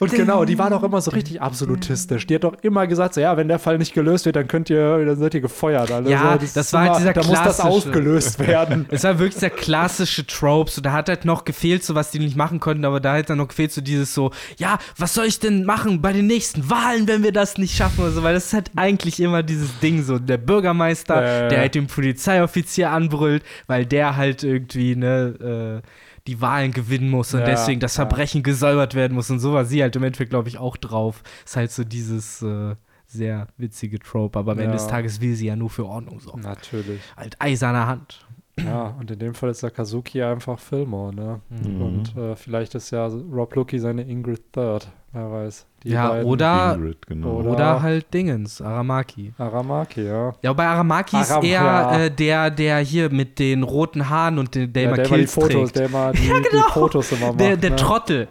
Und 0.04 0.14
genau, 0.14 0.46
die 0.46 0.58
war 0.58 0.70
doch 0.70 0.84
immer 0.84 1.02
so 1.02 1.12
richtig 1.12 1.42
absolutistisch. 1.42 2.28
Die 2.28 2.36
hat 2.36 2.44
doch 2.44 2.56
immer 2.62 2.88
gesagt, 2.88 3.14
so, 3.16 3.22
ja, 3.22 3.36
wenn 3.38 3.48
der 3.48 3.60
Fall 3.60 3.78
nicht 3.78 3.94
gelöst 3.94 4.26
wird, 4.26 4.36
dann 4.36 4.48
könnt 4.48 4.70
ihr, 4.70 5.06
dann 5.06 5.18
seid 5.18 5.34
ihr 5.34 5.42
gefeuert. 5.42 5.92
Alle. 5.92 6.10
Ja, 6.10 6.38
so, 6.40 6.48
das 6.54 6.74
war 6.74 6.82
halt 6.82 6.90
immer, 6.90 7.00
dieser 7.00 7.14
Da 7.14 7.22
muss 7.22 7.42
das 7.44 7.58
klassische- 7.58 7.68
aufgelöst 7.68 8.40
werden. 8.40 8.86
Es 8.94 9.04
war 9.04 9.18
wirklich 9.20 9.40
der 9.40 9.50
klassische 9.50 10.26
Trope. 10.28 10.70
So, 10.70 10.82
da 10.82 10.92
hat 10.92 11.10
halt 11.10 11.26
noch 11.26 11.46
gefehlt, 11.46 11.84
so 11.84 11.96
was 11.96 12.12
die 12.12 12.20
nicht 12.20 12.36
machen 12.36 12.60
konnten, 12.60 12.86
aber 12.86 13.00
da 13.00 13.16
hat 13.16 13.30
dann 13.30 13.38
noch 13.38 13.48
gefehlt, 13.48 13.72
so 13.72 13.82
dieses 13.82 14.14
so, 14.14 14.32
ja, 14.58 14.78
was 14.98 15.14
soll 15.14 15.26
ich 15.26 15.40
denn 15.40 15.66
machen 15.66 16.02
bei 16.02 16.14
den 16.14 16.28
nächsten 16.28 16.70
Wahlen, 16.70 17.08
wenn 17.08 17.24
wir 17.24 17.32
das 17.32 17.58
nicht 17.58 17.76
schaffen 17.76 18.02
oder 18.02 18.12
so, 18.12 18.24
weil 18.24 18.34
das 18.34 18.48
ist 18.48 18.54
halt 18.54 18.72
eigentlich 18.76 19.20
immer 19.20 19.44
dieses 19.44 19.80
Ding 19.80 20.04
so, 20.04 20.20
der 20.20 20.38
Bürgermeister, 20.38 21.24
ja. 21.44 21.48
der 21.50 21.60
halt 21.60 21.76
den 21.76 21.88
Polizeioffizier 21.88 22.92
anbrüllt, 22.92 23.44
weil 23.68 23.86
der 23.86 24.16
halt 24.16 24.44
irgendwie, 24.44 24.96
ne, 24.96 25.82
äh, 25.82 25.88
die 26.28 26.40
Wahlen 26.42 26.72
gewinnen 26.72 27.10
muss 27.10 27.34
und 27.34 27.42
Ja, 27.42 27.46
deswegen 27.46 27.80
das 27.80 27.98
ja. 27.98 28.06
Verbrechen 28.06 28.44
gesäubert 28.44 28.96
werden 28.96 29.14
muss 29.14 29.30
und 29.30 29.40
so 29.40 29.54
war 29.54 29.66
sie 29.66 29.82
halt 29.82 29.96
im 29.96 30.04
Endeffekt, 30.04 30.30
glaube 30.30 30.48
ich, 30.50 30.58
auch 30.58 30.78
drauf. 30.78 31.22
Ist 31.46 31.56
halt 31.58 31.72
so 31.72 31.84
dieses 31.84 32.42
äh, 32.42 32.76
sehr 33.06 33.48
witzige 33.58 34.00
Trope, 34.00 34.40
aber 34.40 34.54
am 34.54 34.60
Ende 34.60 34.72
Ja. 34.72 34.78
des 34.78 34.88
Tages 34.88 35.20
will 35.22 35.36
sie 35.36 35.48
ja 35.48 35.56
nur 35.56 35.70
für 35.70 35.86
Ordnung 35.86 36.20
sorgen. 36.20 36.42
Natürlich. 36.42 37.02
Halt 37.18 37.36
eiserne 37.40 37.86
Hand. 37.88 38.23
Ja, 38.60 38.94
und 39.00 39.10
in 39.10 39.18
dem 39.18 39.34
Fall 39.34 39.50
ist 39.50 39.64
der 39.64 39.72
Kazuki 39.72 40.22
einfach 40.22 40.60
Fillmore, 40.60 41.14
ne? 41.14 41.40
Mhm. 41.50 41.82
Und 41.82 42.16
äh, 42.18 42.36
vielleicht 42.36 42.76
ist 42.76 42.92
ja 42.92 43.08
Rob 43.08 43.56
Lucky 43.56 43.80
seine 43.80 44.04
Ingrid 44.04 44.54
Third, 44.54 44.88
wer 45.12 45.32
weiß. 45.32 45.66
Die 45.82 45.90
Ja, 45.90 46.22
oder- 46.22 46.76
Ingrid, 46.76 47.08
genau. 47.08 47.40
Oder- 47.40 47.52
Oder 47.52 47.82
halt 47.82 48.14
Dingens, 48.14 48.62
Aramaki. 48.62 49.34
Aramaki, 49.40 50.04
ja. 50.06 50.34
Ja, 50.44 50.54
bei 50.54 50.68
Aramaki 50.68 51.20
ist 51.20 51.32
Aram- 51.32 51.44
eher 51.44 51.62
ja. 51.64 52.00
äh, 52.04 52.12
der, 52.12 52.52
der 52.52 52.78
hier 52.78 53.10
mit 53.12 53.40
den 53.40 53.64
roten 53.64 54.08
Haaren 54.08 54.38
und 54.38 54.54
den, 54.54 54.72
der 54.72 54.84
ja 54.84 54.88
immer 54.90 54.98
der 54.98 55.06
immer 55.08 55.16
die 55.16 55.20
Kills 55.22 55.34
Fotos, 55.34 55.50
trägt. 55.72 55.76
der 55.78 55.86
immer 55.88 56.12
die, 56.14 56.28
Ja, 56.28 56.34
genau. 56.40 56.64
die 56.68 56.72
Fotos 56.74 57.12
immer 57.12 57.28
macht. 57.30 57.40
Der, 57.40 57.58
der 57.58 57.70
ne? 57.72 57.76
Trottel, 57.76 58.28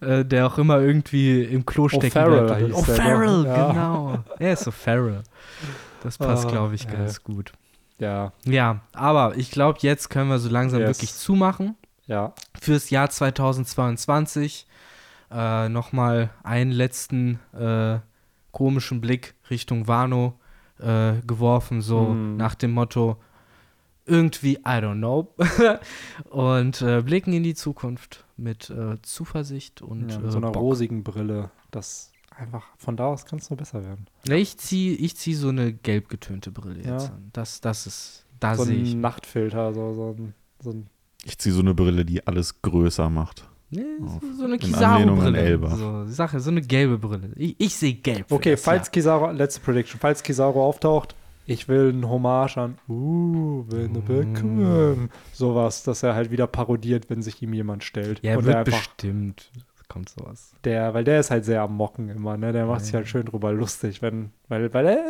äh, 0.00 0.24
der 0.24 0.46
auch 0.46 0.58
immer 0.58 0.80
irgendwie 0.80 1.42
im 1.42 1.66
Klo 1.66 1.88
stecken 1.88 2.06
O'Farrell 2.06 2.44
bleibt. 2.46 2.66
hieß 2.66 2.98
Oh, 2.98 3.44
ja. 3.44 3.72
genau. 3.72 4.18
Er 4.38 4.52
ist 4.52 4.62
so 4.62 4.70
Farrell. 4.70 5.22
Das 6.04 6.18
passt, 6.18 6.46
Ah, 6.46 6.50
glaube 6.50 6.76
ich, 6.76 6.86
ey. 6.86 6.96
ganz 6.96 7.20
gut. 7.24 7.52
Ja, 7.98 8.32
Ja, 8.44 8.80
aber 8.92 9.36
ich 9.36 9.50
glaube, 9.50 9.78
jetzt 9.82 10.10
können 10.10 10.28
wir 10.28 10.38
so 10.38 10.48
langsam 10.50 10.80
Yes. 10.80 10.88
wirklich 10.98 11.14
zumachen. 11.14 11.76
ja. 12.06 12.32
Fürs 12.60 12.90
Jahr 12.90 13.08
2022 13.10 14.66
äh, 15.30 15.68
nochmal 15.68 16.30
einen 16.42 16.70
letzten 16.72 17.40
äh, 17.52 17.98
komischen 18.52 19.00
Blick 19.00 19.34
Richtung 19.50 19.86
Wano 19.88 20.38
äh, 20.78 21.14
geworfen, 21.26 21.80
so 21.82 22.08
Hm. 22.10 22.36
nach 22.36 22.54
dem 22.54 22.72
Motto, 22.72 23.16
irgendwie, 24.04 24.54
I 24.58 24.78
don't 24.80 24.98
know. 24.98 25.34
und 26.30 26.80
äh, 26.82 27.02
blicken 27.02 27.32
in 27.32 27.42
die 27.42 27.54
Zukunft 27.54 28.24
mit 28.36 28.70
äh, 28.70 29.00
Zuversicht 29.02 29.82
und 29.82 30.10
Ja, 30.10 30.18
äh, 30.18 30.20
mit 30.20 30.30
so 30.32 30.38
einer 30.38 30.52
Bock. 30.52 30.62
rosigen 30.62 31.02
Brille. 31.02 31.50
Das 31.70 32.12
einfach, 32.36 32.64
von 32.78 32.96
da 32.96 33.06
aus 33.06 33.24
kann 33.26 33.38
es 33.38 33.50
nur 33.50 33.56
besser 33.56 33.82
werden. 33.82 34.06
Ne, 34.28 34.36
ich 34.38 34.56
ziehe 34.58 34.94
ich 34.94 35.16
zieh 35.16 35.34
so 35.34 35.48
eine 35.48 35.72
gelb 35.72 36.08
getönte 36.08 36.50
Brille 36.50 36.82
Ja. 36.84 36.92
jetzt 36.94 37.10
an. 37.10 37.30
Das, 37.32 37.60
das 37.60 37.86
ist, 37.86 38.26
da 38.40 38.54
so 38.56 38.64
sehe 38.64 38.76
ich. 38.76 38.92
ein 38.94 39.00
Nachtfilter, 39.00 39.72
so, 39.74 39.94
so 39.94 40.14
ein, 40.18 40.34
so 40.60 40.70
ein 40.70 40.86
Ich 41.24 41.38
ziehe 41.38 41.54
so 41.54 41.60
eine 41.60 41.74
Brille, 41.74 42.04
die 42.04 42.26
alles 42.26 42.60
größer 42.62 43.08
macht. 43.10 43.48
Nee, 43.70 43.82
Auf- 44.04 44.22
so, 44.38 44.44
eine 44.44 44.58
Kizaru-Brille. 44.58 45.38
Elba. 45.38 45.74
So, 45.76 46.06
Sache, 46.06 46.38
so 46.38 46.50
eine 46.50 46.60
gelbe 46.62 46.98
Brille. 46.98 47.30
Ich, 47.34 47.56
ich 47.58 47.74
sehe 47.74 47.94
gelb. 47.94 48.30
Okay, 48.30 48.52
das 48.52 48.62
falls. 48.62 48.90
Kizaru, 48.92 49.32
letzte 49.32 49.60
Prediction, 49.60 49.98
falls 49.98 50.22
Kizaru 50.22 50.60
auftaucht, 50.62 51.16
ich 51.46 51.66
will 51.68 51.92
ein 51.92 52.08
Hommage 52.08 52.56
an 52.58 52.78
Uh, 52.88 53.64
wenn 53.68 53.92
du 53.94 54.02
bekommen. 54.02 55.10
Sowas, 55.32 55.82
dass 55.84 56.02
er 56.04 56.14
halt 56.14 56.30
wieder 56.30 56.46
parodiert, 56.46 57.08
wenn 57.10 57.22
sich 57.22 57.42
ihm 57.42 57.54
jemand 57.54 57.82
stellt. 57.84 58.20
Ja, 58.22 58.32
er 58.32 58.38
Und 58.38 58.44
wird 58.46 58.56
einfach, 58.56 58.72
bestimmt. 58.78 59.50
Kommt 59.96 60.08
sowas. 60.10 60.52
der, 60.64 60.94
weil 60.94 61.04
der 61.04 61.20
ist 61.20 61.30
halt 61.30 61.44
sehr 61.44 61.62
am 61.62 61.76
Mocken 61.76 62.08
immer, 62.08 62.36
ne? 62.36 62.52
Der 62.52 62.66
macht 62.66 62.82
sich 62.84 62.92
Ja. 62.92 62.98
halt 62.98 63.08
schön 63.08 63.24
drüber 63.26 63.52
lustig, 63.52 64.02
wenn, 64.02 64.30
weil, 64.48 64.72
weil 64.72 64.86
er 64.86 65.04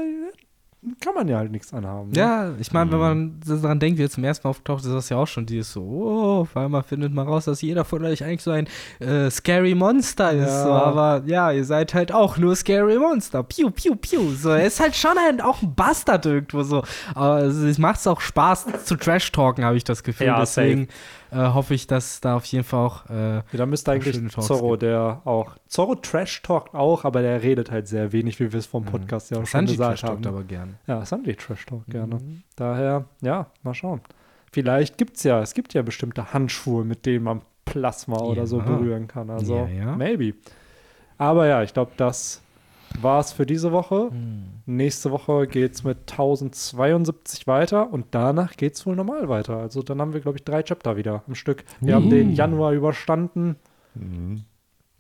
kann 1.01 1.15
man 1.15 1.27
ja 1.27 1.39
halt 1.39 1.51
nichts 1.51 1.73
anhaben. 1.75 2.11
Ne? 2.11 2.19
Ja, 2.19 2.53
ich 2.61 2.71
meine, 2.73 2.93
wenn 2.93 2.99
Mhm. 2.99 3.05
man 3.05 3.41
so 3.45 3.57
daran 3.57 3.81
denkt, 3.81 3.99
wie 3.99 4.05
er 4.05 4.11
zum 4.11 4.23
ersten 4.23 4.47
Mal 4.47 4.51
auftaucht, 4.51 4.85
ist 4.85 4.93
das 4.93 5.09
ja 5.09 5.17
auch 5.17 5.27
schon 5.27 5.45
dieses 5.45 5.73
so, 5.73 5.83
oh, 5.83 6.41
auf 6.43 6.57
einmal 6.57 6.85
findet 6.85 7.13
man 7.13 7.27
raus, 7.27 7.47
dass 7.47 7.61
jeder 7.61 7.85
von 7.85 8.05
euch 8.05 8.23
eigentlich 8.23 8.43
so 8.43 8.53
ein 8.53 8.69
äh, 9.01 9.29
Scary 9.29 9.75
Monster 9.75 10.31
ist. 10.31 10.47
Ja. 10.47 10.63
So, 10.63 10.71
aber 10.71 11.23
ja, 11.27 11.51
ihr 11.51 11.65
seid 11.65 11.93
halt 11.93 12.13
auch 12.13 12.37
nur 12.37 12.55
Scary 12.55 12.99
Monster. 13.01 13.43
Piu, 13.43 13.71
piu, 13.71 13.97
piu. 13.97 14.31
So, 14.37 14.51
er 14.51 14.65
ist 14.67 14.79
halt 14.79 14.95
schon 14.95 15.17
ein, 15.29 15.41
auch 15.41 15.61
ein 15.61 15.75
Bastard 15.75 16.25
irgendwo 16.25 16.63
so. 16.63 16.85
Aber 17.17 17.41
es, 17.43 17.57
es 17.57 17.79
macht 17.79 18.07
auch 18.07 18.21
Spaß 18.21 18.85
zu 18.85 18.95
Trash-Talken, 18.97 19.65
habe 19.65 19.77
ich 19.77 19.85
das 19.85 20.05
Gefühl. 20.05 20.29
Ja, 20.29 20.39
Deswegen 20.39 20.87
äh, 21.31 21.37
hoffe 21.37 21.75
ich, 21.75 21.87
dass 21.87 22.21
da 22.21 22.37
auf 22.37 22.45
jeden 22.47 22.65
Fall 22.65 22.87
auch 22.87 23.07
äh, 23.11 23.37
Ja, 23.37 23.43
da 23.53 23.67
müsste 23.67 23.93
eigentlich 23.93 24.31
Zorro, 24.31 24.71
gibt. 24.73 24.83
der 24.83 25.23
auch. 25.25 25.57
Zorro 25.67 25.95
Trash 25.97 26.43
talkt 26.43 26.75
auch, 26.75 27.05
aber 27.05 27.23
der 27.23 27.43
redet 27.43 27.71
halt 27.71 27.89
sehr 27.89 28.13
wenig, 28.13 28.39
wie 28.41 28.53
wir 28.53 28.59
es 28.59 28.67
vom 28.67 28.85
Podcast 28.85 29.31
ja 29.31 29.39
auch 29.39 29.47
schon 29.47 29.67
Sanji 29.67 29.73
gesagt 29.73 30.01
Trash-Talkt 30.01 30.27
haben. 30.27 30.35
aber 30.35 30.45
gern. 30.45 30.75
Ja, 30.87 31.05
Sandy 31.05 31.35
Trash 31.35 31.67
Talk 31.67 31.87
gerne. 31.89 32.17
Mhm. 32.17 32.43
Daher, 32.57 33.05
ja, 33.23 33.47
mal 33.63 33.75
schauen. 33.75 34.01
Vielleicht 34.53 34.97
gibt's 34.99 35.23
ja, 35.25 35.41
es 35.41 35.53
gibt 35.55 35.75
ja 35.75 35.83
bestimmte 35.83 36.33
Handschuhe, 36.33 36.85
mit 36.85 37.05
denen 37.07 37.25
man 37.25 37.43
Plasma 37.65 38.19
oder 38.19 38.47
so 38.47 38.59
Ja. 38.59 38.65
berühren 38.65 39.09
kann. 39.09 39.29
Also, 39.29 39.57
Ja, 39.57 39.67
ja. 39.69 39.97
maybe. 39.97 40.35
Aber 41.19 41.47
ja, 41.47 41.63
ich 41.63 41.75
glaube, 41.75 41.93
das 41.97 42.41
war's 43.03 43.33
für 43.33 43.47
diese 43.47 43.73
Woche. 43.73 44.11
Mhm. 44.13 44.45
Nächste 44.67 45.11
Woche 45.11 45.47
geht's 45.47 45.85
mit 45.85 45.99
1072 46.11 47.47
weiter 47.47 47.93
und 47.93 48.07
danach 48.11 48.57
geht's 48.57 48.85
wohl 48.87 48.97
normal 48.97 49.29
weiter. 49.29 49.57
Also 49.59 49.83
dann 49.83 50.01
haben 50.01 50.13
wir, 50.13 50.21
glaube 50.21 50.39
ich, 50.39 50.45
drei 50.45 50.63
Chapter 50.63 50.97
wieder 50.97 51.23
am 51.27 51.35
Stück. 51.35 51.65
Wir 51.81 51.95
haben 51.95 52.07
Uh. 52.07 52.11
den 52.11 52.33
Januar 52.35 52.73
überstanden. 52.73 53.57
Mhm. 53.95 54.45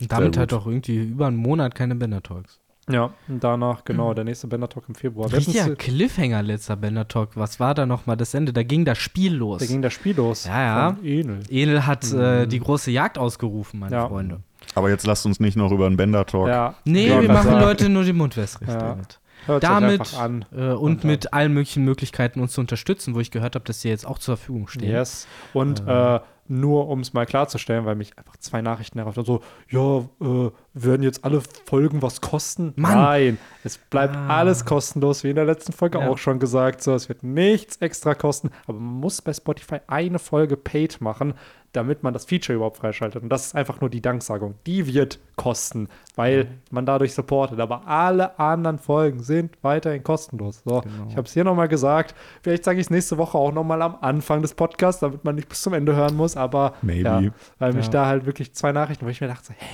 Und 0.00 0.12
damit 0.12 0.36
halt 0.36 0.52
auch 0.52 0.66
irgendwie 0.66 0.96
über 1.02 1.26
einen 1.26 1.36
Monat 1.38 1.74
keine 1.74 1.94
Bender-Talks. 1.94 2.60
Ja, 2.88 3.10
und 3.26 3.42
danach, 3.42 3.82
genau, 3.84 4.14
der 4.14 4.22
nächste 4.22 4.46
Bender 4.46 4.68
Talk 4.68 4.84
im 4.88 4.94
Februar. 4.94 5.32
Richtiger 5.32 5.74
Cliffhanger 5.74 6.40
letzter 6.44 6.76
Bender 6.76 7.08
Talk. 7.08 7.30
Was 7.34 7.58
war 7.58 7.74
da 7.74 7.84
nochmal 7.84 8.16
das 8.16 8.32
Ende? 8.32 8.52
Da 8.52 8.62
ging 8.62 8.84
das 8.84 8.98
Spiel 8.98 9.34
los. 9.34 9.58
Da 9.58 9.66
ging 9.66 9.82
das 9.82 9.92
Spiel 9.92 10.14
los. 10.14 10.44
Ja, 10.44 10.62
ja. 10.62 10.94
Von 10.94 11.04
Enel. 11.04 11.40
Enel 11.50 11.84
hat 11.84 12.04
äh, 12.12 12.44
Mhm. 12.44 12.48
die 12.48 12.60
große 12.60 12.92
Jagd 12.92 13.18
ausgerufen, 13.18 13.80
meine 13.80 13.96
Ja. 13.96 14.06
Freunde. 14.06 14.38
Aber 14.74 14.90
jetzt 14.90 15.06
lasst 15.06 15.24
uns 15.26 15.40
nicht 15.40 15.56
noch 15.56 15.70
über 15.72 15.86
einen 15.86 15.96
Bender-Talk. 15.96 16.48
Ja. 16.48 16.74
Nee, 16.84 17.08
Ja, 17.08 17.20
wir 17.22 17.28
machen 17.32 17.50
sagen. 17.50 17.60
Leute 17.60 17.88
nur 17.88 18.04
die 18.04 18.12
Mundwässerrechte 18.12 18.72
Ja. 18.74 18.88
damit. 18.90 19.20
Hört 19.46 19.62
Damit 19.62 20.00
einfach 20.00 20.18
an. 20.20 20.44
äh, 20.56 20.70
und 20.70 20.76
Und 20.78 21.04
mit 21.04 21.32
allen 21.32 21.52
möglichen 21.52 21.84
Möglichkeiten, 21.84 22.40
uns 22.40 22.52
zu 22.52 22.60
unterstützen, 22.60 23.14
wo 23.14 23.20
ich 23.20 23.30
gehört 23.30 23.54
habe, 23.54 23.64
dass 23.64 23.80
sie 23.80 23.88
jetzt 23.88 24.06
auch 24.06 24.18
zur 24.18 24.36
Verfügung 24.36 24.66
stehen. 24.66 24.90
Yes. 24.90 25.28
Und 25.54 25.80
Ähm. 25.86 25.88
äh, 26.16 26.20
nur 26.48 26.88
um 26.88 27.00
es 27.00 27.12
mal 27.12 27.26
klarzustellen, 27.26 27.86
weil 27.86 27.96
mich 27.96 28.16
einfach 28.18 28.36
zwei 28.38 28.62
Nachrichten 28.62 28.98
nervt. 28.98 29.18
Also, 29.18 29.40
ja, 29.68 29.98
äh, 30.20 30.50
werden 30.74 31.02
jetzt 31.02 31.24
alle 31.24 31.42
Folgen 31.64 32.02
was 32.02 32.20
kosten? 32.20 32.72
Mann. 32.76 32.94
Nein, 32.98 33.38
es 33.64 33.78
bleibt 33.78 34.14
Ah. 34.16 34.28
alles 34.38 34.64
kostenlos, 34.64 35.22
wie 35.24 35.30
in 35.30 35.36
der 35.36 35.44
letzten 35.44 35.72
Folge 35.72 35.98
Ja. 35.98 36.08
auch 36.08 36.18
schon 36.18 36.38
gesagt. 36.38 36.82
So, 36.82 36.94
es 36.94 37.08
wird 37.08 37.22
nichts 37.24 37.76
extra 37.78 38.14
kosten, 38.14 38.50
aber 38.66 38.78
man 38.78 38.94
muss 39.00 39.22
bei 39.22 39.32
Spotify 39.32 39.78
eine 39.88 40.18
Folge 40.20 40.56
paid 40.56 41.00
machen, 41.00 41.34
damit 41.76 42.02
man 42.02 42.12
das 42.12 42.24
Feature 42.24 42.56
überhaupt 42.56 42.78
freischaltet. 42.78 43.22
Und 43.22 43.28
das 43.28 43.46
ist 43.46 43.54
einfach 43.54 43.80
nur 43.80 43.90
die 43.90 44.00
Danksagung. 44.00 44.54
Die 44.66 44.86
wird 44.92 45.18
kosten, 45.36 45.88
weil 46.16 46.44
Mhm. 46.44 46.48
man 46.70 46.86
dadurch 46.86 47.12
supportet. 47.14 47.60
Aber 47.60 47.86
alle 47.86 48.38
anderen 48.38 48.78
Folgen 48.78 49.20
sind 49.22 49.56
weiterhin 49.62 50.02
kostenlos. 50.02 50.62
So, 50.64 50.80
Genau. 50.80 51.06
ich 51.08 51.16
habe 51.16 51.26
es 51.26 51.32
hier 51.34 51.44
nochmal 51.44 51.68
gesagt. 51.68 52.14
Vielleicht 52.42 52.64
sage 52.64 52.80
ich 52.80 52.86
es 52.86 52.90
nächste 52.90 53.18
Woche 53.18 53.36
auch 53.38 53.52
nochmal 53.52 53.82
am 53.82 53.96
Anfang 54.00 54.42
des 54.42 54.54
Podcasts, 54.54 55.00
damit 55.00 55.24
man 55.24 55.34
nicht 55.34 55.48
bis 55.48 55.62
zum 55.62 55.74
Ende 55.74 55.94
hören 55.94 56.16
muss. 56.16 56.36
Aber 56.36 56.74
Maybe. 56.82 57.02
ja, 57.02 57.22
weil 57.58 57.72
mich 57.74 57.86
Ja. 57.86 57.92
da 57.92 58.06
halt 58.06 58.26
wirklich 58.26 58.54
zwei 58.54 58.72
Nachrichten, 58.72 59.04
wo 59.06 59.10
ich 59.10 59.20
mir 59.20 59.28
dachte, 59.28 59.52
hä, 59.56 59.66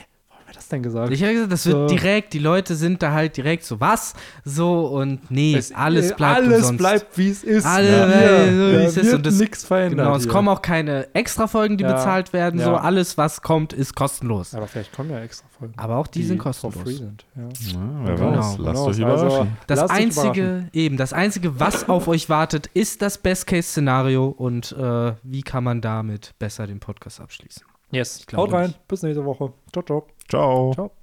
warum 0.53 0.57
hat 0.57 0.57
er 0.57 0.59
das 0.59 0.69
denn 0.69 0.83
gesagt? 0.83 1.13
Ich 1.13 1.23
habe 1.23 1.33
gesagt, 1.33 1.53
das 1.53 1.67
wird 1.67 1.77
So. 1.91 1.97
direkt, 1.97 2.33
die 2.33 2.39
Leute 2.39 2.75
sind 2.75 3.03
da 3.03 3.13
halt 3.13 3.37
direkt 3.37 3.65
so, 3.65 3.81
was? 3.81 4.15
So 4.45 4.87
und 4.87 5.31
nee, 5.31 5.55
Es- 5.55 5.73
alles 5.75 6.15
bleibt 6.15 6.37
alles 6.43 6.59
umsonst. 6.59 6.79
bleibt, 6.79 7.19
wie 7.19 7.31
es 7.31 7.45
ist. 7.45 7.65
Alle, 7.67 7.89
Ja. 7.91 8.07
äh, 8.07 8.55
so 8.55 8.63
Ja, 8.63 8.71
wie 8.81 8.85
es 8.85 8.97
ist. 8.97 9.05
wird 9.07 9.15
Und 9.17 9.27
das- 9.27 9.35
nichts 9.39 9.65
verändert. 9.65 10.07
Genau, 10.07 10.17
es 10.17 10.23
hier. 10.25 10.33
kommen 10.33 10.49
auch 10.49 10.63
keine 10.63 11.15
Extra-Folgen, 11.15 11.77
die 11.77 11.85
Ja. 11.85 11.93
bezahlt 11.95 12.33
werden. 12.33 12.61
Ja. 12.61 12.67
So, 12.67 12.75
alles, 12.77 13.19
was 13.19 13.41
kommt, 13.43 13.73
ist 13.73 13.95
kostenlos. 13.95 14.55
Aber 14.55 14.67
vielleicht 14.67 14.93
kommen 14.93 15.11
ja 15.11 15.21
extra 15.21 15.47
Folgen. 15.59 15.75
Aber 15.77 15.97
auch 15.97 16.07
die, 16.07 16.23
sind 16.25 16.43
for 16.43 16.53
free 16.53 16.69
kostenlos. 16.71 16.99
sind. 16.99 17.25
Ja. 17.37 17.43
Ja, 17.43 17.79
wer 18.05 18.15
Genau. 18.15 18.31
weiß. 18.31 18.37
Lasst 18.37 18.57
Genau, 18.59 18.69
euch 18.69 18.87
also, 18.87 19.03
überraschen. 19.03 19.57
Das 19.67 19.79
lasst 19.81 19.93
euch 19.93 20.01
überraschen. 20.05 20.25
einzige, 20.27 20.69
eben, 20.73 20.97
das 20.97 21.13
einzige, 21.13 21.61
was 21.61 21.89
auf 21.89 22.09
euch 22.09 22.29
wartet, 22.29 22.69
ist 22.75 23.03
das 23.03 23.19
Best-Case-Szenario 23.19 24.27
und 24.29 24.73
äh, 24.73 25.13
wie 25.23 25.43
kann 25.43 25.65
man 25.65 25.81
damit 25.81 26.35
besser 26.39 26.67
den 26.67 26.81
Podcast 26.81 27.21
abschließen. 27.21 27.63
Yes. 27.93 28.21
Ich 28.21 28.27
glaube 28.27 28.43
Haut 28.43 28.53
rein. 28.53 28.67
nicht. 28.69 28.89
Bis 28.89 29.03
nächste 29.03 29.25
Woche. 29.25 29.53
Ciao, 29.73 29.85
ciao. 29.85 30.07
Ciao. 30.29 30.73
Ciao. 30.73 31.02